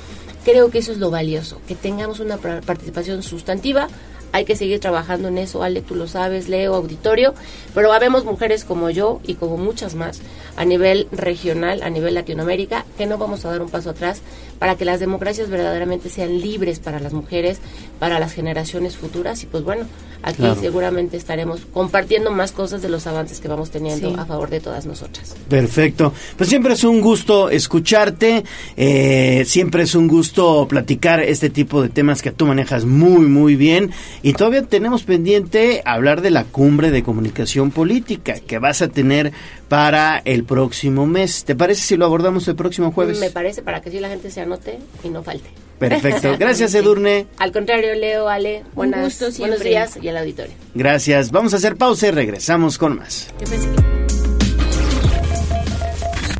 Creo 0.44 0.72
que 0.72 0.80
eso 0.80 0.91
es 0.91 0.98
lo 0.98 1.11
valioso, 1.11 1.61
que 1.68 1.76
tengamos 1.76 2.19
una 2.19 2.38
participación 2.38 3.22
sustantiva 3.22 3.90
hay 4.31 4.45
que 4.45 4.56
seguir 4.56 4.80
trabajando 4.80 5.27
en 5.27 5.38
eso, 5.38 5.64
Ale, 5.64 5.81
tú 5.81 5.95
lo 5.95 6.07
sabes, 6.07 6.49
Leo, 6.49 6.76
auditorio, 6.76 7.34
pero 7.73 7.93
habemos 7.93 8.26
mujeres 8.26 8.64
como 8.64 8.89
yo 8.89 9.19
y 9.26 9.35
como 9.35 9.57
muchas 9.57 9.95
más 9.95 10.22
a 10.56 10.65
nivel 10.65 11.07
regional, 11.11 11.81
a 11.84 11.89
nivel 11.89 12.14
Latinoamérica, 12.14 12.85
que 12.97 13.06
no 13.06 13.18
vamos 13.18 13.45
a 13.45 13.51
dar 13.51 13.61
un 13.61 13.69
paso 13.69 13.91
atrás 13.91 14.22
para 14.60 14.76
que 14.76 14.86
las 14.86 14.99
democracias 14.99 15.49
verdaderamente 15.49 16.10
sean 16.10 16.41
libres 16.41 16.80
para 16.80 16.99
las 16.99 17.14
mujeres, 17.14 17.60
para 17.98 18.19
las 18.19 18.34
generaciones 18.34 18.98
futuras. 18.98 19.41
Y 19.44 19.45
pues 19.45 19.64
bueno, 19.64 19.86
aquí 20.22 20.44
seguramente 20.60 21.18
estaremos 21.18 21.61
compartiendo 21.73 22.30
más 22.31 22.52
cosas 22.52 22.81
de 22.81 22.90
los 22.90 23.07
avances 23.07 23.40
que 23.40 23.48
vamos 23.48 23.72
teniendo 23.72 24.19
a 24.19 24.26
favor 24.26 24.49
de 24.49 24.60
todas 24.60 24.86
nosotras. 24.86 25.36
Perfecto, 25.48 26.14
pues 26.38 26.49
siempre 26.49 26.73
es 26.73 26.84
un 26.84 27.02
gusto 27.02 27.49
escucharte, 27.49 28.44
eh, 28.76 29.44
siempre 29.45 29.84
es 29.84 29.95
un 29.95 30.07
gusto 30.07 30.68
platicar 30.68 31.22
este 31.22 31.49
tipo 31.49 31.81
de 31.81 31.90
temas 31.90 32.22
que 32.22 32.31
tú 32.31 32.45
manejas 32.45 32.86
muy 32.86 33.27
muy 33.27 33.56
bien. 33.56 33.91
Y 34.22 34.34
todavía 34.34 34.64
tenemos 34.64 35.03
pendiente 35.03 35.81
hablar 35.86 36.22
de 36.22 36.31
la 36.31 36.44
cumbre 36.44 36.91
de 36.91 37.03
comunicación 37.03 37.72
política 37.72 38.36
que 38.45 38.60
vas 38.60 38.81
a 38.81 38.90
tener 38.90 39.31
para 39.69 40.21
el 40.25 40.43
próximo 40.43 41.05
mes. 41.05 41.45
¿Te 41.45 41.55
parece 41.55 41.81
si 41.81 41.95
lo 41.95 42.05
abordamos 42.05 42.47
el 42.47 42.55
próximo 42.55 42.91
jueves? 42.91 43.19
Me 43.19 43.29
parece, 43.29 43.61
para 43.61 43.81
que 43.81 43.91
si 43.91 43.99
la 43.99 44.09
gente 44.09 44.29
se 44.31 44.41
anote 44.41 44.79
y 45.03 45.09
no 45.09 45.23
falte. 45.23 45.49
Perfecto. 45.77 46.35
Gracias, 46.39 46.73
Edurne. 46.73 47.27
Al 47.37 47.51
contrario, 47.51 47.93
Leo, 47.95 48.27
Ale, 48.27 48.65
buenas, 48.73 49.37
buenos 49.37 49.61
días 49.61 49.97
y 50.01 50.09
al 50.09 50.17
auditorio. 50.17 50.53
Gracias. 50.73 51.31
Vamos 51.31 51.53
a 51.53 51.57
hacer 51.57 51.77
pausa 51.77 52.07
y 52.07 52.11
regresamos 52.11 52.77
con 52.77 52.97
más. 52.97 53.27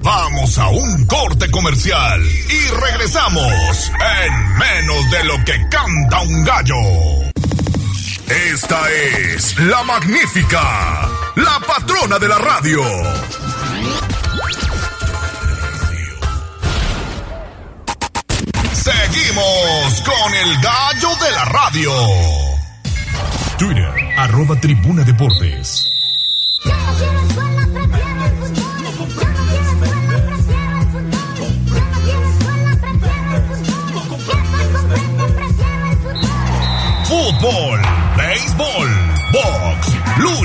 Vamos 0.01 0.57
a 0.57 0.69
un 0.69 1.06
corte 1.06 1.51
comercial 1.51 2.22
y 2.22 2.81
regresamos 2.81 3.91
en 4.26 4.57
menos 4.57 5.11
de 5.11 5.23
lo 5.26 5.45
que 5.45 5.53
canta 5.69 6.22
un 6.22 6.43
gallo. 6.43 7.28
Esta 8.30 8.80
es 8.91 9.57
la 9.57 9.84
magnífica, 9.84 11.10
la 11.35 11.60
patrona 11.65 12.19
de 12.19 12.27
la 12.27 12.38
radio. 12.38 12.84
Seguimos 18.72 20.01
con 20.01 20.34
el 20.35 20.61
gallo 20.61 21.10
de 21.26 21.31
la 21.31 21.45
radio. 21.45 21.91
Twitter, 23.57 23.93
arroba 24.15 24.56
tribuna 24.60 25.03
deportes. 25.03 25.89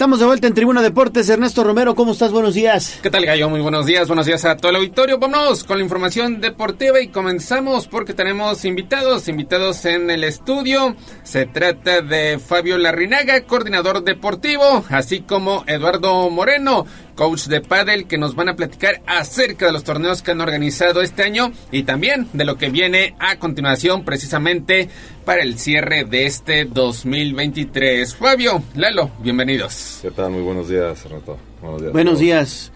Estamos 0.00 0.18
de 0.18 0.24
vuelta 0.24 0.46
en 0.46 0.54
Tribuna 0.54 0.80
Deportes. 0.80 1.28
Ernesto 1.28 1.62
Romero, 1.62 1.94
¿cómo 1.94 2.12
estás? 2.12 2.32
Buenos 2.32 2.54
días. 2.54 2.98
¿Qué 3.02 3.10
tal, 3.10 3.26
Gallo? 3.26 3.50
Muy 3.50 3.60
buenos 3.60 3.84
días. 3.84 4.06
Buenos 4.08 4.24
días 4.24 4.46
a 4.46 4.56
todo 4.56 4.70
el 4.70 4.76
auditorio. 4.76 5.18
Vámonos 5.18 5.62
con 5.62 5.76
la 5.76 5.84
información 5.84 6.40
deportiva 6.40 7.02
y 7.02 7.08
comenzamos 7.08 7.86
porque 7.86 8.14
tenemos 8.14 8.64
invitados, 8.64 9.28
invitados 9.28 9.84
en 9.84 10.08
el 10.08 10.24
estudio. 10.24 10.96
Se 11.22 11.44
trata 11.44 12.00
de 12.00 12.38
Fabio 12.38 12.78
Larrinaga, 12.78 13.42
coordinador 13.42 14.02
deportivo, 14.02 14.86
así 14.88 15.20
como 15.20 15.64
Eduardo 15.66 16.30
Moreno, 16.30 16.86
coach 17.20 17.48
de 17.48 17.60
pádel, 17.60 18.06
que 18.06 18.16
nos 18.16 18.34
van 18.34 18.48
a 18.48 18.56
platicar 18.56 19.02
acerca 19.06 19.66
de 19.66 19.72
los 19.72 19.84
torneos 19.84 20.22
que 20.22 20.30
han 20.30 20.40
organizado 20.40 21.02
este 21.02 21.22
año 21.22 21.52
y 21.70 21.82
también 21.82 22.28
de 22.32 22.46
lo 22.46 22.56
que 22.56 22.70
viene 22.70 23.14
a 23.18 23.38
continuación 23.38 24.06
precisamente 24.06 24.88
para 25.26 25.42
el 25.42 25.58
cierre 25.58 26.04
de 26.04 26.24
este 26.24 26.64
2023. 26.64 28.16
Fabio, 28.16 28.62
Lalo, 28.74 29.10
bienvenidos. 29.18 29.98
¿Qué 30.00 30.10
tal? 30.12 30.30
Muy 30.30 30.40
buenos 30.40 30.70
días, 30.70 31.04
Renato. 31.04 31.36
Buenos 31.60 31.82
días. 31.82 31.92
Buenos 31.92 32.18
días. 32.20 32.72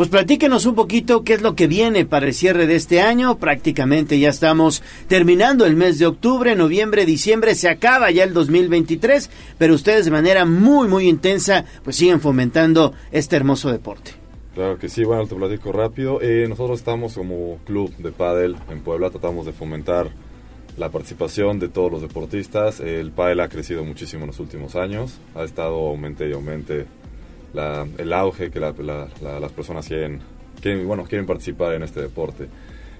Pues 0.00 0.08
platíquenos 0.08 0.64
un 0.64 0.76
poquito 0.76 1.24
qué 1.24 1.34
es 1.34 1.42
lo 1.42 1.54
que 1.54 1.66
viene 1.66 2.06
para 2.06 2.24
el 2.24 2.32
cierre 2.32 2.66
de 2.66 2.74
este 2.74 3.02
año. 3.02 3.36
Prácticamente 3.36 4.18
ya 4.18 4.30
estamos 4.30 4.82
terminando 5.08 5.66
el 5.66 5.76
mes 5.76 5.98
de 5.98 6.06
octubre, 6.06 6.56
noviembre, 6.56 7.04
diciembre, 7.04 7.54
se 7.54 7.68
acaba 7.68 8.10
ya 8.10 8.24
el 8.24 8.32
2023, 8.32 9.28
pero 9.58 9.74
ustedes 9.74 10.06
de 10.06 10.10
manera 10.10 10.46
muy, 10.46 10.88
muy 10.88 11.06
intensa 11.06 11.66
pues 11.84 11.96
siguen 11.96 12.22
fomentando 12.22 12.94
este 13.12 13.36
hermoso 13.36 13.70
deporte. 13.70 14.12
Claro 14.54 14.78
que 14.78 14.88
sí, 14.88 15.04
bueno, 15.04 15.26
te 15.26 15.34
platico 15.34 15.70
rápido. 15.70 16.22
Eh, 16.22 16.46
nosotros 16.48 16.78
estamos 16.78 17.12
como 17.12 17.58
club 17.66 17.94
de 17.98 18.10
pádel 18.10 18.56
en 18.70 18.80
Puebla, 18.80 19.10
tratamos 19.10 19.44
de 19.44 19.52
fomentar 19.52 20.08
la 20.78 20.88
participación 20.88 21.58
de 21.58 21.68
todos 21.68 21.92
los 21.92 22.00
deportistas. 22.00 22.80
El 22.80 23.10
pádel 23.10 23.40
ha 23.40 23.50
crecido 23.50 23.84
muchísimo 23.84 24.22
en 24.22 24.28
los 24.28 24.40
últimos 24.40 24.76
años, 24.76 25.18
ha 25.34 25.44
estado 25.44 25.74
aumente 25.74 26.26
y 26.26 26.32
aumente 26.32 26.86
la, 27.52 27.86
el 27.98 28.12
auge 28.12 28.50
que 28.50 28.60
la, 28.60 28.74
la, 28.80 29.40
las 29.40 29.52
personas 29.52 29.86
quieren, 29.86 30.20
quieren, 30.60 30.86
bueno, 30.86 31.04
quieren 31.04 31.26
participar 31.26 31.74
en 31.74 31.82
este 31.82 32.00
deporte. 32.00 32.48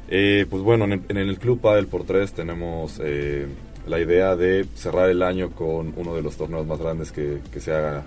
Eh, 0.09 0.47
pues 0.51 0.63
bueno, 0.63 0.85
en 0.87 0.93
el, 0.93 1.03
en 1.09 1.17
el, 1.19 1.39
Club 1.39 1.61
Padel 1.61 1.87
por 1.87 2.05
Tres 2.05 2.33
tenemos 2.33 3.01
eh, 3.03 3.47
la 3.87 4.01
idea 4.01 4.35
de 4.35 4.67
cerrar 4.75 5.09
el 5.09 5.23
año 5.23 5.51
con 5.51 5.93
uno 5.97 6.15
de 6.15 6.23
los 6.23 6.37
torneos 6.37 6.67
más 6.67 6.81
grandes 6.81 7.13
que, 7.13 7.39
que 7.53 7.61
se 7.61 7.73
haga 7.73 8.03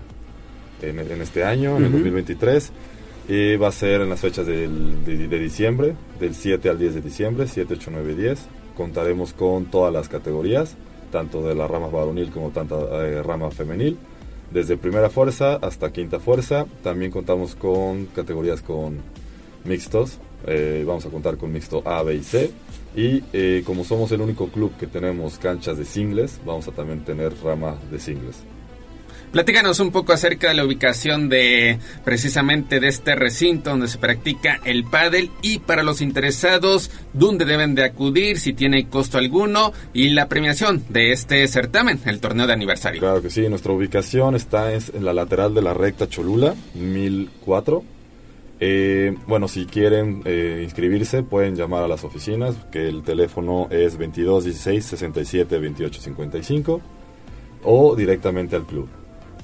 en, 0.82 0.98
en, 0.98 1.22
este 1.22 1.44
año, 1.44 1.78
en 1.78 1.86
el 1.86 1.92
2023. 1.92 2.72
Y 3.26 3.56
va 3.56 3.68
a 3.68 3.72
ser 3.72 4.02
en 4.02 4.10
las 4.10 4.20
fechas 4.20 4.46
del, 4.46 5.02
de, 5.02 5.28
de, 5.28 5.38
diciembre, 5.38 5.94
del 6.20 6.34
7 6.34 6.68
al 6.68 6.78
10 6.78 6.96
de 6.96 7.00
diciembre, 7.00 7.46
7, 7.46 7.72
8, 7.74 7.90
9, 7.90 8.14
10. 8.14 8.46
Contaremos 8.76 9.32
con 9.32 9.64
todas 9.66 9.90
las 9.90 10.10
categorías, 10.10 10.76
tanto 11.10 11.40
de 11.40 11.54
la 11.54 11.66
rama 11.66 11.86
varonil 11.86 12.30
como 12.30 12.50
tanto 12.50 13.02
eh, 13.02 13.22
rama 13.22 13.50
femenil 13.50 13.96
desde 14.50 14.76
primera 14.76 15.10
fuerza 15.10 15.56
hasta 15.56 15.92
quinta 15.92 16.20
fuerza. 16.20 16.66
También 16.82 17.10
contamos 17.10 17.54
con 17.54 18.06
categorías 18.06 18.62
con 18.62 18.98
mixtos. 19.64 20.18
Eh, 20.46 20.84
vamos 20.86 21.06
a 21.06 21.10
contar 21.10 21.36
con 21.36 21.52
mixto 21.52 21.82
A, 21.84 22.02
B 22.02 22.14
y 22.14 22.22
C. 22.22 22.50
Y 22.96 23.24
eh, 23.32 23.62
como 23.66 23.84
somos 23.84 24.12
el 24.12 24.20
único 24.20 24.48
club 24.48 24.72
que 24.78 24.86
tenemos 24.86 25.38
canchas 25.38 25.78
de 25.78 25.84
singles, 25.84 26.40
vamos 26.44 26.68
a 26.68 26.72
también 26.72 27.04
tener 27.04 27.32
rama 27.42 27.76
de 27.90 27.98
singles. 27.98 28.44
Platícanos 29.34 29.80
un 29.80 29.90
poco 29.90 30.12
acerca 30.12 30.46
de 30.46 30.54
la 30.54 30.64
ubicación 30.64 31.28
de 31.28 31.80
precisamente 32.04 32.78
de 32.78 32.86
este 32.86 33.16
recinto 33.16 33.70
donde 33.70 33.88
se 33.88 33.98
practica 33.98 34.60
el 34.64 34.84
pádel 34.84 35.32
y 35.42 35.58
para 35.58 35.82
los 35.82 36.00
interesados 36.00 36.92
dónde 37.12 37.44
deben 37.44 37.74
de 37.74 37.82
acudir, 37.82 38.38
si 38.38 38.52
tiene 38.52 38.88
costo 38.88 39.18
alguno 39.18 39.72
y 39.92 40.10
la 40.10 40.28
premiación 40.28 40.84
de 40.88 41.10
este 41.10 41.48
certamen, 41.48 41.98
el 42.04 42.20
torneo 42.20 42.46
de 42.46 42.52
aniversario. 42.52 43.00
Claro 43.00 43.22
que 43.22 43.28
sí, 43.28 43.48
nuestra 43.48 43.72
ubicación 43.72 44.36
está 44.36 44.72
en, 44.72 45.04
la 45.04 45.12
lateral 45.12 45.52
de 45.52 45.62
la 45.62 45.74
recta 45.74 46.08
Cholula, 46.08 46.54
1004. 46.74 47.82
Eh, 48.60 49.16
bueno, 49.26 49.48
si 49.48 49.66
quieren 49.66 50.22
eh, 50.26 50.60
inscribirse 50.62 51.24
pueden 51.24 51.56
llamar 51.56 51.82
a 51.82 51.88
las 51.88 52.04
oficinas, 52.04 52.54
que 52.70 52.88
el 52.88 53.02
teléfono 53.02 53.66
es 53.72 53.96
22 53.96 54.44
16 54.44 54.84
67 54.84 55.58
28 55.58 56.00
55 56.00 56.80
o 57.64 57.96
directamente 57.96 58.54
al 58.54 58.64
club. 58.64 58.88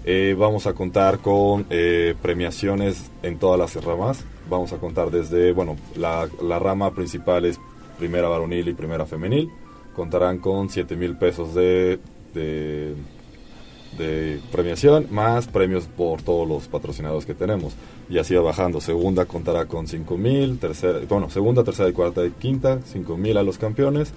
Eh, 0.04 0.34
vamos 0.38 0.66
a 0.66 0.72
contar 0.72 1.18
con 1.18 1.66
eh, 1.68 2.14
premiaciones 2.22 3.10
en 3.22 3.38
todas 3.38 3.58
las 3.58 3.84
ramas. 3.84 4.24
Vamos 4.48 4.72
a 4.72 4.78
contar 4.78 5.10
desde, 5.10 5.52
bueno, 5.52 5.76
la, 5.96 6.28
rama 6.58 6.92
principal 6.92 7.44
es 7.44 7.60
primera 7.98 8.28
varonil 8.28 8.68
y 8.68 8.72
primera 8.72 9.04
femenil. 9.04 9.50
Contarán 9.94 10.38
con 10.38 10.70
7 10.70 10.96
mil 10.96 11.16
pesos 11.16 11.54
de, 11.54 12.00
de, 12.32 12.94
de, 13.98 14.40
premiación, 14.50 15.06
más 15.10 15.46
premios 15.46 15.84
por 15.84 16.22
todos 16.22 16.48
los 16.48 16.66
patrocinados 16.66 17.26
que 17.26 17.34
tenemos. 17.34 17.74
Y 18.08 18.18
así 18.18 18.34
va 18.34 18.42
bajando. 18.42 18.80
Segunda 18.80 19.26
contará 19.26 19.66
con 19.66 19.86
5 19.86 20.16
mil, 20.16 20.58
tercera, 20.58 21.00
bueno, 21.08 21.28
segunda, 21.28 21.62
tercera 21.62 21.90
y 21.90 21.92
cuarta 21.92 22.24
y 22.24 22.30
quinta, 22.30 22.80
5 22.84 23.16
mil 23.18 23.36
a 23.36 23.42
los 23.42 23.58
campeones. 23.58 24.14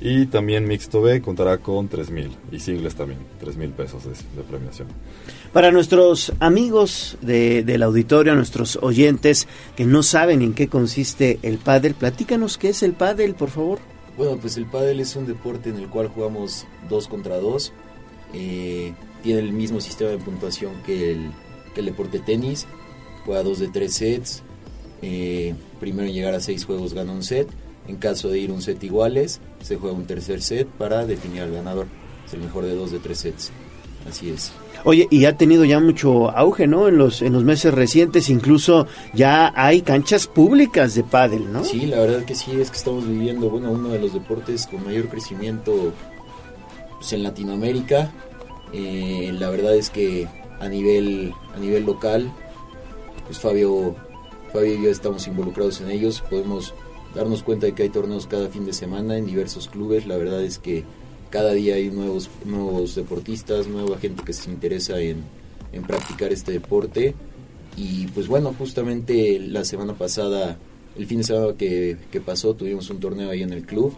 Y 0.00 0.26
también 0.26 0.66
Mixto 0.66 1.02
B 1.02 1.20
contará 1.20 1.58
con 1.58 1.88
3 1.88 2.10
mil 2.10 2.30
y 2.50 2.58
singles 2.58 2.94
también, 2.94 3.20
3 3.38 3.56
mil 3.56 3.70
pesos 3.70 4.04
de, 4.04 4.10
de, 4.10 4.48
premiación. 4.48 4.88
Para 5.52 5.70
nuestros 5.70 6.32
amigos 6.40 7.18
de, 7.20 7.62
del 7.64 7.82
auditorio, 7.82 8.34
nuestros 8.34 8.78
oyentes 8.80 9.46
que 9.76 9.84
no 9.84 10.02
saben 10.02 10.40
en 10.40 10.54
qué 10.54 10.68
consiste 10.68 11.38
el 11.42 11.58
pádel, 11.58 11.94
platícanos 11.94 12.56
qué 12.56 12.70
es 12.70 12.82
el 12.82 12.92
pádel, 12.92 13.34
por 13.34 13.50
favor. 13.50 13.78
Bueno, 14.16 14.38
pues 14.40 14.56
el 14.56 14.66
pádel 14.66 15.00
es 15.00 15.16
un 15.16 15.26
deporte 15.26 15.68
en 15.70 15.76
el 15.76 15.88
cual 15.88 16.08
jugamos 16.08 16.66
dos 16.88 17.06
contra 17.06 17.38
dos. 17.38 17.72
Eh, 18.32 18.94
tiene 19.22 19.40
el 19.40 19.52
mismo 19.52 19.80
sistema 19.80 20.10
de 20.10 20.18
puntuación 20.18 20.72
que 20.84 21.12
el, 21.12 21.30
que 21.74 21.80
el 21.80 21.86
deporte 21.86 22.18
tenis. 22.20 22.66
Juega 23.24 23.42
dos 23.42 23.58
de 23.58 23.68
tres 23.68 23.94
sets. 23.94 24.42
Eh, 25.02 25.54
primero 25.78 26.08
en 26.08 26.14
llegar 26.14 26.34
a 26.34 26.40
seis 26.40 26.64
juegos 26.64 26.94
gana 26.94 27.12
un 27.12 27.22
set. 27.22 27.48
En 27.88 27.96
caso 27.96 28.28
de 28.28 28.38
ir 28.38 28.52
un 28.52 28.62
set 28.62 28.82
iguales, 28.84 29.40
se 29.62 29.76
juega 29.76 29.96
un 29.96 30.06
tercer 30.06 30.42
set 30.42 30.68
para 30.68 31.06
definir 31.06 31.42
al 31.42 31.52
ganador. 31.52 31.86
Es 32.26 32.34
el 32.34 32.40
mejor 32.40 32.64
de 32.64 32.74
dos 32.74 32.92
de 32.92 32.98
tres 32.98 33.18
sets. 33.18 33.50
Así 34.08 34.30
es. 34.30 34.52
Oye, 34.84 35.06
y 35.10 35.26
ha 35.26 35.36
tenido 35.36 35.64
ya 35.64 35.78
mucho 35.78 36.30
auge, 36.30 36.66
¿no? 36.66 36.88
En 36.88 36.96
los 36.96 37.20
en 37.20 37.34
los 37.34 37.44
meses 37.44 37.74
recientes 37.74 38.30
incluso 38.30 38.86
ya 39.12 39.52
hay 39.54 39.82
canchas 39.82 40.26
públicas 40.26 40.94
de 40.94 41.02
pádel, 41.02 41.52
¿no? 41.52 41.64
Sí, 41.64 41.86
la 41.86 42.00
verdad 42.00 42.24
que 42.24 42.34
sí, 42.34 42.52
es 42.58 42.70
que 42.70 42.78
estamos 42.78 43.06
viviendo, 43.06 43.50
bueno, 43.50 43.70
uno 43.72 43.90
de 43.90 43.98
los 43.98 44.14
deportes 44.14 44.66
con 44.66 44.84
mayor 44.84 45.08
crecimiento 45.08 45.92
pues, 46.98 47.12
en 47.12 47.22
Latinoamérica. 47.22 48.10
Eh, 48.72 49.32
la 49.38 49.50
verdad 49.50 49.74
es 49.74 49.90
que 49.90 50.28
a 50.60 50.68
nivel 50.68 51.34
a 51.54 51.58
nivel 51.58 51.84
local, 51.84 52.32
pues 53.26 53.38
Fabio 53.38 53.96
Fabio 54.52 54.74
y 54.74 54.84
yo 54.84 54.90
estamos 54.90 55.26
involucrados 55.26 55.80
en 55.82 55.90
ellos, 55.90 56.22
podemos 56.30 56.74
darnos 57.14 57.42
cuenta 57.42 57.66
de 57.66 57.72
que 57.72 57.84
hay 57.84 57.88
torneos 57.88 58.26
cada 58.26 58.48
fin 58.48 58.64
de 58.64 58.72
semana 58.72 59.16
en 59.16 59.26
diversos 59.26 59.68
clubes. 59.68 60.06
La 60.06 60.16
verdad 60.16 60.42
es 60.42 60.58
que 60.58 60.84
cada 61.30 61.52
día 61.52 61.74
hay 61.76 61.90
nuevos, 61.90 62.30
nuevos 62.44 62.94
deportistas, 62.94 63.66
nueva 63.66 63.98
gente 63.98 64.22
que 64.24 64.32
se 64.32 64.50
interesa 64.50 65.00
en, 65.00 65.24
en 65.72 65.82
practicar 65.82 66.32
este 66.32 66.52
deporte. 66.52 67.14
Y 67.76 68.06
pues 68.08 68.28
bueno, 68.28 68.54
justamente 68.56 69.38
la 69.38 69.64
semana 69.64 69.94
pasada, 69.94 70.58
el 70.96 71.06
fin 71.06 71.18
de 71.18 71.24
semana 71.24 71.52
que, 71.56 71.96
que 72.10 72.20
pasó, 72.20 72.54
tuvimos 72.54 72.90
un 72.90 73.00
torneo 73.00 73.30
ahí 73.30 73.42
en 73.42 73.52
el 73.52 73.64
club 73.64 73.94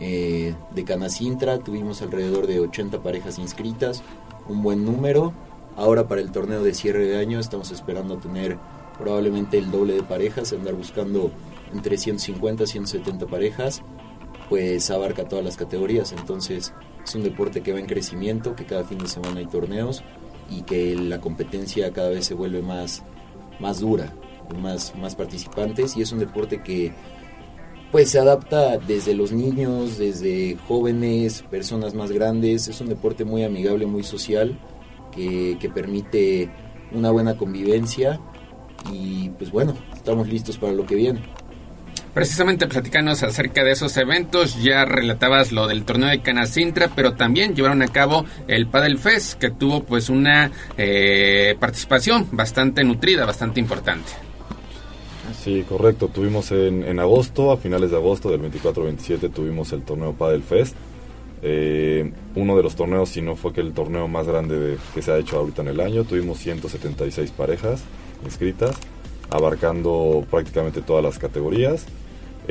eh, 0.00 0.54
de 0.74 0.84
Canacintra, 0.84 1.58
tuvimos 1.58 2.02
alrededor 2.02 2.46
de 2.46 2.60
80 2.60 3.02
parejas 3.02 3.38
inscritas, 3.38 4.02
un 4.48 4.62
buen 4.62 4.84
número. 4.84 5.32
Ahora 5.76 6.08
para 6.08 6.20
el 6.20 6.30
torneo 6.30 6.62
de 6.62 6.74
cierre 6.74 7.06
de 7.06 7.18
año 7.18 7.40
estamos 7.40 7.70
esperando 7.70 8.16
tener 8.18 8.58
probablemente 8.98 9.58
el 9.58 9.70
doble 9.70 9.94
de 9.94 10.02
parejas, 10.02 10.52
andar 10.52 10.74
buscando 10.74 11.30
entre 11.72 11.98
150 11.98 12.64
y 12.64 12.66
170 12.66 13.26
parejas, 13.26 13.82
pues 14.48 14.90
abarca 14.90 15.28
todas 15.28 15.44
las 15.44 15.56
categorías. 15.56 16.12
Entonces 16.12 16.72
es 17.04 17.14
un 17.14 17.22
deporte 17.22 17.62
que 17.62 17.72
va 17.72 17.80
en 17.80 17.86
crecimiento, 17.86 18.54
que 18.56 18.64
cada 18.64 18.84
fin 18.84 18.98
de 18.98 19.08
semana 19.08 19.40
hay 19.40 19.46
torneos 19.46 20.02
y 20.50 20.62
que 20.62 20.94
la 20.94 21.20
competencia 21.20 21.92
cada 21.92 22.10
vez 22.10 22.26
se 22.26 22.34
vuelve 22.34 22.62
más, 22.62 23.02
más 23.60 23.80
dura, 23.80 24.12
más, 24.60 24.94
más 24.96 25.14
participantes 25.14 25.96
y 25.96 26.02
es 26.02 26.12
un 26.12 26.18
deporte 26.18 26.62
que 26.62 26.92
pues 27.90 28.10
se 28.10 28.18
adapta 28.18 28.76
desde 28.76 29.14
los 29.14 29.32
niños, 29.32 29.96
desde 29.96 30.56
jóvenes, 30.66 31.42
personas 31.50 31.94
más 31.94 32.12
grandes. 32.12 32.68
Es 32.68 32.80
un 32.80 32.88
deporte 32.88 33.24
muy 33.24 33.44
amigable, 33.44 33.86
muy 33.86 34.02
social, 34.02 34.58
que, 35.10 35.56
que 35.58 35.70
permite 35.70 36.50
una 36.92 37.10
buena 37.10 37.36
convivencia 37.36 38.20
y 38.92 39.30
pues 39.30 39.50
bueno, 39.50 39.74
estamos 39.94 40.28
listos 40.28 40.58
para 40.58 40.72
lo 40.72 40.86
que 40.86 40.94
viene. 40.94 41.22
Precisamente 42.18 42.66
platicanos 42.66 43.22
acerca 43.22 43.62
de 43.62 43.70
esos 43.70 43.96
eventos, 43.96 44.60
ya 44.60 44.84
relatabas 44.84 45.52
lo 45.52 45.68
del 45.68 45.84
torneo 45.84 46.08
de 46.08 46.20
Canacintra, 46.20 46.90
pero 46.96 47.14
también 47.14 47.54
llevaron 47.54 47.80
a 47.80 47.86
cabo 47.86 48.24
el 48.48 48.66
Padel 48.66 48.98
Fest, 48.98 49.38
que 49.38 49.52
tuvo 49.52 49.84
pues 49.84 50.08
una 50.08 50.50
eh, 50.76 51.54
participación 51.60 52.26
bastante 52.32 52.82
nutrida, 52.82 53.24
bastante 53.24 53.60
importante. 53.60 54.10
Sí, 55.44 55.64
correcto. 55.68 56.08
Tuvimos 56.08 56.50
en, 56.50 56.98
agosto, 56.98 57.52
a 57.52 57.56
finales 57.56 57.92
de 57.92 57.98
agosto 57.98 58.32
del 58.32 58.40
24-27, 58.50 59.32
tuvimos 59.32 59.70
el 59.72 59.82
torneo 59.82 60.12
Padel 60.12 60.42
Fest. 60.42 60.74
Eh, 61.42 62.12
uno 62.34 62.56
de 62.56 62.64
los 62.64 62.74
torneos, 62.74 63.10
si 63.10 63.22
no 63.22 63.36
fue 63.36 63.52
que 63.52 63.60
el 63.60 63.72
torneo 63.72 64.08
más 64.08 64.26
grande 64.26 64.58
de- 64.58 64.78
que 64.92 65.02
se 65.02 65.12
ha 65.12 65.18
hecho 65.18 65.38
ahorita 65.38 65.62
en 65.62 65.68
el 65.68 65.78
año, 65.78 66.02
tuvimos 66.02 66.38
176 66.38 67.30
parejas 67.30 67.80
inscritas, 68.24 68.74
abarcando 69.30 70.26
prácticamente 70.28 70.82
todas 70.82 71.04
las 71.04 71.16
categorías. 71.16 71.86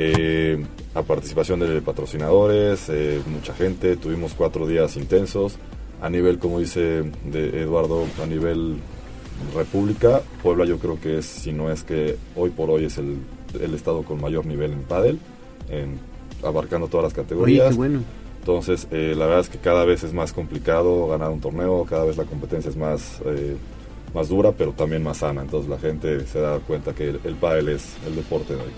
Eh, 0.00 0.64
a 0.94 1.02
participación 1.02 1.58
de 1.58 1.82
patrocinadores, 1.82 2.88
eh, 2.88 3.20
mucha 3.26 3.52
gente, 3.52 3.96
tuvimos 3.96 4.32
cuatro 4.34 4.66
días 4.66 4.96
intensos. 4.96 5.56
A 6.00 6.08
nivel, 6.08 6.38
como 6.38 6.60
dice 6.60 7.02
de 7.24 7.62
Eduardo, 7.62 8.04
a 8.22 8.26
nivel 8.26 8.76
república, 9.54 10.22
Puebla 10.42 10.64
yo 10.64 10.78
creo 10.78 11.00
que 11.00 11.18
es, 11.18 11.26
si 11.26 11.52
no 11.52 11.70
es 11.70 11.82
que 11.82 12.16
hoy 12.36 12.50
por 12.50 12.70
hoy 12.70 12.84
es 12.84 12.98
el, 12.98 13.18
el 13.60 13.74
estado 13.74 14.02
con 14.02 14.20
mayor 14.20 14.46
nivel 14.46 14.72
en 14.72 14.82
pádel, 14.82 15.18
en, 15.68 15.98
abarcando 16.44 16.86
todas 16.86 17.04
las 17.04 17.14
categorías. 17.14 17.66
Oye, 17.66 17.70
qué 17.70 17.76
bueno. 17.76 18.02
Entonces, 18.38 18.86
eh, 18.92 19.14
la 19.16 19.26
verdad 19.26 19.40
es 19.40 19.48
que 19.48 19.58
cada 19.58 19.84
vez 19.84 20.04
es 20.04 20.12
más 20.12 20.32
complicado 20.32 21.08
ganar 21.08 21.30
un 21.30 21.40
torneo, 21.40 21.84
cada 21.84 22.04
vez 22.04 22.16
la 22.16 22.24
competencia 22.24 22.70
es 22.70 22.76
más, 22.76 23.20
eh, 23.26 23.56
más 24.14 24.28
dura, 24.28 24.52
pero 24.52 24.72
también 24.72 25.02
más 25.02 25.18
sana. 25.18 25.42
Entonces, 25.42 25.68
la 25.68 25.78
gente 25.78 26.24
se 26.26 26.40
da 26.40 26.58
cuenta 26.60 26.94
que 26.94 27.08
el, 27.10 27.20
el 27.24 27.34
pádel 27.34 27.70
es 27.70 27.94
el 28.06 28.14
deporte 28.14 28.54
de 28.54 28.60
hoy. 28.62 28.70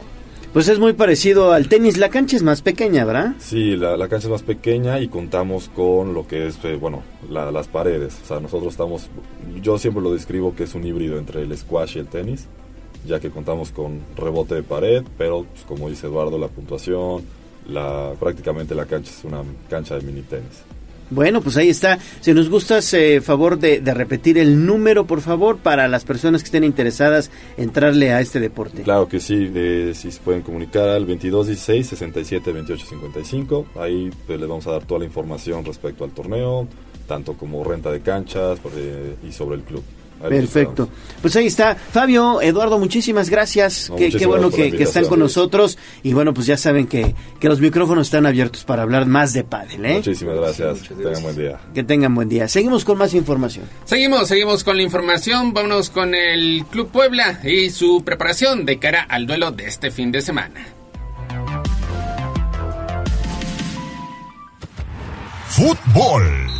Pues 0.52 0.66
es 0.68 0.81
muy 0.81 0.94
parecido 0.94 1.52
al 1.52 1.68
tenis. 1.68 1.97
La 1.97 2.09
cancha 2.09 2.36
es 2.36 2.43
más 2.43 2.60
pequeña, 2.60 3.05
¿verdad? 3.05 3.35
Sí, 3.39 3.77
la, 3.77 3.97
la 3.97 4.09
cancha 4.09 4.27
es 4.27 4.32
más 4.32 4.43
pequeña 4.43 4.98
y 4.98 5.06
contamos 5.06 5.68
con 5.68 6.12
lo 6.12 6.27
que 6.27 6.48
es, 6.48 6.59
eh, 6.64 6.74
bueno, 6.74 7.02
la- 7.31 7.52
las 7.52 7.68
paredes. 7.68 8.18
O 8.24 8.27
sea, 8.27 8.40
nosotros 8.40 8.72
estamos, 8.72 9.09
yo 9.62 9.78
siempre 9.78 10.02
lo 10.02 10.12
describo 10.12 10.55
que 10.56 10.64
es 10.64 10.74
un 10.74 10.85
híbrido 10.85 11.18
entre 11.18 11.43
el 11.43 11.56
squash 11.56 11.97
y 11.97 12.01
el 12.01 12.09
tenis, 12.09 12.47
ya 13.06 13.20
que 13.20 13.31
contamos 13.31 13.70
con 13.70 14.01
rebote 14.16 14.56
de 14.56 14.64
pared, 14.64 15.05
pero 15.16 15.44
pues, 15.44 15.64
como 15.64 15.89
dice 15.89 16.09
Eduardo, 16.09 16.36
la 16.36 16.48
puntuación, 16.48 17.22
la, 17.68 18.12
prácticamente 18.18 18.74
la 18.74 18.86
cancha 18.86 19.12
es 19.16 19.24
una 19.24 19.43
cancha 19.68 19.97
de 19.98 20.02
mini 20.02 20.22
tenis. 20.22 20.64
Bueno, 21.11 21.41
pues 21.41 21.57
ahí 21.57 21.69
está. 21.69 21.99
Si 22.20 22.32
nos 22.32 22.49
gustas, 22.49 22.93
eh, 22.95 23.20
favor 23.20 23.59
de, 23.59 23.81
de 23.81 23.95
repetir 23.95 24.39
el 24.39 24.65
número, 24.65 25.07
por 25.07 25.20
favor, 25.20 25.59
para 25.59 25.89
las 25.89 26.05
personas 26.05 26.43
que 26.43 26.47
estén 26.47 26.65
interesadas 26.65 27.31
entrarle 27.57 28.12
a 28.12 28.20
este 28.20 28.41
deporte. 28.41 28.82
Claro 28.82 29.09
que 29.09 29.20
sí, 29.20 29.49
de, 29.49 29.93
sí 29.95 30.11
se 30.11 30.20
pueden 30.20 30.43
comunicar 30.43 30.89
al 30.89 31.07
2216 31.07 31.87
67 31.89 32.53
28 32.53 32.87
55. 32.87 33.66
Ahí 33.77 34.11
pues, 34.27 34.39
les 34.39 34.49
vamos 34.49 34.66
a 34.66 34.73
dar 34.73 34.85
toda 34.85 35.01
la 35.01 35.07
información 35.07 35.65
respecto 35.65 36.05
al 36.05 36.11
torneo, 36.11 36.69
tanto 37.07 37.35
como 37.35 37.65
renta 37.65 37.91
de 37.91 38.01
canchas 38.01 38.61
eh, 38.77 39.16
y 39.28 39.32
sobre 39.32 39.57
el 39.57 39.62
club. 39.62 39.82
Perfecto. 40.28 40.88
Pues 41.22 41.34
ahí 41.36 41.47
está. 41.47 41.74
Fabio, 41.74 42.40
Eduardo, 42.42 42.78
muchísimas 42.78 43.30
gracias. 43.30 43.90
No, 43.90 43.97
qué, 43.97 44.26
bueno 44.26 44.51
que, 44.51 44.70
que 44.70 44.82
están 44.82 45.06
con 45.06 45.18
nosotros. 45.18 45.78
Y 46.02 46.12
bueno, 46.12 46.34
pues 46.34 46.47
ya 46.47 46.56
saben 46.56 46.86
que, 46.86 47.14
que 47.38 47.48
los 47.48 47.60
micrófonos 47.60 48.09
están 48.09 48.26
abiertos 48.26 48.64
para 48.64 48.82
hablar 48.82 49.06
más 49.06 49.32
de 49.32 49.44
pádel, 49.44 49.84
¿eh? 49.84 49.94
Muchísimas 49.97 50.36
gracias. 50.36 50.88
Tengan 50.88 51.22
buen 51.22 51.36
día. 51.36 51.60
Que 51.74 51.82
tengan 51.82 52.14
buen 52.14 52.28
día. 52.28 52.48
Seguimos 52.48 52.84
con 52.84 52.98
más 52.98 53.14
información. 53.14 53.64
Seguimos, 53.84 54.28
seguimos 54.28 54.64
con 54.64 54.76
la 54.76 54.82
información. 54.82 55.52
Vámonos 55.52 55.90
con 55.90 56.14
el 56.14 56.64
Club 56.70 56.90
Puebla 56.90 57.40
y 57.44 57.70
su 57.70 58.02
preparación 58.05 58.66
de 58.66 58.78
cara 58.78 59.02
al 59.02 59.26
duelo 59.26 59.51
de 59.51 59.66
este 59.66 59.90
fin 59.90 60.12
de 60.12 60.22
semana. 60.22 60.66
Fútbol. 65.48 66.51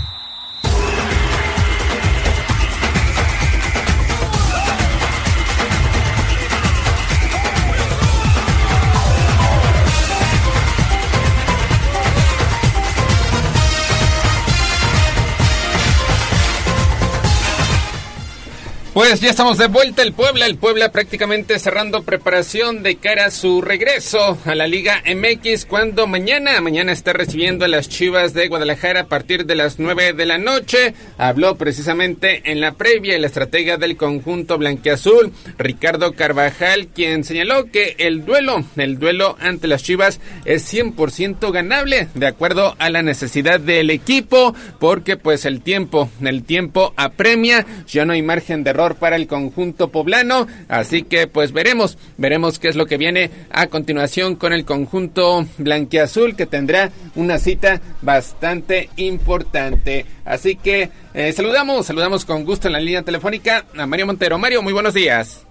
Pues 19.01 19.19
ya 19.23 19.31
estamos 19.31 19.57
de 19.57 19.67
vuelta 19.67 20.03
el 20.03 20.13
Puebla, 20.13 20.45
el 20.45 20.59
Puebla 20.59 20.93
prácticamente 20.93 21.59
cerrando 21.59 22.03
preparación 22.03 22.83
de 22.83 22.97
cara 22.97 23.25
a 23.25 23.31
su 23.31 23.63
regreso 23.63 24.37
a 24.45 24.55
la 24.55 24.67
Liga 24.67 25.03
MX 25.07 25.65
cuando 25.65 26.07
mañana, 26.07 26.61
mañana 26.61 26.93
está 26.93 27.15
recibiendo 27.15 27.65
a 27.65 27.69
las 27.69 27.89
Chivas 27.89 28.35
de 28.35 28.49
Guadalajara 28.49 29.01
a 29.01 29.07
partir 29.07 29.47
de 29.47 29.55
las 29.55 29.79
9 29.79 30.13
de 30.13 30.27
la 30.27 30.37
noche. 30.37 30.93
Habló 31.17 31.57
precisamente 31.57 32.43
en 32.53 32.61
la 32.61 32.73
previa 32.73 33.17
el 33.17 33.25
estratega 33.25 33.79
del 33.79 33.97
conjunto 33.97 34.59
blanqueazul, 34.59 35.33
Ricardo 35.57 36.13
Carvajal, 36.13 36.89
quien 36.89 37.25
señaló 37.25 37.71
que 37.71 37.97
el 37.97 38.27
duelo, 38.27 38.67
el 38.77 38.99
duelo 38.99 39.35
ante 39.41 39.67
las 39.67 39.83
Chivas 39.83 40.21
es 40.45 40.71
100% 40.71 41.51
ganable 41.53 42.09
de 42.15 42.27
acuerdo 42.27 42.77
a 42.79 42.91
la 42.91 43.01
necesidad 43.01 43.61
del 43.61 43.89
equipo 43.89 44.55
porque 44.79 45.17
pues 45.17 45.47
el 45.47 45.63
tiempo, 45.63 46.11
el 46.21 46.45
tiempo 46.45 46.93
apremia, 46.99 47.65
ya 47.87 48.05
no 48.05 48.13
hay 48.13 48.21
margen 48.21 48.63
de 48.63 48.71
error 48.71 48.90
para 48.95 49.17
el 49.17 49.27
conjunto 49.27 49.89
poblano, 49.89 50.47
así 50.69 51.03
que 51.03 51.27
pues 51.27 51.53
veremos, 51.53 51.99
veremos 52.17 52.59
qué 52.59 52.69
es 52.69 52.77
lo 52.77 52.87
que 52.87 52.97
viene 52.97 53.31
a 53.51 53.67
continuación 53.69 54.37
con 54.37 54.53
el 54.53 54.65
conjunto 54.65 55.47
blanquiazul 55.59 56.37
que 56.37 56.47
tendrá 56.47 56.91
una 57.15 57.39
cita 57.39 57.81
bastante 58.03 58.91
importante. 58.97 60.07
Así 60.25 60.57
que 60.57 60.91
eh, 61.15 61.33
saludamos, 61.33 61.87
saludamos 61.87 62.25
con 62.25 62.45
gusto 62.45 62.69
en 62.69 62.75
la 62.75 62.81
línea 62.81 63.03
telefónica 63.03 63.65
a 63.77 63.87
Mario 63.87 64.07
Montero. 64.07 64.39
Mario, 64.39 64.63
muy 64.63 64.73
buenos 64.73 64.95
días. 64.95 65.47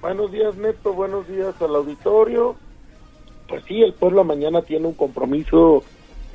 Buenos 0.00 0.30
días, 0.32 0.54
Neto. 0.56 0.92
Buenos 0.92 1.26
días 1.28 1.54
al 1.62 1.76
auditorio. 1.76 2.56
Pues 3.48 3.64
sí, 3.66 3.82
el 3.82 3.94
pueblo 3.94 4.24
mañana 4.24 4.62
tiene 4.62 4.86
un 4.86 4.94
compromiso 4.94 5.82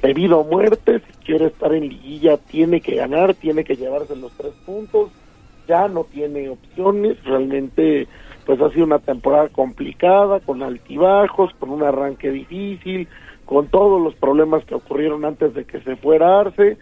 de 0.01 0.13
vida 0.13 0.37
o 0.37 0.43
muerte. 0.43 0.99
Si 0.99 1.25
quiere 1.25 1.47
estar 1.47 1.73
en 1.73 1.89
liguilla, 1.89 2.37
tiene 2.37 2.81
que 2.81 2.95
ganar, 2.95 3.35
tiene 3.35 3.63
que 3.63 3.75
llevarse 3.75 4.15
los 4.15 4.31
tres 4.33 4.53
puntos. 4.65 5.11
Ya 5.69 5.87
no 5.87 6.03
tiene 6.03 6.49
opciones. 6.49 7.23
Realmente, 7.23 8.07
pues 8.45 8.59
ha 8.59 8.69
sido 8.71 8.85
una 8.85 8.99
temporada 8.99 9.47
complicada, 9.47 10.41
con 10.41 10.61
altibajos, 10.61 11.53
con 11.59 11.69
un 11.69 11.83
arranque 11.83 12.29
difícil, 12.31 13.07
con 13.45 13.67
todos 13.67 14.01
los 14.01 14.15
problemas 14.15 14.65
que 14.65 14.75
ocurrieron 14.75 15.23
antes 15.23 15.53
de 15.53 15.63
que 15.63 15.79
se 15.79 15.95
fuera 15.95 16.41
Arce. 16.41 16.77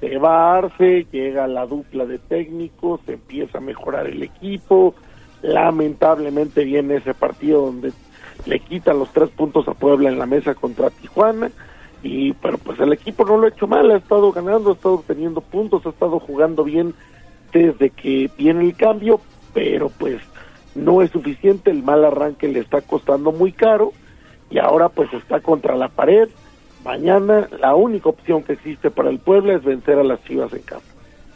Se 0.00 0.18
va 0.18 0.58
Arce, 0.58 1.06
llega 1.10 1.46
la 1.46 1.64
dupla 1.64 2.04
de 2.04 2.18
técnicos, 2.18 3.00
se 3.06 3.14
empieza 3.14 3.58
a 3.58 3.60
mejorar 3.62 4.08
el 4.08 4.22
equipo 4.22 4.94
lamentablemente 5.42 6.64
viene 6.64 6.96
ese 6.96 7.14
partido 7.14 7.66
donde 7.66 7.92
le 8.46 8.60
quitan 8.60 8.98
los 8.98 9.12
tres 9.12 9.28
puntos 9.30 9.68
a 9.68 9.74
Puebla 9.74 10.08
en 10.08 10.18
la 10.18 10.26
mesa 10.26 10.54
contra 10.54 10.90
Tijuana 10.90 11.50
y 12.02 12.32
pero 12.34 12.58
pues 12.58 12.80
el 12.80 12.92
equipo 12.92 13.24
no 13.24 13.36
lo 13.36 13.46
ha 13.46 13.50
hecho 13.50 13.66
mal, 13.66 13.90
ha 13.90 13.96
estado 13.96 14.32
ganando, 14.32 14.70
ha 14.70 14.74
estado 14.74 15.04
teniendo 15.06 15.40
puntos, 15.40 15.84
ha 15.86 15.90
estado 15.90 16.18
jugando 16.18 16.64
bien 16.64 16.94
desde 17.52 17.90
que 17.90 18.30
viene 18.36 18.64
el 18.64 18.76
cambio, 18.76 19.20
pero 19.52 19.90
pues 19.90 20.20
no 20.74 21.02
es 21.02 21.10
suficiente, 21.10 21.70
el 21.70 21.82
mal 21.82 22.04
arranque 22.04 22.48
le 22.48 22.60
está 22.60 22.80
costando 22.80 23.32
muy 23.32 23.52
caro 23.52 23.92
y 24.50 24.58
ahora 24.58 24.88
pues 24.88 25.12
está 25.12 25.40
contra 25.40 25.76
la 25.76 25.88
pared. 25.88 26.28
Mañana 26.84 27.48
la 27.60 27.74
única 27.74 28.08
opción 28.08 28.42
que 28.42 28.54
existe 28.54 28.90
para 28.90 29.10
el 29.10 29.18
Puebla 29.18 29.54
es 29.54 29.64
vencer 29.64 29.98
a 29.98 30.04
las 30.04 30.22
Chivas 30.24 30.52
en 30.52 30.62
casa. 30.62 30.91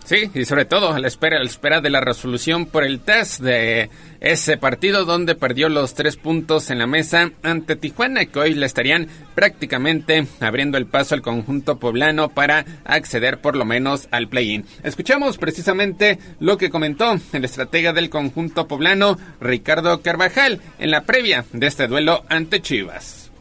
Sí, 0.06 0.30
y 0.34 0.44
sobre 0.44 0.66
todo 0.66 0.92
a 0.92 1.00
la 1.00 1.08
espera, 1.08 1.40
la 1.40 1.50
espera 1.50 1.80
de 1.80 1.90
la 1.90 2.00
resolución 2.00 2.66
por 2.66 2.84
el 2.84 3.00
test 3.00 3.40
de 3.40 3.90
ese 4.20 4.56
partido 4.56 5.04
donde 5.04 5.34
perdió 5.34 5.68
los 5.68 5.94
tres 5.94 6.16
puntos 6.16 6.70
en 6.70 6.78
la 6.78 6.86
mesa 6.86 7.32
ante 7.42 7.74
Tijuana, 7.74 8.24
que 8.26 8.38
hoy 8.38 8.54
le 8.54 8.66
estarían 8.66 9.08
prácticamente 9.34 10.28
abriendo 10.38 10.78
el 10.78 10.86
paso 10.86 11.16
al 11.16 11.22
conjunto 11.22 11.80
poblano 11.80 12.28
para 12.28 12.64
acceder 12.84 13.38
por 13.38 13.56
lo 13.56 13.64
menos 13.64 14.06
al 14.12 14.28
play-in. 14.28 14.64
Escuchamos 14.84 15.38
precisamente 15.38 16.20
lo 16.38 16.56
que 16.56 16.70
comentó 16.70 17.18
el 17.32 17.44
estratega 17.44 17.92
del 17.92 18.08
conjunto 18.08 18.68
poblano, 18.68 19.18
Ricardo 19.40 20.02
Carvajal, 20.02 20.60
en 20.78 20.92
la 20.92 21.02
previa 21.02 21.46
de 21.52 21.66
este 21.66 21.88
duelo 21.88 22.24
ante 22.28 22.62
Chivas. 22.62 23.32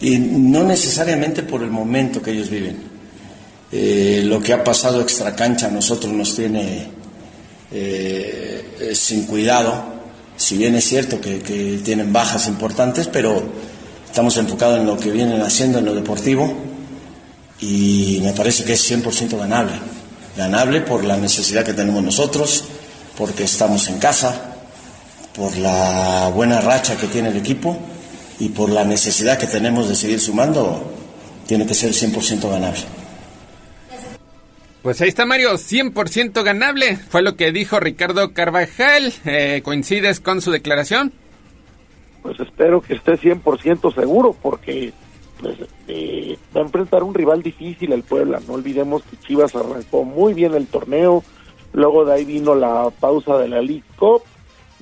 Y 0.00 0.16
no 0.20 0.62
necesariamente 0.62 1.42
por 1.42 1.60
el 1.64 1.70
momento 1.70 2.22
que 2.22 2.30
ellos 2.30 2.50
viven. 2.50 2.87
Eh, 3.70 4.22
lo 4.24 4.40
que 4.40 4.54
ha 4.54 4.64
pasado 4.64 5.02
extra 5.02 5.36
cancha 5.36 5.66
a 5.66 5.70
nosotros 5.70 6.12
nos 6.12 6.34
tiene 6.34 6.88
eh, 7.70 8.76
eh, 8.80 8.94
sin 8.94 9.26
cuidado, 9.26 9.84
si 10.36 10.56
bien 10.56 10.74
es 10.74 10.84
cierto 10.84 11.20
que, 11.20 11.40
que, 11.40 11.80
tienen 11.84 12.12
bajas 12.12 12.48
importantes, 12.48 13.08
pero 13.08 13.42
estamos 14.06 14.36
enfocados 14.38 14.80
en 14.80 14.86
lo 14.86 14.98
que 14.98 15.10
vienen 15.10 15.42
haciendo 15.42 15.80
en 15.80 15.84
lo 15.84 15.94
deportivo 15.94 16.50
y 17.60 18.20
me 18.22 18.32
parece 18.32 18.64
que 18.64 18.72
es 18.72 18.90
100% 18.90 19.38
ganable. 19.38 19.72
Ganable 20.36 20.80
por 20.80 21.04
la 21.04 21.16
necesidad 21.16 21.64
que 21.64 21.74
tenemos 21.74 22.02
nosotros, 22.02 22.64
porque 23.18 23.44
estamos 23.44 23.88
en 23.88 23.98
casa, 23.98 24.54
por 25.34 25.56
la 25.58 26.30
buena 26.34 26.60
racha 26.60 26.96
que 26.96 27.08
tiene 27.08 27.28
el 27.28 27.36
equipo 27.36 27.76
y 28.38 28.48
por 28.48 28.70
la 28.70 28.84
necesidad 28.84 29.36
que 29.36 29.46
tenemos 29.46 29.88
de 29.88 29.96
seguir 29.96 30.20
sumando, 30.20 30.90
tiene 31.46 31.66
que 31.66 31.74
ser 31.74 31.92
100% 31.92 32.50
ganable. 32.50 32.80
Pues 34.82 35.00
ahí 35.00 35.08
está 35.08 35.26
Mario, 35.26 35.54
100% 35.54 36.42
ganable, 36.44 36.96
fue 36.96 37.22
lo 37.22 37.36
que 37.36 37.50
dijo 37.50 37.80
Ricardo 37.80 38.32
Carvajal. 38.32 39.12
Eh, 39.24 39.60
¿Coincides 39.64 40.20
con 40.20 40.40
su 40.40 40.52
declaración? 40.52 41.12
Pues 42.22 42.38
espero 42.40 42.80
que 42.80 42.94
esté 42.94 43.18
100% 43.18 43.94
seguro, 43.94 44.36
porque 44.40 44.92
pues 45.40 45.56
eh, 45.86 46.36
va 46.56 46.60
a 46.60 46.64
enfrentar 46.64 47.02
un 47.02 47.14
rival 47.14 47.42
difícil 47.42 47.92
el 47.92 48.02
Puebla. 48.02 48.40
No 48.46 48.54
olvidemos 48.54 49.02
que 49.02 49.16
Chivas 49.16 49.54
arrancó 49.54 50.04
muy 50.04 50.34
bien 50.34 50.54
el 50.54 50.66
torneo, 50.66 51.24
luego 51.72 52.04
de 52.04 52.14
ahí 52.14 52.24
vino 52.24 52.54
la 52.54 52.90
pausa 53.00 53.38
de 53.38 53.48
la 53.48 53.60
League 53.60 53.84
Cup, 53.98 54.22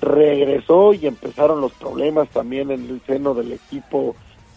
regresó 0.00 0.92
y 0.92 1.06
empezaron 1.06 1.60
los 1.60 1.72
problemas 1.72 2.28
también 2.28 2.70
en 2.70 2.88
el 2.88 3.00
seno 3.06 3.34
del 3.34 3.52
equipo 3.52 4.14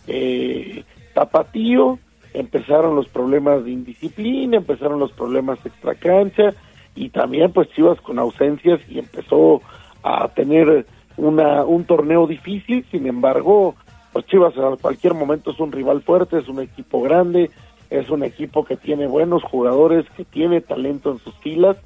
eh, 0.07 0.83
tapatío, 1.13 1.99
empezaron 2.33 2.95
los 2.95 3.07
problemas 3.07 3.63
de 3.63 3.71
indisciplina, 3.71 4.57
empezaron 4.57 4.99
los 4.99 5.11
problemas 5.11 5.59
extracancha 5.65 6.53
y 6.95 7.09
también 7.09 7.51
pues 7.51 7.69
Chivas 7.69 7.99
con 8.01 8.19
ausencias 8.19 8.79
y 8.89 8.99
empezó 8.99 9.61
a 10.03 10.27
tener 10.29 10.85
una, 11.17 11.63
un 11.65 11.85
torneo 11.85 12.27
difícil, 12.27 12.85
sin 12.91 13.07
embargo, 13.07 13.75
pues 14.13 14.25
Chivas 14.27 14.57
a 14.57 14.75
cualquier 14.81 15.13
momento 15.13 15.51
es 15.51 15.59
un 15.59 15.71
rival 15.71 16.01
fuerte, 16.01 16.39
es 16.39 16.47
un 16.47 16.61
equipo 16.61 17.01
grande, 17.01 17.51
es 17.89 18.09
un 18.09 18.23
equipo 18.23 18.63
que 18.63 18.77
tiene 18.77 19.07
buenos 19.07 19.43
jugadores, 19.43 20.05
que 20.15 20.25
tiene 20.25 20.61
talento 20.61 21.11
en 21.11 21.19
sus 21.19 21.35
filas 21.37 21.77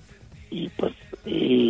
y 0.49 0.69
pues 0.69 0.93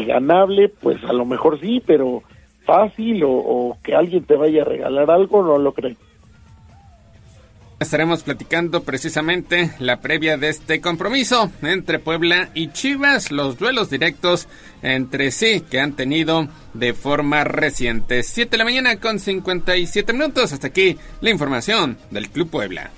ganable, 0.05 0.69
pues 0.69 1.03
a 1.03 1.13
lo 1.13 1.25
mejor 1.25 1.59
sí, 1.59 1.81
pero 1.85 2.23
fácil 2.65 3.23
o, 3.23 3.31
o 3.31 3.77
que 3.83 3.95
alguien 3.95 4.23
te 4.23 4.35
vaya 4.35 4.61
a 4.63 4.65
regalar 4.65 5.11
algo, 5.11 5.43
no 5.43 5.57
lo 5.57 5.73
creo. 5.73 5.95
Estaremos 7.83 8.23
platicando 8.23 8.83
precisamente 8.83 9.73
la 9.77 9.99
previa 9.99 10.37
de 10.37 10.47
este 10.47 10.79
compromiso 10.79 11.51
entre 11.61 11.99
Puebla 11.99 12.49
y 12.53 12.71
Chivas, 12.71 13.29
los 13.29 13.57
duelos 13.57 13.89
directos 13.89 14.47
entre 14.81 15.31
sí 15.31 15.61
que 15.69 15.81
han 15.81 15.93
tenido 15.93 16.47
de 16.73 16.93
forma 16.93 17.43
reciente. 17.43 18.23
7 18.23 18.51
de 18.51 18.57
la 18.57 18.63
mañana 18.63 18.95
con 19.01 19.19
57 19.19 20.13
minutos. 20.13 20.53
Hasta 20.53 20.67
aquí 20.67 20.97
la 21.19 21.29
información 21.29 21.97
del 22.09 22.29
Club 22.29 22.49
Puebla. 22.49 22.89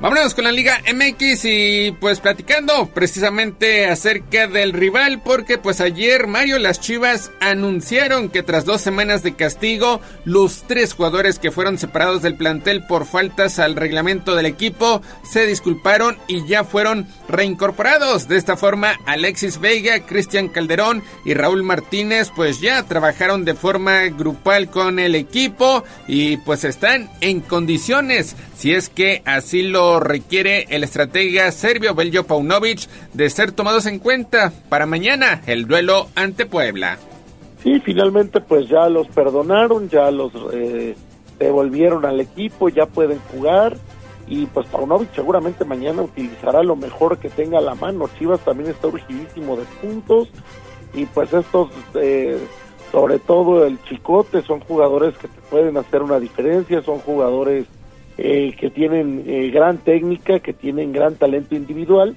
Vámonos 0.00 0.34
con 0.34 0.44
la 0.44 0.52
Liga 0.52 0.82
MX 0.92 1.44
y 1.44 1.92
pues 2.00 2.18
platicando 2.18 2.86
precisamente 2.92 3.86
acerca 3.86 4.48
del 4.48 4.72
rival 4.72 5.22
porque 5.22 5.56
pues 5.56 5.80
ayer 5.80 6.26
Mario 6.26 6.58
Las 6.58 6.80
Chivas 6.80 7.30
anunciaron 7.40 8.28
que 8.28 8.42
tras 8.42 8.64
dos 8.64 8.80
semanas 8.80 9.22
de 9.22 9.34
castigo 9.34 10.00
los 10.24 10.64
tres 10.66 10.94
jugadores 10.94 11.38
que 11.38 11.52
fueron 11.52 11.78
separados 11.78 12.22
del 12.22 12.36
plantel 12.36 12.84
por 12.86 13.06
faltas 13.06 13.60
al 13.60 13.76
reglamento 13.76 14.34
del 14.34 14.46
equipo 14.46 15.00
se 15.22 15.46
disculparon 15.46 16.18
y 16.26 16.44
ya 16.44 16.64
fueron 16.64 17.06
reincorporados. 17.28 18.26
De 18.26 18.36
esta 18.36 18.56
forma 18.56 18.98
Alexis 19.06 19.60
Vega, 19.60 20.00
Cristian 20.00 20.48
Calderón 20.48 21.04
y 21.24 21.34
Raúl 21.34 21.62
Martínez 21.62 22.30
pues 22.34 22.60
ya 22.60 22.82
trabajaron 22.82 23.44
de 23.44 23.54
forma 23.54 24.02
grupal 24.08 24.68
con 24.68 24.98
el 24.98 25.14
equipo 25.14 25.84
y 26.08 26.36
pues 26.38 26.64
están 26.64 27.08
en 27.20 27.40
condiciones 27.40 28.34
si 28.64 28.72
es 28.72 28.88
que 28.88 29.20
así 29.26 29.62
lo 29.62 30.00
requiere 30.00 30.64
el 30.70 30.84
estratega 30.84 31.52
serbio 31.52 31.94
Beljo 31.94 32.24
Paunovic 32.24 32.88
de 33.12 33.28
ser 33.28 33.52
tomados 33.52 33.84
en 33.84 33.98
cuenta 33.98 34.54
para 34.70 34.86
mañana 34.86 35.42
el 35.46 35.66
duelo 35.66 36.08
ante 36.14 36.46
Puebla. 36.46 36.96
Sí, 37.62 37.78
finalmente 37.80 38.40
pues 38.40 38.66
ya 38.66 38.88
los 38.88 39.06
perdonaron, 39.08 39.90
ya 39.90 40.10
los 40.10 40.32
eh, 40.54 40.96
devolvieron 41.38 42.06
al 42.06 42.20
equipo, 42.20 42.70
ya 42.70 42.86
pueden 42.86 43.18
jugar 43.30 43.76
y 44.26 44.46
pues 44.46 44.66
Paunovic 44.68 45.14
seguramente 45.14 45.66
mañana 45.66 46.00
utilizará 46.00 46.62
lo 46.62 46.74
mejor 46.74 47.18
que 47.18 47.28
tenga 47.28 47.58
a 47.58 47.60
la 47.60 47.74
mano. 47.74 48.08
Chivas 48.18 48.40
también 48.46 48.70
está 48.70 48.86
urgidísimo 48.86 49.56
de 49.56 49.64
puntos 49.82 50.30
y 50.94 51.04
pues 51.04 51.30
estos, 51.34 51.68
eh, 51.96 52.38
sobre 52.90 53.18
todo 53.18 53.66
el 53.66 53.78
Chicote, 53.82 54.40
son 54.40 54.60
jugadores 54.60 55.18
que 55.18 55.28
te 55.28 55.40
pueden 55.50 55.76
hacer 55.76 56.02
una 56.02 56.18
diferencia, 56.18 56.80
son 56.80 57.00
jugadores 57.00 57.66
eh, 58.18 58.54
que 58.58 58.70
tienen 58.70 59.24
eh, 59.26 59.50
gran 59.50 59.78
técnica, 59.78 60.40
que 60.40 60.52
tienen 60.52 60.92
gran 60.92 61.16
talento 61.16 61.54
individual 61.54 62.16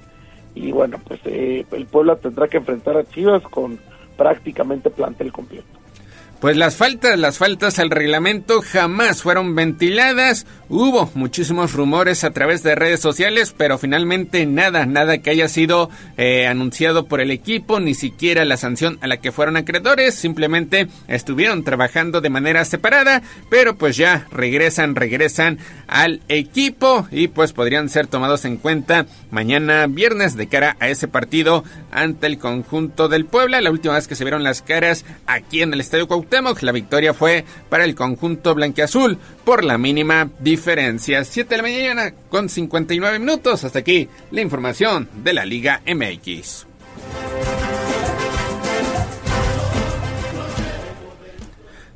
y 0.54 0.72
bueno, 0.72 0.98
pues 1.06 1.20
eh, 1.24 1.64
el 1.70 1.86
Puebla 1.86 2.16
tendrá 2.16 2.48
que 2.48 2.56
enfrentar 2.56 2.96
a 2.96 3.04
Chivas 3.04 3.42
con 3.44 3.78
prácticamente 4.16 4.90
plantel 4.90 5.32
completo. 5.32 5.77
Pues 6.40 6.56
las 6.56 6.76
faltas, 6.76 7.18
las 7.18 7.36
faltas 7.36 7.80
al 7.80 7.90
reglamento 7.90 8.62
jamás 8.62 9.22
fueron 9.22 9.56
ventiladas. 9.56 10.46
Hubo 10.68 11.10
muchísimos 11.14 11.72
rumores 11.72 12.22
a 12.22 12.30
través 12.30 12.62
de 12.62 12.76
redes 12.76 13.00
sociales, 13.00 13.52
pero 13.56 13.76
finalmente 13.76 14.46
nada, 14.46 14.86
nada 14.86 15.18
que 15.18 15.30
haya 15.30 15.48
sido 15.48 15.90
eh, 16.16 16.46
anunciado 16.46 17.06
por 17.06 17.20
el 17.20 17.32
equipo, 17.32 17.80
ni 17.80 17.94
siquiera 17.94 18.44
la 18.44 18.56
sanción 18.56 18.98
a 19.00 19.08
la 19.08 19.16
que 19.16 19.32
fueron 19.32 19.56
acreedores. 19.56 20.14
Simplemente 20.14 20.86
estuvieron 21.08 21.64
trabajando 21.64 22.20
de 22.20 22.30
manera 22.30 22.64
separada, 22.64 23.22
pero 23.50 23.76
pues 23.76 23.96
ya 23.96 24.28
regresan, 24.30 24.94
regresan 24.94 25.58
al 25.88 26.20
equipo 26.28 27.08
y 27.10 27.26
pues 27.26 27.52
podrían 27.52 27.88
ser 27.88 28.06
tomados 28.06 28.44
en 28.44 28.58
cuenta 28.58 29.06
mañana 29.32 29.88
viernes 29.88 30.36
de 30.36 30.46
cara 30.46 30.76
a 30.78 30.88
ese 30.88 31.08
partido 31.08 31.64
ante 31.90 32.28
el 32.28 32.38
conjunto 32.38 33.08
del 33.08 33.24
Puebla. 33.24 33.60
La 33.60 33.72
última 33.72 33.94
vez 33.94 34.06
que 34.06 34.14
se 34.14 34.22
vieron 34.22 34.44
las 34.44 34.62
caras 34.62 35.04
aquí 35.26 35.62
en 35.62 35.72
el 35.72 35.80
Estadio 35.80 36.06
Cuauhtémoc 36.06 36.27
la 36.60 36.72
victoria 36.72 37.14
fue 37.14 37.44
para 37.68 37.84
el 37.84 37.94
conjunto 37.94 38.54
blanqueazul 38.54 39.18
por 39.44 39.64
la 39.64 39.78
mínima 39.78 40.30
diferencia. 40.38 41.24
7 41.24 41.48
de 41.48 41.56
la 41.56 41.62
mañana 41.62 42.14
con 42.28 42.48
59 42.48 43.18
minutos. 43.18 43.64
Hasta 43.64 43.78
aquí 43.80 44.08
la 44.30 44.40
información 44.40 45.08
de 45.22 45.32
la 45.32 45.44
Liga 45.44 45.82
MX. 45.86 46.66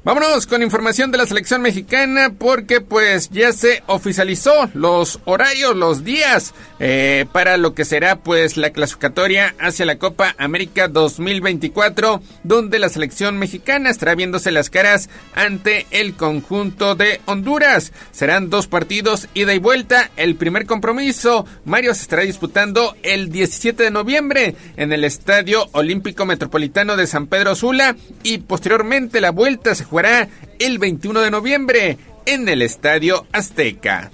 Vámonos 0.04 0.48
con 0.48 0.64
información 0.64 1.12
de 1.12 1.18
la 1.18 1.26
selección 1.26 1.62
mexicana 1.62 2.32
porque 2.36 2.80
pues 2.80 3.30
ya 3.30 3.52
se 3.52 3.84
oficializó 3.86 4.68
los 4.74 5.20
horarios, 5.26 5.76
los 5.76 6.02
días 6.02 6.54
eh, 6.80 7.26
para 7.30 7.56
lo 7.56 7.72
que 7.74 7.84
será 7.84 8.16
pues 8.16 8.56
la 8.56 8.70
clasificatoria 8.70 9.54
hacia 9.60 9.86
la 9.86 9.98
Copa 9.98 10.34
América 10.38 10.88
2024 10.88 12.20
donde 12.42 12.80
la 12.80 12.88
selección 12.88 13.38
mexicana 13.38 13.90
estará 13.90 14.16
viéndose 14.16 14.50
las 14.50 14.70
caras 14.70 15.08
ante 15.36 15.86
el 15.92 16.14
conjunto 16.14 16.96
de 16.96 17.20
Honduras. 17.26 17.92
Serán 18.10 18.50
dos 18.50 18.66
partidos 18.66 19.28
ida 19.34 19.54
y 19.54 19.60
vuelta. 19.60 20.10
El 20.16 20.34
primer 20.34 20.66
compromiso 20.66 21.46
Mario 21.64 21.94
se 21.94 22.02
estará 22.02 22.22
disputando 22.22 22.96
el 23.04 23.30
17 23.30 23.84
de 23.84 23.90
noviembre 23.92 24.56
en 24.76 24.92
el 24.92 25.04
Estadio 25.04 25.68
Olímpico 25.70 26.26
Metropolitano 26.26 26.96
de 26.96 27.06
San 27.06 27.28
Pedro 27.28 27.54
Sula 27.54 27.94
y 28.24 28.38
posteriormente 28.38 29.20
la 29.20 29.30
vuelta 29.30 29.76
se 29.76 29.91
jugará 29.92 30.26
el 30.58 30.78
21 30.78 31.20
de 31.20 31.30
noviembre 31.30 31.98
en 32.24 32.48
el 32.48 32.62
Estadio 32.62 33.26
Azteca. 33.30 34.10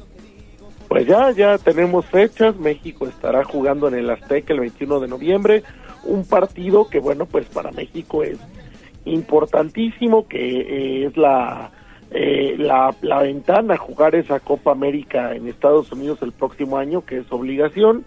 Pues 0.88 1.06
ya, 1.06 1.30
ya 1.30 1.56
tenemos 1.56 2.04
fechas. 2.06 2.56
México 2.56 3.06
estará 3.06 3.44
jugando 3.44 3.86
en 3.86 3.94
el 3.94 4.10
Azteca 4.10 4.52
el 4.54 4.58
21 4.58 4.98
de 4.98 5.06
noviembre. 5.06 5.62
Un 6.02 6.26
partido 6.26 6.88
que, 6.88 6.98
bueno, 6.98 7.26
pues 7.26 7.46
para 7.46 7.70
México 7.70 8.24
es 8.24 8.38
importantísimo, 9.04 10.26
que 10.26 10.40
eh, 10.40 11.06
es 11.06 11.16
la, 11.16 11.70
eh, 12.10 12.56
la, 12.58 12.92
la 13.00 13.22
ventana 13.22 13.76
jugar 13.76 14.16
esa 14.16 14.40
Copa 14.40 14.72
América 14.72 15.32
en 15.36 15.46
Estados 15.46 15.92
Unidos 15.92 16.18
el 16.22 16.32
próximo 16.32 16.76
año, 16.76 17.04
que 17.06 17.18
es 17.18 17.26
obligación. 17.30 18.04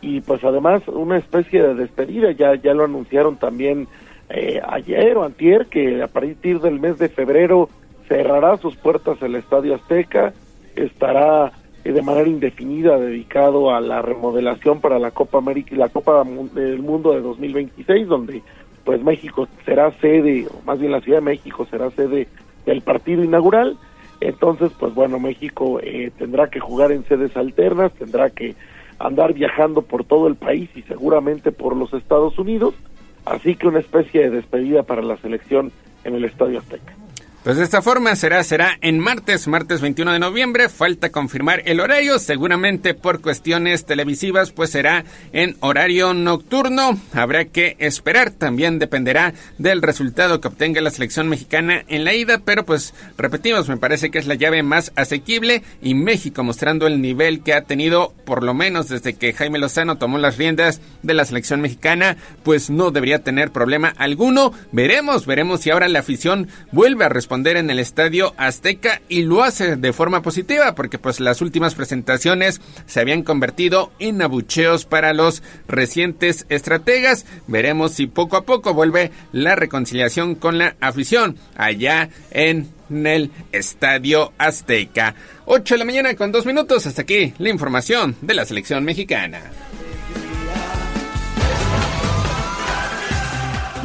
Y 0.00 0.20
pues 0.20 0.44
además 0.44 0.86
una 0.86 1.18
especie 1.18 1.64
de 1.64 1.74
despedida, 1.74 2.30
ya, 2.30 2.54
ya 2.54 2.74
lo 2.74 2.84
anunciaron 2.84 3.38
también 3.38 3.88
eh, 4.30 4.60
ayer 4.66 5.16
o 5.16 5.24
antier 5.24 5.66
que 5.66 6.02
a 6.02 6.08
partir 6.08 6.60
del 6.60 6.80
mes 6.80 6.98
de 6.98 7.08
febrero 7.08 7.68
cerrará 8.08 8.56
sus 8.58 8.76
puertas 8.76 9.20
el 9.22 9.34
Estadio 9.34 9.74
Azteca, 9.74 10.32
estará 10.76 11.52
eh, 11.84 11.92
de 11.92 12.02
manera 12.02 12.28
indefinida 12.28 12.98
dedicado 12.98 13.74
a 13.74 13.80
la 13.80 14.02
remodelación 14.02 14.80
para 14.80 14.98
la 14.98 15.10
Copa 15.10 15.38
América 15.38 15.74
y 15.74 15.78
la 15.78 15.88
Copa 15.88 16.24
del 16.54 16.80
Mundo 16.80 17.12
de 17.12 17.20
2026, 17.20 18.08
donde 18.08 18.42
pues 18.84 19.02
México 19.02 19.48
será 19.64 19.92
sede, 20.00 20.46
o 20.46 20.62
más 20.64 20.78
bien 20.78 20.92
la 20.92 21.00
Ciudad 21.00 21.18
de 21.18 21.24
México 21.24 21.66
será 21.70 21.90
sede 21.90 22.28
del 22.64 22.80
partido 22.80 23.22
inaugural. 23.22 23.76
Entonces, 24.20 24.72
pues 24.78 24.94
bueno, 24.94 25.20
México 25.20 25.78
eh, 25.82 26.10
tendrá 26.16 26.48
que 26.48 26.58
jugar 26.58 26.92
en 26.92 27.04
sedes 27.04 27.36
alternas, 27.36 27.92
tendrá 27.92 28.30
que 28.30 28.56
andar 28.98 29.32
viajando 29.32 29.82
por 29.82 30.04
todo 30.04 30.26
el 30.26 30.34
país 30.34 30.68
y 30.74 30.82
seguramente 30.82 31.52
por 31.52 31.76
los 31.76 31.92
Estados 31.94 32.38
Unidos 32.38 32.74
Así 33.24 33.56
que 33.56 33.68
una 33.68 33.80
especie 33.80 34.22
de 34.22 34.30
despedida 34.30 34.82
para 34.82 35.02
la 35.02 35.16
selección 35.18 35.72
en 36.04 36.14
el 36.14 36.24
Estadio 36.24 36.58
Azteca. 36.58 36.94
Pues 37.44 37.56
de 37.56 37.62
esta 37.62 37.82
forma 37.82 38.16
será, 38.16 38.42
será 38.42 38.76
en 38.80 38.98
martes, 38.98 39.46
martes 39.46 39.80
21 39.80 40.12
de 40.12 40.18
noviembre. 40.18 40.68
Falta 40.68 41.10
confirmar 41.10 41.62
el 41.66 41.78
horario. 41.78 42.18
Seguramente 42.18 42.94
por 42.94 43.20
cuestiones 43.20 43.86
televisivas, 43.86 44.50
pues 44.50 44.70
será 44.70 45.04
en 45.32 45.56
horario 45.60 46.14
nocturno. 46.14 46.98
Habrá 47.14 47.44
que 47.44 47.76
esperar. 47.78 48.32
También 48.32 48.80
dependerá 48.80 49.34
del 49.56 49.82
resultado 49.82 50.40
que 50.40 50.48
obtenga 50.48 50.80
la 50.80 50.90
selección 50.90 51.28
mexicana 51.28 51.84
en 51.86 52.04
la 52.04 52.12
ida. 52.12 52.40
Pero 52.44 52.66
pues 52.66 52.92
repetimos, 53.16 53.68
me 53.68 53.76
parece 53.76 54.10
que 54.10 54.18
es 54.18 54.26
la 54.26 54.34
llave 54.34 54.64
más 54.64 54.92
asequible. 54.96 55.62
Y 55.80 55.94
México 55.94 56.42
mostrando 56.42 56.88
el 56.88 57.00
nivel 57.00 57.44
que 57.44 57.54
ha 57.54 57.62
tenido, 57.62 58.14
por 58.24 58.42
lo 58.42 58.52
menos 58.52 58.88
desde 58.88 59.14
que 59.14 59.32
Jaime 59.32 59.60
Lozano 59.60 59.96
tomó 59.96 60.18
las 60.18 60.38
riendas 60.38 60.80
de 61.04 61.14
la 61.14 61.24
selección 61.24 61.60
mexicana, 61.60 62.16
pues 62.42 62.68
no 62.68 62.90
debería 62.90 63.22
tener 63.22 63.52
problema 63.52 63.94
alguno. 63.96 64.52
Veremos, 64.72 65.24
veremos 65.24 65.60
si 65.60 65.70
ahora 65.70 65.88
la 65.88 66.00
afición 66.00 66.48
vuelve 66.72 67.04
a 67.04 67.08
responder 67.08 67.27
corresponder 67.28 67.58
en 67.58 67.68
el 67.68 67.78
Estadio 67.78 68.32
Azteca 68.38 69.02
y 69.06 69.22
lo 69.22 69.42
hace 69.42 69.76
de 69.76 69.92
forma 69.92 70.22
positiva 70.22 70.74
porque 70.74 70.98
pues 70.98 71.20
las 71.20 71.42
últimas 71.42 71.74
presentaciones 71.74 72.62
se 72.86 73.00
habían 73.00 73.22
convertido 73.22 73.92
en 73.98 74.22
abucheos 74.22 74.86
para 74.86 75.12
los 75.12 75.42
recientes 75.66 76.46
estrategas. 76.48 77.26
Veremos 77.46 77.92
si 77.92 78.06
poco 78.06 78.38
a 78.38 78.46
poco 78.46 78.72
vuelve 78.72 79.10
la 79.32 79.56
reconciliación 79.56 80.36
con 80.36 80.56
la 80.56 80.76
afición 80.80 81.36
allá 81.54 82.08
en 82.30 82.70
el 82.88 83.30
Estadio 83.52 84.32
Azteca. 84.38 85.14
8 85.44 85.74
de 85.74 85.78
la 85.78 85.84
mañana 85.84 86.14
con 86.14 86.32
dos 86.32 86.46
minutos. 86.46 86.86
Hasta 86.86 87.02
aquí 87.02 87.34
la 87.36 87.50
información 87.50 88.16
de 88.22 88.32
la 88.32 88.46
selección 88.46 88.84
mexicana. 88.84 89.67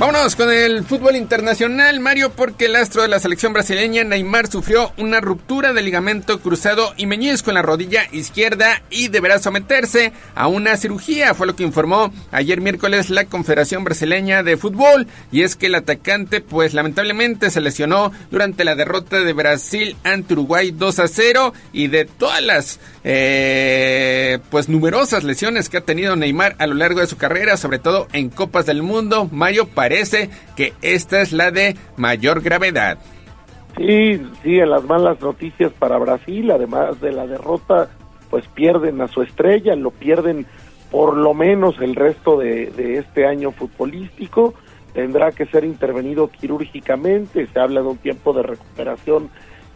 Vámonos 0.05 0.35
con 0.35 0.51
el 0.51 0.83
fútbol 0.83 1.15
internacional, 1.15 2.01
Mario, 2.01 2.29
porque 2.33 2.65
el 2.65 2.75
astro 2.75 3.03
de 3.03 3.07
la 3.07 3.21
selección 3.21 3.53
brasileña, 3.53 4.03
Neymar, 4.03 4.51
sufrió 4.51 4.91
una 4.97 5.21
ruptura 5.21 5.71
de 5.71 5.81
ligamento 5.81 6.41
cruzado 6.41 6.93
y 6.97 7.05
meñisco 7.05 7.51
en 7.51 7.53
la 7.53 7.61
rodilla 7.61 8.03
izquierda 8.11 8.83
y 8.89 9.07
deberá 9.07 9.39
someterse 9.39 10.11
a 10.35 10.49
una 10.49 10.75
cirugía, 10.75 11.33
fue 11.33 11.47
lo 11.47 11.55
que 11.55 11.63
informó 11.63 12.11
ayer 12.33 12.59
miércoles 12.59 13.09
la 13.09 13.23
Confederación 13.23 13.85
Brasileña 13.85 14.43
de 14.43 14.57
Fútbol. 14.57 15.07
Y 15.31 15.43
es 15.43 15.55
que 15.55 15.67
el 15.67 15.75
atacante, 15.75 16.41
pues 16.41 16.73
lamentablemente 16.73 17.49
se 17.49 17.61
lesionó 17.61 18.11
durante 18.29 18.65
la 18.65 18.75
derrota 18.75 19.21
de 19.21 19.31
Brasil 19.31 19.95
ante 20.03 20.33
Uruguay 20.33 20.71
2 20.71 20.99
a 20.99 21.07
0 21.07 21.53
y 21.71 21.87
de 21.87 22.03
todas 22.03 22.41
las 22.41 22.81
eh, 23.05 24.39
pues 24.49 24.67
numerosas 24.67 25.23
lesiones 25.23 25.69
que 25.69 25.77
ha 25.77 25.81
tenido 25.81 26.17
Neymar 26.17 26.57
a 26.59 26.67
lo 26.67 26.73
largo 26.73 26.99
de 26.99 27.07
su 27.07 27.15
carrera, 27.15 27.55
sobre 27.55 27.79
todo 27.79 28.09
en 28.11 28.29
Copas 28.29 28.65
del 28.65 28.83
Mundo, 28.83 29.29
Mario 29.31 29.65
parece 29.69 29.92
que 30.55 30.73
esta 30.81 31.21
es 31.21 31.33
la 31.33 31.51
de 31.51 31.75
mayor 31.97 32.41
gravedad. 32.41 32.97
Sí, 33.77 34.21
sí, 34.43 34.59
en 34.59 34.69
las 34.69 34.83
malas 34.83 35.19
noticias 35.21 35.71
para 35.73 35.97
Brasil, 35.97 36.51
además 36.51 37.01
de 37.01 37.11
la 37.11 37.25
derrota, 37.25 37.89
pues 38.29 38.47
pierden 38.49 39.01
a 39.01 39.07
su 39.07 39.21
estrella, 39.21 39.75
lo 39.75 39.91
pierden 39.91 40.45
por 40.91 41.17
lo 41.17 41.33
menos 41.33 41.75
el 41.81 41.95
resto 41.95 42.37
de, 42.37 42.67
de 42.67 42.99
este 42.99 43.25
año 43.25 43.51
futbolístico, 43.51 44.53
tendrá 44.93 45.31
que 45.31 45.47
ser 45.47 45.63
intervenido 45.63 46.27
quirúrgicamente, 46.27 47.47
se 47.47 47.59
habla 47.59 47.81
de 47.81 47.87
un 47.87 47.97
tiempo 47.97 48.31
de 48.33 48.43
recuperación 48.43 49.29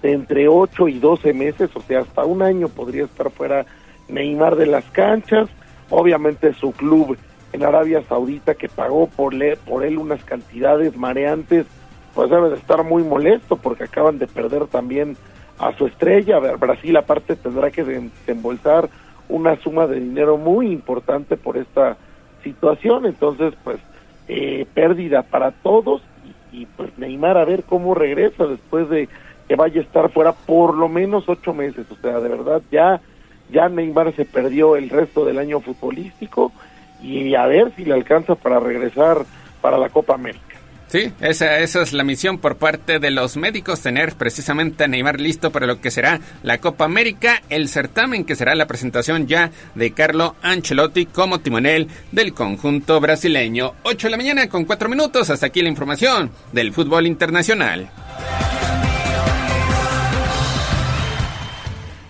de 0.04 0.14
entre 0.14 0.48
8 0.48 0.88
y 0.90 1.00
12 1.00 1.34
meses, 1.34 1.72
o 1.74 1.82
sea, 1.82 2.02
hasta 2.02 2.24
un 2.24 2.44
año 2.44 2.70
podría 2.70 3.06
estar 3.06 3.32
fuera 3.32 3.66
Neymar 4.10 4.56
de 4.56 4.68
las 4.68 4.86
canchas, 4.92 5.50
obviamente 5.90 6.54
su 6.54 6.72
club 6.72 7.18
en 7.54 7.64
Arabia 7.64 8.04
Saudita 8.08 8.56
que 8.56 8.70
pagó 8.70 9.08
por, 9.08 9.34
le, 9.34 9.58
por 9.58 9.84
él 9.84 9.98
unas 9.98 10.24
cantidades 10.24 10.96
mareantes, 10.98 11.66
pues 12.14 12.30
debe 12.30 12.50
de 12.50 12.56
estar 12.56 12.84
muy 12.84 13.04
molesto 13.04 13.58
porque 13.58 13.86
acaban 13.86 14.20
de 14.20 14.28
perder 14.28 14.68
también 14.68 15.16
a 15.60 15.74
su 15.74 15.88
estrella. 15.88 16.40
Brasil 16.40 16.96
aparte 16.98 17.36
tendrá 17.36 17.72
que 17.72 17.84
desembolsar 17.84 18.90
una 19.30 19.56
suma 19.62 19.88
de 19.88 20.00
dinero 20.00 20.38
muy 20.38 20.72
importante 20.72 21.38
por 21.38 21.58
esta 21.58 21.98
situación, 22.44 23.06
entonces 23.06 23.54
pues 23.64 23.78
eh, 24.28 24.66
pérdida 24.74 25.24
para 25.24 25.52
todos 25.52 26.02
y, 26.54 26.62
y, 26.62 26.66
pues 26.66 26.98
Neymar 26.98 27.38
a 27.38 27.46
ver 27.46 27.64
cómo 27.64 27.94
regresa 27.94 28.46
después 28.46 28.90
de 28.90 29.10
que 29.48 29.56
vaya 29.56 29.82
a 29.82 29.84
estar 29.84 30.10
fuera 30.12 30.34
por 30.34 30.76
lo 30.76 30.88
menos 30.90 31.28
ocho 31.28 31.54
meses, 31.54 31.86
o 31.92 31.96
sea, 31.96 32.20
de 32.20 32.30
verdad 32.30 32.62
ya 32.72 33.02
ya 33.50 33.70
Neymar 33.70 34.14
se 34.14 34.26
perdió 34.26 34.76
el 34.76 34.90
resto 34.90 35.24
del 35.26 35.40
año 35.40 35.62
futbolístico 35.62 36.52
y 37.02 37.36
a 37.36 37.46
ver 37.46 37.74
si 37.76 37.86
le 37.86 37.94
alcanza 37.94 38.36
para 38.36 38.60
regresar 38.60 39.26
para 39.62 39.78
la 39.78 39.90
Copa 39.90 40.16
América. 40.16 40.48
Sí, 40.88 41.12
esa, 41.20 41.60
esa 41.60 41.82
es 41.82 41.92
la 41.92 42.06
misión 42.06 42.38
por 42.38 42.56
parte 42.56 43.00
de 43.00 43.12
los 43.12 43.36
médicos, 43.36 43.82
tener 43.82 44.16
precisamente 44.16 44.86
a 44.86 44.88
Neymar 44.88 45.20
listo 45.20 45.52
para 45.52 45.68
lo 45.68 45.82
que 45.82 45.92
será 45.92 46.22
la 46.44 46.60
Copa 46.60 46.86
América, 46.86 47.42
el 47.50 47.68
certamen 47.68 48.24
que 48.24 48.38
será 48.38 48.56
la 48.56 48.68
presentación 48.68 49.28
ya 49.28 49.52
de 49.76 49.92
Carlo 49.92 50.36
Ancelotti 50.42 51.06
como 51.06 51.40
timonel 51.40 51.90
del 52.14 52.34
conjunto 52.34 53.02
brasileño. 53.02 53.74
8 53.84 54.08
de 54.08 54.12
la 54.12 54.18
mañana 54.18 54.48
con 54.48 54.64
4 54.64 54.88
minutos, 54.88 55.30
hasta 55.30 55.48
aquí 55.48 55.62
la 55.62 55.68
información 55.68 56.32
del 56.54 56.72
fútbol 56.72 57.06
internacional. 57.06 57.90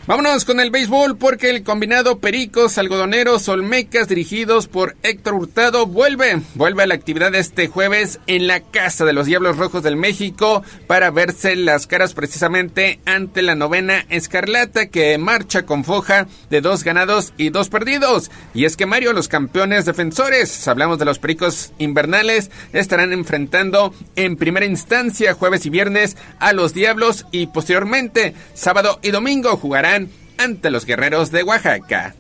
Vámonos 0.08 0.46
con 0.46 0.62
el 0.62 0.72
béisbol 0.72 1.18
porque 1.18 1.50
el 1.50 1.64
combinado 1.64 2.20
Pericos, 2.20 2.78
Algodoneros, 2.78 3.50
Olmecas 3.50 4.08
dirigidos 4.08 4.70
por 4.70 4.96
Héctor 5.04 5.34
Hurtado 5.34 5.86
vuelve, 5.86 6.40
vuelve 6.56 6.84
a 6.84 6.88
la 6.88 6.94
actividad 6.94 7.36
este 7.36 7.68
jueves 7.68 8.22
en 8.26 8.48
la 8.48 8.62
Casa 8.62 9.04
de 9.04 9.12
los 9.12 9.26
Diablos 9.26 9.58
Rojos 9.58 9.84
del 9.84 9.98
México 9.98 10.64
para 10.88 11.12
verse 11.12 11.58
las 11.58 11.88
caras 11.88 12.14
precisamente 12.14 13.02
ante 13.06 13.42
la 13.42 13.56
novena 13.56 14.06
Escarlata 14.08 14.86
que 14.86 15.18
marcha 15.18 15.66
con 15.66 15.84
foja 15.84 16.28
de 16.50 16.62
dos 16.62 16.86
ganados 16.86 17.34
y 17.36 17.50
dos 17.50 17.68
perdidos. 17.68 18.32
Y 18.54 18.64
es 18.64 18.78
que 18.78 18.86
Mario, 18.86 19.12
los 19.12 19.28
campeones 19.28 19.84
defensores, 19.84 20.70
hablamos 20.70 21.00
de 21.00 21.06
los 21.06 21.20
Pericos 21.20 21.74
invernales, 21.80 22.50
estarán 22.72 23.12
enfrentando 23.12 23.94
en 24.16 24.38
primera 24.38 24.66
instancia 24.66 25.34
jueves 25.34 25.66
y 25.66 25.70
viernes 25.70 26.16
a 26.40 26.54
los 26.54 26.74
Diablos 26.74 27.26
y 27.34 27.48
posteriormente 27.48 28.36
sábado 28.54 29.00
y 29.04 29.12
domingo 29.12 29.58
jugarán 29.58 29.97
ante 30.38 30.70
los 30.70 30.86
guerreros 30.86 31.32
de 31.32 31.44
Oaxaca. 31.44 32.16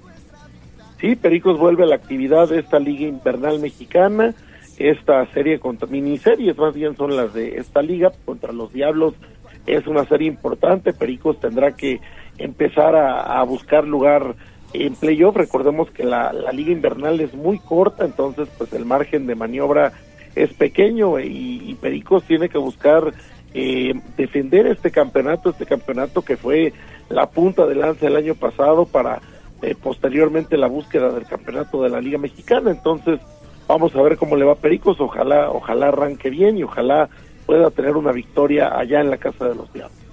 Sí, 0.99 1.15
Pericos 1.15 1.59
vuelve 1.59 1.83
a 1.83 1.87
la 1.87 1.95
actividad 1.95 2.49
de 2.49 2.59
esta 2.59 2.79
liga 2.79 3.07
invernal 3.07 3.59
mexicana. 3.59 4.33
Esta 4.77 5.25
serie 5.33 5.59
contra 5.59 5.87
miniseries, 5.87 6.57
más 6.57 6.73
bien 6.73 6.95
son 6.95 7.15
las 7.15 7.33
de 7.33 7.57
esta 7.57 7.81
liga 7.81 8.11
contra 8.25 8.51
los 8.51 8.73
Diablos. 8.73 9.13
Es 9.65 9.85
una 9.87 10.05
serie 10.05 10.27
importante. 10.27 10.93
Pericos 10.93 11.39
tendrá 11.39 11.73
que 11.73 11.99
empezar 12.37 12.95
a, 12.95 13.41
buscar 13.43 13.85
lugar 13.85 14.35
en 14.73 14.95
playoff. 14.95 15.35
Recordemos 15.35 15.89
que 15.91 16.03
la, 16.03 16.33
liga 16.53 16.71
invernal 16.71 17.19
es 17.19 17.33
muy 17.33 17.59
corta, 17.59 18.05
entonces 18.05 18.47
pues 18.57 18.71
el 18.73 18.85
margen 18.85 19.27
de 19.27 19.35
maniobra 19.35 19.93
es 20.35 20.53
pequeño 20.53 21.19
y 21.19 21.75
Pericos 21.81 22.23
tiene 22.23 22.49
que 22.49 22.59
buscar 22.59 23.13
eh, 23.53 23.93
defender 24.17 24.67
este 24.67 24.91
campeonato, 24.91 25.49
este 25.49 25.65
campeonato 25.65 26.21
que 26.21 26.37
fue 26.37 26.73
la 27.09 27.29
punta 27.29 27.65
de 27.65 27.75
lanza 27.75 28.07
el 28.07 28.15
año 28.15 28.35
pasado 28.35 28.85
para 28.85 29.21
eh, 29.61 29.75
posteriormente 29.81 30.57
la 30.57 30.67
búsqueda 30.67 31.11
del 31.11 31.25
campeonato 31.25 31.81
de 31.81 31.89
la 31.89 32.01
Liga 32.01 32.17
Mexicana. 32.17 32.71
Entonces, 32.71 33.19
vamos 33.67 33.95
a 33.95 34.01
ver 34.01 34.17
cómo 34.17 34.35
le 34.35 34.45
va 34.45 34.55
Pericos, 34.55 34.99
ojalá, 34.99 35.49
ojalá 35.49 35.87
arranque 35.87 36.29
bien 36.29 36.57
y 36.57 36.63
ojalá 36.63 37.09
pueda 37.45 37.71
tener 37.71 37.95
una 37.95 38.11
victoria 38.11 38.77
allá 38.77 38.99
en 38.99 39.09
la 39.09 39.17
Casa 39.17 39.47
de 39.47 39.55
los 39.55 39.71
Diablos. 39.73 40.06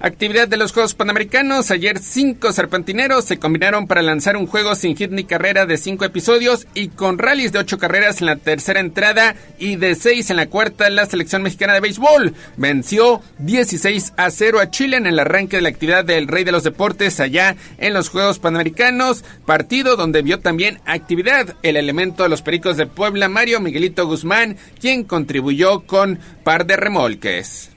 Actividad 0.00 0.46
de 0.46 0.56
los 0.56 0.72
Juegos 0.72 0.94
Panamericanos. 0.94 1.72
Ayer 1.72 1.98
cinco 1.98 2.52
serpentineros 2.52 3.24
se 3.24 3.40
combinaron 3.40 3.88
para 3.88 4.00
lanzar 4.00 4.36
un 4.36 4.46
juego 4.46 4.76
sin 4.76 4.96
hit 4.96 5.10
ni 5.10 5.24
carrera 5.24 5.66
de 5.66 5.76
cinco 5.76 6.04
episodios 6.04 6.68
y 6.72 6.86
con 6.86 7.18
rallies 7.18 7.50
de 7.50 7.58
ocho 7.58 7.78
carreras 7.78 8.20
en 8.20 8.26
la 8.26 8.36
tercera 8.36 8.78
entrada 8.78 9.34
y 9.58 9.74
de 9.74 9.96
seis 9.96 10.30
en 10.30 10.36
la 10.36 10.46
cuarta 10.46 10.88
la 10.88 11.06
selección 11.06 11.42
mexicana 11.42 11.74
de 11.74 11.80
béisbol. 11.80 12.32
Venció 12.56 13.22
16 13.38 14.12
a 14.16 14.30
0 14.30 14.60
a 14.60 14.70
Chile 14.70 14.98
en 14.98 15.06
el 15.08 15.18
arranque 15.18 15.56
de 15.56 15.62
la 15.62 15.70
actividad 15.70 16.04
del 16.04 16.28
Rey 16.28 16.44
de 16.44 16.52
los 16.52 16.62
Deportes 16.62 17.18
allá 17.18 17.56
en 17.78 17.92
los 17.92 18.08
Juegos 18.08 18.38
Panamericanos. 18.38 19.24
Partido 19.46 19.96
donde 19.96 20.22
vio 20.22 20.38
también 20.38 20.80
actividad 20.86 21.56
el 21.64 21.76
elemento 21.76 22.22
de 22.22 22.28
los 22.28 22.42
Pericos 22.42 22.76
de 22.76 22.86
Puebla, 22.86 23.28
Mario 23.28 23.58
Miguelito 23.58 24.06
Guzmán, 24.06 24.58
quien 24.80 25.02
contribuyó 25.02 25.80
con 25.80 26.20
par 26.44 26.66
de 26.66 26.76
remolques. 26.76 27.70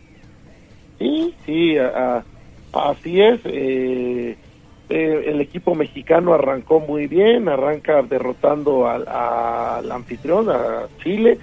Sí, 1.01 1.33
sí, 1.47 1.77
a, 1.79 2.23
así 2.73 3.19
es. 3.19 3.39
Eh, 3.45 4.37
eh, 4.89 5.23
el 5.25 5.41
equipo 5.41 5.73
mexicano 5.73 6.33
arrancó 6.33 6.79
muy 6.79 7.07
bien, 7.07 7.49
arranca 7.49 8.03
derrotando 8.03 8.87
al, 8.87 9.07
al 9.07 9.91
anfitrión, 9.91 10.49
a 10.51 10.85
Chile, 11.01 11.39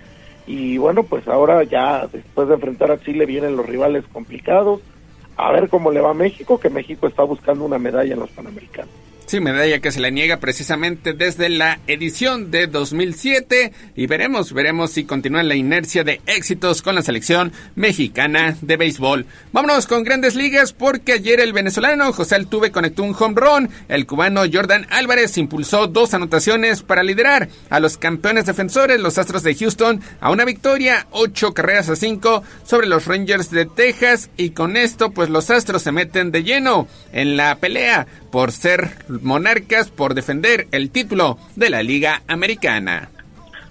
y 0.46 0.78
bueno, 0.78 1.02
pues 1.02 1.26
ahora 1.26 1.64
ya 1.64 2.06
después 2.06 2.46
de 2.46 2.54
enfrentar 2.54 2.92
a 2.92 3.00
Chile 3.00 3.26
vienen 3.26 3.56
los 3.56 3.66
rivales 3.66 4.04
complicados. 4.12 4.80
A 5.36 5.50
ver 5.50 5.68
cómo 5.68 5.90
le 5.90 6.00
va 6.00 6.10
a 6.10 6.14
México, 6.14 6.60
que 6.60 6.70
México 6.70 7.08
está 7.08 7.24
buscando 7.24 7.64
una 7.64 7.78
medalla 7.78 8.14
en 8.14 8.20
los 8.20 8.30
Panamericanos. 8.30 9.07
Sí, 9.28 9.40
medalla 9.40 9.80
que 9.80 9.92
se 9.92 10.00
le 10.00 10.10
niega 10.10 10.38
precisamente 10.38 11.12
desde 11.12 11.50
la 11.50 11.80
edición 11.86 12.50
de 12.50 12.66
2007 12.66 13.74
y 13.94 14.06
veremos, 14.06 14.54
veremos 14.54 14.92
si 14.92 15.04
continúa 15.04 15.42
la 15.42 15.54
inercia 15.54 16.02
de 16.02 16.22
éxitos 16.24 16.80
con 16.80 16.94
la 16.94 17.02
selección 17.02 17.52
mexicana 17.74 18.56
de 18.62 18.78
béisbol. 18.78 19.26
Vámonos 19.52 19.86
con 19.86 20.02
grandes 20.02 20.34
ligas 20.34 20.72
porque 20.72 21.12
ayer 21.12 21.40
el 21.40 21.52
venezolano 21.52 22.10
José 22.14 22.36
Altuve 22.36 22.72
conectó 22.72 23.02
un 23.02 23.14
home 23.18 23.38
run, 23.38 23.68
el 23.88 24.06
cubano 24.06 24.44
Jordan 24.50 24.86
Álvarez 24.88 25.36
impulsó 25.36 25.88
dos 25.88 26.14
anotaciones 26.14 26.82
para 26.82 27.02
liderar 27.02 27.50
a 27.68 27.80
los 27.80 27.98
campeones 27.98 28.46
defensores, 28.46 28.98
los 28.98 29.18
Astros 29.18 29.42
de 29.42 29.54
Houston, 29.54 30.00
a 30.22 30.30
una 30.30 30.46
victoria, 30.46 31.06
ocho 31.10 31.52
carreras 31.52 31.90
a 31.90 31.96
cinco 31.96 32.42
sobre 32.64 32.86
los 32.86 33.04
Rangers 33.04 33.50
de 33.50 33.66
Texas. 33.66 34.30
Y 34.38 34.52
con 34.52 34.78
esto 34.78 35.10
pues 35.10 35.28
los 35.28 35.50
Astros 35.50 35.82
se 35.82 35.92
meten 35.92 36.30
de 36.30 36.44
lleno 36.44 36.88
en 37.12 37.36
la 37.36 37.56
pelea 37.56 38.06
por 38.30 38.52
ser 38.52 39.04
monarcas, 39.22 39.90
por 39.90 40.14
defender 40.14 40.68
el 40.72 40.90
título 40.90 41.38
de 41.56 41.70
la 41.70 41.82
Liga 41.82 42.22
Americana. 42.28 43.10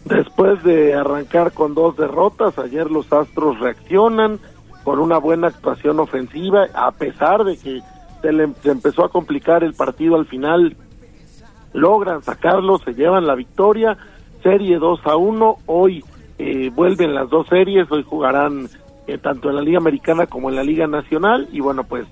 Después 0.06 0.64
de 0.64 0.94
arrancar 0.94 1.52
con 1.52 1.74
dos 1.74 1.98
derrotas, 1.98 2.58
ayer 2.60 2.90
los 2.90 3.12
Astros 3.12 3.60
reaccionan 3.60 4.40
con 4.84 5.00
una 5.00 5.18
buena 5.18 5.48
actuación 5.48 6.00
ofensiva, 6.00 6.68
a 6.74 6.92
pesar 6.92 7.44
de 7.44 7.58
que 7.58 7.82
se 8.22 8.32
le 8.32 8.48
se 8.64 8.70
empezó 8.70 9.04
a 9.04 9.10
complicar 9.10 9.64
el 9.64 9.74
partido 9.74 10.16
al 10.16 10.26
final, 10.26 10.78
logran 11.74 12.24
sacarlo, 12.24 12.78
se 12.80 12.94
llevan 12.94 13.28
la 13.28 13.36
victoria, 13.36 13.98
serie 14.42 14.78
2 14.78 15.02
a 15.06 15.16
1, 15.18 15.58
hoy 15.66 16.04
eh, 16.40 16.70
vuelven 16.74 17.16
las 17.16 17.30
dos 17.30 17.48
series, 17.48 17.92
hoy 17.92 18.04
jugarán 18.04 18.70
eh, 19.08 19.18
tanto 19.18 19.50
en 19.50 19.56
la 19.56 19.62
Liga 19.62 19.78
Americana 19.78 20.28
como 20.28 20.50
en 20.50 20.56
la 20.56 20.64
Liga 20.64 20.88
Nacional. 20.88 21.48
Y 21.52 21.62
bueno, 21.62 21.84
pues 21.84 22.06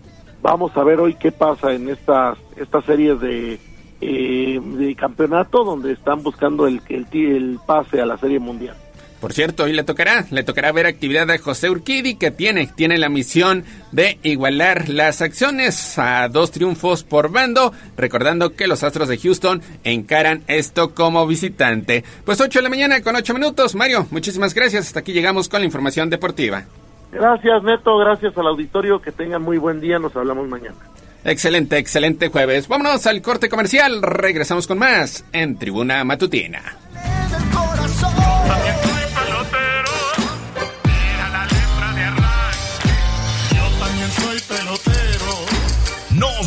vamos 0.46 0.78
a 0.78 0.84
ver 0.84 1.00
hoy 1.00 1.16
qué 1.16 1.32
pasa 1.32 1.74
en 1.74 1.90
estas, 1.90 2.38
estas 2.56 2.86
series 2.86 3.20
de, 3.20 3.60
eh, 4.00 4.62
de 4.64 4.96
campeonato 4.96 5.64
donde 5.64 5.94
están 5.94 6.22
buscando 6.22 6.68
el, 6.68 6.82
el, 6.88 7.08
el 7.12 7.60
pase 7.66 8.00
a 8.00 8.06
la 8.06 8.16
Serie 8.20 8.38
Mundial. 8.38 8.76
Por 9.20 9.34
cierto, 9.34 9.64
hoy 9.64 9.74
le 9.74 9.84
tocará, 9.84 10.28
le 10.30 10.44
tocará 10.44 10.72
ver 10.72 10.86
actividad 10.86 11.32
a 11.32 11.40
José 11.40 11.72
Urquidi 11.72 12.14
que 12.14 12.30
tiene, 12.30 12.68
tiene 12.68 13.00
la 13.00 13.10
misión 13.10 13.64
de 13.92 14.20
igualar 14.22 14.88
las 14.88 15.24
acciones 15.24 15.98
a 15.98 16.30
dos 16.30 16.52
triunfos 16.52 17.04
por 17.04 17.32
bando, 17.32 17.74
recordando 17.98 18.54
que 18.54 18.68
los 18.68 18.84
Astros 18.84 19.08
de 19.08 19.18
Houston 19.18 19.64
encaran 19.84 20.44
esto 20.46 20.94
como 20.94 21.26
visitante. 21.26 22.04
Pues 22.24 22.40
8 22.40 22.60
de 22.60 22.64
la 22.64 22.70
mañana 22.70 23.02
con 23.02 23.16
8 23.16 23.34
minutos. 23.34 23.74
Mario, 23.74 24.06
muchísimas 24.12 24.54
gracias. 24.54 24.86
Hasta 24.86 25.00
aquí 25.00 25.12
llegamos 25.12 25.50
con 25.50 25.62
la 25.62 25.66
información 25.66 26.12
deportiva. 26.12 26.66
Gracias, 27.16 27.64
Neto. 27.64 27.98
Gracias 27.98 28.38
al 28.38 28.48
auditorio. 28.48 29.02
Que 29.02 29.12
tengan 29.12 29.42
muy 29.42 29.58
buen 29.58 29.80
día. 29.80 30.00
Nos 30.00 30.16
hablamos 30.16 30.48
mañana. 30.48 30.76
Excelente, 31.24 31.78
excelente 31.78 32.30
jueves. 32.30 32.68
Vámonos 32.68 33.08
al 33.08 33.22
corte 33.22 33.50
comercial. 33.50 34.02
Regresamos 34.02 34.68
con 34.68 34.78
más 34.78 35.26
en 35.32 35.58
Tribuna 35.58 36.04
Matutina. 36.04 36.62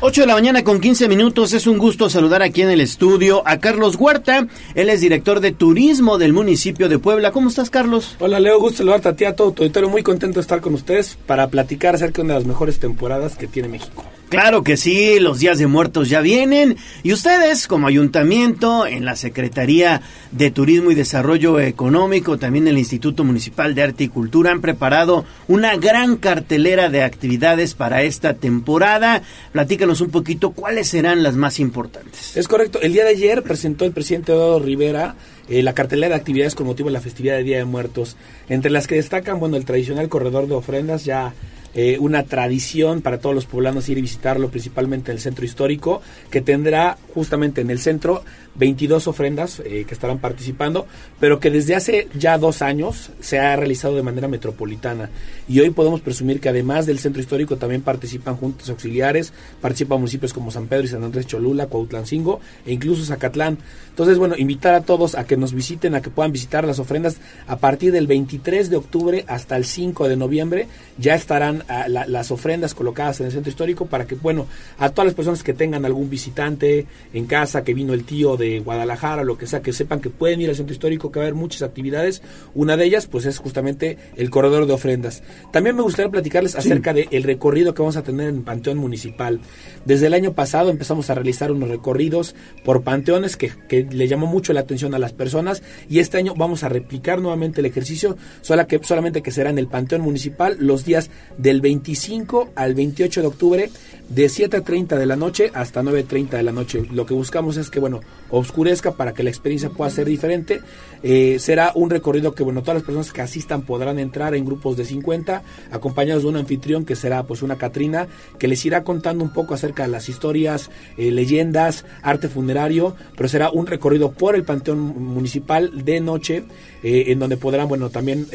8 0.00 0.20
de 0.20 0.26
la 0.28 0.34
mañana 0.34 0.62
con 0.62 0.80
15 0.80 1.08
minutos. 1.08 1.52
Es 1.52 1.66
un 1.66 1.76
gusto 1.76 2.08
saludar 2.08 2.40
aquí 2.40 2.62
en 2.62 2.70
el 2.70 2.80
estudio 2.80 3.42
a 3.44 3.58
Carlos 3.58 3.96
Huerta. 3.96 4.46
Él 4.76 4.90
es 4.90 5.00
director 5.00 5.40
de 5.40 5.50
turismo 5.50 6.18
del 6.18 6.32
municipio 6.32 6.88
de 6.88 7.00
Puebla. 7.00 7.32
¿Cómo 7.32 7.48
estás, 7.48 7.68
Carlos? 7.68 8.14
Hola, 8.20 8.38
Leo. 8.38 8.60
Gusto 8.60 8.78
saludarte 8.78 9.08
a 9.08 9.16
ti, 9.16 9.24
a 9.24 9.34
todo 9.34 9.50
tu 9.50 9.64
auditorio. 9.64 9.88
Muy 9.88 10.04
contento 10.04 10.36
de 10.36 10.42
estar 10.42 10.60
con 10.60 10.74
ustedes 10.74 11.18
para 11.26 11.48
platicar 11.48 11.96
acerca 11.96 12.22
de 12.22 12.26
una 12.26 12.34
de 12.34 12.40
las 12.40 12.46
mejores 12.46 12.78
temporadas 12.78 13.36
que 13.36 13.48
tiene 13.48 13.68
México. 13.68 14.04
Claro 14.28 14.62
que 14.62 14.76
sí, 14.76 15.18
los 15.20 15.38
días 15.38 15.58
de 15.58 15.66
muertos 15.66 16.10
ya 16.10 16.20
vienen 16.20 16.76
y 17.02 17.14
ustedes 17.14 17.66
como 17.66 17.86
ayuntamiento, 17.86 18.86
en 18.86 19.06
la 19.06 19.16
Secretaría 19.16 20.02
de 20.32 20.50
Turismo 20.50 20.90
y 20.90 20.94
Desarrollo 20.94 21.58
Económico, 21.58 22.36
también 22.36 22.68
el 22.68 22.76
Instituto 22.76 23.24
Municipal 23.24 23.74
de 23.74 23.84
Arte 23.84 24.04
y 24.04 24.08
Cultura 24.08 24.50
han 24.50 24.60
preparado 24.60 25.24
una 25.46 25.76
gran 25.76 26.16
cartelera 26.16 26.90
de 26.90 27.04
actividades 27.04 27.72
para 27.72 28.02
esta 28.02 28.34
temporada. 28.34 29.22
Platícanos 29.52 30.02
un 30.02 30.10
poquito 30.10 30.50
cuáles 30.50 30.88
serán 30.88 31.22
las 31.22 31.36
más 31.36 31.58
importantes. 31.58 32.36
Es 32.36 32.48
correcto, 32.48 32.82
el 32.82 32.92
día 32.92 33.04
de 33.04 33.10
ayer 33.10 33.42
presentó 33.42 33.86
el 33.86 33.92
presidente 33.92 34.32
Eduardo 34.32 34.60
Rivera 34.60 35.14
eh, 35.48 35.62
la 35.62 35.72
cartelera 35.72 36.10
de 36.10 36.20
actividades 36.20 36.54
con 36.54 36.66
motivo 36.66 36.90
de 36.90 36.92
la 36.92 37.00
festividad 37.00 37.36
de 37.36 37.44
Día 37.44 37.56
de 37.56 37.64
Muertos, 37.64 38.18
entre 38.50 38.70
las 38.70 38.86
que 38.86 38.96
destacan, 38.96 39.40
bueno, 39.40 39.56
el 39.56 39.64
tradicional 39.64 40.10
corredor 40.10 40.46
de 40.46 40.54
ofrendas 40.54 41.06
ya 41.06 41.32
eh, 41.74 41.98
una 42.00 42.24
tradición 42.24 43.02
para 43.02 43.18
todos 43.18 43.34
los 43.34 43.46
poblanos 43.46 43.88
ir 43.88 43.98
y 43.98 44.02
visitarlo, 44.02 44.50
principalmente 44.50 45.10
en 45.10 45.16
el 45.16 45.22
centro 45.22 45.44
histórico, 45.44 46.00
que 46.30 46.40
tendrá 46.40 46.96
justamente 47.14 47.60
en 47.60 47.70
el 47.70 47.78
centro 47.78 48.22
22 48.58 49.06
ofrendas 49.06 49.60
eh, 49.64 49.84
que 49.86 49.94
estarán 49.94 50.18
participando, 50.18 50.86
pero 51.20 51.38
que 51.40 51.50
desde 51.50 51.76
hace 51.76 52.08
ya 52.14 52.38
dos 52.38 52.60
años 52.60 53.10
se 53.20 53.38
ha 53.38 53.54
realizado 53.56 53.94
de 53.94 54.02
manera 54.02 54.28
metropolitana. 54.28 55.10
Y 55.48 55.60
hoy 55.60 55.70
podemos 55.70 56.00
presumir 56.00 56.40
que 56.40 56.48
además 56.48 56.86
del 56.86 56.98
centro 56.98 57.22
histórico 57.22 57.56
también 57.56 57.82
participan 57.82 58.36
juntas 58.36 58.68
auxiliares, 58.68 59.32
participan 59.60 59.98
municipios 59.98 60.32
como 60.32 60.50
San 60.50 60.66
Pedro 60.66 60.84
y 60.84 60.88
San 60.88 61.04
Andrés 61.04 61.26
Cholula, 61.26 61.66
Cuautlancingo 61.66 62.40
e 62.66 62.72
incluso 62.72 63.04
Zacatlán. 63.04 63.58
Entonces, 63.90 64.18
bueno, 64.18 64.34
invitar 64.36 64.74
a 64.74 64.82
todos 64.82 65.14
a 65.14 65.24
que 65.24 65.36
nos 65.36 65.52
visiten, 65.52 65.94
a 65.94 66.02
que 66.02 66.10
puedan 66.10 66.32
visitar 66.32 66.66
las 66.66 66.78
ofrendas 66.78 67.16
a 67.46 67.56
partir 67.56 67.92
del 67.92 68.06
23 68.06 68.70
de 68.70 68.76
octubre 68.76 69.24
hasta 69.26 69.56
el 69.56 69.64
5 69.64 70.08
de 70.08 70.16
noviembre. 70.16 70.68
Ya 70.98 71.14
estarán 71.14 71.57
la, 71.88 72.06
las 72.06 72.30
ofrendas 72.30 72.74
colocadas 72.74 73.20
en 73.20 73.26
el 73.26 73.32
centro 73.32 73.50
histórico 73.50 73.86
para 73.86 74.06
que, 74.06 74.14
bueno, 74.14 74.46
a 74.78 74.90
todas 74.90 75.06
las 75.06 75.14
personas 75.14 75.42
que 75.42 75.52
tengan 75.52 75.84
algún 75.84 76.10
visitante 76.10 76.86
en 77.12 77.26
casa, 77.26 77.64
que 77.64 77.74
vino 77.74 77.94
el 77.94 78.04
tío 78.04 78.36
de 78.36 78.60
Guadalajara, 78.60 79.24
lo 79.24 79.38
que 79.38 79.46
sea, 79.46 79.62
que 79.62 79.72
sepan 79.72 80.00
que 80.00 80.10
pueden 80.10 80.40
ir 80.40 80.48
al 80.48 80.56
centro 80.56 80.72
histórico, 80.72 81.10
que 81.10 81.18
va 81.18 81.24
a 81.24 81.28
haber 81.28 81.34
muchas 81.34 81.62
actividades. 81.62 82.22
Una 82.54 82.76
de 82.76 82.84
ellas, 82.84 83.06
pues, 83.06 83.24
es 83.24 83.38
justamente 83.38 83.98
el 84.16 84.30
corredor 84.30 84.66
de 84.66 84.72
ofrendas. 84.72 85.22
También 85.52 85.76
me 85.76 85.82
gustaría 85.82 86.10
platicarles 86.10 86.56
acerca 86.56 86.92
del 86.92 87.22
recorrido 87.22 87.74
que 87.74 87.82
vamos 87.82 87.96
a 87.96 88.02
tener 88.02 88.28
en 88.28 88.42
Panteón 88.42 88.78
Municipal. 88.78 89.40
Desde 89.84 90.06
el 90.06 90.14
año 90.14 90.32
pasado 90.32 90.70
empezamos 90.70 91.10
a 91.10 91.14
realizar 91.14 91.52
unos 91.52 91.68
recorridos 91.68 92.34
por 92.64 92.82
panteones 92.82 93.36
que, 93.36 93.52
que 93.68 93.84
le 93.84 94.08
llamó 94.08 94.26
mucho 94.26 94.52
la 94.52 94.60
atención 94.60 94.94
a 94.94 94.98
las 94.98 95.12
personas 95.12 95.62
y 95.88 95.98
este 95.98 96.18
año 96.18 96.34
vamos 96.36 96.62
a 96.62 96.68
replicar 96.68 97.20
nuevamente 97.20 97.60
el 97.60 97.66
ejercicio, 97.66 98.16
sola 98.40 98.66
que, 98.66 98.80
solamente 98.82 99.22
que 99.22 99.30
será 99.30 99.50
en 99.50 99.58
el 99.58 99.68
Panteón 99.68 100.02
Municipal 100.02 100.56
los 100.58 100.84
días 100.84 101.10
del 101.48 101.62
25 101.62 102.50
al 102.56 102.74
28 102.74 103.22
de 103.22 103.26
octubre 103.26 103.70
de 104.08 104.26
7.30 104.26 104.96
de 104.96 105.06
la 105.06 105.16
noche 105.16 105.50
hasta 105.54 105.82
9.30 105.82 106.30
de 106.30 106.42
la 106.42 106.52
noche. 106.52 106.82
Lo 106.90 107.06
que 107.06 107.14
buscamos 107.14 107.56
es 107.56 107.70
que, 107.70 107.80
bueno, 107.80 108.00
oscurezca 108.30 108.92
para 108.92 109.12
que 109.12 109.22
la 109.22 109.30
experiencia 109.30 109.70
pueda 109.70 109.90
ser 109.90 110.06
diferente. 110.06 110.60
Eh, 111.02 111.36
será 111.38 111.72
un 111.74 111.90
recorrido 111.90 112.34
que, 112.34 112.42
bueno, 112.42 112.60
todas 112.62 112.76
las 112.76 112.82
personas 112.84 113.12
que 113.12 113.22
asistan 113.22 113.62
podrán 113.62 113.98
entrar 113.98 114.34
en 114.34 114.44
grupos 114.44 114.76
de 114.76 114.84
50, 114.84 115.42
acompañados 115.70 116.22
de 116.22 116.28
un 116.28 116.36
anfitrión 116.36 116.84
que 116.84 116.96
será, 116.96 117.22
pues, 117.24 117.42
una 117.42 117.56
Catrina, 117.56 118.08
que 118.38 118.48
les 118.48 118.64
irá 118.66 118.82
contando 118.82 119.24
un 119.24 119.32
poco 119.32 119.54
acerca 119.54 119.84
de 119.84 119.90
las 119.90 120.08
historias, 120.08 120.70
eh, 120.96 121.10
leyendas, 121.10 121.84
arte 122.02 122.28
funerario, 122.28 122.94
pero 123.16 123.28
será 123.28 123.50
un 123.50 123.66
recorrido 123.66 124.12
por 124.12 124.34
el 124.34 124.44
Panteón 124.44 124.80
Municipal 124.80 125.84
de 125.84 126.00
noche, 126.00 126.44
eh, 126.82 127.04
en 127.08 127.18
donde 127.18 127.36
podrán, 127.36 127.68
bueno, 127.68 127.90
también 127.90 128.26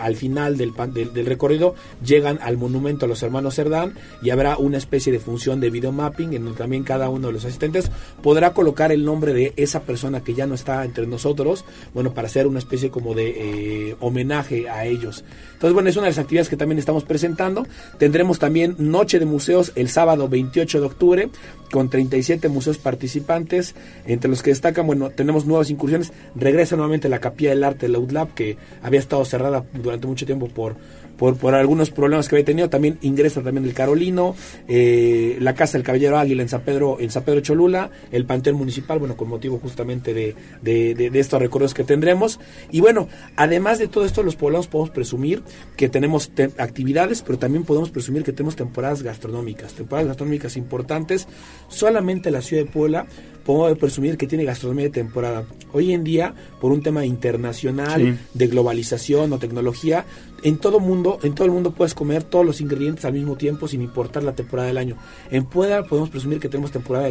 al 0.00 0.16
final 0.16 0.56
del, 0.56 0.72
del, 0.92 1.12
del 1.12 1.26
recorrido 1.26 1.74
llegan 2.04 2.38
al 2.42 2.56
monumento 2.58 3.06
a 3.06 3.08
los 3.08 3.22
hermanos 3.22 3.54
Cerdán 3.54 3.94
y 4.22 4.30
habrá 4.30 4.56
una 4.58 4.76
especie 4.76 5.12
de 5.12 5.20
función 5.20 5.60
de 5.60 5.70
video 5.70 5.92
mapping 5.92 6.34
en 6.34 6.44
donde 6.44 6.58
también 6.58 6.84
cada 6.84 7.08
uno 7.08 7.28
de 7.28 7.32
los 7.32 7.44
asistentes 7.44 7.90
podrá 8.22 8.52
colocar 8.52 8.92
el 8.92 9.04
nombre 9.04 9.32
de 9.32 9.52
esa 9.56 9.80
persona 9.82 10.22
que 10.22 10.34
ya 10.34 10.46
no 10.46 10.54
está 10.54 10.84
entre 10.84 11.06
nosotros, 11.06 11.64
bueno, 11.94 12.14
para 12.14 12.26
hacer 12.26 12.46
una 12.46 12.58
especie 12.58 12.90
como 12.90 13.14
de 13.14 13.90
eh, 13.90 13.96
homenaje 14.00 14.68
a 14.68 14.84
ellos. 14.86 15.24
Entonces, 15.54 15.74
bueno, 15.74 15.88
es 15.88 15.96
una 15.96 16.06
de 16.06 16.10
las 16.10 16.18
actividades 16.18 16.48
que 16.48 16.56
también 16.56 16.78
estamos 16.78 17.04
presentando. 17.04 17.66
Tendremos 17.98 18.38
también 18.38 18.76
Noche 18.78 19.18
de 19.18 19.26
Museos 19.26 19.72
el 19.74 19.88
sábado 19.88 20.28
28 20.28 20.80
de 20.80 20.86
octubre 20.86 21.30
con 21.70 21.90
37 21.90 22.48
museos 22.48 22.78
participantes, 22.78 23.74
entre 24.06 24.30
los 24.30 24.42
que 24.42 24.50
destacan, 24.50 24.86
bueno, 24.86 25.10
tenemos 25.10 25.46
nuevas 25.46 25.70
incursiones. 25.70 26.12
Regresa 26.34 26.76
nuevamente 26.76 27.08
la 27.08 27.20
Capilla 27.20 27.50
del 27.50 27.64
Arte 27.64 27.86
de 27.86 27.92
la 27.92 27.98
UDLAB, 27.98 28.34
que 28.34 28.56
había 28.82 29.00
estado 29.00 29.24
cerrada 29.24 29.64
durante 29.74 30.06
mucho 30.06 30.26
tiempo 30.26 30.48
por 30.48 30.76
por, 31.18 31.36
por 31.36 31.54
algunos 31.54 31.90
problemas 31.90 32.28
que 32.28 32.36
había 32.36 32.44
tenido. 32.46 32.70
También 32.70 32.98
ingresa 33.02 33.42
también 33.42 33.66
el 33.66 33.74
Carolino, 33.74 34.34
eh, 34.68 35.36
la 35.40 35.54
Casa 35.54 35.76
del 35.76 35.84
Caballero 35.84 36.18
Águila 36.18 36.42
en 36.42 36.48
San 36.48 36.62
Pedro, 36.62 36.96
en 37.00 37.10
San 37.10 37.24
Pedro 37.24 37.40
Cholula, 37.40 37.90
el 38.12 38.24
Panteón 38.24 38.56
Municipal, 38.56 38.98
bueno, 38.98 39.16
con 39.16 39.28
motivo 39.28 39.58
justamente 39.58 40.14
de, 40.14 40.34
de, 40.62 40.94
de- 40.94 41.10
de 41.10 41.18
estos 41.20 41.40
recorridos 41.40 41.74
que 41.74 41.84
tendremos. 41.84 42.38
Y 42.70 42.80
bueno, 42.80 43.08
además 43.36 43.78
de 43.78 43.88
todo 43.88 44.04
esto, 44.04 44.22
los 44.22 44.36
poblanos 44.36 44.68
podemos 44.68 44.90
presumir 44.90 45.42
que 45.76 45.88
tenemos 45.88 46.30
te- 46.30 46.50
actividades, 46.58 47.22
pero 47.22 47.38
también 47.38 47.64
podemos 47.64 47.90
presumir 47.90 48.22
que 48.22 48.32
tenemos 48.32 48.56
temporadas 48.56 49.02
gastronómicas, 49.02 49.74
temporadas 49.74 50.08
gastronómicas 50.08 50.56
importantes. 50.56 51.26
Solamente 51.68 52.30
la 52.30 52.42
ciudad 52.42 52.64
de 52.64 52.70
Puebla 52.70 53.06
podemos 53.44 53.78
presumir 53.78 54.16
que 54.18 54.26
tiene 54.26 54.44
gastronomía 54.44 54.84
de 54.84 54.90
temporada. 54.90 55.44
Hoy 55.72 55.92
en 55.92 56.04
día, 56.04 56.34
por 56.60 56.70
un 56.70 56.82
tema 56.82 57.04
internacional, 57.06 58.00
Sí. 58.02 58.14
de 58.34 58.46
globalización 58.46 59.32
o 59.32 59.38
tecnología, 59.38 60.04
en 60.42 60.58
todo 60.58 60.80
mundo, 60.80 61.18
en 61.22 61.34
todo 61.34 61.46
el 61.46 61.52
mundo 61.52 61.72
puedes 61.72 61.94
comer 61.94 62.22
todos 62.22 62.44
los 62.44 62.60
ingredientes 62.60 63.04
al 63.04 63.12
mismo 63.12 63.36
tiempo 63.36 63.68
sin 63.68 63.82
importar 63.82 64.22
la 64.22 64.34
temporada 64.34 64.68
del 64.68 64.78
año. 64.78 64.96
En 65.30 65.44
Puebla 65.44 65.84
podemos 65.84 66.10
presumir 66.10 66.40
que 66.40 66.48
tenemos 66.48 66.70
temporada 66.70 67.10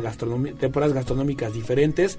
temporadas 0.59 0.93
gastronómicas 0.93 1.53
diferentes. 1.53 2.17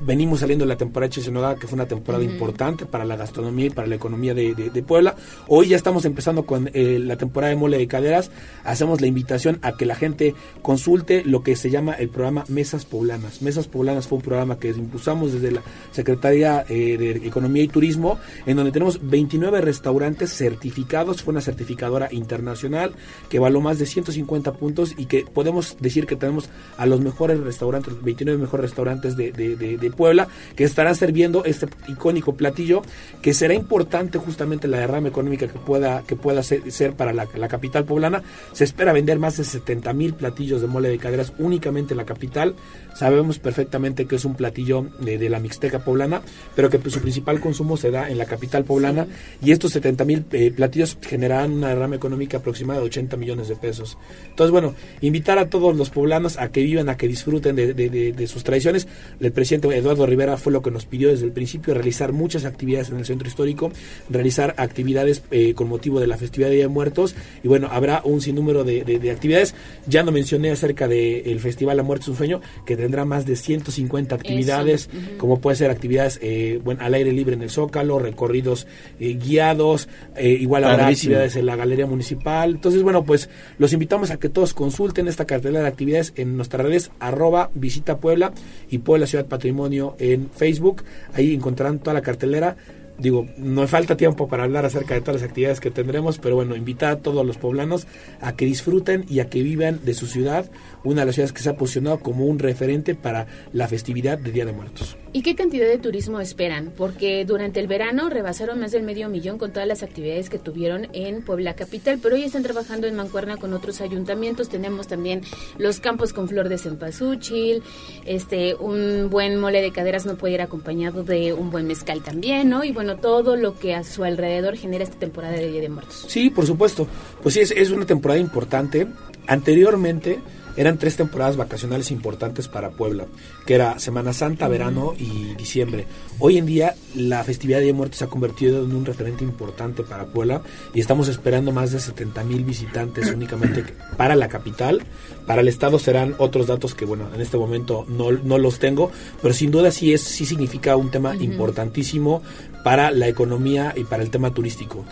Venimos 0.00 0.40
saliendo 0.40 0.64
de 0.64 0.68
la 0.68 0.76
temporada 0.76 1.08
de 1.08 1.14
Chisenogada, 1.14 1.54
que 1.56 1.66
fue 1.66 1.76
una 1.76 1.86
temporada 1.86 2.22
importante 2.24 2.84
para 2.84 3.04
la 3.04 3.16
gastronomía 3.16 3.66
y 3.66 3.70
para 3.70 3.86
la 3.86 3.94
economía 3.94 4.34
de, 4.34 4.54
de- 4.54 4.68
de 4.68 4.82
Puebla. 4.82 5.14
Hoy 5.48 5.68
ya 5.68 5.76
estamos 5.76 6.04
empezando 6.04 6.44
con 6.44 6.68
eh, 6.74 6.98
la 7.00 7.16
temporada 7.16 7.50
de 7.50 7.56
mole 7.58 7.78
de 7.78 7.86
caderas. 7.86 8.30
Hacemos 8.64 9.00
la 9.00 9.06
invitación 9.06 9.58
a 9.62 9.76
que 9.76 9.86
la 9.86 9.94
gente 9.94 10.34
consulte 10.62 11.22
lo 11.24 11.42
que 11.42 11.56
se 11.56 11.70
llama 11.70 11.94
el 11.94 12.08
programa 12.10 12.44
Mesas 12.48 12.84
Poblanas. 12.84 13.40
Mesas 13.40 13.66
Poblanas 13.68 14.06
fue 14.08 14.16
un 14.16 14.22
programa 14.22 14.58
que 14.58 14.68
impulsamos 14.70 15.32
desde 15.32 15.52
la 15.52 15.62
Secretaría 15.92 16.64
eh, 16.68 16.96
de 16.98 17.26
Economía 17.26 17.62
y 17.62 17.68
Turismo, 17.68 18.18
en 18.46 18.56
donde 18.56 18.72
tenemos 18.72 18.98
29 19.08 19.60
restaurantes 19.62 20.32
certificados. 20.36 21.22
Fue 21.22 21.32
una 21.32 21.40
certificadora 21.40 22.08
internacional 22.10 22.92
que 23.30 23.36
evaluó 23.38 23.60
más 23.62 23.78
de 23.78 23.86
150 23.86 24.52
puntos 24.54 24.92
y 24.98 25.06
que 25.06 25.24
podemos 25.24 25.76
decir 25.80 26.06
que 26.06 26.16
tenemos 26.16 26.50
a 26.76 26.84
los 26.84 27.00
mejores 27.00 27.40
restaurantes, 27.40 28.02
29 28.02 28.38
mejores 28.40 28.64
restaurantes 28.70 29.16
de, 29.16 29.32
de- 29.32 29.56
de- 29.56 29.83
de 29.84 29.90
Puebla, 29.90 30.28
que 30.56 30.64
estarán 30.64 30.94
sirviendo 30.96 31.44
este 31.44 31.66
icónico 31.88 32.34
platillo, 32.34 32.82
que 33.22 33.34
será 33.34 33.54
importante 33.54 34.18
justamente 34.18 34.68
la 34.68 34.78
derrama 34.78 35.08
económica 35.08 35.46
que 35.46 35.58
pueda, 35.58 36.02
que 36.06 36.16
pueda 36.16 36.42
ser, 36.42 36.70
ser 36.72 36.94
para 36.94 37.12
la, 37.12 37.28
la 37.36 37.48
capital 37.48 37.84
poblana. 37.84 38.22
Se 38.52 38.64
espera 38.64 38.92
vender 38.92 39.18
más 39.18 39.36
de 39.36 39.44
70 39.44 39.92
mil 39.92 40.14
platillos 40.14 40.60
de 40.60 40.66
mole 40.66 40.88
de 40.88 40.98
caderas 40.98 41.32
únicamente 41.38 41.94
en 41.94 41.98
la 41.98 42.04
capital. 42.04 42.54
Sabemos 42.94 43.38
perfectamente 43.38 44.06
que 44.06 44.16
es 44.16 44.24
un 44.24 44.34
platillo 44.34 44.86
de, 45.00 45.18
de 45.18 45.28
la 45.28 45.40
Mixteca 45.40 45.80
poblana, 45.80 46.22
pero 46.54 46.70
que 46.70 46.78
pues, 46.78 46.94
su 46.94 47.00
principal 47.00 47.40
consumo 47.40 47.76
se 47.76 47.90
da 47.90 48.08
en 48.08 48.18
la 48.18 48.24
capital 48.26 48.64
poblana 48.64 49.06
y 49.42 49.52
estos 49.52 49.72
70 49.72 50.04
mil 50.04 50.24
eh, 50.32 50.52
platillos 50.54 50.96
generarán 51.02 51.52
una 51.52 51.68
derrama 51.68 51.96
económica 51.96 52.38
aproximada 52.38 52.80
de 52.80 52.86
80 52.86 53.16
millones 53.16 53.48
de 53.48 53.56
pesos. 53.56 53.98
Entonces, 54.30 54.50
bueno, 54.52 54.74
invitar 55.00 55.38
a 55.38 55.48
todos 55.50 55.76
los 55.76 55.90
poblanos 55.90 56.38
a 56.38 56.48
que 56.50 56.62
vivan, 56.62 56.88
a 56.88 56.96
que 56.96 57.08
disfruten 57.08 57.56
de- 57.56 57.74
de 57.74 58.26
sus 58.26 58.44
tradiciones. 58.44 58.86
El 59.20 59.32
presidente 59.32 59.68
Eduardo 59.76 60.06
Rivera 60.06 60.36
fue 60.36 60.52
lo 60.52 60.62
que 60.62 60.70
nos 60.70 60.86
pidió 60.86 61.08
desde 61.08 61.24
el 61.26 61.32
principio, 61.32 61.74
realizar 61.74 62.12
muchas 62.12 62.44
actividades 62.44 62.90
en 62.90 62.98
el 62.98 63.04
centro 63.04 63.28
histórico, 63.28 63.70
realizar 64.08 64.54
actividades 64.58 65.22
eh, 65.30 65.54
con 65.54 65.68
motivo 65.68 66.00
de 66.00 66.06
la 66.06 66.16
festividad 66.16 66.48
de 66.50 66.56
Día 66.56 66.64
de 66.64 66.68
Muertos 66.68 67.14
y 67.42 67.48
bueno, 67.48 67.68
habrá 67.70 68.02
un 68.04 68.20
sinnúmero 68.20 68.64
de, 68.64 68.84
de- 68.84 68.98
de 68.98 69.10
actividades. 69.10 69.54
Ya 69.86 70.02
no 70.02 70.12
mencioné 70.12 70.50
acerca 70.50 70.88
del 70.88 71.40
Festival 71.40 71.76
La 71.76 71.82
Muerte 71.82 72.02
es 72.04 72.08
un 72.08 72.16
Sueño, 72.16 72.40
que 72.66 72.76
tendrá 72.76 73.04
más 73.04 73.26
de 73.26 73.36
150 73.36 74.14
actividades, 74.14 74.88
como 75.18 75.40
puede 75.40 75.56
ser 75.56 75.70
actividades 75.70 76.18
eh, 76.22 76.60
bueno, 76.64 76.80
al 76.82 76.94
aire 76.94 77.12
libre 77.12 77.34
en 77.34 77.42
el 77.42 77.50
Zócalo, 77.50 77.98
recorridos 77.98 78.66
eh, 79.00 79.14
guiados, 79.14 79.88
eh, 80.16 80.28
igual 80.28 80.64
habrá 80.64 80.78
Padrísimo. 80.84 81.10
actividades 81.14 81.36
en 81.36 81.46
la 81.46 81.56
Galería 81.56 81.86
Municipal. 81.86 82.50
Entonces, 82.52 82.82
bueno, 82.82 83.04
pues 83.04 83.28
los 83.58 83.72
invitamos 83.72 84.10
a 84.10 84.18
que 84.18 84.28
todos 84.28 84.54
consulten 84.54 85.08
esta 85.08 85.24
cartelera 85.24 85.62
de 85.62 85.68
actividades 85.68 86.12
en 86.16 86.36
nuestras 86.36 86.64
redes 86.64 86.90
arroba 87.00 87.50
visita 87.54 87.98
Puebla 87.98 88.32
y 88.70 88.78
Puebla 88.78 89.06
Ciudad 89.06 89.26
Patrimonio 89.26 89.63
en 89.98 90.30
Facebook. 90.30 90.82
Ahí 91.12 91.34
encontrarán 91.34 91.78
toda 91.78 91.94
la 91.94 92.02
cartelera. 92.02 92.56
Digo, 92.96 93.26
no 93.36 93.66
falta 93.66 93.96
tiempo 93.96 94.28
para 94.28 94.44
hablar 94.44 94.64
acerca 94.64 94.94
de 94.94 95.00
todas 95.00 95.20
las 95.20 95.28
actividades 95.28 95.58
que 95.58 95.72
tendremos, 95.72 96.18
pero 96.18 96.36
bueno, 96.36 96.54
invitar 96.54 96.92
a 96.92 96.98
todos 96.98 97.26
los 97.26 97.38
poblanos 97.38 97.88
a 98.20 98.36
que 98.36 98.44
disfruten 98.44 99.04
y 99.08 99.18
a 99.18 99.28
que 99.28 99.42
vivan 99.42 99.80
de 99.84 99.94
su 99.94 100.06
ciudad, 100.06 100.48
una 100.84 101.00
de 101.02 101.06
las 101.06 101.14
ciudades 101.14 101.32
que 101.32 101.42
se 101.42 101.50
ha 101.50 101.56
posicionado 101.56 101.98
como 101.98 102.26
un 102.26 102.38
referente 102.38 102.94
para 102.94 103.26
la 103.52 103.66
festividad 103.66 104.18
de 104.18 104.30
Día 104.30 104.44
de 104.44 104.52
Muertos. 104.52 104.96
¿Y 105.12 105.22
qué 105.22 105.34
cantidad 105.34 105.66
de 105.66 105.78
turismo 105.78 106.20
esperan? 106.20 106.72
Porque 106.76 107.24
durante 107.24 107.60
el 107.60 107.66
verano 107.66 108.08
rebasaron 108.08 108.60
más 108.60 108.72
del 108.72 108.82
medio 108.82 109.08
millón 109.08 109.38
con 109.38 109.52
todas 109.52 109.68
las 109.68 109.82
actividades 109.82 110.28
que 110.28 110.38
tuvieron 110.38 110.88
en 110.92 111.22
Puebla 111.22 111.54
Capital, 111.54 111.98
pero 112.02 112.16
hoy 112.16 112.24
están 112.24 112.42
trabajando 112.42 112.86
en 112.86 112.96
mancuerna 112.96 113.36
con 113.36 113.54
otros 113.54 113.80
ayuntamientos. 113.80 114.48
Tenemos 114.48 114.88
también 114.88 115.22
los 115.56 115.80
campos 115.80 116.12
con 116.12 116.28
flor 116.28 116.48
de 116.48 116.58
cempasúchil, 116.58 117.62
este, 118.04 118.54
un 118.54 119.08
buen 119.08 119.38
mole 119.38 119.62
de 119.62 119.72
caderas 119.72 120.04
no 120.04 120.16
puede 120.16 120.34
ir 120.34 120.42
acompañado 120.42 121.04
de 121.04 121.32
un 121.32 121.50
buen 121.50 121.66
mezcal 121.66 122.02
también, 122.02 122.48
¿no? 122.50 122.64
Y 122.64 122.72
bueno, 122.72 122.96
todo 122.96 123.36
lo 123.36 123.58
que 123.58 123.74
a 123.74 123.84
su 123.84 124.04
alrededor 124.04 124.56
genera 124.56 124.84
esta 124.84 124.98
temporada 124.98 125.34
de 125.34 125.50
Día 125.50 125.60
de 125.60 125.68
Muertos. 125.68 126.06
Sí, 126.08 126.30
por 126.30 126.46
supuesto. 126.46 126.86
Pues 127.22 127.34
sí, 127.34 127.40
es, 127.40 127.52
es 127.52 127.70
una 127.70 127.86
temporada 127.86 128.20
importante. 128.20 128.86
Anteriormente 129.26 130.18
eran 130.56 130.78
tres 130.78 130.96
temporadas 130.96 131.36
vacacionales 131.36 131.90
importantes 131.90 132.48
para 132.48 132.70
Puebla, 132.70 133.06
que 133.46 133.54
era 133.54 133.78
Semana 133.78 134.12
Santa, 134.12 134.48
verano 134.48 134.94
y 134.98 135.34
diciembre. 135.34 135.86
Hoy 136.18 136.38
en 136.38 136.46
día 136.46 136.74
la 136.94 137.24
festividad 137.24 137.58
de 137.58 137.64
Día 137.64 137.72
de 137.72 137.76
Muertos 137.76 137.98
se 137.98 138.04
ha 138.04 138.08
convertido 138.08 138.64
en 138.64 138.74
un 138.74 138.84
referente 138.84 139.24
importante 139.24 139.82
para 139.82 140.06
Puebla 140.06 140.42
y 140.72 140.80
estamos 140.80 141.08
esperando 141.08 141.52
más 141.52 141.72
de 141.72 141.80
70 141.80 142.24
mil 142.24 142.44
visitantes 142.44 143.10
únicamente 143.10 143.64
para 143.96 144.16
la 144.16 144.28
capital. 144.28 144.82
Para 145.26 145.40
el 145.40 145.48
estado 145.48 145.78
serán 145.78 146.14
otros 146.18 146.46
datos 146.46 146.74
que, 146.74 146.84
bueno, 146.84 147.08
en 147.14 147.20
este 147.20 147.38
momento 147.38 147.86
no, 147.88 148.12
no 148.12 148.38
los 148.38 148.58
tengo, 148.58 148.90
pero 149.22 149.34
sin 149.34 149.50
duda 149.50 149.70
sí, 149.70 149.92
es, 149.92 150.02
sí 150.02 150.26
significa 150.26 150.76
un 150.76 150.90
tema 150.90 151.16
importantísimo 151.16 152.22
para 152.62 152.90
la 152.90 153.08
economía 153.08 153.72
y 153.76 153.84
para 153.84 154.02
el 154.02 154.10
tema 154.10 154.32
turístico. 154.32 154.84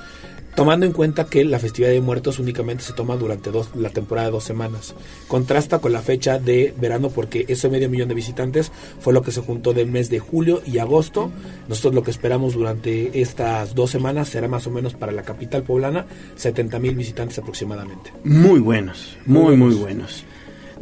Tomando 0.54 0.84
en 0.84 0.92
cuenta 0.92 1.24
que 1.24 1.44
la 1.44 1.58
festividad 1.58 1.92
de 1.92 2.00
muertos 2.02 2.38
únicamente 2.38 2.84
se 2.84 2.92
toma 2.92 3.16
durante 3.16 3.50
dos, 3.50 3.70
la 3.74 3.88
temporada 3.88 4.28
de 4.28 4.32
dos 4.32 4.44
semanas. 4.44 4.94
Contrasta 5.26 5.78
con 5.78 5.92
la 5.92 6.02
fecha 6.02 6.38
de 6.38 6.74
verano 6.78 7.08
porque 7.08 7.46
ese 7.48 7.70
medio 7.70 7.88
millón 7.88 8.08
de 8.08 8.14
visitantes 8.14 8.70
fue 9.00 9.14
lo 9.14 9.22
que 9.22 9.32
se 9.32 9.40
juntó 9.40 9.72
del 9.72 9.90
mes 9.90 10.10
de 10.10 10.18
julio 10.18 10.60
y 10.66 10.78
agosto. 10.78 11.30
Nosotros 11.68 11.94
lo 11.94 12.02
que 12.02 12.10
esperamos 12.10 12.52
durante 12.52 13.20
estas 13.20 13.74
dos 13.74 13.90
semanas 13.90 14.28
será 14.28 14.46
más 14.46 14.66
o 14.66 14.70
menos 14.70 14.92
para 14.92 15.12
la 15.12 15.22
capital 15.22 15.62
poblana 15.62 16.06
70 16.36 16.78
mil 16.78 16.94
visitantes 16.96 17.38
aproximadamente. 17.38 18.12
Muy 18.24 18.60
buenos, 18.60 19.16
muy, 19.24 19.56
muy 19.56 19.74
buenos. 19.74 20.24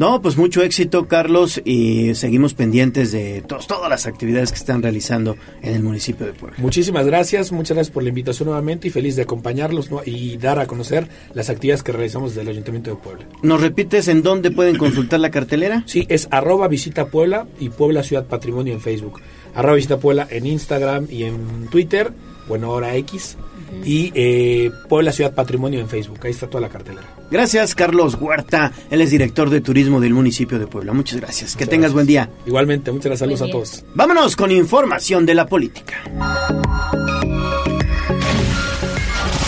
No, 0.01 0.23
pues 0.23 0.39
mucho 0.39 0.63
éxito, 0.63 1.07
Carlos, 1.09 1.61
y 1.63 2.15
seguimos 2.15 2.55
pendientes 2.55 3.13
de 3.13 3.45
todas 3.47 3.91
las 3.91 4.07
actividades 4.07 4.51
que 4.51 4.57
están 4.57 4.83
realizando 4.83 5.37
en 5.61 5.75
el 5.75 5.83
municipio 5.83 6.25
de 6.25 6.33
Puebla. 6.33 6.57
Muchísimas 6.59 7.05
gracias, 7.05 7.53
muchas 7.53 7.77
gracias 7.77 7.93
por 7.93 8.03
la 8.03 8.09
invitación 8.09 8.47
nuevamente 8.47 8.89
y 8.89 8.91
feliz 8.91 9.15
de 9.17 9.25
acompañarlos 9.25 9.91
¿no? 9.91 10.01
y 10.03 10.39
dar 10.39 10.59
a 10.59 10.67
conocer 10.67 11.07
las 11.35 11.51
actividades 11.51 11.83
que 11.83 11.93
realizamos 11.93 12.31
desde 12.31 12.41
el 12.41 12.49
Ayuntamiento 12.49 12.89
de 12.89 12.97
Puebla. 12.97 13.27
¿Nos 13.43 13.61
repites 13.61 14.09
en 14.09 14.23
dónde 14.23 14.51
pueden 14.51 14.79
consultar 14.79 15.21
la 15.21 15.31
cartelera? 15.31 15.83
Sí, 15.85 16.07
es 16.09 16.29
arroba 16.31 16.67
visita 16.67 17.09
Puebla 17.09 17.47
y 17.59 17.69
Puebla 17.69 18.03
Ciudad 18.03 18.25
Patrimonio 18.25 18.73
en 18.73 18.81
Facebook. 18.81 19.21
Arroba 19.55 19.75
visita 19.75 19.99
Puebla 19.99 20.27
en 20.31 20.47
Instagram 20.47 21.09
y 21.11 21.25
en 21.25 21.69
Twitter, 21.71 22.11
bueno, 22.49 22.69
ahora 22.69 22.97
X. 22.97 23.37
Y 23.85 24.13
eh, 24.15 24.71
Puebla 24.89 25.13
Ciudad 25.13 25.35
Patrimonio 25.35 25.81
en 25.81 25.89
Facebook. 25.89 26.21
Ahí 26.23 26.31
está 26.31 26.49
toda 26.49 26.61
la 26.61 26.69
cartelera. 26.69 27.07
Gracias, 27.31 27.75
Carlos 27.75 28.17
Huerta. 28.21 28.73
Él 28.91 29.01
es 29.01 29.11
director 29.11 29.51
de 29.51 29.61
turismo 29.61 30.01
del 30.01 30.15
municipio 30.15 30.59
de 30.59 30.67
Puebla. 30.67 30.93
Muchas 30.93 31.21
gracias. 31.21 31.57
que 31.57 31.67
tengas 31.67 31.93
gracias. 31.93 31.95
buen 31.95 32.07
día. 32.07 32.31
Igualmente, 32.47 32.93
muchas 32.93 33.07
gracias. 33.07 33.29
Saludos 33.29 33.43
a 33.43 33.51
todos. 33.51 33.85
Vámonos 33.95 34.37
con 34.37 34.51
información 34.51 35.27
de 35.27 35.35
la 35.35 35.47
política. 35.47 35.97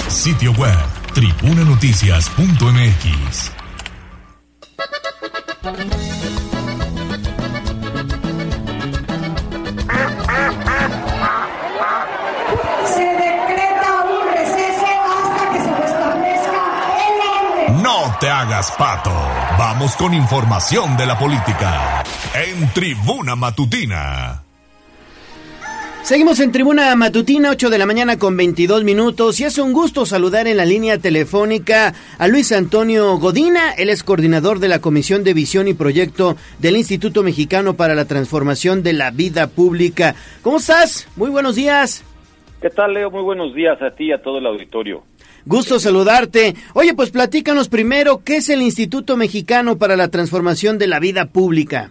Sitio 0.08 0.52
web 0.52 0.76
tribunanoticias.mx. 1.14 3.52
te 18.22 18.28
hagas 18.28 18.70
pato. 18.78 19.10
Vamos 19.58 19.96
con 19.96 20.14
información 20.14 20.96
de 20.96 21.06
la 21.06 21.18
política. 21.18 22.04
En 22.32 22.72
Tribuna 22.72 23.34
Matutina. 23.34 24.44
Seguimos 26.04 26.38
en 26.38 26.52
Tribuna 26.52 26.94
Matutina, 26.94 27.50
8 27.50 27.68
de 27.68 27.78
la 27.78 27.86
mañana 27.86 28.20
con 28.20 28.36
22 28.36 28.84
minutos. 28.84 29.40
Y 29.40 29.44
es 29.44 29.58
un 29.58 29.72
gusto 29.72 30.06
saludar 30.06 30.46
en 30.46 30.56
la 30.56 30.64
línea 30.64 30.98
telefónica 30.98 31.94
a 32.16 32.28
Luis 32.28 32.52
Antonio 32.52 33.18
Godina. 33.18 33.72
Él 33.72 33.90
es 33.90 34.04
coordinador 34.04 34.60
de 34.60 34.68
la 34.68 34.78
Comisión 34.78 35.24
de 35.24 35.34
Visión 35.34 35.66
y 35.66 35.74
Proyecto 35.74 36.36
del 36.60 36.76
Instituto 36.76 37.24
Mexicano 37.24 37.74
para 37.74 37.96
la 37.96 38.04
Transformación 38.04 38.84
de 38.84 38.92
la 38.92 39.10
Vida 39.10 39.48
Pública. 39.48 40.14
¿Cómo 40.42 40.58
estás? 40.58 41.08
Muy 41.16 41.30
buenos 41.30 41.56
días. 41.56 42.04
¿Qué 42.60 42.70
tal, 42.70 42.94
Leo? 42.94 43.10
Muy 43.10 43.24
buenos 43.24 43.52
días 43.52 43.82
a 43.82 43.90
ti 43.90 44.04
y 44.04 44.12
a 44.12 44.22
todo 44.22 44.38
el 44.38 44.46
auditorio. 44.46 45.02
Gusto 45.44 45.80
saludarte. 45.80 46.54
Oye, 46.74 46.94
pues 46.94 47.10
platícanos 47.10 47.68
primero, 47.68 48.22
¿qué 48.24 48.36
es 48.36 48.48
el 48.48 48.62
Instituto 48.62 49.16
Mexicano 49.16 49.76
para 49.76 49.96
la 49.96 50.08
Transformación 50.08 50.78
de 50.78 50.86
la 50.86 51.00
Vida 51.00 51.26
Pública? 51.26 51.90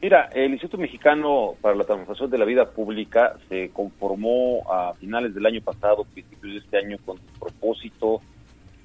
Mira, 0.00 0.30
el 0.32 0.52
Instituto 0.52 0.78
Mexicano 0.78 1.54
para 1.60 1.74
la 1.74 1.84
Transformación 1.84 2.30
de 2.30 2.38
la 2.38 2.44
Vida 2.44 2.70
Pública 2.70 3.34
se 3.48 3.70
conformó 3.70 4.62
a 4.72 4.94
finales 4.94 5.34
del 5.34 5.44
año 5.44 5.60
pasado, 5.60 6.04
principios 6.04 6.54
de 6.54 6.58
este 6.60 6.78
año, 6.78 6.96
con 7.04 7.18
el 7.18 7.38
propósito 7.38 8.22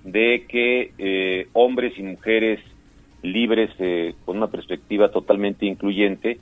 de 0.03 0.45
que 0.49 0.91
eh, 0.97 1.47
hombres 1.53 1.93
y 1.97 2.03
mujeres 2.03 2.59
libres, 3.21 3.69
eh, 3.79 4.15
con 4.25 4.37
una 4.37 4.47
perspectiva 4.47 5.11
totalmente 5.11 5.65
incluyente, 5.65 6.39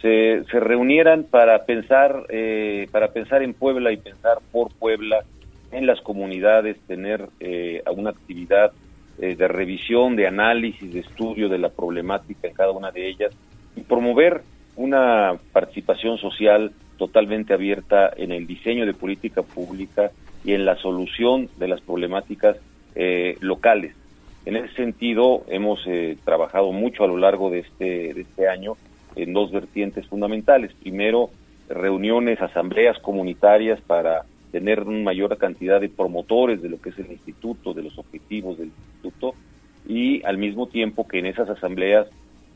se, 0.00 0.44
se 0.50 0.60
reunieran 0.60 1.24
para 1.24 1.64
pensar, 1.64 2.26
eh, 2.28 2.86
para 2.92 3.08
pensar 3.08 3.42
en 3.42 3.52
Puebla 3.52 3.90
y 3.90 3.96
pensar 3.96 4.38
por 4.52 4.72
Puebla, 4.74 5.24
en 5.72 5.86
las 5.86 6.00
comunidades, 6.00 6.78
tener 6.86 7.28
eh, 7.40 7.82
una 7.94 8.10
actividad 8.10 8.72
eh, 9.20 9.36
de 9.36 9.48
revisión, 9.48 10.16
de 10.16 10.26
análisis, 10.26 10.92
de 10.92 11.00
estudio 11.00 11.48
de 11.48 11.58
la 11.58 11.68
problemática 11.68 12.48
en 12.48 12.54
cada 12.54 12.72
una 12.72 12.90
de 12.90 13.08
ellas 13.08 13.34
y 13.76 13.82
promover 13.82 14.42
una 14.76 15.38
participación 15.52 16.16
social 16.18 16.72
totalmente 16.96 17.52
abierta 17.52 18.10
en 18.16 18.32
el 18.32 18.46
diseño 18.46 18.86
de 18.86 18.94
política 18.94 19.42
pública 19.42 20.10
y 20.44 20.54
en 20.54 20.64
la 20.64 20.76
solución 20.76 21.48
de 21.58 21.68
las 21.68 21.80
problemáticas 21.80 22.56
eh, 22.94 23.36
locales. 23.40 23.94
En 24.46 24.56
ese 24.56 24.74
sentido, 24.74 25.44
hemos 25.48 25.86
eh, 25.86 26.16
trabajado 26.24 26.72
mucho 26.72 27.04
a 27.04 27.06
lo 27.06 27.18
largo 27.18 27.50
de 27.50 27.60
este, 27.60 28.14
de 28.14 28.22
este 28.22 28.48
año 28.48 28.76
en 29.16 29.32
dos 29.32 29.52
vertientes 29.52 30.06
fundamentales. 30.06 30.72
Primero, 30.74 31.30
reuniones, 31.68 32.40
asambleas 32.40 32.98
comunitarias 33.00 33.80
para 33.82 34.22
tener 34.50 34.80
una 34.82 35.04
mayor 35.04 35.36
cantidad 35.38 35.80
de 35.80 35.88
promotores 35.88 36.62
de 36.62 36.68
lo 36.68 36.80
que 36.80 36.90
es 36.90 36.98
el 36.98 37.10
instituto, 37.10 37.72
de 37.72 37.82
los 37.82 37.98
objetivos 37.98 38.58
del 38.58 38.68
instituto, 38.68 39.34
y 39.86 40.22
al 40.24 40.38
mismo 40.38 40.66
tiempo 40.66 41.06
que 41.08 41.18
en 41.18 41.26
esas 41.26 41.48
asambleas, 41.48 42.06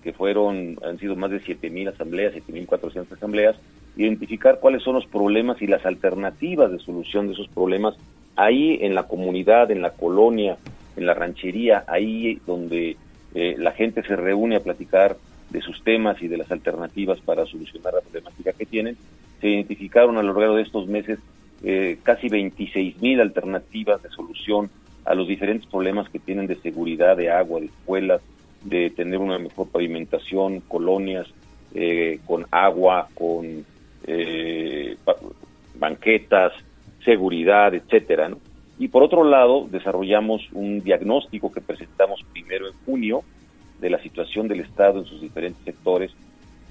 que 0.02 0.12
fueron, 0.12 0.78
han 0.84 0.98
sido 0.98 1.16
más 1.16 1.30
de 1.30 1.40
7.000 1.40 1.88
asambleas, 1.92 2.34
7.400 2.34 3.12
asambleas, 3.12 3.56
identificar 3.96 4.60
cuáles 4.60 4.82
son 4.82 4.94
los 4.94 5.06
problemas 5.06 5.62
y 5.62 5.66
las 5.66 5.86
alternativas 5.86 6.70
de 6.70 6.78
solución 6.78 7.26
de 7.26 7.32
esos 7.32 7.48
problemas 7.48 7.94
ahí 8.36 8.78
en 8.82 8.94
la 8.94 9.04
comunidad, 9.04 9.70
en 9.70 9.82
la 9.82 9.90
colonia, 9.90 10.58
en 10.96 11.06
la 11.06 11.14
ranchería, 11.14 11.84
ahí 11.86 12.40
donde 12.46 12.96
eh, 13.34 13.54
la 13.58 13.72
gente 13.72 14.02
se 14.02 14.16
reúne 14.16 14.56
a 14.56 14.60
platicar 14.60 15.16
de 15.50 15.60
sus 15.60 15.82
temas 15.84 16.20
y 16.20 16.28
de 16.28 16.38
las 16.38 16.50
alternativas 16.50 17.20
para 17.20 17.46
solucionar 17.46 17.94
la 17.94 18.00
problemática 18.00 18.52
que 18.52 18.66
tienen. 18.66 18.96
Se 19.40 19.48
identificaron 19.48 20.18
a 20.18 20.22
lo 20.22 20.38
largo 20.38 20.56
de 20.56 20.62
estos 20.62 20.86
meses 20.86 21.18
eh, 21.64 21.98
casi 22.02 22.28
26 22.28 23.00
mil 23.00 23.20
alternativas 23.20 24.02
de 24.02 24.10
solución 24.10 24.70
a 25.04 25.14
los 25.14 25.26
diferentes 25.28 25.66
problemas 25.66 26.08
que 26.10 26.18
tienen 26.18 26.46
de 26.46 26.56
seguridad, 26.56 27.16
de 27.16 27.30
agua, 27.30 27.60
de 27.60 27.66
escuelas, 27.66 28.20
de 28.62 28.90
tener 28.90 29.18
una 29.18 29.38
mejor 29.38 29.68
pavimentación, 29.68 30.60
colonias 30.60 31.26
eh, 31.74 32.20
con 32.26 32.46
agua, 32.50 33.08
con 33.14 33.64
eh, 34.06 34.96
ba- 35.04 35.16
banquetas, 35.74 36.52
seguridad, 37.04 37.74
etcétera, 37.74 38.28
¿no? 38.28 38.38
Y 38.78 38.88
por 38.88 39.02
otro 39.02 39.24
lado, 39.24 39.68
desarrollamos 39.70 40.42
un 40.52 40.80
diagnóstico 40.80 41.52
que 41.52 41.60
presentamos 41.60 42.20
primero 42.32 42.66
en 42.66 42.72
junio 42.84 43.22
de 43.80 43.90
la 43.90 44.02
situación 44.02 44.48
del 44.48 44.60
Estado 44.60 44.98
en 44.98 45.04
sus 45.04 45.20
diferentes 45.20 45.62
sectores. 45.64 46.10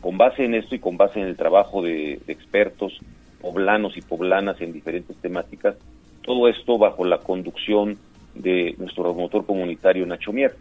Con 0.02 0.18
base 0.18 0.44
en 0.44 0.54
esto 0.56 0.76
y 0.76 0.80
con 0.80 0.98
base 0.98 1.22
en 1.22 1.28
el 1.28 1.38
trabajo 1.38 1.82
de, 1.82 2.20
de 2.26 2.34
expertos 2.34 3.00
poblanos 3.44 3.98
y 3.98 4.02
poblanas 4.02 4.60
en 4.62 4.72
diferentes 4.72 5.18
temáticas, 5.18 5.76
todo 6.22 6.48
esto 6.48 6.78
bajo 6.78 7.04
la 7.04 7.18
conducción 7.18 7.98
de 8.34 8.74
nuestro 8.78 9.04
promotor 9.04 9.46
comunitario 9.46 10.06
Nacho 10.06 10.32
Mier. 10.32 10.56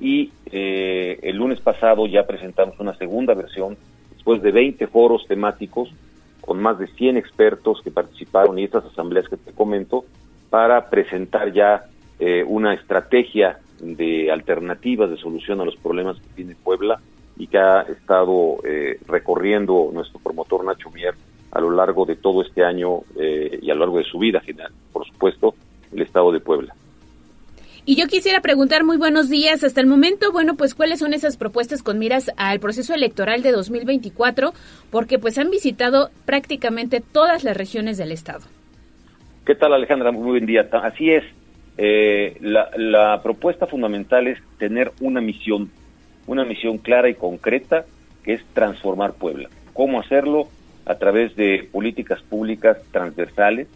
Y 0.00 0.30
eh, 0.46 1.18
el 1.22 1.36
lunes 1.36 1.60
pasado 1.60 2.06
ya 2.06 2.26
presentamos 2.28 2.78
una 2.78 2.96
segunda 2.96 3.34
versión, 3.34 3.76
después 4.14 4.40
de 4.42 4.52
20 4.52 4.86
foros 4.86 5.26
temáticos, 5.26 5.92
con 6.40 6.62
más 6.62 6.78
de 6.78 6.86
100 6.86 7.16
expertos 7.16 7.80
que 7.82 7.90
participaron 7.90 8.58
y 8.58 8.64
estas 8.64 8.84
asambleas 8.84 9.28
que 9.28 9.36
te 9.36 9.52
comento, 9.52 10.04
para 10.50 10.88
presentar 10.88 11.52
ya 11.52 11.86
eh, 12.20 12.44
una 12.46 12.74
estrategia 12.74 13.58
de 13.80 14.30
alternativas 14.30 15.10
de 15.10 15.16
solución 15.16 15.60
a 15.60 15.64
los 15.64 15.76
problemas 15.76 16.20
que 16.20 16.28
tiene 16.36 16.54
Puebla 16.54 17.00
y 17.36 17.48
que 17.48 17.58
ha 17.58 17.82
estado 17.82 18.58
eh, 18.64 19.00
recorriendo 19.08 19.90
nuestro 19.92 20.20
promotor 20.20 20.64
Nacho 20.64 20.90
Mier 20.90 21.14
a 21.52 21.60
lo 21.60 21.70
largo 21.70 22.04
de 22.06 22.16
todo 22.16 22.42
este 22.42 22.64
año 22.64 23.00
eh, 23.18 23.58
y 23.60 23.70
a 23.70 23.74
lo 23.74 23.80
largo 23.80 23.98
de 23.98 24.04
su 24.04 24.18
vida 24.18 24.40
general, 24.40 24.72
por 24.92 25.06
supuesto, 25.06 25.54
el 25.92 26.02
estado 26.02 26.32
de 26.32 26.40
Puebla. 26.40 26.74
Y 27.86 27.96
yo 27.96 28.06
quisiera 28.06 28.40
preguntar, 28.40 28.84
muy 28.84 28.98
buenos 28.98 29.30
días, 29.30 29.64
hasta 29.64 29.80
el 29.80 29.86
momento, 29.86 30.30
bueno, 30.32 30.54
pues 30.54 30.74
cuáles 30.74 30.98
son 30.98 31.14
esas 31.14 31.36
propuestas 31.36 31.82
con 31.82 31.98
miras 31.98 32.30
al 32.36 32.60
proceso 32.60 32.94
electoral 32.94 33.42
de 33.42 33.52
2024, 33.52 34.52
porque 34.90 35.18
pues 35.18 35.38
han 35.38 35.50
visitado 35.50 36.10
prácticamente 36.26 37.00
todas 37.00 37.42
las 37.42 37.56
regiones 37.56 37.96
del 37.96 38.12
estado. 38.12 38.40
¿Qué 39.46 39.54
tal 39.54 39.72
Alejandra? 39.72 40.12
Muy 40.12 40.30
buen 40.30 40.46
día. 40.46 40.68
Así 40.70 41.10
es, 41.10 41.24
eh, 41.78 42.36
la, 42.42 42.70
la 42.76 43.22
propuesta 43.22 43.66
fundamental 43.66 44.28
es 44.28 44.38
tener 44.58 44.92
una 45.00 45.20
misión, 45.20 45.70
una 46.26 46.44
misión 46.44 46.78
clara 46.78 47.08
y 47.08 47.14
concreta 47.14 47.86
que 48.22 48.34
es 48.34 48.44
transformar 48.52 49.14
Puebla. 49.14 49.48
¿Cómo 49.72 49.98
hacerlo? 49.98 50.48
A 50.90 50.96
través 50.96 51.36
de 51.36 51.68
políticas 51.70 52.20
públicas 52.20 52.76
transversales 52.90 53.68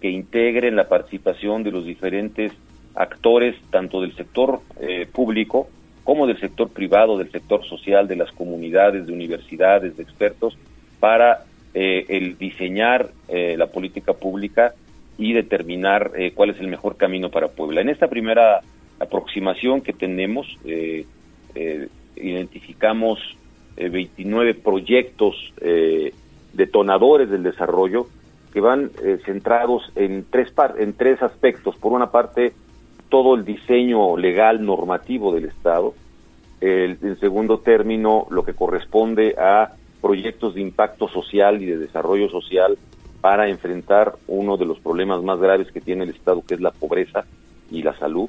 que 0.00 0.10
integren 0.10 0.74
la 0.74 0.88
participación 0.88 1.62
de 1.62 1.70
los 1.70 1.84
diferentes 1.84 2.50
actores, 2.96 3.54
tanto 3.70 4.00
del 4.00 4.12
sector 4.16 4.60
eh, 4.80 5.06
público 5.06 5.68
como 6.02 6.26
del 6.26 6.40
sector 6.40 6.70
privado, 6.70 7.16
del 7.16 7.30
sector 7.30 7.64
social, 7.64 8.08
de 8.08 8.16
las 8.16 8.32
comunidades, 8.32 9.06
de 9.06 9.12
universidades, 9.12 9.96
de 9.96 10.02
expertos, 10.02 10.58
para 10.98 11.44
eh, 11.74 12.06
el 12.08 12.36
diseñar 12.36 13.10
eh, 13.28 13.54
la 13.56 13.68
política 13.68 14.14
pública 14.14 14.74
y 15.16 15.34
determinar 15.34 16.10
eh, 16.16 16.32
cuál 16.34 16.50
es 16.50 16.58
el 16.58 16.66
mejor 16.66 16.96
camino 16.96 17.30
para 17.30 17.46
Puebla. 17.46 17.82
En 17.82 17.88
esta 17.88 18.08
primera 18.08 18.62
aproximación 18.98 19.80
que 19.80 19.92
tenemos, 19.92 20.46
eh, 20.64 21.04
eh, 21.54 21.86
identificamos 22.16 23.20
eh, 23.76 23.88
29 23.90 24.54
proyectos 24.54 25.36
detonadores 26.52 27.30
del 27.30 27.42
desarrollo 27.42 28.06
que 28.52 28.60
van 28.60 28.90
eh, 29.02 29.18
centrados 29.24 29.92
en 29.94 30.24
tres, 30.30 30.50
par 30.50 30.76
en 30.78 30.94
tres 30.94 31.22
aspectos. 31.22 31.76
Por 31.76 31.92
una 31.92 32.10
parte, 32.10 32.52
todo 33.08 33.34
el 33.34 33.44
diseño 33.44 34.16
legal 34.16 34.64
normativo 34.64 35.34
del 35.34 35.44
Estado. 35.46 35.94
El- 36.60 36.98
en 37.02 37.18
segundo 37.20 37.58
término, 37.58 38.26
lo 38.30 38.44
que 38.44 38.54
corresponde 38.54 39.34
a 39.38 39.72
proyectos 40.00 40.54
de 40.54 40.60
impacto 40.62 41.08
social 41.08 41.62
y 41.62 41.66
de 41.66 41.76
desarrollo 41.78 42.28
social 42.28 42.78
para 43.20 43.48
enfrentar 43.48 44.14
uno 44.28 44.56
de 44.56 44.64
los 44.64 44.78
problemas 44.78 45.22
más 45.22 45.40
graves 45.40 45.70
que 45.72 45.80
tiene 45.80 46.04
el 46.04 46.10
Estado, 46.10 46.42
que 46.46 46.54
es 46.54 46.60
la 46.60 46.70
pobreza 46.70 47.24
y 47.70 47.82
la 47.82 47.96
salud. 47.98 48.28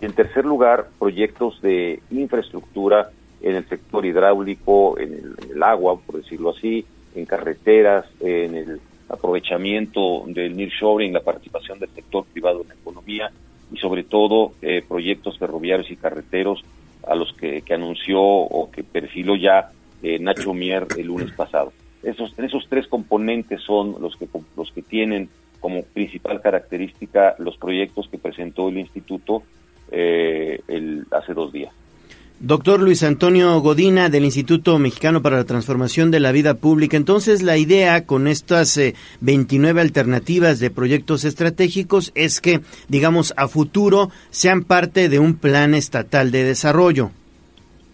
Y 0.00 0.06
en 0.06 0.12
tercer 0.12 0.44
lugar, 0.44 0.86
proyectos 0.98 1.60
de 1.60 2.00
infraestructura 2.10 3.10
en 3.42 3.56
el 3.56 3.68
sector 3.68 4.06
hidráulico, 4.06 4.98
en 4.98 5.12
el, 5.12 5.34
en 5.44 5.56
el 5.56 5.62
agua, 5.62 5.98
por 6.00 6.16
decirlo 6.16 6.50
así, 6.50 6.84
en 7.14 7.26
carreteras, 7.26 8.06
en 8.20 8.56
el 8.56 8.80
aprovechamiento 9.08 10.24
del 10.26 10.56
nearshoring, 10.56 11.12
la 11.12 11.20
participación 11.20 11.78
del 11.78 11.90
sector 11.90 12.24
privado 12.32 12.62
en 12.62 12.68
la 12.68 12.74
economía 12.74 13.30
y 13.72 13.76
sobre 13.78 14.04
todo 14.04 14.52
eh, 14.62 14.82
proyectos 14.86 15.38
ferroviarios 15.38 15.90
y 15.90 15.96
carreteros 15.96 16.64
a 17.06 17.14
los 17.14 17.32
que, 17.34 17.62
anunció 17.70 18.20
o 18.22 18.70
que 18.70 18.84
perfiló 18.84 19.36
ya 19.36 19.70
eh, 20.02 20.18
Nacho 20.18 20.54
Mier 20.54 20.86
el 20.96 21.06
lunes 21.06 21.32
pasado. 21.32 21.72
Esos, 22.02 22.36
esos 22.38 22.66
tres 22.68 22.86
componentes 22.86 23.60
son 23.62 23.96
los 24.00 24.16
que, 24.16 24.28
los 24.56 24.72
que 24.72 24.82
tienen 24.82 25.28
como 25.60 25.82
principal 25.84 26.40
característica 26.40 27.36
los 27.38 27.56
proyectos 27.56 28.08
que 28.08 28.18
presentó 28.18 28.68
el 28.68 28.78
instituto 28.78 29.42
eh, 29.90 30.60
el, 30.68 31.06
hace 31.12 31.34
dos 31.34 31.52
días. 31.52 31.72
Doctor 32.44 32.80
Luis 32.80 33.04
Antonio 33.04 33.60
Godina 33.60 34.08
del 34.08 34.24
Instituto 34.24 34.76
Mexicano 34.80 35.22
para 35.22 35.36
la 35.36 35.44
Transformación 35.44 36.10
de 36.10 36.18
la 36.18 36.32
Vida 36.32 36.54
Pública. 36.54 36.96
Entonces, 36.96 37.40
la 37.40 37.56
idea 37.56 38.04
con 38.04 38.26
estas 38.26 38.76
eh, 38.78 38.96
29 39.20 39.80
alternativas 39.80 40.58
de 40.58 40.72
proyectos 40.72 41.24
estratégicos 41.24 42.10
es 42.16 42.40
que, 42.40 42.58
digamos, 42.88 43.32
a 43.36 43.46
futuro 43.46 44.08
sean 44.30 44.64
parte 44.64 45.08
de 45.08 45.20
un 45.20 45.38
plan 45.38 45.72
estatal 45.72 46.32
de 46.32 46.42
desarrollo. 46.42 47.12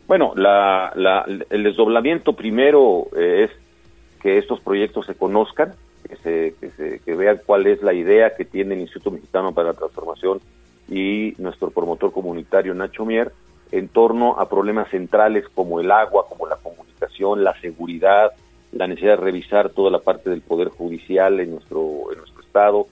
Bueno, 0.06 0.32
la, 0.34 0.94
la, 0.96 1.26
el 1.50 1.62
desdoblamiento 1.62 2.32
primero 2.32 3.08
eh, 3.14 3.44
es 3.44 4.22
que 4.22 4.38
estos 4.38 4.60
proyectos 4.60 5.04
se 5.04 5.14
conozcan, 5.14 5.74
que, 6.08 6.16
se, 6.16 6.54
que, 6.58 6.70
se, 6.70 7.00
que 7.00 7.14
vean 7.14 7.38
cuál 7.44 7.66
es 7.66 7.82
la 7.82 7.92
idea 7.92 8.34
que 8.34 8.46
tiene 8.46 8.76
el 8.76 8.80
Instituto 8.80 9.10
Mexicano 9.10 9.52
para 9.52 9.72
la 9.72 9.74
Transformación 9.74 10.40
y 10.88 11.34
nuestro 11.36 11.68
promotor 11.68 12.12
comunitario 12.12 12.72
Nacho 12.72 13.04
Mier 13.04 13.30
en 13.72 13.88
torno 13.88 14.38
a 14.38 14.48
problemas 14.48 14.88
centrales 14.90 15.44
como 15.54 15.80
el 15.80 15.90
agua, 15.90 16.26
como 16.28 16.46
la 16.46 16.56
comunicación, 16.56 17.44
la 17.44 17.58
seguridad, 17.60 18.32
la 18.72 18.86
necesidad 18.86 19.18
de 19.18 19.24
revisar 19.24 19.70
toda 19.70 19.90
la 19.90 20.00
parte 20.00 20.30
del 20.30 20.42
poder 20.42 20.68
judicial 20.68 21.40
en 21.40 21.52
nuestro 21.52 22.12
en 22.12 22.18
nuestro 22.18 22.42
estado 22.42 22.86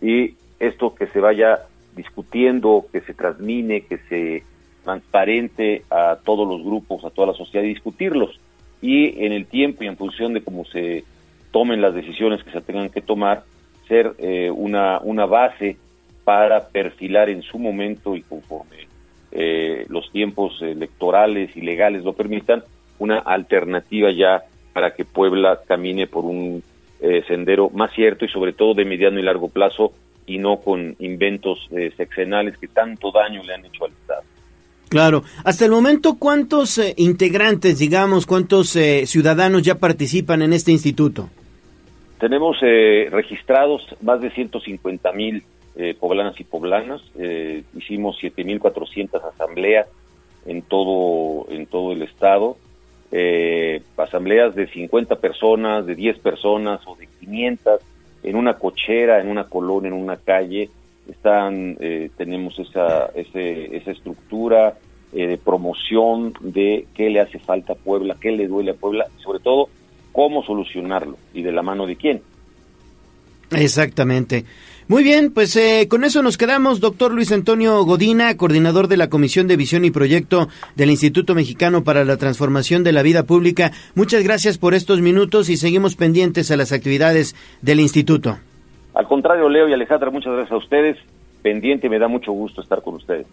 y 0.00 0.34
esto 0.58 0.94
que 0.94 1.06
se 1.06 1.20
vaya 1.20 1.60
discutiendo, 1.96 2.86
que 2.92 3.00
se 3.00 3.14
transmine, 3.14 3.82
que 3.82 3.98
se 4.08 4.44
transparente 4.84 5.84
a 5.90 6.18
todos 6.24 6.48
los 6.48 6.64
grupos, 6.64 7.04
a 7.04 7.10
toda 7.10 7.28
la 7.28 7.34
sociedad 7.34 7.64
y 7.64 7.68
discutirlos. 7.68 8.38
Y 8.80 9.24
en 9.24 9.32
el 9.32 9.46
tiempo 9.46 9.84
y 9.84 9.86
en 9.86 9.96
función 9.96 10.32
de 10.32 10.42
cómo 10.42 10.64
se 10.64 11.04
tomen 11.50 11.82
las 11.82 11.94
decisiones 11.94 12.42
que 12.42 12.50
se 12.50 12.60
tengan 12.60 12.88
que 12.88 13.02
tomar, 13.02 13.44
ser 13.88 14.14
eh, 14.18 14.50
una, 14.50 15.00
una 15.00 15.26
base 15.26 15.76
para 16.24 16.68
perfilar 16.68 17.28
en 17.28 17.42
su 17.42 17.58
momento 17.58 18.16
y 18.16 18.22
conforme 18.22 18.89
eh, 19.32 19.86
los 19.88 20.10
tiempos 20.10 20.60
electorales 20.60 21.56
y 21.56 21.60
legales 21.60 22.04
lo 22.04 22.12
permitan, 22.12 22.62
una 22.98 23.18
alternativa 23.18 24.10
ya 24.10 24.42
para 24.72 24.94
que 24.94 25.04
Puebla 25.04 25.60
camine 25.66 26.06
por 26.06 26.24
un 26.24 26.62
eh, 27.00 27.22
sendero 27.26 27.70
más 27.70 27.92
cierto 27.92 28.24
y 28.24 28.28
sobre 28.28 28.52
todo 28.52 28.74
de 28.74 28.84
mediano 28.84 29.18
y 29.18 29.22
largo 29.22 29.48
plazo 29.48 29.92
y 30.26 30.38
no 30.38 30.60
con 30.60 30.96
inventos 30.98 31.58
eh, 31.70 31.92
sexenales 31.96 32.56
que 32.58 32.68
tanto 32.68 33.10
daño 33.10 33.42
le 33.42 33.54
han 33.54 33.64
hecho 33.64 33.86
al 33.86 33.92
Estado. 33.92 34.22
Claro. 34.90 35.22
Hasta 35.44 35.64
el 35.64 35.70
momento, 35.70 36.16
¿cuántos 36.18 36.76
eh, 36.78 36.94
integrantes, 36.96 37.78
digamos, 37.78 38.26
cuántos 38.26 38.74
eh, 38.74 39.06
ciudadanos 39.06 39.62
ya 39.62 39.76
participan 39.76 40.42
en 40.42 40.52
este 40.52 40.72
instituto? 40.72 41.30
Tenemos 42.18 42.56
eh, 42.60 43.08
registrados 43.08 43.82
más 44.02 44.20
de 44.20 44.32
150 44.32 45.12
mil 45.12 45.44
eh, 45.76 45.94
poblanas 45.98 46.38
y 46.40 46.44
poblanas. 46.44 47.02
Eh, 47.18 47.62
hicimos 47.76 48.16
7.400 48.20 49.22
asambleas 49.22 49.86
en 50.46 50.62
todo, 50.62 51.46
en 51.50 51.66
todo 51.66 51.92
el 51.92 52.02
estado. 52.02 52.56
Eh, 53.12 53.82
asambleas 53.96 54.54
de 54.54 54.68
50 54.68 55.16
personas, 55.16 55.86
de 55.86 55.94
10 55.94 56.18
personas 56.18 56.80
o 56.86 56.94
de 56.94 57.06
500 57.06 57.80
en 58.22 58.36
una 58.36 58.54
cochera, 58.54 59.20
en 59.20 59.28
una 59.28 59.44
colonia, 59.44 59.88
en 59.88 59.94
una 59.94 60.16
calle. 60.16 60.70
Están, 61.08 61.76
eh, 61.80 62.10
tenemos 62.16 62.58
esa, 62.58 63.06
ese, 63.14 63.76
esa 63.76 63.90
estructura 63.90 64.76
eh, 65.12 65.26
de 65.26 65.38
promoción 65.38 66.34
de 66.40 66.86
qué 66.94 67.10
le 67.10 67.20
hace 67.20 67.38
falta 67.40 67.72
a 67.72 67.76
Puebla, 67.76 68.16
qué 68.20 68.30
le 68.30 68.46
duele 68.46 68.72
a 68.72 68.74
Puebla, 68.74 69.06
y 69.18 69.22
sobre 69.22 69.40
todo 69.40 69.68
cómo 70.12 70.44
solucionarlo 70.44 71.16
y 71.34 71.42
de 71.42 71.52
la 71.52 71.62
mano 71.62 71.86
de 71.86 71.96
quién. 71.96 72.22
Exactamente. 73.50 74.44
Muy 74.90 75.04
bien, 75.04 75.32
pues 75.32 75.54
eh, 75.54 75.86
con 75.88 76.02
eso 76.02 76.20
nos 76.20 76.36
quedamos, 76.36 76.80
doctor 76.80 77.12
Luis 77.12 77.30
Antonio 77.30 77.84
Godina, 77.84 78.36
coordinador 78.36 78.88
de 78.88 78.96
la 78.96 79.08
Comisión 79.08 79.46
de 79.46 79.54
Visión 79.54 79.84
y 79.84 79.92
Proyecto 79.92 80.48
del 80.74 80.90
Instituto 80.90 81.36
Mexicano 81.36 81.84
para 81.84 82.04
la 82.04 82.16
Transformación 82.16 82.82
de 82.82 82.90
la 82.90 83.02
Vida 83.02 83.22
Pública. 83.22 83.70
Muchas 83.94 84.24
gracias 84.24 84.58
por 84.58 84.74
estos 84.74 85.00
minutos 85.00 85.48
y 85.48 85.56
seguimos 85.56 85.94
pendientes 85.94 86.50
a 86.50 86.56
las 86.56 86.72
actividades 86.72 87.36
del 87.62 87.78
instituto. 87.78 88.38
Al 88.94 89.06
contrario, 89.06 89.48
Leo 89.48 89.68
y 89.68 89.72
Alejandra, 89.72 90.10
muchas 90.10 90.32
gracias 90.32 90.50
a 90.50 90.56
ustedes. 90.56 90.96
Pendiente, 91.40 91.88
me 91.88 92.00
da 92.00 92.08
mucho 92.08 92.32
gusto 92.32 92.60
estar 92.60 92.82
con 92.82 92.96
ustedes. 92.96 93.28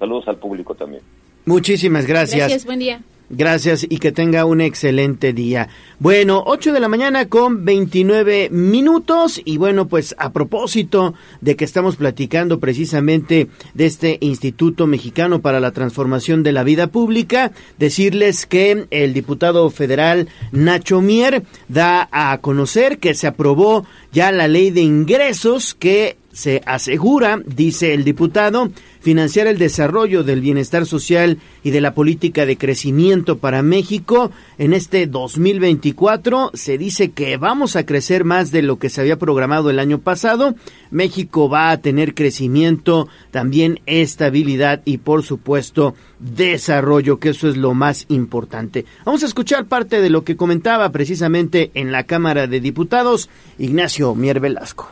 Saludos 0.00 0.26
al 0.26 0.38
público 0.38 0.74
también. 0.74 1.02
Muchísimas 1.44 2.04
gracias. 2.04 2.48
Gracias, 2.48 2.64
buen 2.66 2.80
día. 2.80 3.00
Gracias 3.28 3.84
y 3.88 3.98
que 3.98 4.12
tenga 4.12 4.44
un 4.44 4.60
excelente 4.60 5.32
día. 5.32 5.68
Bueno, 5.98 6.44
8 6.46 6.72
de 6.72 6.78
la 6.78 6.88
mañana 6.88 7.28
con 7.28 7.64
29 7.64 8.50
minutos 8.50 9.40
y 9.44 9.56
bueno, 9.56 9.88
pues 9.88 10.14
a 10.18 10.32
propósito 10.32 11.14
de 11.40 11.56
que 11.56 11.64
estamos 11.64 11.96
platicando 11.96 12.60
precisamente 12.60 13.48
de 13.74 13.86
este 13.86 14.18
Instituto 14.20 14.86
Mexicano 14.86 15.40
para 15.40 15.58
la 15.58 15.72
Transformación 15.72 16.44
de 16.44 16.52
la 16.52 16.62
Vida 16.62 16.86
Pública, 16.86 17.50
decirles 17.78 18.46
que 18.46 18.86
el 18.90 19.12
diputado 19.12 19.68
federal 19.70 20.28
Nacho 20.52 21.00
Mier 21.00 21.42
da 21.66 22.08
a 22.12 22.38
conocer 22.38 22.98
que 22.98 23.14
se 23.14 23.26
aprobó 23.26 23.86
ya 24.12 24.30
la 24.30 24.46
ley 24.46 24.70
de 24.70 24.82
ingresos 24.82 25.74
que 25.74 26.16
se 26.36 26.60
asegura, 26.66 27.40
dice 27.46 27.94
el 27.94 28.04
diputado, 28.04 28.68
financiar 29.00 29.46
el 29.46 29.56
desarrollo 29.56 30.22
del 30.22 30.42
bienestar 30.42 30.84
social 30.84 31.38
y 31.64 31.70
de 31.70 31.80
la 31.80 31.94
política 31.94 32.44
de 32.44 32.58
crecimiento 32.58 33.38
para 33.38 33.62
México. 33.62 34.30
En 34.58 34.74
este 34.74 35.06
2024 35.06 36.50
se 36.52 36.76
dice 36.76 37.12
que 37.12 37.38
vamos 37.38 37.74
a 37.74 37.86
crecer 37.86 38.24
más 38.24 38.50
de 38.50 38.60
lo 38.60 38.78
que 38.78 38.90
se 38.90 39.00
había 39.00 39.18
programado 39.18 39.70
el 39.70 39.78
año 39.78 40.00
pasado. 40.00 40.54
México 40.90 41.48
va 41.48 41.70
a 41.70 41.80
tener 41.80 42.12
crecimiento, 42.12 43.08
también 43.30 43.80
estabilidad 43.86 44.82
y 44.84 44.98
por 44.98 45.22
supuesto 45.22 45.94
desarrollo, 46.18 47.18
que 47.18 47.30
eso 47.30 47.48
es 47.48 47.56
lo 47.56 47.72
más 47.72 48.04
importante. 48.08 48.84
Vamos 49.06 49.22
a 49.22 49.26
escuchar 49.26 49.64
parte 49.64 50.02
de 50.02 50.10
lo 50.10 50.22
que 50.22 50.36
comentaba 50.36 50.92
precisamente 50.92 51.70
en 51.72 51.92
la 51.92 52.04
Cámara 52.04 52.46
de 52.46 52.60
Diputados 52.60 53.30
Ignacio 53.58 54.14
Mier 54.14 54.38
Velasco. 54.38 54.90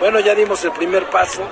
Bueno, 0.00 0.18
ya 0.18 0.34
dimos 0.34 0.64
el 0.64 0.72
primer 0.72 1.08
paso 1.08 1.42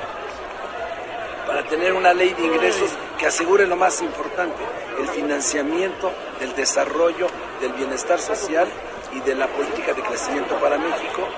para 1.47 1.62
tener 1.64 1.93
una 1.93 2.12
ley 2.12 2.35
de 2.35 2.43
ingresos 2.43 2.90
que 3.16 3.27
asegure 3.27 3.66
lo 3.66 3.77
más 3.77 4.02
importante, 4.02 4.62
el 4.98 5.06
financiamiento 5.09 6.10
del 6.40 6.55
desarrollo, 6.56 7.28
del 7.60 7.73
bienestar 7.73 8.19
social 8.19 8.66
y 9.12 9.20
de 9.20 9.36
la 9.36 9.47
política 9.47 9.93
de 9.93 10.02
crecimiento 10.02 10.56
para 10.56 10.77
México. 10.77 11.28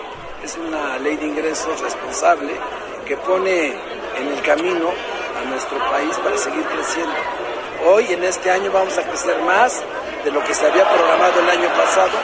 Es 0.42 0.56
una 0.56 0.98
ley 0.98 1.16
de 1.16 1.26
ingresos 1.26 1.78
responsable 1.80 2.54
que 3.06 3.18
pone 3.18 3.66
en 3.66 4.28
el 4.32 4.40
camino 4.42 4.88
a 4.88 5.44
nuestro 5.48 5.78
país 5.90 6.16
para 6.18 6.38
seguir 6.38 6.64
creciendo. 6.64 7.14
Hoy, 7.86 8.06
en 8.12 8.24
este 8.24 8.50
año, 8.50 8.72
vamos 8.72 8.96
a 8.96 9.02
crecer 9.02 9.42
más 9.42 9.82
de 10.24 10.30
lo 10.30 10.42
que 10.42 10.54
se 10.54 10.66
había 10.66 10.88
programado 10.88 11.40
el 11.40 11.50
año 11.50 11.68
pasado 11.76 12.16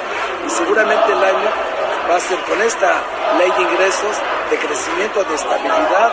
y 0.46 0.50
seguramente 0.50 1.12
el 1.12 1.22
año 1.22 1.50
va 2.10 2.16
a 2.16 2.20
ser 2.20 2.38
con 2.40 2.60
esta 2.60 3.04
ley 3.38 3.52
de 3.52 3.62
ingresos 3.62 4.16
de 4.50 4.58
crecimiento, 4.58 5.22
de 5.22 5.34
estabilidad 5.36 6.12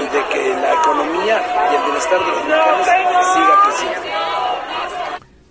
y 0.00 0.06
de 0.08 0.24
que 0.26 0.60
la 0.60 0.74
economía 0.74 1.40
y 1.70 1.74
el 1.76 1.82
bienestar 1.82 2.18
de 2.18 2.30
los 2.32 2.44
mexicanos 2.44 2.86
siga 3.32 3.54
creciendo. 3.62 4.25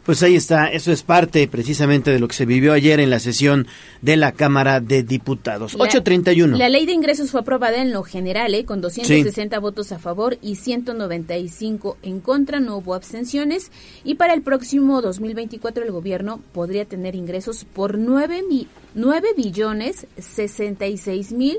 Pues 0.05 0.21
ahí 0.21 0.35
está, 0.35 0.67
eso 0.67 0.91
es 0.91 1.01
parte 1.01 1.47
precisamente 1.47 2.11
de 2.11 2.19
lo 2.19 2.27
que 2.27 2.35
se 2.35 2.45
vivió 2.45 2.73
ayer 2.73 2.99
en 2.99 3.09
la 3.09 3.17
sesión 3.19 3.65
de 4.03 4.17
la 4.17 4.33
Cámara 4.33 4.79
de 4.79 5.01
Diputados. 5.01 5.73
La- 5.73 5.83
831. 5.85 6.57
La 6.57 6.69
ley 6.69 6.85
de 6.85 6.91
ingresos 6.93 7.31
fue 7.31 7.39
aprobada 7.41 7.81
en 7.81 7.91
lo 7.91 8.03
general, 8.03 8.53
¿eh? 8.53 8.65
con 8.65 8.81
260 8.81 9.57
votos 9.59 9.91
a 9.91 9.97
favor 9.97 10.37
y 10.43 10.57
195 10.57 11.97
en 12.03 12.19
contra, 12.19 12.59
no 12.59 12.77
hubo 12.77 12.93
abstenciones. 12.93 13.71
Y 14.03 14.15
para 14.15 14.33
el 14.35 14.43
próximo 14.43 15.01
2024 15.01 15.83
el 15.83 15.91
gobierno 15.91 16.39
podría 16.53 16.85
tener 16.85 17.15
ingresos 17.15 17.65
por 17.65 17.97
9, 17.97 18.43
mi- 18.47 18.67
9 18.93 19.29
billones 19.35 20.05
66 20.19 21.31
mil. 21.31 21.57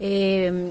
Eh, 0.00 0.70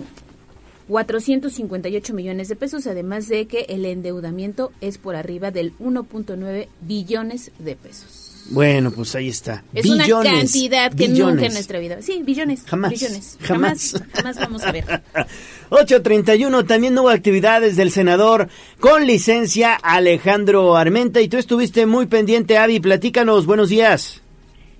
458 0.89 2.13
millones 2.15 2.49
de 2.49 2.55
pesos, 2.55 2.87
además 2.87 3.27
de 3.27 3.45
que 3.45 3.67
el 3.69 3.85
endeudamiento 3.85 4.71
es 4.81 4.97
por 4.97 5.15
arriba 5.15 5.51
del 5.51 5.77
1.9 5.77 6.67
billones 6.81 7.51
de 7.59 7.75
pesos. 7.75 8.25
Bueno, 8.49 8.89
pues 8.89 9.13
ahí 9.13 9.29
está. 9.29 9.63
Es 9.75 9.83
billones, 9.83 10.09
una 10.11 10.23
cantidad 10.23 10.89
que 10.91 11.07
billones. 11.07 11.35
nunca 11.35 11.45
en 11.45 11.53
nuestra 11.53 11.77
vida. 11.77 12.01
Sí, 12.01 12.23
billones. 12.25 12.63
Jamás, 12.65 12.89
Billones. 12.89 13.37
jamás. 13.39 13.91
Jamás, 13.91 14.09
jamás 14.13 14.37
vamos 14.37 14.63
a 14.63 14.71
ver. 14.71 14.85
831, 15.69 16.65
también 16.65 16.97
hubo 16.97 17.09
actividades 17.09 17.75
del 17.75 17.91
senador 17.91 18.49
con 18.79 19.05
licencia 19.05 19.75
Alejandro 19.75 20.75
Armenta 20.75 21.21
y 21.21 21.27
tú 21.27 21.37
estuviste 21.37 21.85
muy 21.85 22.07
pendiente, 22.07 22.57
Avi, 22.57 22.79
platícanos, 22.79 23.45
buenos 23.45 23.69
días. 23.69 24.23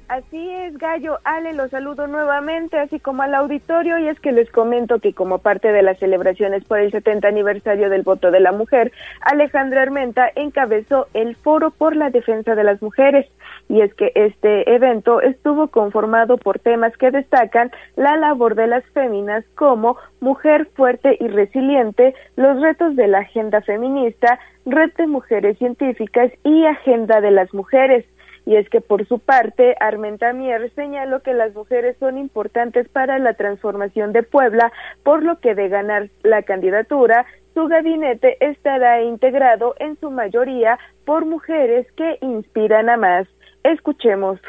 Así 0.09 0.49
es, 0.49 0.75
Gallo. 0.79 1.19
Ale, 1.23 1.53
los 1.53 1.69
saludo 1.69 2.07
nuevamente, 2.07 2.79
así 2.79 2.99
como 2.99 3.21
al 3.21 3.35
auditorio, 3.35 3.99
y 3.99 4.07
es 4.07 4.19
que 4.19 4.31
les 4.31 4.49
comento 4.49 4.97
que 4.97 5.13
como 5.13 5.37
parte 5.37 5.71
de 5.71 5.83
las 5.83 5.99
celebraciones 5.99 6.63
por 6.63 6.79
el 6.79 6.89
70 6.91 7.27
aniversario 7.27 7.91
del 7.91 8.01
voto 8.01 8.31
de 8.31 8.39
la 8.39 8.51
mujer, 8.51 8.91
Alejandra 9.21 9.83
Armenta 9.83 10.27
encabezó 10.35 11.05
el 11.13 11.35
Foro 11.35 11.69
por 11.69 11.95
la 11.95 12.09
Defensa 12.09 12.55
de 12.55 12.63
las 12.63 12.81
Mujeres. 12.81 13.27
Y 13.67 13.81
es 13.81 13.93
que 13.93 14.11
este 14.15 14.73
evento 14.73 15.21
estuvo 15.21 15.67
conformado 15.67 16.37
por 16.37 16.57
temas 16.57 16.97
que 16.97 17.11
destacan 17.11 17.69
la 17.95 18.17
labor 18.17 18.55
de 18.55 18.65
las 18.65 18.83
féminas 18.85 19.45
como 19.53 19.95
mujer 20.21 20.67
fuerte 20.75 21.17
y 21.19 21.27
resiliente, 21.27 22.15
los 22.35 22.59
retos 22.59 22.95
de 22.95 23.05
la 23.05 23.19
agenda 23.19 23.61
feminista, 23.61 24.39
red 24.65 24.91
de 24.97 25.05
mujeres 25.05 25.59
científicas 25.59 26.31
y 26.43 26.65
agenda 26.65 27.21
de 27.21 27.29
las 27.29 27.53
mujeres. 27.53 28.05
Y 28.49 28.55
es 28.55 28.67
que 28.67 28.81
por 28.81 29.07
su 29.07 29.19
parte, 29.19 29.75
Armenta 29.79 30.33
Mier 30.33 30.73
señaló 30.73 31.21
que 31.21 31.35
las 31.35 31.53
mujeres 31.53 31.95
son 31.99 32.17
importantes 32.17 32.89
para 32.89 33.19
la 33.19 33.35
transformación 33.35 34.11
de 34.11 34.23
Puebla, 34.23 34.73
por 35.03 35.21
lo 35.21 35.39
que 35.39 35.53
de 35.53 35.69
ganar 35.69 36.09
la 36.23 36.41
candidatura, 36.41 37.27
su 37.53 37.67
gabinete 37.67 38.43
estará 38.43 39.03
integrado 39.03 39.75
en 39.77 39.99
su 39.99 40.09
mayoría 40.09 40.79
por 41.05 41.27
mujeres 41.27 41.85
que 41.95 42.17
inspiran 42.21 42.89
a 42.89 42.97
más. 42.97 43.27
Escuchemos. 43.63 44.39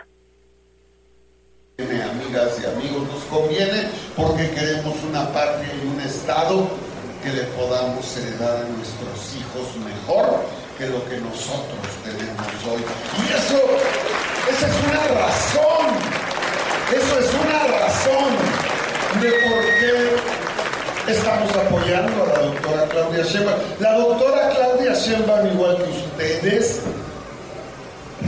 Amigas 1.78 2.58
y 2.64 2.70
amigos, 2.74 3.06
nos 3.06 3.24
conviene 3.24 3.82
porque 4.16 4.48
queremos 4.54 4.96
una 5.04 5.30
patria 5.30 5.68
y 5.76 5.86
un 5.86 6.00
Estado 6.00 6.70
que 7.22 7.32
le 7.32 7.42
podamos 7.52 8.16
heredar 8.16 8.64
a 8.64 8.68
nuestros 8.70 9.36
hijos 9.36 9.76
mejor 9.84 10.24
que 10.78 10.86
lo 10.86 11.04
que 11.04 11.18
nosotros 11.18 11.99
Y 13.18 13.32
eso, 13.32 13.60
esa 14.50 14.66
es 14.66 14.76
una 14.88 15.20
razón, 15.20 15.86
eso 16.90 17.18
es 17.18 17.30
una 17.34 17.78
razón 17.78 18.30
de 19.20 19.30
por 19.30 19.62
qué 19.62 20.40
Estamos 21.10 21.50
apoyando 21.56 22.22
a 22.22 22.26
la 22.28 22.38
doctora 22.38 22.84
Claudia 22.88 23.24
Sheinbaum. 23.24 23.58
La 23.80 23.98
doctora 23.98 24.50
Claudia 24.50 24.94
Sheinbaum, 24.94 25.46
igual 25.48 25.76
que 25.78 25.90
ustedes, 25.90 26.82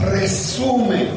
resume 0.01 1.07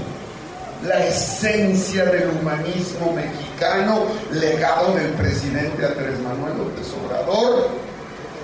la 0.87 1.07
esencia 1.07 2.05
del 2.05 2.31
humanismo 2.31 3.13
mexicano, 3.13 4.07
legado 4.31 4.95
del 4.95 5.11
presidente 5.15 5.87
Andrés 5.87 6.21
Manuel 6.21 6.57
López 6.59 6.87
Obrador, 7.05 7.69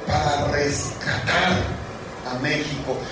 para 0.09 0.49
rescatar 0.49 1.59
a 2.29 2.39
México. 2.43 3.12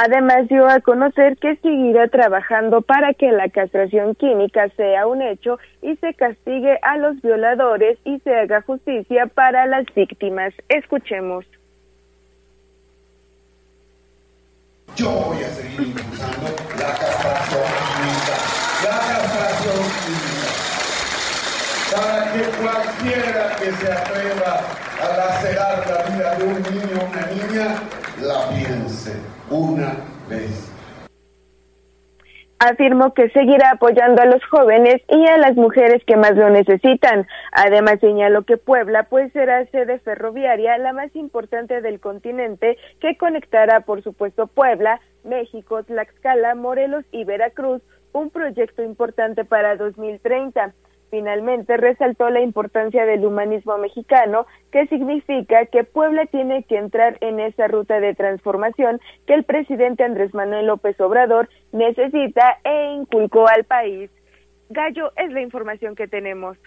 Además 0.00 0.46
dio 0.46 0.68
a 0.68 0.78
conocer 0.78 1.36
que 1.38 1.56
seguirá 1.56 2.06
trabajando 2.06 2.82
para 2.82 3.14
que 3.14 3.32
la 3.32 3.48
castración 3.48 4.14
química 4.14 4.68
sea 4.76 5.08
un 5.08 5.22
hecho 5.22 5.58
y 5.82 5.96
se 5.96 6.14
castigue 6.14 6.78
a 6.82 6.98
los 6.98 7.20
violadores 7.20 7.98
y 8.04 8.20
se 8.20 8.32
haga 8.32 8.62
justicia 8.62 9.26
para 9.26 9.66
las 9.66 9.84
víctimas. 9.96 10.54
Escuchemos. 10.68 11.44
Yo 14.94 15.10
voy 15.10 15.42
a 15.42 15.48
seguir 15.48 15.80
impulsando 15.80 16.46
la 16.78 16.94
castración 16.94 17.64
química, 17.96 18.36
la 18.84 18.98
castración 18.98 19.82
química, 20.04 20.37
para 21.90 22.32
que 22.32 22.42
cualquiera 22.60 23.56
que 23.58 23.72
se 23.72 23.92
atreva 23.92 24.60
a 25.00 25.16
lacerar 25.16 25.86
la 25.88 26.02
vida 26.10 26.34
de 26.34 26.44
un 26.44 26.62
niño 26.62 27.00
o 27.00 27.06
una 27.06 27.26
niña, 27.26 27.82
la 28.20 28.48
piense 28.50 29.16
una 29.50 29.94
vez. 30.28 30.72
Afirmó 32.60 33.14
que 33.14 33.30
seguirá 33.30 33.70
apoyando 33.70 34.20
a 34.20 34.26
los 34.26 34.44
jóvenes 34.46 35.00
y 35.08 35.26
a 35.28 35.38
las 35.38 35.54
mujeres 35.54 36.02
que 36.04 36.16
más 36.16 36.34
lo 36.34 36.50
necesitan. 36.50 37.26
Además 37.52 38.00
señaló 38.00 38.42
que 38.42 38.56
Puebla 38.56 39.04
pues 39.04 39.32
será 39.32 39.64
sede 39.66 40.00
ferroviaria 40.00 40.76
la 40.76 40.92
más 40.92 41.14
importante 41.14 41.80
del 41.80 42.00
continente 42.00 42.76
que 43.00 43.16
conectará 43.16 43.80
por 43.80 44.02
supuesto 44.02 44.48
Puebla, 44.48 45.00
México, 45.22 45.84
Tlaxcala, 45.84 46.56
Morelos 46.56 47.04
y 47.12 47.24
Veracruz, 47.24 47.80
un 48.12 48.30
proyecto 48.30 48.82
importante 48.82 49.44
para 49.44 49.76
2030. 49.76 50.74
Finalmente 51.10 51.76
resaltó 51.76 52.28
la 52.28 52.40
importancia 52.40 53.06
del 53.06 53.24
humanismo 53.24 53.78
mexicano, 53.78 54.46
que 54.70 54.86
significa 54.88 55.66
que 55.66 55.84
Puebla 55.84 56.26
tiene 56.26 56.64
que 56.64 56.76
entrar 56.76 57.16
en 57.20 57.40
esa 57.40 57.66
ruta 57.66 57.98
de 58.00 58.14
transformación 58.14 59.00
que 59.26 59.34
el 59.34 59.44
presidente 59.44 60.04
Andrés 60.04 60.34
Manuel 60.34 60.66
López 60.66 61.00
Obrador 61.00 61.48
necesita 61.72 62.58
e 62.64 62.92
inculcó 62.94 63.48
al 63.48 63.64
país. 63.64 64.10
Gallo 64.70 65.12
es 65.16 65.32
la 65.32 65.40
información 65.40 65.94
que 65.94 66.08
tenemos. 66.08 66.58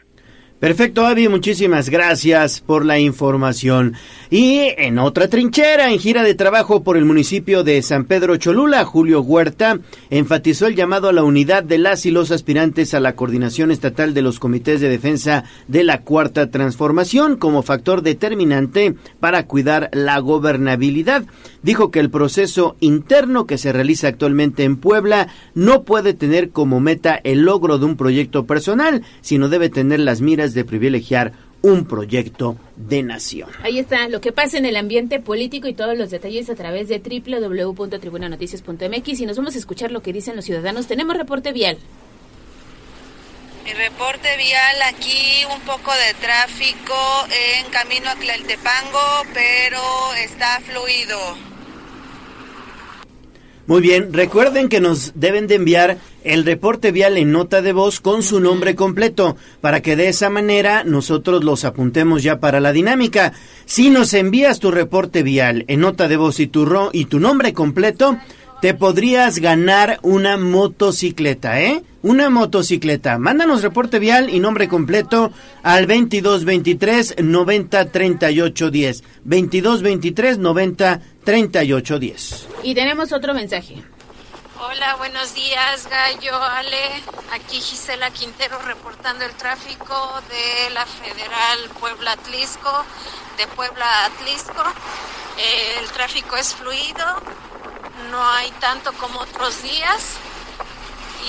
Perfecto, 0.62 1.08
Avi, 1.08 1.28
muchísimas 1.28 1.90
gracias 1.90 2.62
por 2.62 2.86
la 2.86 3.00
información. 3.00 3.96
Y 4.30 4.60
en 4.78 5.00
otra 5.00 5.28
trinchera, 5.28 5.92
en 5.92 5.98
gira 5.98 6.22
de 6.22 6.36
trabajo 6.36 6.84
por 6.84 6.98
el 6.98 7.04
municipio 7.04 7.64
de 7.64 7.82
San 7.82 8.06
Pedro 8.06 8.38
Cholula, 8.38 8.86
Julio 8.86 9.22
Huerta 9.22 9.80
enfatizó 10.12 10.68
el 10.68 10.76
llamado 10.76 11.10
a 11.10 11.14
la 11.14 11.24
unidad 11.24 11.64
de 11.64 11.80
las 11.80 12.06
y 12.06 12.12
los 12.12 12.30
aspirantes 12.30 12.94
a 12.94 13.00
la 13.00 13.16
coordinación 13.16 13.72
estatal 13.72 14.14
de 14.14 14.22
los 14.22 14.38
comités 14.38 14.82
de 14.82 14.90
defensa 14.90 15.46
de 15.68 15.84
la 15.84 16.02
cuarta 16.02 16.52
transformación 16.52 17.38
como 17.38 17.64
factor 17.64 18.04
determinante 18.04 18.94
para 19.20 19.48
cuidar 19.48 19.90
la 19.94 20.20
gobernabilidad. 20.20 21.26
Dijo 21.64 21.90
que 21.90 22.00
el 22.00 22.12
proceso 22.12 22.76
interno 22.80 23.48
que 23.48 23.58
se 23.58 23.74
realiza 23.74 24.10
actualmente 24.10 24.64
en 24.64 24.78
Puebla 24.78 25.28
no 25.56 25.84
puede 25.84 26.14
tener 26.14 26.52
como 26.52 26.80
meta 26.80 27.20
el 27.24 27.42
logro 27.42 27.80
de 27.80 27.86
un 27.86 27.98
proyecto 27.98 28.46
personal, 28.46 29.04
sino 29.22 29.50
debe 29.50 29.70
tener 29.70 30.00
las 30.00 30.22
miras 30.22 30.51
de 30.54 30.66
privilegiar 30.66 31.32
un 31.62 31.86
proyecto 31.86 32.58
de 32.76 33.04
nación. 33.04 33.50
Ahí 33.64 33.80
está 33.80 34.10
lo 34.10 34.20
que 34.22 34.32
pasa 34.32 34.58
en 34.58 34.66
el 34.66 34.76
ambiente 34.76 35.20
político 35.20 35.68
y 35.68 35.74
todos 35.74 35.96
los 35.98 36.10
detalles 36.10 36.50
a 36.50 36.56
través 36.56 36.88
de 36.88 37.00
www.tribunanoticias.mx 37.00 39.20
y 39.20 39.26
nos 39.26 39.38
vamos 39.38 39.56
a 39.56 39.60
escuchar 39.60 39.92
lo 39.92 40.02
que 40.02 40.14
dicen 40.14 40.36
los 40.36 40.46
ciudadanos. 40.46 40.88
Tenemos 40.88 41.16
reporte 41.16 41.54
vial. 41.54 41.78
Mi 43.64 43.74
reporte 43.74 44.38
vial 44.38 44.82
aquí, 44.88 45.46
un 45.54 45.62
poco 45.62 45.92
de 45.92 46.16
tráfico 46.20 46.96
en 47.30 47.70
camino 47.72 48.10
a 48.10 48.16
Tlaltepango, 48.16 49.22
pero 49.34 50.14
está 50.16 50.60
fluido. 50.62 51.38
Muy 53.68 53.82
bien, 53.82 54.12
recuerden 54.12 54.70
que 54.70 54.82
nos 54.82 55.12
deben 55.14 55.48
de 55.48 55.56
enviar 55.56 55.98
el 56.24 56.46
reporte 56.46 56.92
vial 56.92 57.18
en 57.18 57.32
nota 57.32 57.62
de 57.62 57.74
voz 57.74 58.00
con 58.00 58.24
su 58.24 58.40
nombre 58.40 58.76
completo, 58.76 59.38
para 59.62 59.82
que 59.82 59.96
de 59.96 60.08
esa 60.08 60.30
manera 60.32 60.84
nosotros 60.84 61.44
los 61.44 61.64
apuntemos 61.64 62.24
ya 62.24 62.40
para 62.40 62.60
la 62.60 62.74
dinámica. 62.74 63.34
Si 63.66 63.92
nos 63.92 64.14
envías 64.16 64.60
tu 64.60 64.72
reporte 64.72 65.22
vial 65.22 65.64
en 65.68 65.82
nota 65.82 66.08
de 66.08 66.18
voz 66.18 66.40
y 66.40 66.48
tu, 66.48 66.66
ro 66.66 66.90
y 66.92 67.06
tu 67.06 67.20
nombre 67.20 67.54
completo, 67.54 68.18
te 68.62 68.76
podrías 68.76 69.40
ganar 69.40 70.00
una 70.04 70.38
motocicleta, 70.38 71.60
¿eh? 71.60 71.84
Una 72.04 72.30
motocicleta. 72.30 73.18
Mándanos 73.18 73.64
reporte 73.64 73.98
vial 73.98 74.30
y 74.30 74.40
nombre 74.40 74.68
completo 74.68 75.32
al 75.64 75.88
2223 75.88 77.16
90 77.24 77.92
38 77.92 78.72
10. 78.72 79.02
2223 79.24 80.38
90 80.38 81.02
38 81.24 82.00
10. 82.00 82.48
Y 82.64 82.76
tenemos 82.76 83.12
otro 83.12 83.34
mensaje. 83.34 83.84
Hola, 84.60 84.96
buenos 84.98 85.34
días, 85.34 85.88
Gallo, 85.90 86.36
Ale. 86.36 87.02
Aquí 87.34 87.60
Gisela 87.60 88.12
Quintero 88.12 88.60
reportando 88.60 89.26
el 89.26 89.32
tráfico 89.32 90.22
de 90.30 90.70
la 90.76 90.86
Federal 90.86 91.58
Puebla-Atlisco, 91.80 92.86
de 93.38 93.48
Puebla 93.48 94.06
Atlisco. 94.06 94.64
Eh, 95.40 95.80
el 95.82 95.90
tráfico 95.90 96.36
es 96.38 96.54
fluido, 96.54 97.06
no 98.10 98.24
hay 98.24 98.50
tanto 98.60 98.92
como 98.94 99.20
otros 99.20 99.62
días 99.64 100.18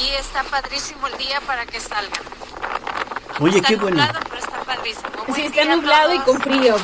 y 0.01 0.09
está 0.20 0.43
padrísimo 0.44 1.07
el 1.09 1.19
día 1.19 1.40
para 1.47 1.66
que 1.66 1.81
salgan. 1.81 2.23
Oye, 3.40 3.57
está 3.57 3.69
qué 3.69 3.77
bueno. 3.77 3.97
nublado, 3.97 4.20
pero 4.28 4.39
está 4.43 4.62
padrísimo. 4.65 5.09
Sí, 5.35 5.43
está 5.43 5.65
nublado 5.65 6.15
y 6.15 6.19
con 6.20 6.40
frío. 6.40 6.77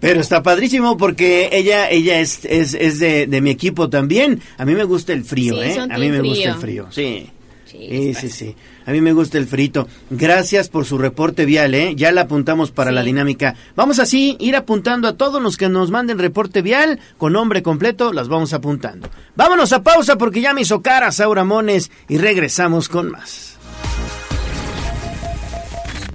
Pero 0.00 0.20
está 0.20 0.42
padrísimo 0.42 0.96
porque 0.96 1.48
ella 1.52 1.90
ella 1.90 2.20
es, 2.20 2.44
es, 2.44 2.74
es 2.74 3.00
de, 3.00 3.26
de 3.26 3.40
mi 3.40 3.50
equipo 3.50 3.90
también. 3.90 4.42
A 4.56 4.64
mí 4.64 4.74
me 4.74 4.84
gusta 4.84 5.12
el 5.12 5.24
frío, 5.24 5.54
Sí, 5.56 5.60
¿eh? 5.62 5.74
son 5.74 5.90
A 5.92 5.98
mí 5.98 6.08
me 6.08 6.20
gusta 6.20 6.50
el 6.50 6.54
frío, 6.56 6.86
sí. 6.90 7.30
Sí, 7.70 8.14
sí, 8.14 8.30
sí. 8.30 8.56
A 8.86 8.92
mí 8.92 9.02
me 9.02 9.12
gusta 9.12 9.36
el 9.36 9.46
frito. 9.46 9.86
Gracias 10.08 10.70
por 10.70 10.86
su 10.86 10.96
reporte 10.96 11.44
vial, 11.44 11.74
¿eh? 11.74 11.94
Ya 11.94 12.12
la 12.12 12.22
apuntamos 12.22 12.70
para 12.70 12.92
la 12.92 13.02
dinámica. 13.02 13.54
Vamos 13.76 13.98
así, 13.98 14.36
ir 14.40 14.56
apuntando 14.56 15.06
a 15.06 15.16
todos 15.18 15.42
los 15.42 15.58
que 15.58 15.68
nos 15.68 15.90
manden 15.90 16.18
reporte 16.18 16.62
vial 16.62 16.98
con 17.18 17.34
nombre 17.34 17.62
completo, 17.62 18.14
las 18.14 18.28
vamos 18.28 18.54
apuntando. 18.54 19.10
Vámonos 19.36 19.74
a 19.74 19.82
pausa 19.82 20.16
porque 20.16 20.40
ya 20.40 20.54
me 20.54 20.62
hizo 20.62 20.80
cara 20.80 21.12
Saura 21.12 21.44
Mones 21.44 21.90
y 22.08 22.16
regresamos 22.16 22.88
con 22.88 23.10
más. 23.10 23.58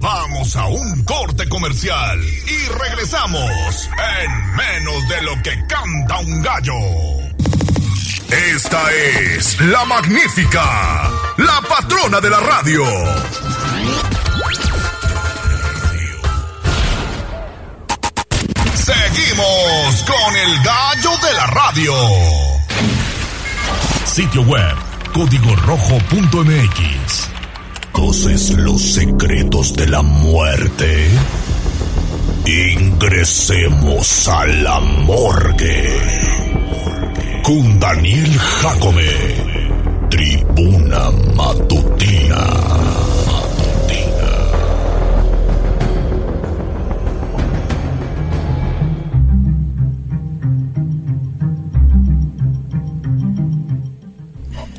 Vamos 0.00 0.56
a 0.56 0.66
un 0.66 1.04
corte 1.04 1.48
comercial 1.48 2.18
y 2.20 2.68
regresamos 2.78 3.88
en 4.22 4.56
menos 4.56 5.08
de 5.08 5.22
lo 5.22 5.42
que 5.42 5.52
canta 5.66 6.18
un 6.18 6.42
gallo. 6.42 6.74
Esta 8.34 8.82
es 8.92 9.60
la 9.60 9.84
magnífica, 9.84 11.08
la 11.36 11.60
patrona 11.68 12.20
de 12.20 12.30
la 12.30 12.40
radio. 12.40 12.84
Seguimos 18.74 20.04
con 20.04 20.36
el 20.36 20.62
gallo 20.64 21.10
de 21.24 21.32
la 21.32 21.46
radio. 21.46 21.94
Sitio 24.04 24.42
web 24.42 24.74
código 25.12 25.54
rojo.mx. 25.54 27.28
¿Conoces 27.92 28.50
los 28.50 28.82
secretos 28.82 29.74
de 29.74 29.86
la 29.86 30.02
muerte? 30.02 31.08
Ingresemos 32.46 34.26
a 34.26 34.44
la 34.46 34.80
morgue. 34.80 36.53
Con 37.44 37.78
Daniel 37.78 38.38
Jacome. 38.38 39.02
Tribuna 40.08 41.10
Matutina. 41.36 42.46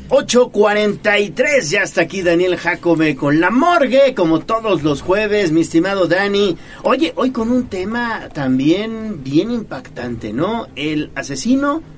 Ocho 0.08 0.48
cuarenta 0.48 1.20
y 1.20 1.30
tres, 1.30 1.70
ya 1.70 1.82
está 1.82 2.00
aquí 2.00 2.22
Daniel 2.22 2.56
Jacome 2.56 3.14
con 3.14 3.38
la 3.38 3.50
morgue, 3.50 4.12
como 4.16 4.40
todos 4.40 4.82
los 4.82 5.02
jueves, 5.02 5.52
mi 5.52 5.60
estimado 5.60 6.08
Dani. 6.08 6.56
Oye, 6.82 7.12
hoy 7.14 7.30
con 7.30 7.52
un 7.52 7.68
tema 7.68 8.28
también 8.32 9.22
bien 9.22 9.52
impactante, 9.52 10.32
¿no? 10.32 10.66
El 10.74 11.12
asesino 11.14 11.94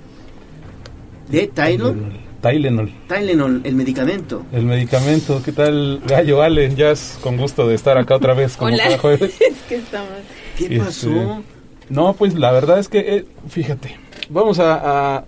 de 1.30 1.46
Tyler 1.48 1.94
Tylenol. 2.40 2.90
Tylenol, 3.08 3.60
el 3.64 3.74
medicamento. 3.74 4.44
El 4.52 4.64
medicamento. 4.64 5.42
¿Qué 5.44 5.50
tal, 5.52 6.00
Gallo 6.06 6.40
Ale? 6.42 6.72
Ya 6.74 6.90
es 6.92 7.18
con 7.20 7.36
gusto 7.36 7.66
de 7.66 7.74
estar 7.74 7.98
acá 7.98 8.14
otra 8.14 8.32
vez 8.34 8.56
como 8.56 8.72
Hola. 8.72 8.84
cada 8.84 8.98
jueves. 8.98 9.34
es 9.40 9.56
que 9.68 9.74
estamos. 9.76 10.08
¿Qué 10.56 10.64
Este, 10.66 10.78
pasó? 10.78 11.42
No, 11.90 12.12
pues 12.12 12.34
la 12.38 12.52
verdad 12.52 12.78
es 12.78 12.88
que, 12.88 12.98
eh, 13.16 13.24
fíjate, 13.48 13.96
vamos 14.30 14.60
a, 14.60 15.16
a 15.16 15.24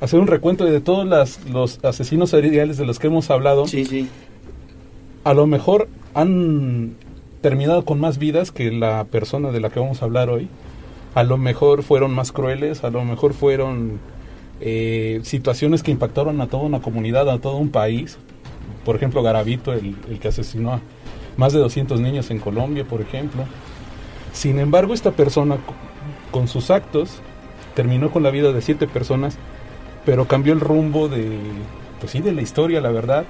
hacer 0.00 0.20
un 0.20 0.28
recuento 0.28 0.64
de 0.64 0.80
todos 0.80 1.04
las- 1.06 1.44
los 1.46 1.84
asesinos 1.84 2.30
seriales 2.30 2.76
de 2.76 2.86
los 2.86 2.98
que 3.00 3.08
hemos 3.08 3.28
hablado. 3.30 3.66
Sí, 3.66 3.84
sí. 3.84 4.08
A 5.24 5.34
lo 5.34 5.46
mejor 5.48 5.88
han 6.14 6.94
terminado 7.40 7.84
con 7.84 7.98
más 7.98 8.18
vidas 8.18 8.52
que 8.52 8.70
la 8.70 9.04
persona 9.04 9.50
de 9.50 9.60
la 9.60 9.70
que 9.70 9.80
vamos 9.80 10.00
a 10.00 10.04
hablar 10.04 10.28
hoy. 10.30 10.48
A 11.16 11.24
lo 11.24 11.38
mejor 11.38 11.82
fueron 11.82 12.12
más 12.14 12.30
crueles, 12.30 12.84
a 12.84 12.90
lo 12.90 13.04
mejor 13.04 13.32
fueron 13.34 13.98
eh, 14.60 15.20
situaciones 15.22 15.82
que 15.82 15.90
impactaron 15.90 16.40
a 16.40 16.46
toda 16.48 16.64
una 16.64 16.80
comunidad, 16.82 17.28
a 17.30 17.38
todo 17.38 17.56
un 17.56 17.70
país. 17.70 18.18
Por 18.84 18.96
ejemplo, 18.96 19.22
Garavito, 19.22 19.72
el, 19.72 19.96
el 20.08 20.18
que 20.18 20.28
asesinó 20.28 20.74
a 20.74 20.80
más 21.36 21.52
de 21.52 21.58
200 21.60 22.00
niños 22.00 22.30
en 22.30 22.38
Colombia, 22.38 22.84
por 22.84 23.00
ejemplo. 23.00 23.44
Sin 24.32 24.58
embargo, 24.58 24.94
esta 24.94 25.12
persona, 25.12 25.56
co- 25.56 25.74
con 26.30 26.48
sus 26.48 26.70
actos, 26.70 27.20
terminó 27.74 28.10
con 28.10 28.22
la 28.22 28.30
vida 28.30 28.52
de 28.52 28.62
siete 28.62 28.86
personas, 28.86 29.36
pero 30.04 30.26
cambió 30.26 30.52
el 30.52 30.60
rumbo 30.60 31.08
de, 31.08 31.38
pues 31.98 32.12
sí, 32.12 32.20
de 32.20 32.32
la 32.32 32.42
historia, 32.42 32.80
la 32.80 32.90
verdad, 32.90 33.24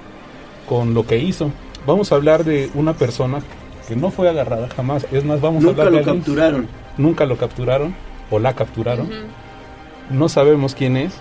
con 0.67 0.93
lo 0.93 1.05
que 1.05 1.17
hizo. 1.17 1.51
Vamos 1.85 2.11
a 2.11 2.15
hablar 2.15 2.43
de 2.43 2.69
una 2.75 2.93
persona 2.93 3.41
que 3.87 3.95
no 3.95 4.11
fue 4.11 4.29
agarrada 4.29 4.69
jamás. 4.75 5.05
Es 5.11 5.25
más, 5.25 5.41
vamos 5.41 5.63
Nunca 5.63 5.83
a 5.83 5.85
hablar 5.85 5.91
lo 5.91 5.91
de 5.91 5.97
alguien- 6.03 6.17
capturaron. 6.19 6.67
Nunca 6.97 7.25
lo 7.25 7.37
capturaron 7.37 7.95
o 8.29 8.39
la 8.39 8.53
capturaron. 8.53 9.09
No 10.11 10.29
sabemos 10.29 10.75
quién 10.75 10.97
es. 10.97 11.13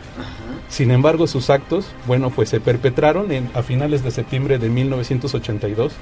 Sin 0.68 0.90
embargo, 0.90 1.26
sus 1.26 1.50
actos, 1.50 1.86
bueno, 2.06 2.30
pues 2.30 2.48
se 2.48 2.60
perpetraron 2.60 3.32
en, 3.32 3.50
a 3.54 3.62
finales 3.62 4.04
de 4.04 4.10
septiembre 4.10 4.58
de 4.58 4.68
1982 4.68 5.92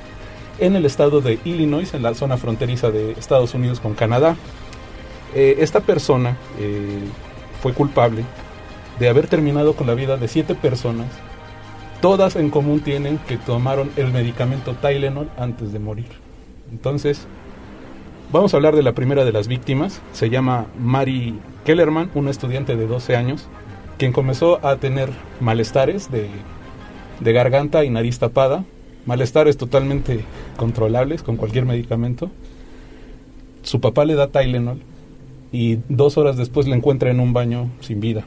en 0.58 0.76
el 0.76 0.84
estado 0.84 1.20
de 1.20 1.38
Illinois, 1.44 1.94
en 1.94 2.02
la 2.02 2.14
zona 2.14 2.36
fronteriza 2.36 2.90
de 2.90 3.12
Estados 3.12 3.54
Unidos 3.54 3.80
con 3.80 3.94
Canadá. 3.94 4.36
Eh, 5.34 5.56
esta 5.60 5.80
persona 5.80 6.36
eh, 6.58 7.00
fue 7.62 7.72
culpable 7.72 8.24
de 8.98 9.08
haber 9.08 9.28
terminado 9.28 9.74
con 9.74 9.86
la 9.86 9.94
vida 9.94 10.16
de 10.16 10.28
siete 10.28 10.54
personas. 10.54 11.06
Todas 12.00 12.36
en 12.36 12.50
común 12.50 12.80
tienen 12.80 13.18
que 13.18 13.36
tomaron 13.36 13.90
el 13.96 14.12
medicamento 14.12 14.74
Tylenol 14.74 15.30
antes 15.36 15.72
de 15.72 15.78
morir. 15.78 16.08
Entonces, 16.70 17.26
vamos 18.32 18.52
a 18.52 18.56
hablar 18.56 18.76
de 18.76 18.82
la 18.82 18.92
primera 18.92 19.24
de 19.24 19.32
las 19.32 19.48
víctimas. 19.48 20.00
Se 20.12 20.30
llama 20.30 20.66
Mary 20.78 21.34
Kellerman, 21.64 22.10
una 22.14 22.30
estudiante 22.30 22.76
de 22.76 22.86
12 22.86 23.16
años, 23.16 23.46
quien 23.98 24.12
comenzó 24.12 24.64
a 24.64 24.76
tener 24.76 25.10
malestares 25.40 26.10
de, 26.10 26.28
de 27.20 27.32
garganta 27.32 27.84
y 27.84 27.90
nariz 27.90 28.18
tapada, 28.18 28.64
malestares 29.06 29.56
totalmente 29.56 30.20
controlables 30.56 31.22
con 31.22 31.36
cualquier 31.36 31.64
medicamento. 31.64 32.30
Su 33.62 33.80
papá 33.80 34.04
le 34.04 34.14
da 34.14 34.28
Tylenol 34.28 34.80
y 35.52 35.78
dos 35.88 36.18
horas 36.18 36.36
después 36.36 36.68
la 36.68 36.76
encuentra 36.76 37.10
en 37.10 37.20
un 37.20 37.32
baño 37.32 37.70
sin 37.80 38.00
vida. 38.00 38.24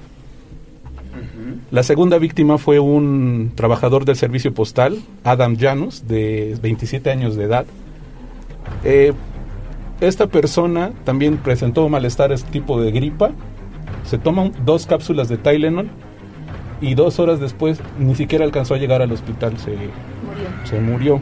La 1.71 1.83
segunda 1.83 2.17
víctima 2.17 2.57
fue 2.57 2.79
un 2.79 3.51
trabajador 3.55 4.05
del 4.05 4.15
servicio 4.15 4.53
postal, 4.53 4.99
Adam 5.23 5.57
Janus, 5.57 6.07
de 6.07 6.57
27 6.61 7.09
años 7.11 7.35
de 7.35 7.43
edad. 7.43 7.65
Eh, 8.83 9.13
esta 10.01 10.27
persona 10.27 10.91
también 11.03 11.37
presentó 11.37 11.87
malestares 11.87 12.43
tipo 12.43 12.81
de 12.81 12.91
gripa. 12.91 13.31
Se 14.03 14.17
toman 14.17 14.51
dos 14.65 14.87
cápsulas 14.87 15.29
de 15.29 15.37
Tylenol 15.37 15.89
y 16.81 16.95
dos 16.95 17.19
horas 17.19 17.39
después 17.39 17.79
ni 17.99 18.15
siquiera 18.15 18.43
alcanzó 18.43 18.73
a 18.73 18.77
llegar 18.77 19.01
al 19.01 19.11
hospital. 19.11 19.57
Se 19.59 19.71
Murió. 19.71 19.89
se 20.63 20.79
murió. 20.79 21.21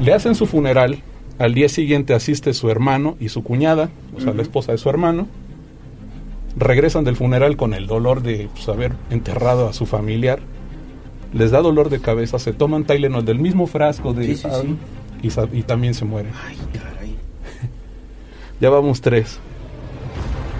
Le 0.00 0.14
hacen 0.14 0.34
su 0.34 0.46
funeral. 0.46 1.02
Al 1.38 1.54
día 1.54 1.68
siguiente 1.68 2.12
asiste 2.12 2.52
su 2.52 2.70
hermano 2.70 3.16
y 3.18 3.30
su 3.30 3.42
cuñada, 3.42 3.88
o 4.14 4.20
sea, 4.20 4.34
la 4.34 4.42
esposa 4.42 4.72
de 4.72 4.78
su 4.78 4.90
hermano. 4.90 5.26
Regresan 6.56 7.04
del 7.04 7.16
funeral 7.16 7.56
con 7.56 7.72
el 7.72 7.86
dolor 7.86 8.22
de 8.22 8.48
pues, 8.52 8.68
haber 8.68 8.92
enterrado 9.10 9.68
a 9.68 9.72
su 9.72 9.86
familiar. 9.86 10.40
Les 11.32 11.50
da 11.50 11.62
dolor 11.62 11.88
de 11.88 12.00
cabeza, 12.00 12.38
se 12.38 12.52
toman 12.52 12.84
Tylenol 12.84 13.24
del 13.24 13.38
mismo 13.38 13.66
frasco 13.66 14.12
de 14.12 14.26
Sí, 14.26 14.36
sí, 14.36 14.48
sí. 15.22 15.48
Y, 15.52 15.62
también 15.62 15.94
se 15.94 16.04
mueren. 16.04 16.32
Ay, 16.46 16.56
caray. 16.72 16.89
Ya 18.60 18.70
vamos 18.70 19.00
tres. 19.00 19.38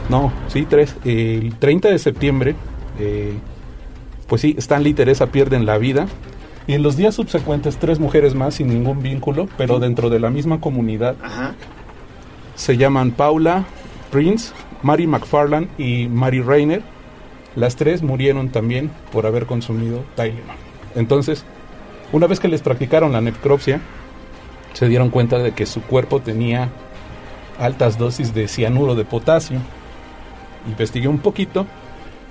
No, 0.09 0.32
sí, 0.48 0.66
tres. 0.68 0.97
El 1.05 1.55
30 1.56 1.89
de 1.89 1.98
septiembre, 1.98 2.55
eh, 2.98 3.35
pues 4.27 4.40
sí, 4.43 4.55
Stanley 4.59 4.93
y 4.93 4.94
Teresa 4.94 5.27
pierden 5.27 5.66
la 5.66 5.78
vida. 5.78 6.06
Y 6.66 6.74
en 6.74 6.82
los 6.82 6.97
días 6.97 7.14
subsecuentes, 7.14 7.77
tres 7.78 7.98
mujeres 7.98 8.35
más 8.35 8.55
sin 8.55 8.68
ningún 8.68 9.02
vínculo, 9.02 9.48
pero 9.56 9.78
dentro 9.78 10.09
de 10.10 10.20
la 10.20 10.31
misma 10.31 10.60
comunidad, 10.60 11.16
Ajá. 11.22 11.55
se 12.55 12.77
llaman 12.77 13.10
Paula 13.12 13.64
Prince, 14.10 14.52
Mary 14.82 15.06
McFarland 15.06 15.68
y 15.78 16.09
Mary 16.09 16.40
Rayner. 16.40 16.82
Las 17.56 17.77
tres 17.77 18.02
murieron 18.02 18.51
también 18.51 18.90
por 19.12 19.27
haber 19.27 19.47
consumido 19.47 20.05
Tylenol. 20.16 20.43
Entonces, 20.94 21.44
una 22.12 22.27
vez 22.27 22.40
que 22.40 22.48
les 22.48 22.62
practicaron 22.62 23.12
la 23.12 23.20
necropsia, 23.20 23.81
se 24.72 24.89
dieron 24.89 25.10
cuenta 25.10 25.39
de 25.39 25.52
que 25.52 25.66
su 25.66 25.82
cuerpo 25.82 26.20
tenía 26.20 26.68
altas 27.61 27.99
dosis 27.99 28.35
de 28.35 28.49
cianuro 28.49 28.95
de 28.95 29.05
potasio. 29.05 29.61
Investigué 30.66 31.09
un 31.09 31.19
poquito 31.19 31.66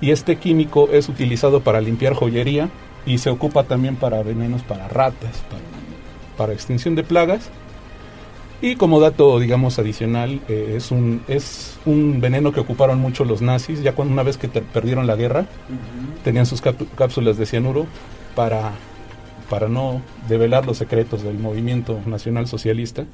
y 0.00 0.10
este 0.10 0.36
químico 0.36 0.88
es 0.92 1.08
utilizado 1.08 1.60
para 1.60 1.80
limpiar 1.80 2.14
joyería 2.14 2.68
y 3.06 3.18
se 3.18 3.30
ocupa 3.30 3.64
también 3.64 3.96
para 3.96 4.22
venenos 4.22 4.62
para 4.62 4.88
ratas, 4.88 5.42
para, 5.48 5.62
para 6.36 6.52
extinción 6.52 6.94
de 6.94 7.04
plagas. 7.04 7.50
Y 8.62 8.76
como 8.76 9.00
dato, 9.00 9.38
digamos, 9.38 9.78
adicional, 9.78 10.40
eh, 10.48 10.74
es, 10.76 10.90
un, 10.90 11.22
es 11.28 11.78
un 11.86 12.20
veneno 12.20 12.52
que 12.52 12.60
ocuparon 12.60 12.98
mucho 12.98 13.24
los 13.24 13.40
nazis, 13.40 13.82
ya 13.82 13.94
cuando 13.94 14.12
una 14.12 14.22
vez 14.22 14.36
que 14.36 14.48
perdieron 14.48 15.06
la 15.06 15.16
guerra, 15.16 15.46
tenían 16.24 16.44
sus 16.44 16.60
cápsulas 16.60 17.38
de 17.38 17.46
cianuro 17.46 17.86
para, 18.34 18.72
para 19.48 19.68
no 19.68 20.02
develar 20.28 20.66
los 20.66 20.76
secretos 20.76 21.22
del 21.22 21.38
movimiento 21.38 22.00
nacional 22.04 22.48
socialista, 22.48 23.06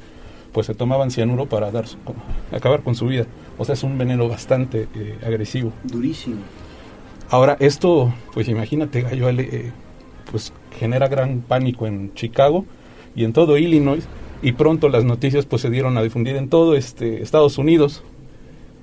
pues 0.57 0.69
se 0.69 0.75
tomaban 0.75 1.11
cianuro 1.11 1.45
para 1.45 1.71
dar 1.71 1.85
acabar 2.51 2.83
con 2.83 2.95
su 2.95 3.09
vida. 3.09 3.27
O 3.59 3.67
sea, 3.67 3.75
es 3.75 3.83
un 3.83 3.99
veneno 3.99 4.27
bastante 4.27 4.89
eh, 4.95 5.19
agresivo. 5.23 5.71
Durísimo. 5.85 6.37
Ahora, 7.29 7.59
esto, 7.61 8.15
pues 8.33 8.49
imagínate, 8.49 9.03
Gallo 9.03 9.29
eh, 9.29 9.71
pues 10.31 10.55
genera 10.79 11.09
gran 11.09 11.43
pánico 11.43 11.87
en 11.87 12.15
Chicago 12.15 12.65
y 13.15 13.25
en 13.25 13.35
todo 13.35 13.59
Illinois. 13.59 14.09
Y 14.41 14.53
pronto 14.53 14.89
las 14.89 15.05
noticias 15.05 15.45
pues 15.45 15.61
se 15.61 15.69
dieron 15.69 15.99
a 15.99 16.03
difundir 16.03 16.37
en 16.37 16.49
todo 16.49 16.75
este 16.75 17.23
Estados 17.23 17.59
Unidos. 17.59 18.03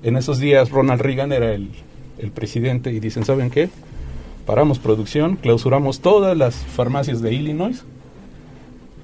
En 0.04 0.16
esos 0.16 0.38
días 0.38 0.70
Ronald 0.70 1.02
Reagan 1.02 1.32
era 1.32 1.54
el, 1.54 1.70
el 2.18 2.30
presidente 2.30 2.92
y 2.92 3.00
dicen, 3.00 3.24
¿saben 3.24 3.50
qué? 3.50 3.68
Paramos 4.46 4.78
producción, 4.78 5.34
clausuramos 5.34 5.98
todas 5.98 6.36
las 6.36 6.54
farmacias 6.54 7.20
de 7.20 7.34
Illinois 7.34 7.84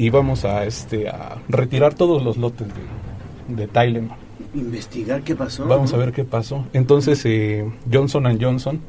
y 0.01 0.09
vamos 0.09 0.47
a 0.47 0.65
este 0.65 1.11
a 1.11 1.37
retirar 1.51 1.93
todos 1.93 2.25
los 2.25 2.39
lotes 2.39 2.67
de, 2.69 3.55
de 3.55 3.69
Tylenol. 3.69 4.17
Investigar 4.55 5.21
qué 5.21 5.37
pasó. 5.37 5.67
Vamos 5.67 5.93
a 5.93 5.99
ver 5.99 6.13
qué 6.13 6.25
pasó. 6.25 6.65
Entonces, 6.73 7.21
eh, 7.27 7.71
Johnson 7.93 8.39
Johnson, 8.41 8.81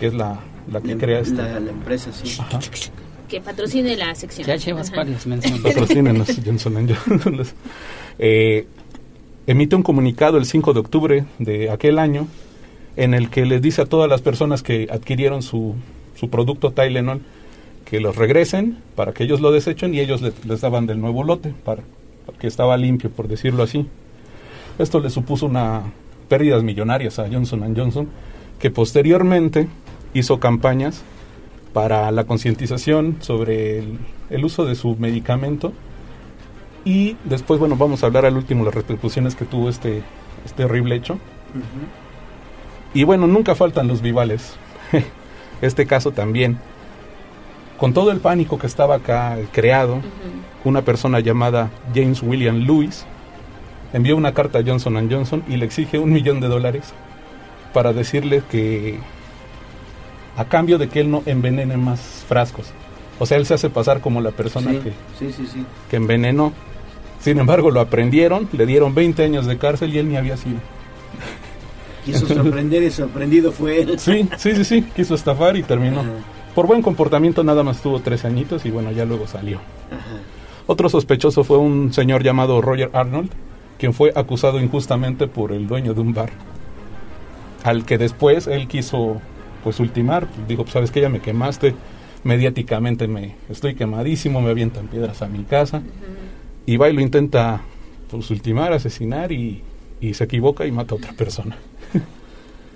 que 0.00 0.08
es 0.08 0.14
la, 0.14 0.40
la 0.68 0.80
que 0.80 0.96
La, 0.96 0.98
crea 0.98 1.22
la, 1.22 1.60
la 1.60 1.70
empresa, 1.70 2.10
sí. 2.12 2.36
Que 3.28 3.40
patrocine 3.40 3.96
la 3.96 4.12
sección. 4.16 4.44
Ya 4.44 4.56
llevas 4.56 4.88
Ajá. 4.88 4.96
varias 4.96 5.24
menciones. 5.28 5.60
Patrocínenos, 5.60 6.28
Johnson 6.44 6.88
Johnson. 6.88 7.42
Eh, 8.18 8.66
emite 9.46 9.76
un 9.76 9.82
comunicado 9.82 10.38
el 10.38 10.46
5 10.46 10.72
de 10.72 10.80
octubre 10.80 11.24
de 11.38 11.70
aquel 11.70 11.98
año 11.98 12.26
en 12.96 13.12
el 13.14 13.28
que 13.28 13.44
les 13.44 13.62
dice 13.62 13.82
a 13.82 13.84
todas 13.84 14.08
las 14.08 14.22
personas 14.22 14.62
que 14.62 14.88
adquirieron 14.90 15.42
su, 15.42 15.74
su 16.14 16.28
producto 16.30 16.72
Tylenol 16.72 17.20
que 17.86 18.00
los 18.00 18.16
regresen 18.16 18.78
para 18.94 19.12
que 19.12 19.24
ellos 19.24 19.40
lo 19.40 19.50
desechen 19.52 19.94
y 19.94 20.00
ellos 20.00 20.20
le- 20.20 20.32
les 20.44 20.60
daban 20.60 20.86
del 20.86 21.00
nuevo 21.00 21.24
lote 21.24 21.54
para, 21.64 21.82
para 22.26 22.36
que 22.38 22.46
estaba 22.48 22.76
limpio, 22.76 23.10
por 23.10 23.28
decirlo 23.28 23.62
así. 23.62 23.86
Esto 24.78 25.00
le 25.00 25.08
supuso 25.08 25.46
una 25.46 25.84
pérdidas 26.28 26.62
millonarias 26.62 27.18
a 27.18 27.28
Johnson 27.32 27.74
Johnson, 27.74 28.08
que 28.58 28.70
posteriormente 28.70 29.68
hizo 30.12 30.38
campañas 30.40 31.02
para 31.72 32.10
la 32.10 32.24
concientización 32.24 33.16
sobre 33.20 33.78
el, 33.78 33.98
el 34.30 34.44
uso 34.44 34.64
de 34.64 34.74
su 34.74 34.96
medicamento 34.96 35.72
y 36.84 37.16
después, 37.24 37.58
bueno, 37.60 37.76
vamos 37.76 38.02
a 38.02 38.06
hablar 38.06 38.26
al 38.26 38.36
último 38.36 38.64
las 38.64 38.74
repercusiones 38.74 39.34
que 39.34 39.44
tuvo 39.44 39.68
este, 39.68 40.02
este 40.44 40.64
horrible 40.64 40.94
hecho. 40.96 41.18
Y 42.94 43.04
bueno, 43.04 43.26
nunca 43.26 43.54
faltan 43.54 43.88
los 43.88 44.02
vivales. 44.02 44.54
este 45.60 45.86
caso 45.86 46.12
también. 46.12 46.58
Con 47.78 47.92
todo 47.92 48.10
el 48.10 48.20
pánico 48.20 48.58
que 48.58 48.66
estaba 48.66 48.96
acá 48.96 49.36
creado, 49.52 50.00
una 50.64 50.82
persona 50.82 51.20
llamada 51.20 51.70
James 51.94 52.22
William 52.22 52.58
Lewis 52.58 53.04
envió 53.92 54.16
una 54.16 54.32
carta 54.32 54.58
a 54.58 54.62
Johnson 54.66 55.08
Johnson 55.10 55.42
y 55.48 55.56
le 55.56 55.66
exige 55.66 55.98
un 55.98 56.12
millón 56.12 56.40
de 56.40 56.48
dólares 56.48 56.92
para 57.72 57.92
decirle 57.92 58.42
que 58.50 58.98
a 60.36 60.44
cambio 60.46 60.78
de 60.78 60.88
que 60.88 61.00
él 61.00 61.10
no 61.10 61.22
envenene 61.26 61.76
más 61.76 62.00
frascos. 62.28 62.66
O 63.18 63.26
sea, 63.26 63.38
él 63.38 63.46
se 63.46 63.54
hace 63.54 63.70
pasar 63.70 64.00
como 64.00 64.20
la 64.20 64.30
persona 64.30 64.70
Sí, 64.72 64.78
que, 64.78 64.90
sí, 65.18 65.32
sí, 65.34 65.46
sí. 65.46 65.64
que 65.90 65.96
envenenó. 65.96 66.52
Sin 67.20 67.38
embargo, 67.38 67.70
lo 67.70 67.80
aprendieron, 67.80 68.48
le 68.52 68.66
dieron 68.66 68.94
20 68.94 69.24
años 69.24 69.46
de 69.46 69.56
cárcel 69.56 69.94
y 69.94 69.98
él 69.98 70.08
ni 70.08 70.16
había 70.16 70.36
sido. 70.36 70.56
Quiso 72.04 72.26
sorprender 72.28 72.82
y 72.82 72.90
sorprendido 72.90 73.50
fue 73.52 73.80
él. 73.80 73.98
Sí, 73.98 74.28
sí, 74.36 74.54
sí, 74.54 74.64
sí, 74.64 74.82
quiso 74.94 75.14
estafar 75.14 75.56
y 75.56 75.62
terminó. 75.62 76.04
Por 76.56 76.66
buen 76.66 76.80
comportamiento 76.80 77.44
nada 77.44 77.62
más 77.62 77.82
tuvo 77.82 78.00
tres 78.00 78.24
añitos 78.24 78.64
y 78.64 78.70
bueno, 78.70 78.90
ya 78.90 79.04
luego 79.04 79.26
salió. 79.26 79.60
Otro 80.66 80.88
sospechoso 80.88 81.44
fue 81.44 81.58
un 81.58 81.92
señor 81.92 82.22
llamado 82.22 82.62
Roger 82.62 82.88
Arnold, 82.94 83.28
quien 83.78 83.92
fue 83.92 84.10
acusado 84.16 84.58
injustamente 84.58 85.26
por 85.26 85.52
el 85.52 85.66
dueño 85.66 85.92
de 85.92 86.00
un 86.00 86.14
bar. 86.14 86.30
Al 87.62 87.84
que 87.84 87.98
después 87.98 88.46
él 88.46 88.68
quiso 88.68 89.20
pues 89.64 89.80
ultimar, 89.80 90.28
dijo, 90.48 90.62
pues 90.62 90.72
sabes 90.72 90.90
que 90.90 91.02
ya 91.02 91.10
me 91.10 91.20
quemaste, 91.20 91.74
mediáticamente 92.24 93.06
me 93.06 93.34
estoy 93.50 93.74
quemadísimo, 93.74 94.40
me 94.40 94.48
avientan 94.48 94.86
piedras 94.86 95.20
a 95.20 95.28
mi 95.28 95.44
casa. 95.44 95.82
Y 96.64 96.78
va 96.78 96.88
y 96.88 96.94
lo 96.94 97.02
intenta 97.02 97.60
pues 98.10 98.30
ultimar, 98.30 98.72
asesinar 98.72 99.30
y, 99.30 99.62
y 100.00 100.14
se 100.14 100.24
equivoca 100.24 100.64
y 100.64 100.72
mata 100.72 100.94
a 100.94 100.96
otra 100.96 101.12
persona. 101.12 101.58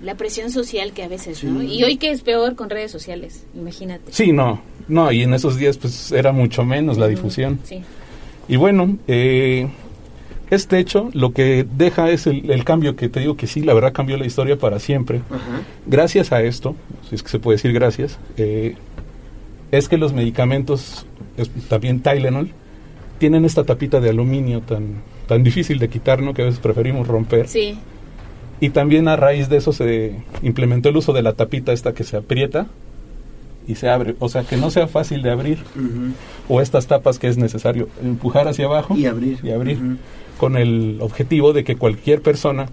La 0.03 0.15
presión 0.15 0.49
social 0.51 0.93
que 0.93 1.03
a 1.03 1.07
veces, 1.07 1.43
¿no? 1.43 1.61
Y 1.61 1.83
hoy 1.83 1.97
que 1.97 2.09
es 2.11 2.21
peor 2.21 2.55
con 2.55 2.69
redes 2.69 2.91
sociales, 2.91 3.45
imagínate. 3.55 4.11
Sí, 4.11 4.31
no, 4.31 4.61
no, 4.87 5.11
y 5.11 5.21
en 5.23 5.33
esos 5.33 5.57
días 5.57 5.77
pues 5.77 6.11
era 6.11 6.31
mucho 6.31 6.63
menos 6.65 6.97
la 6.97 7.07
difusión. 7.07 7.59
Sí. 7.63 7.81
Y 8.47 8.55
bueno, 8.55 8.97
eh, 9.07 9.67
este 10.49 10.79
hecho 10.79 11.09
lo 11.13 11.31
que 11.33 11.65
deja 11.77 12.09
es 12.09 12.25
el, 12.27 12.49
el 12.49 12.63
cambio 12.65 12.95
que 12.95 13.09
te 13.09 13.19
digo 13.19 13.37
que 13.37 13.45
sí, 13.47 13.61
la 13.61 13.73
verdad 13.73 13.93
cambió 13.93 14.17
la 14.17 14.25
historia 14.25 14.57
para 14.57 14.79
siempre. 14.79 15.21
Gracias 15.85 16.31
a 16.31 16.41
esto, 16.41 16.75
si 17.07 17.15
es 17.15 17.23
que 17.23 17.29
se 17.29 17.39
puede 17.39 17.57
decir 17.57 17.71
gracias, 17.71 18.17
eh, 18.37 18.75
es 19.71 19.87
que 19.87 19.97
los 19.97 20.13
medicamentos, 20.13 21.05
es- 21.37 21.49
también 21.69 22.01
Tylenol, 22.01 22.49
tienen 23.19 23.45
esta 23.45 23.63
tapita 23.63 23.99
de 23.99 24.09
aluminio 24.09 24.61
tan, 24.61 24.95
tan 25.27 25.43
difícil 25.43 25.77
de 25.79 25.87
quitar, 25.89 26.21
¿no? 26.23 26.33
Que 26.33 26.41
a 26.41 26.45
veces 26.45 26.59
preferimos 26.59 27.07
romper. 27.07 27.47
Sí. 27.47 27.77
Y 28.61 28.69
también 28.69 29.07
a 29.07 29.15
raíz 29.15 29.49
de 29.49 29.57
eso 29.57 29.73
se 29.73 30.15
implementó 30.43 30.89
el 30.89 30.95
uso 30.95 31.13
de 31.13 31.23
la 31.23 31.33
tapita 31.33 31.73
esta 31.73 31.93
que 31.93 32.03
se 32.03 32.15
aprieta 32.15 32.67
y 33.67 33.73
se 33.73 33.89
abre. 33.89 34.15
O 34.19 34.29
sea, 34.29 34.43
que 34.43 34.55
no 34.55 34.69
sea 34.69 34.87
fácil 34.87 35.23
de 35.23 35.31
abrir. 35.31 35.63
O 36.47 36.61
estas 36.61 36.85
tapas 36.85 37.17
que 37.17 37.27
es 37.27 37.37
necesario 37.37 37.89
empujar 38.03 38.47
hacia 38.47 38.65
abajo. 38.65 38.95
Y 38.95 39.07
abrir. 39.07 39.39
Y 39.41 39.49
abrir. 39.49 39.79
Con 40.37 40.57
el 40.57 40.99
objetivo 41.01 41.53
de 41.53 41.63
que 41.63 41.75
cualquier 41.75 42.21
persona 42.21 42.67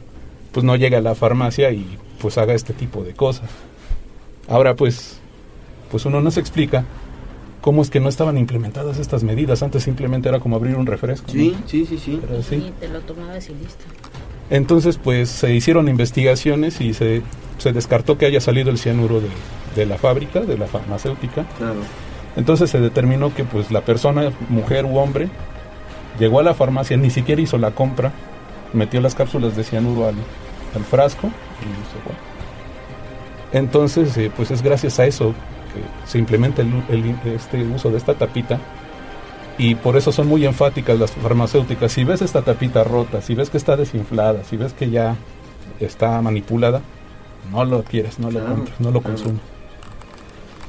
pues 0.52 0.62
no 0.62 0.76
llegue 0.76 0.96
a 0.96 1.00
la 1.00 1.14
farmacia 1.14 1.70
y 1.72 1.86
pues 2.20 2.36
haga 2.36 2.52
este 2.52 2.74
tipo 2.74 3.02
de 3.02 3.14
cosas. 3.14 3.48
Ahora 4.46 4.76
pues, 4.76 5.20
pues 5.90 6.04
uno 6.04 6.20
no 6.20 6.30
se 6.30 6.40
explica 6.40 6.84
cómo 7.62 7.80
es 7.80 7.88
que 7.88 8.00
no 8.00 8.10
estaban 8.10 8.36
implementadas 8.36 8.98
estas 8.98 9.24
medidas. 9.24 9.62
Antes 9.62 9.84
simplemente 9.84 10.28
era 10.28 10.38
como 10.38 10.56
abrir 10.56 10.76
un 10.76 10.86
refresco. 10.86 11.30
Sí, 11.30 11.56
¿no? 11.58 11.66
sí, 11.66 11.86
sí, 11.86 11.98
sí. 11.98 12.20
Así. 12.38 12.56
Y 12.56 12.72
te 12.78 12.88
lo 12.88 13.00
tomabas 13.00 13.48
y 13.48 13.54
listo. 13.54 13.84
Entonces, 14.50 14.98
pues 14.98 15.28
se 15.28 15.54
hicieron 15.54 15.88
investigaciones 15.88 16.80
y 16.80 16.94
se, 16.94 17.22
se 17.58 17.72
descartó 17.72 18.16
que 18.18 18.26
haya 18.26 18.40
salido 18.40 18.70
el 18.70 18.78
cianuro 18.78 19.20
de, 19.20 19.28
de 19.76 19.86
la 19.86 19.98
fábrica, 19.98 20.40
de 20.40 20.56
la 20.56 20.66
farmacéutica. 20.66 21.44
Claro. 21.58 21.80
Entonces 22.36 22.70
se 22.70 22.80
determinó 22.80 23.34
que 23.34 23.44
pues 23.44 23.70
la 23.70 23.80
persona, 23.82 24.30
mujer 24.48 24.84
u 24.84 24.96
hombre, 24.98 25.28
llegó 26.18 26.40
a 26.40 26.42
la 26.42 26.54
farmacia, 26.54 26.96
ni 26.96 27.10
siquiera 27.10 27.42
hizo 27.42 27.58
la 27.58 27.72
compra, 27.72 28.12
metió 28.72 29.00
las 29.00 29.14
cápsulas 29.14 29.56
de 29.56 29.64
cianuro 29.64 30.06
al, 30.08 30.14
al 30.74 30.84
frasco 30.84 31.26
y 31.26 31.64
se 31.92 32.02
fue. 32.04 32.12
Entonces, 33.52 34.16
eh, 34.16 34.30
pues 34.34 34.50
es 34.50 34.62
gracias 34.62 34.98
a 34.98 35.06
eso 35.06 35.34
que 35.74 36.10
se 36.10 36.18
implementa 36.18 36.62
el, 36.62 36.68
el- 36.88 37.14
este 37.34 37.62
uso 37.62 37.90
de 37.90 37.98
esta 37.98 38.14
tapita 38.14 38.58
y 39.58 39.74
por 39.74 39.96
eso 39.96 40.12
son 40.12 40.28
muy 40.28 40.46
enfáticas 40.46 40.98
las 40.98 41.10
farmacéuticas. 41.10 41.92
Si 41.92 42.04
ves 42.04 42.22
esta 42.22 42.42
tapita 42.42 42.84
rota, 42.84 43.20
si 43.20 43.34
ves 43.34 43.50
que 43.50 43.56
está 43.56 43.76
desinflada, 43.76 44.44
si 44.44 44.56
ves 44.56 44.72
que 44.72 44.88
ya 44.88 45.16
está 45.80 46.20
manipulada, 46.22 46.80
no 47.52 47.64
lo 47.64 47.82
quieres, 47.82 48.18
no 48.18 48.30
lo 48.30 48.38
Claro, 48.40 48.54
compres, 48.54 48.80
no 48.80 48.90
lo 48.90 49.00
claro. 49.00 49.16
consumes. 49.16 49.40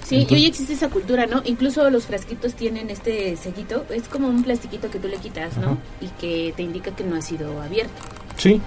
Sí, 0.04 0.26
y 0.28 0.34
hoy 0.34 0.46
existe 0.48 0.74
esa 0.74 0.90
cultura, 0.90 1.28
¿no? 1.28 1.44
Incluso 1.46 1.88
los 1.92 2.08
frasquitos 2.08 2.56
tienen 2.56 2.90
este 2.90 3.36
sellito, 3.38 3.86
es 3.92 4.08
como 4.08 4.28
un 4.28 4.44
plastiquito 4.44 4.90
que 4.90 4.98
tú 4.98 5.08
le 5.08 5.18
quitas, 5.18 5.56
¿no? 5.58 5.68
Ajá. 5.68 5.78
Y 6.02 6.08
que 6.20 6.54
te 6.58 6.64
indica 6.64 6.90
que 6.96 7.04
no 7.04 7.16
ha 7.16 7.22
sido 7.22 7.62
abierto. 7.62 7.94
Sí, 8.38 8.60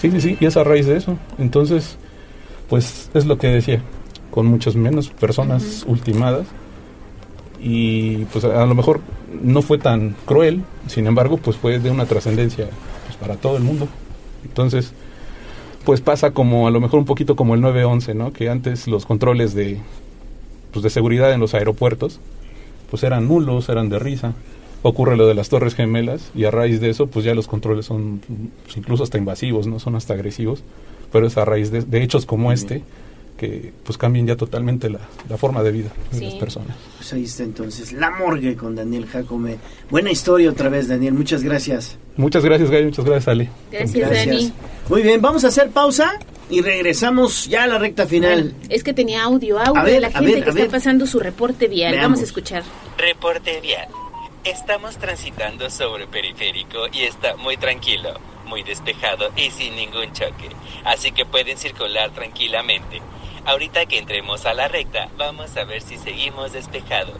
sí, 0.00 0.10
sí, 0.10 0.20
sí, 0.20 0.36
y 0.40 0.44
es 0.46 0.56
a 0.56 0.64
raíz 0.64 0.86
de 0.86 0.96
eso. 0.96 1.16
Entonces, 1.38 1.96
pues 2.68 3.10
es 3.14 3.26
lo 3.26 3.38
que 3.38 3.46
decía, 3.46 3.80
con 4.32 4.46
muchas 4.46 4.74
menos 4.74 5.08
personas 5.10 5.84
ultimadas. 5.86 6.46
Y 7.60 8.24
pues 8.26 8.44
a 8.44 8.66
lo 8.66 8.74
mejor 8.74 9.00
no 9.42 9.62
fue 9.62 9.78
tan 9.78 10.14
cruel, 10.24 10.62
sin 10.86 11.06
embargo, 11.06 11.38
pues 11.38 11.56
fue 11.56 11.78
de 11.78 11.90
una 11.90 12.06
trascendencia 12.06 12.68
pues, 13.04 13.16
para 13.16 13.36
todo 13.36 13.56
el 13.56 13.62
mundo. 13.62 13.88
Entonces, 14.44 14.92
pues 15.84 16.00
pasa 16.00 16.32
como 16.32 16.66
a 16.66 16.70
lo 16.70 16.80
mejor 16.80 16.98
un 16.98 17.06
poquito 17.06 17.36
como 17.36 17.54
el 17.54 17.60
911, 17.60 18.14
¿no? 18.14 18.32
Que 18.32 18.48
antes 18.48 18.88
los 18.88 19.06
controles 19.06 19.54
de, 19.54 19.78
pues, 20.72 20.82
de 20.82 20.90
seguridad 20.90 21.32
en 21.32 21.40
los 21.40 21.54
aeropuertos, 21.54 22.20
pues 22.90 23.02
eran 23.02 23.28
nulos, 23.28 23.68
eran 23.68 23.88
de 23.88 23.98
risa. 23.98 24.34
Ocurre 24.82 25.16
lo 25.16 25.26
de 25.26 25.34
las 25.34 25.48
Torres 25.48 25.74
Gemelas 25.74 26.30
y 26.34 26.44
a 26.44 26.50
raíz 26.50 26.80
de 26.80 26.90
eso, 26.90 27.06
pues 27.06 27.24
ya 27.24 27.34
los 27.34 27.48
controles 27.48 27.86
son 27.86 28.20
pues, 28.64 28.76
incluso 28.76 29.02
hasta 29.02 29.18
invasivos, 29.18 29.66
no 29.66 29.78
son 29.78 29.96
hasta 29.96 30.14
agresivos, 30.14 30.62
pero 31.10 31.26
es 31.26 31.36
a 31.36 31.44
raíz 31.44 31.70
de, 31.70 31.82
de 31.82 32.02
hechos 32.02 32.26
como 32.26 32.52
este 32.52 32.82
que 33.36 33.72
pues 33.84 33.98
cambian 33.98 34.26
ya 34.26 34.36
totalmente 34.36 34.88
la, 34.88 35.00
la 35.28 35.36
forma 35.36 35.62
de 35.62 35.70
vida 35.72 35.90
de 36.12 36.20
las 36.22 36.32
Sí. 36.32 36.38
personas. 36.40 36.76
Pues 36.96 37.12
ahí 37.12 37.24
está 37.24 37.42
entonces 37.42 37.92
La 37.92 38.10
Morgue 38.10 38.56
con 38.56 38.74
Daniel 38.74 39.06
Jacome. 39.06 39.58
Buena 39.90 40.10
historia 40.10 40.50
otra 40.50 40.68
vez, 40.68 40.88
Daniel. 40.88 41.14
Muchas 41.14 41.42
gracias. 41.42 41.98
Muchas 42.16 42.44
gracias, 42.44 42.70
Gay, 42.70 42.84
muchas 42.86 43.04
gracias, 43.04 43.28
Ale. 43.28 43.50
Gracias, 43.70 44.10
Dani. 44.10 44.52
Muy 44.88 45.02
bien, 45.02 45.20
vamos 45.20 45.44
a 45.44 45.48
hacer 45.48 45.70
pausa 45.70 46.18
y 46.48 46.62
regresamos 46.62 47.46
ya 47.46 47.64
a 47.64 47.66
la 47.66 47.78
recta 47.78 48.06
final. 48.06 48.54
Es 48.70 48.82
que 48.82 48.94
tenía 48.94 49.24
audio, 49.24 49.58
audio 49.58 49.76
A 49.80 49.84
ver, 49.84 49.94
de 49.94 50.00
la 50.00 50.06
a 50.08 50.12
gente 50.12 50.26
ver, 50.32 50.42
que 50.44 50.50
está 50.50 50.62
ver. 50.62 50.70
pasando 50.70 51.06
su 51.06 51.18
reporte 51.20 51.68
vial. 51.68 51.92
Veamos. 51.92 52.04
Vamos 52.06 52.20
a 52.20 52.24
escuchar. 52.24 52.62
Reporte 52.96 53.60
vial. 53.60 53.88
Estamos 54.44 54.96
transitando 54.96 55.68
sobre 55.70 56.06
periférico 56.06 56.86
y 56.92 57.00
está 57.00 57.36
muy 57.36 57.56
tranquilo, 57.56 58.10
muy 58.46 58.62
despejado 58.62 59.30
y 59.36 59.50
sin 59.50 59.74
ningún 59.74 60.12
choque. 60.12 60.48
Así 60.84 61.10
que 61.10 61.26
pueden 61.26 61.58
circular 61.58 62.12
tranquilamente. 62.12 63.00
Ahorita 63.46 63.86
que 63.86 63.98
entremos 63.98 64.44
a 64.44 64.54
la 64.54 64.68
recta, 64.68 65.08
vamos 65.16 65.56
a 65.56 65.64
ver 65.64 65.80
si 65.82 65.96
seguimos 65.96 66.52
despejados. 66.52 67.16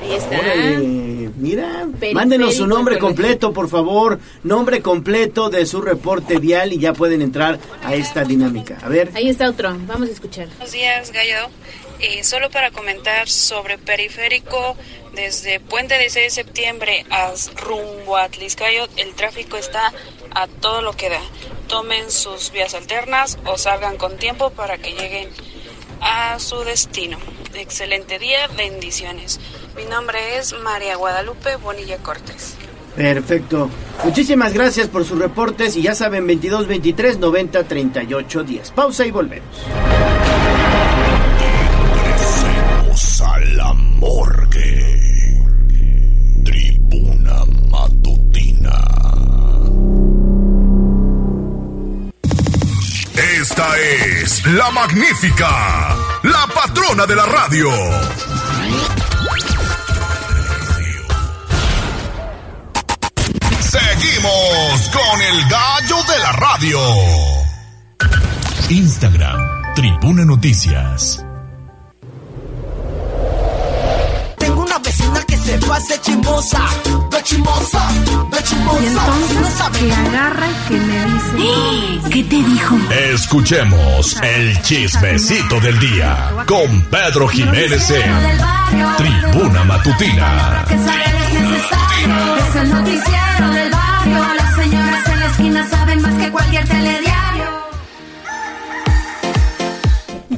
Ahí 0.00 0.12
está. 0.14 0.38
Órale, 0.38 0.78
mira, 1.36 1.86
Periférico 1.86 2.14
mándenos 2.14 2.54
su 2.54 2.66
nombre 2.66 2.94
ecológico. 2.96 3.22
completo, 3.22 3.52
por 3.52 3.68
favor. 3.68 4.20
Nombre 4.44 4.80
completo 4.80 5.50
de 5.50 5.66
su 5.66 5.80
reporte 5.82 6.38
vial 6.38 6.72
y 6.72 6.78
ya 6.78 6.92
pueden 6.92 7.20
entrar 7.20 7.58
a 7.84 7.94
esta 7.94 8.22
dinámica. 8.24 8.78
A 8.82 8.88
ver. 8.88 9.10
Ahí 9.14 9.28
está 9.28 9.50
otro. 9.50 9.76
Vamos 9.86 10.08
a 10.08 10.12
escuchar. 10.12 10.46
Buenos 10.48 10.72
días, 10.72 11.12
Gallo. 11.12 11.48
Eh, 12.00 12.22
solo 12.22 12.48
para 12.48 12.70
comentar 12.70 13.28
sobre 13.28 13.76
Periférico, 13.76 14.76
desde 15.14 15.58
Puente 15.58 15.98
de 15.98 16.08
6 16.10 16.26
de 16.26 16.30
septiembre 16.30 17.04
a 17.10 17.32
rumbo 17.56 18.16
a 18.16 18.28
Tliscayo, 18.28 18.86
el 18.96 19.14
tráfico 19.14 19.56
está 19.56 19.92
a 20.30 20.46
todo 20.46 20.80
lo 20.80 20.92
que 20.92 21.10
da. 21.10 21.20
Tomen 21.66 22.10
sus 22.10 22.52
vías 22.52 22.74
alternas 22.74 23.38
o 23.46 23.58
salgan 23.58 23.96
con 23.96 24.16
tiempo 24.16 24.50
para 24.50 24.78
que 24.78 24.92
lleguen 24.92 25.28
a 26.00 26.38
su 26.38 26.62
destino. 26.62 27.18
Excelente 27.54 28.20
día, 28.20 28.46
bendiciones. 28.56 29.40
Mi 29.76 29.84
nombre 29.84 30.38
es 30.38 30.52
María 30.52 30.94
Guadalupe 30.94 31.56
Bonilla 31.56 31.98
Cortés. 31.98 32.54
Perfecto. 32.94 33.70
Muchísimas 34.04 34.52
gracias 34.52 34.86
por 34.86 35.04
sus 35.04 35.18
reportes 35.18 35.76
y 35.76 35.82
ya 35.82 35.94
saben 35.96 36.26
22 36.26 36.68
23 36.68 37.18
90 37.18 37.64
38 37.64 38.44
10. 38.44 38.70
Pausa 38.70 39.04
y 39.04 39.10
volvemos. 39.10 39.48
Morgue. 44.00 44.98
Tribuna 46.44 47.44
matutina. 47.70 48.76
Esta 53.40 53.78
es 53.78 54.44
la 54.46 54.70
magnífica, 54.72 55.96
la 56.24 56.46
patrona 56.52 57.06
de 57.06 57.14
la 57.14 57.26
radio. 57.26 57.70
Seguimos 63.60 64.90
con 64.92 65.22
el 65.22 65.48
gallo 65.48 66.02
de 66.02 66.18
la 66.18 66.32
radio. 66.32 66.80
Instagram, 68.70 69.74
Tribuna 69.74 70.24
Noticias. 70.24 71.27
Chimosa, 76.02 76.60
de 77.10 77.22
chimosa, 77.22 77.80
de 78.30 78.42
chimosa. 78.42 78.82
Y 78.82 78.86
entonces 78.86 79.80
que 79.80 79.92
agarra 79.92 80.46
y 80.46 80.68
que 80.68 80.78
me 80.78 81.04
dice... 81.04 82.08
¿Qué 82.10 82.24
te 82.24 82.36
dijo? 82.36 82.76
Escuchemos 83.12 84.16
el 84.22 84.60
chismecito 84.62 85.58
del 85.60 85.78
día 85.78 86.30
con 86.46 86.82
Pedro 86.90 87.28
Jiménez 87.28 87.90
en 87.90 88.12
Tribuna 88.98 89.64
Matutina. 89.64 90.64
Que 90.68 90.76
saber 90.76 91.16
es 91.16 91.40
necesario. 91.40 92.36
Es 92.36 92.56
el 92.56 92.70
noticiero 92.70 93.50
del 93.50 93.70
barrio. 93.70 94.34
Las 94.34 94.54
señoras 94.54 95.08
en 95.08 95.20
la 95.20 95.26
esquina 95.26 95.68
saben 95.68 96.02
más 96.02 96.14
que 96.14 96.30
cualquier 96.30 96.68
telediario. 96.68 97.27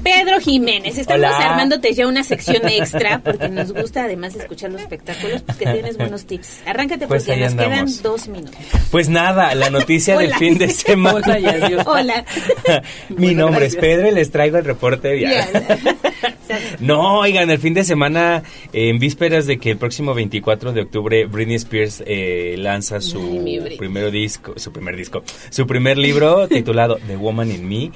Pedro 0.03 0.41
Jiménez, 0.41 0.97
estamos 0.99 1.27
Hola. 1.27 1.37
armándote 1.51 1.93
ya 1.95 2.07
una 2.07 2.25
sección 2.25 2.67
extra 2.69 3.21
porque 3.23 3.49
nos 3.49 3.73
gusta 3.73 4.05
además 4.05 4.35
escuchar 4.35 4.71
los 4.71 4.81
espectáculos, 4.81 5.43
pues 5.43 5.59
que 5.59 5.67
tienes 5.73 5.97
buenos 5.99 6.25
tips. 6.25 6.63
Arráncate 6.67 7.07
Pues 7.07 7.25
porque 7.25 7.41
nos 7.41 7.51
andamos. 7.53 7.75
quedan 7.75 8.03
dos 8.03 8.29
minutos. 8.29 8.57
Pues 8.91 9.09
nada, 9.09 9.55
la 9.55 9.69
noticia 9.71 10.17
del 10.19 10.35
fin 10.35 10.57
de 10.59 10.69
semana. 10.71 11.37
Hola. 11.87 12.25
Mi 13.09 13.35
nombre 13.35 13.67
es. 13.67 13.77
Pedro 13.77 14.09
y 14.09 14.13
les 14.13 14.31
traigo 14.31 14.59
el 14.59 14.65
reporte 14.65 15.13
vial. 15.13 15.49
No, 16.81 17.21
oigan, 17.21 17.51
el 17.51 17.59
fin 17.59 17.75
de 17.75 17.85
semana, 17.85 18.43
en 18.73 18.99
vísperas 18.99 19.47
de 19.47 19.59
que 19.59 19.73
el 19.73 19.77
próximo 19.77 20.15
24 20.15 20.73
de 20.73 20.83
octubre 20.83 21.27
Britney 21.27 21.57
Spears 21.57 22.03
eh, 22.07 22.57
lanza 22.59 23.01
su 23.01 23.43
Ay, 23.45 23.77
primer 23.77 24.11
disco, 24.11 24.55
su 24.57 24.73
primer 24.73 24.97
disco, 24.97 25.23
su 25.51 25.67
primer 25.67 25.99
libro 25.99 26.49
titulado 26.49 26.99
The 27.07 27.17
Woman 27.17 27.51
in 27.51 27.69
Me. 27.69 27.91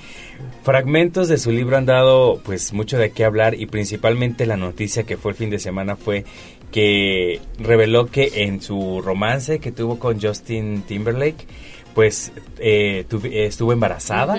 Fragmentos 0.62 1.28
de 1.28 1.38
su 1.38 1.50
libro 1.50 1.76
han 1.76 1.86
dado 1.86 2.40
pues 2.44 2.72
mucho 2.72 2.98
de 2.98 3.10
qué 3.10 3.24
hablar 3.24 3.54
y 3.54 3.66
principalmente 3.66 4.46
la 4.46 4.56
noticia 4.56 5.04
que 5.04 5.16
fue 5.16 5.32
el 5.32 5.36
fin 5.36 5.50
de 5.50 5.58
semana 5.58 5.96
fue 5.96 6.24
que 6.72 7.40
reveló 7.58 8.06
que 8.06 8.32
en 8.34 8.60
su 8.60 9.00
romance 9.00 9.60
que 9.60 9.70
tuvo 9.70 9.98
con 9.98 10.20
Justin 10.20 10.82
Timberlake 10.82 11.46
pues 11.94 12.32
eh, 12.58 13.06
eh, 13.08 13.46
estuvo 13.46 13.72
embarazada 13.72 14.36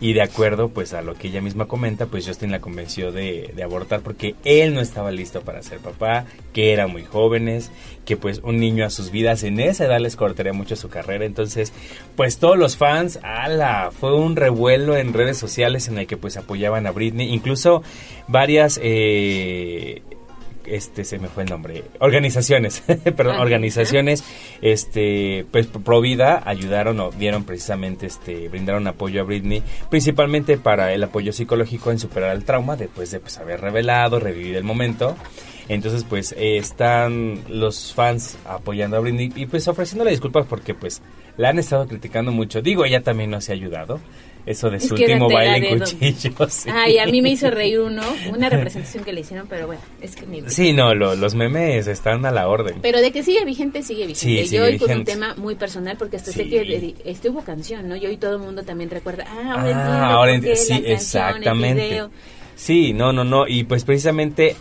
y 0.00 0.12
de 0.12 0.22
acuerdo 0.22 0.68
pues 0.68 0.92
a 0.92 1.02
lo 1.02 1.14
que 1.14 1.28
ella 1.28 1.40
misma 1.40 1.66
comenta 1.66 2.06
pues 2.06 2.26
Justin 2.26 2.50
la 2.50 2.60
convenció 2.60 3.10
de, 3.10 3.52
de 3.56 3.62
abortar 3.62 4.00
porque 4.00 4.36
él 4.44 4.74
no 4.74 4.80
estaba 4.80 5.10
listo 5.10 5.40
para 5.40 5.62
ser 5.62 5.78
papá 5.78 6.26
que 6.52 6.72
eran 6.72 6.90
muy 6.90 7.04
jóvenes 7.04 7.70
que 8.04 8.16
pues 8.16 8.40
un 8.42 8.58
niño 8.58 8.84
a 8.84 8.90
sus 8.90 9.10
vidas 9.10 9.42
en 9.42 9.58
esa 9.58 9.86
edad 9.86 10.00
les 10.00 10.16
cortaría 10.16 10.52
mucho 10.52 10.76
su 10.76 10.88
carrera. 10.88 11.24
Entonces 11.24 11.72
pues 12.14 12.38
todos 12.38 12.58
los 12.58 12.76
fans 12.76 13.18
ala 13.22 13.90
fue 13.90 14.14
un 14.14 14.36
revuelo 14.36 14.96
en 14.96 15.12
redes 15.12 15.38
sociales 15.38 15.88
en 15.88 15.98
el 15.98 16.06
que 16.06 16.16
pues 16.16 16.36
apoyaban 16.36 16.86
a 16.86 16.90
Britney. 16.90 17.32
Incluso 17.32 17.82
varias 18.28 18.78
eh, 18.82 20.02
este 20.70 21.04
se 21.04 21.18
me 21.18 21.28
fue 21.28 21.44
el 21.44 21.50
nombre. 21.50 21.84
Organizaciones 21.98 22.82
perdón 23.16 23.34
Ajá. 23.34 23.42
organizaciones 23.42 24.24
este 24.62 25.46
pues 25.50 25.66
pro 25.66 26.00
vida 26.00 26.42
ayudaron 26.44 27.00
o 27.00 27.10
dieron 27.10 27.44
precisamente 27.44 28.06
este 28.06 28.48
brindaron 28.48 28.86
apoyo 28.86 29.20
a 29.20 29.24
Britney 29.24 29.62
principalmente 29.90 30.58
para 30.58 30.92
el 30.92 31.02
apoyo 31.02 31.32
psicológico 31.32 31.90
en 31.90 31.98
superar 31.98 32.34
el 32.34 32.44
trauma 32.44 32.76
después 32.76 33.10
de 33.10 33.20
pues 33.20 33.38
haber 33.38 33.60
revelado 33.60 34.20
revivir 34.20 34.56
el 34.56 34.64
momento. 34.64 35.16
Entonces 35.68 36.04
pues 36.04 36.32
eh, 36.32 36.56
están 36.56 37.40
los 37.48 37.92
fans 37.92 38.38
apoyando 38.46 38.96
a 38.96 39.00
Britney 39.00 39.32
y 39.34 39.46
pues 39.46 39.68
ofreciéndole 39.68 40.10
disculpas 40.10 40.46
porque 40.46 40.74
pues 40.74 41.02
la 41.36 41.50
han 41.50 41.58
estado 41.58 41.86
criticando 41.86 42.32
mucho. 42.32 42.62
Digo 42.62 42.84
ella 42.84 43.02
también 43.02 43.30
no 43.30 43.40
se 43.40 43.52
ha 43.52 43.54
ayudado 43.54 44.00
eso 44.50 44.70
de 44.70 44.78
Es 44.78 44.88
su 44.88 44.94
que 44.94 45.04
era 45.04 45.14
último 45.14 45.30
baile 45.30 45.70
en 45.70 45.78
cuchillos 45.78 46.52
sí. 46.52 46.70
Ay, 46.72 46.98
a 46.98 47.06
mí 47.06 47.20
me 47.22 47.30
hizo 47.30 47.50
reír 47.50 47.80
uno, 47.80 48.02
una 48.32 48.48
representación 48.48 49.04
que 49.04 49.12
le 49.12 49.20
hicieron, 49.20 49.46
pero 49.48 49.66
bueno, 49.66 49.82
es 50.00 50.16
que 50.16 50.26
mi 50.26 50.42
Sí, 50.48 50.72
no, 50.72 50.94
lo- 50.94 51.14
los 51.16 51.34
memes 51.34 51.86
están 51.86 52.24
a 52.26 52.30
la 52.30 52.48
orden. 52.48 52.76
Pero 52.82 53.00
de 53.00 53.12
que 53.12 53.22
sigue 53.22 53.44
vigente, 53.44 53.82
sigue 53.82 54.06
vigente. 54.06 54.46
Sí, 54.46 54.56
Yo 54.56 54.64
hoy 54.64 54.78
con 54.78 54.90
un 54.90 55.04
tema 55.04 55.34
muy 55.36 55.54
personal, 55.54 55.96
porque 55.98 56.16
hasta 56.16 56.32
sé 56.32 56.44
Sí. 56.44 56.50
que 56.50 56.62
dedi- 56.64 56.94
este 57.04 57.28
hubo 57.30 57.42
canción, 57.42 57.88
¿no? 57.88 57.96
Y 57.96 58.06
hoy 58.06 58.16
todo 58.16 58.36
el 58.36 58.42
mundo 58.42 58.62
también 58.62 58.90
recuerda, 58.90 59.24
ah, 59.28 59.52
ahora 59.54 59.62
Ah, 59.62 59.68
entiendo 59.70 59.92
ahora 59.92 60.32
sí, 60.38 60.38
la 60.38 60.44
canción, 60.48 60.84
el 60.86 60.92
exactamente. 60.92 61.88
video. 61.88 62.10
Sí, 62.58 62.92
no, 62.92 63.12
no, 63.12 63.22
no. 63.22 63.46
Y 63.46 63.62
pues 63.62 63.84
precisamente 63.84 64.56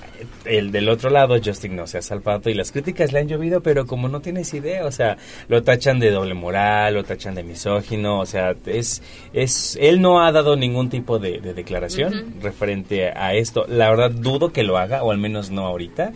el 0.45 0.71
del 0.71 0.87
otro 0.87 1.09
lado, 1.09 1.35
Justin 1.43 1.75
no 1.75 1.87
se 1.87 1.97
ha 1.97 2.03
salvado 2.03 2.47
y 2.47 2.53
las 2.53 2.71
críticas 2.71 3.11
le 3.11 3.17
han 3.17 3.27
llovido, 3.27 3.61
pero 3.61 3.87
como 3.87 4.07
no 4.07 4.21
tienes 4.21 4.53
idea, 4.53 4.85
o 4.85 4.91
sea, 4.91 5.17
lo 5.47 5.63
tachan 5.63 5.99
de 5.99 6.11
doble 6.11 6.35
moral, 6.35 6.93
lo 6.93 7.03
tachan 7.03 7.33
de 7.33 7.41
misógino, 7.41 8.19
o 8.19 8.25
sea, 8.27 8.53
es, 8.67 9.01
es, 9.33 9.79
él 9.81 9.99
no 9.99 10.23
ha 10.23 10.31
dado 10.31 10.55
ningún 10.55 10.91
tipo 10.91 11.17
de, 11.17 11.39
de 11.39 11.55
declaración 11.55 12.35
referente 12.39 13.09
a 13.09 13.33
esto. 13.33 13.65
La 13.67 13.89
verdad 13.89 14.11
dudo 14.11 14.53
que 14.53 14.61
lo 14.61 14.77
haga, 14.77 15.01
o 15.01 15.09
al 15.09 15.17
menos 15.17 15.49
no 15.49 15.65
ahorita. 15.65 16.13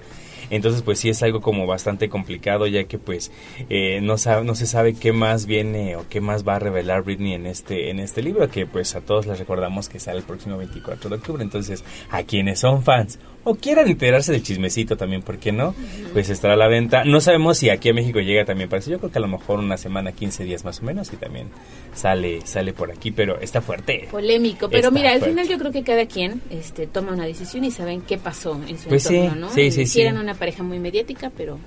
Entonces, 0.52 0.84
pues 0.84 1.00
sí 1.00 1.10
es 1.10 1.24
algo 1.24 1.42
como 1.42 1.66
bastante 1.66 2.10
complicado, 2.10 2.68
ya 2.68 2.84
que 2.84 3.00
pues 3.00 3.32
eh, 3.70 4.00
no, 4.02 4.18
sabe, 4.18 4.46
no 4.46 4.54
se 4.54 4.68
sabe 4.68 4.94
qué 4.94 5.12
más 5.14 5.48
viene 5.48 5.96
o 5.96 6.06
qué 6.10 6.22
más 6.22 6.48
va 6.48 6.58
a 6.58 6.60
revelar 6.60 7.04
Britney 7.04 7.34
en 7.34 7.48
este, 7.48 7.90
en 7.90 8.00
este 8.00 8.22
libro, 8.22 8.48
que 8.50 8.68
pues 8.68 8.96
a 8.96 9.02
todos 9.02 9.26
les 9.26 9.40
recordamos 9.40 9.90
que 9.90 10.00
sale 10.00 10.20
el 10.20 10.24
próximo 10.26 10.58
24 10.58 11.10
de 11.10 11.16
octubre. 11.16 11.44
Entonces, 11.44 11.84
a 12.12 12.24
quienes 12.24 12.60
son 12.60 12.84
fans 12.84 13.18
o 13.44 13.56
quieran 13.56 13.88
enterarse 13.88 14.32
del 14.32 14.44
chismecito 14.44 14.98
también, 14.98 15.24
¿por 15.24 15.40
qué 15.40 15.52
no? 15.52 15.74
Pues 16.14 16.30
estará 16.30 16.54
a 16.54 16.58
la 16.58 16.68
venta. 16.68 17.04
No 17.06 17.22
sabemos 17.22 17.58
si 17.58 17.70
aquí 17.70 17.90
a 17.90 17.94
México 17.94 18.20
llega 18.20 18.46
también 18.46 18.70
para 18.70 18.82
eso. 18.82 18.92
Yo 18.92 19.00
creo 19.00 19.12
que 19.12 19.18
a 19.18 19.22
lo 19.22 19.28
mejor 19.28 19.60
una 19.60 19.78
semana, 19.78 20.12
15 20.12 20.44
días 20.44 20.64
más 20.64 20.82
o 20.82 20.84
menos, 20.84 21.12
y 21.12 21.16
también 21.16 21.48
sale, 21.94 22.42
sale 22.46 22.74
por 22.74 22.92
aquí, 22.92 23.12
pero 23.12 23.40
está 23.40 23.62
fuerte. 23.62 24.08
Polémico, 24.12 24.68
pero 24.70 24.90
Está 24.90 24.92
mira, 24.92 25.12
al 25.14 25.22
final 25.22 25.48
yo 25.48 25.58
creo 25.58 25.72
que 25.72 25.84
cada 25.84 26.06
quien 26.06 26.42
este, 26.52 26.86
toma 26.86 27.14
una 27.14 27.26
decisión 27.26 27.64
y 27.64 27.72
saben 27.72 28.02
qué 28.02 28.18
pasó 28.18 28.60
en 28.68 28.78
su 28.78 28.90
Pues 28.90 29.04
sí, 29.04 29.18
entorno, 29.18 29.48
¿no? 29.48 29.54
sí, 29.54 29.62
Y 29.62 29.72
sí, 29.72 29.86
sí. 29.88 30.06
una 30.06 30.36
pareja 30.42 30.64
muy 30.64 30.80
mediática, 30.80 31.32
pero 31.38 31.60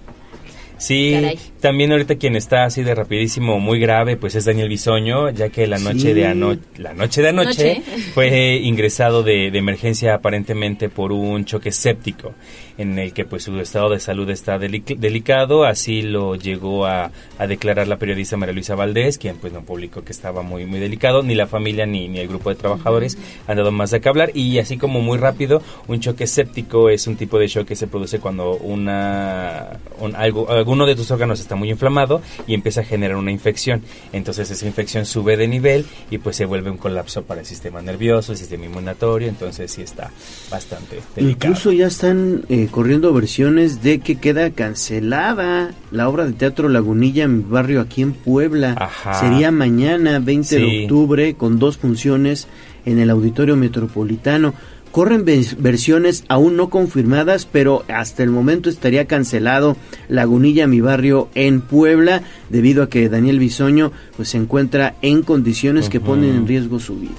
Sí, 0.77 1.13
Caray. 1.15 1.39
también 1.61 1.93
ahorita 1.93 2.17
quien 2.17 2.35
está 2.35 2.65
así 2.65 2.83
de 2.83 2.93
rapidísimo, 2.97 3.61
muy 3.61 3.79
grave, 3.79 4.17
pues 4.17 4.35
es 4.35 4.45
Daniel 4.45 4.69
Bisoño, 4.69 5.31
ya 5.31 5.49
que 5.49 5.69
la 5.69 5.79
noche 5.79 5.99
Sí. 6.09 6.13
de 6.13 6.27
anoche, 6.27 6.61
la 6.79 6.93
noche 6.93 7.23
de 7.23 7.29
anoche, 7.29 7.75
Noche. 7.79 7.83
fue 8.13 8.57
ingresado 8.57 9.23
de, 9.23 9.53
de 9.53 9.59
emergencia 9.59 10.15
aparentemente 10.15 10.89
por 10.89 11.13
un 11.13 11.45
choque 11.45 11.71
séptico, 11.71 12.35
en 12.79 12.99
el 12.99 13.13
que 13.13 13.25
pues 13.25 13.45
su 13.45 13.59
estado 13.61 13.91
de 13.91 14.01
salud 14.01 14.29
está 14.31 14.59
deli- 14.59 14.97
delicado, 14.99 15.65
así 15.65 16.03
lo 16.03 16.35
llegó 16.35 16.87
a, 16.87 17.11
a 17.39 17.47
declarar 17.47 17.87
la 17.89 17.99
periodista 17.99 18.37
María 18.37 18.53
Luisa 18.55 18.75
Valdés, 18.75 19.19
quien 19.19 19.37
pues 19.37 19.53
no 19.53 19.63
publicó 19.63 20.03
que 20.05 20.13
estaba 20.13 20.43
muy 20.43 20.67
muy 20.67 20.81
delicado, 20.81 21.23
ni 21.23 21.35
la 21.35 21.47
familia 21.47 21.87
ni, 21.87 22.09
ni 22.09 22.19
el 22.19 22.29
grupo 22.29 22.51
de 22.51 22.57
trabajadores 22.57 23.17
han 23.47 23.57
dado 23.57 23.71
más 23.73 23.91
de 23.91 24.01
qué 24.01 24.09
hablar, 24.09 24.31
y 24.35 24.59
así 24.59 24.77
como 24.77 25.01
muy 25.01 25.19
rápido, 25.19 25.63
un 25.89 26.01
choque 26.01 26.27
séptico 26.27 26.89
es 26.91 27.07
un 27.07 27.17
tipo 27.17 27.39
de 27.39 27.47
shock 27.49 27.67
que 27.69 27.77
se 27.77 27.87
produce 27.87 28.19
cuando 28.19 28.57
una 28.57 29.79
un- 30.01 30.17
algo, 30.17 30.51
alguno 30.51 30.87
de 30.87 30.95
tus 30.97 31.11
órganos 31.11 31.41
está 31.41 31.55
muy 31.57 31.71
inflamado 31.71 32.21
y 32.47 32.55
empieza 32.55 32.81
a 32.81 32.85
generar 32.85 33.17
una 33.17 33.31
infección. 33.31 33.83
Entonces 34.13 34.51
esa 34.51 34.67
infección 34.67 35.07
sube 35.07 35.37
de 35.37 35.49
nivel 35.49 35.85
y 36.11 36.19
pues 36.19 36.37
se 36.37 36.45
vuelve 36.45 36.71
un 36.71 36.77
colapso 36.79 37.23
para 37.23 37.41
el 37.41 37.47
sistema 37.47 37.81
nervioso, 37.83 38.33
el 38.33 38.39
sistema 38.39 38.67
inmunatorio, 38.67 39.29
entonces 39.29 39.71
sí 39.71 39.83
está 39.83 40.11
bastante 40.51 41.01
delicado. 41.15 41.51
Incluso 41.53 41.73
ya 41.73 41.87
están 41.87 42.45
eh, 42.49 42.64
corriendo 42.69 43.13
versiones 43.13 43.83
de 43.83 43.99
que 44.01 44.17
queda 44.17 44.51
cancelada 44.51 45.73
la 45.91 46.09
obra 46.09 46.25
de 46.27 46.33
teatro 46.33 46.69
Lagunilla, 46.69 47.27
mi 47.29 47.43
barrio 47.43 47.81
aquí 47.81 48.03
en 48.03 48.13
Puebla. 48.13 48.75
Ajá. 48.79 49.15
Sería 49.15 49.51
mañana, 49.51 50.19
20 50.19 50.57
de 50.57 50.83
octubre, 50.85 51.35
con 51.35 51.59
dos 51.59 51.77
funciones 51.79 52.47
en 52.87 52.99
el 52.99 53.11
Auditorio 53.11 53.57
Metropolitano. 53.57 54.55
Corren 54.93 55.25
vers- 55.27 55.57
versiones 55.59 56.23
aún 56.29 56.57
no 56.57 56.71
confirmadas, 56.71 57.47
pero 57.51 57.85
hasta 57.89 58.23
el 58.23 58.31
momento 58.31 58.71
estaría 58.71 59.07
cancelado 59.07 59.77
Lagunilla, 60.09 60.69
mi 60.69 60.81
barrio 60.81 61.29
en 61.35 61.63
Puebla, 61.63 62.23
debido 62.49 62.85
a 62.85 62.89
que 62.89 63.09
Daniel 63.09 63.41
Bisoño 63.41 63.91
pues, 64.17 64.29
se 64.29 64.37
encuentra 64.39 64.95
en 65.03 65.23
condiciones 65.23 65.89
que 65.89 65.99
ponen 65.99 66.37
en 66.37 66.47
riesgo 66.47 66.79
su 66.79 66.95
vida. 66.97 67.11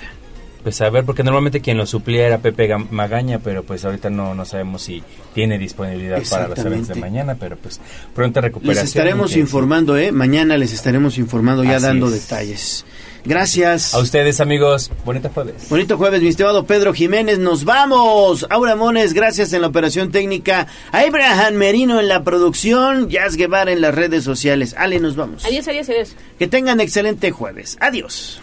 Pues 0.66 0.82
a 0.82 0.90
ver, 0.90 1.06
porque 1.06 1.22
normalmente 1.22 1.62
quien 1.62 1.78
lo 1.78 1.86
suplía 1.86 2.26
era 2.26 2.40
Pepe 2.40 2.76
Magaña, 2.90 3.38
pero 3.38 3.62
pues 3.62 3.86
ahorita 3.86 4.10
no, 4.10 4.34
no 4.34 4.46
sabemos 4.46 4.82
si 4.82 5.04
tiene 5.36 5.60
disponibilidad 5.60 6.20
para 6.28 6.48
los 6.48 6.58
eventos 6.58 6.88
de 6.88 6.96
mañana, 6.96 7.36
pero 7.40 7.56
pues 7.56 7.80
pronta 8.16 8.42
recuperación. 8.42 8.84
Les 8.84 8.96
estaremos 8.96 9.36
informando, 9.36 9.96
¿eh? 9.96 10.12
Mañana 10.12 10.58
les 10.58 10.74
estaremos 10.74 11.20
informando 11.20 11.64
ya 11.64 11.76
Así 11.76 11.86
dando 11.86 12.08
es. 12.08 12.14
detalles. 12.14 12.84
Gracias. 13.26 13.94
A 13.94 14.00
ustedes, 14.00 14.42
amigos. 14.42 14.90
Bonito 15.06 15.30
jueves. 15.30 15.70
Bonito 15.70 15.98
jueves, 16.00 16.24
mi 16.24 16.30
estimado 16.30 16.66
Pedro 16.66 16.96
Jiménez. 16.96 17.38
Nos 17.38 17.64
vamos. 17.64 18.48
Aura 18.50 18.76
Mones, 18.76 19.14
gracias 19.14 19.54
en 19.54 19.62
la 19.62 19.68
operación 19.68 20.10
técnica. 20.10 20.66
Abraham 20.92 21.54
Merino 21.54 22.00
en 22.00 22.08
la 22.08 22.24
producción. 22.24 23.08
Jazz 23.08 23.36
Guevara 23.36 23.72
en 23.72 23.82
las 23.82 23.94
redes 23.94 24.24
sociales. 24.24 24.74
Ale, 24.76 25.00
nos 25.00 25.16
vamos. 25.16 25.46
adiós, 25.46 25.68
adiós, 25.68 25.90
adiós. 25.90 26.16
Que 26.40 26.48
tengan 26.48 26.80
excelente 26.80 27.30
jueves. 27.30 27.78
Adiós. 27.80 28.42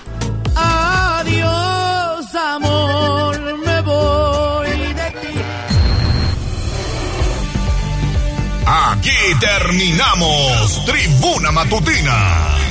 Amor, 2.35 3.59
me 3.59 3.81
voy 3.83 4.69
de 4.95 5.11
ti. 5.21 5.39
Aquí 8.67 9.11
terminamos 9.41 10.85
Tribuna 10.87 11.53
Matutina 11.53 12.62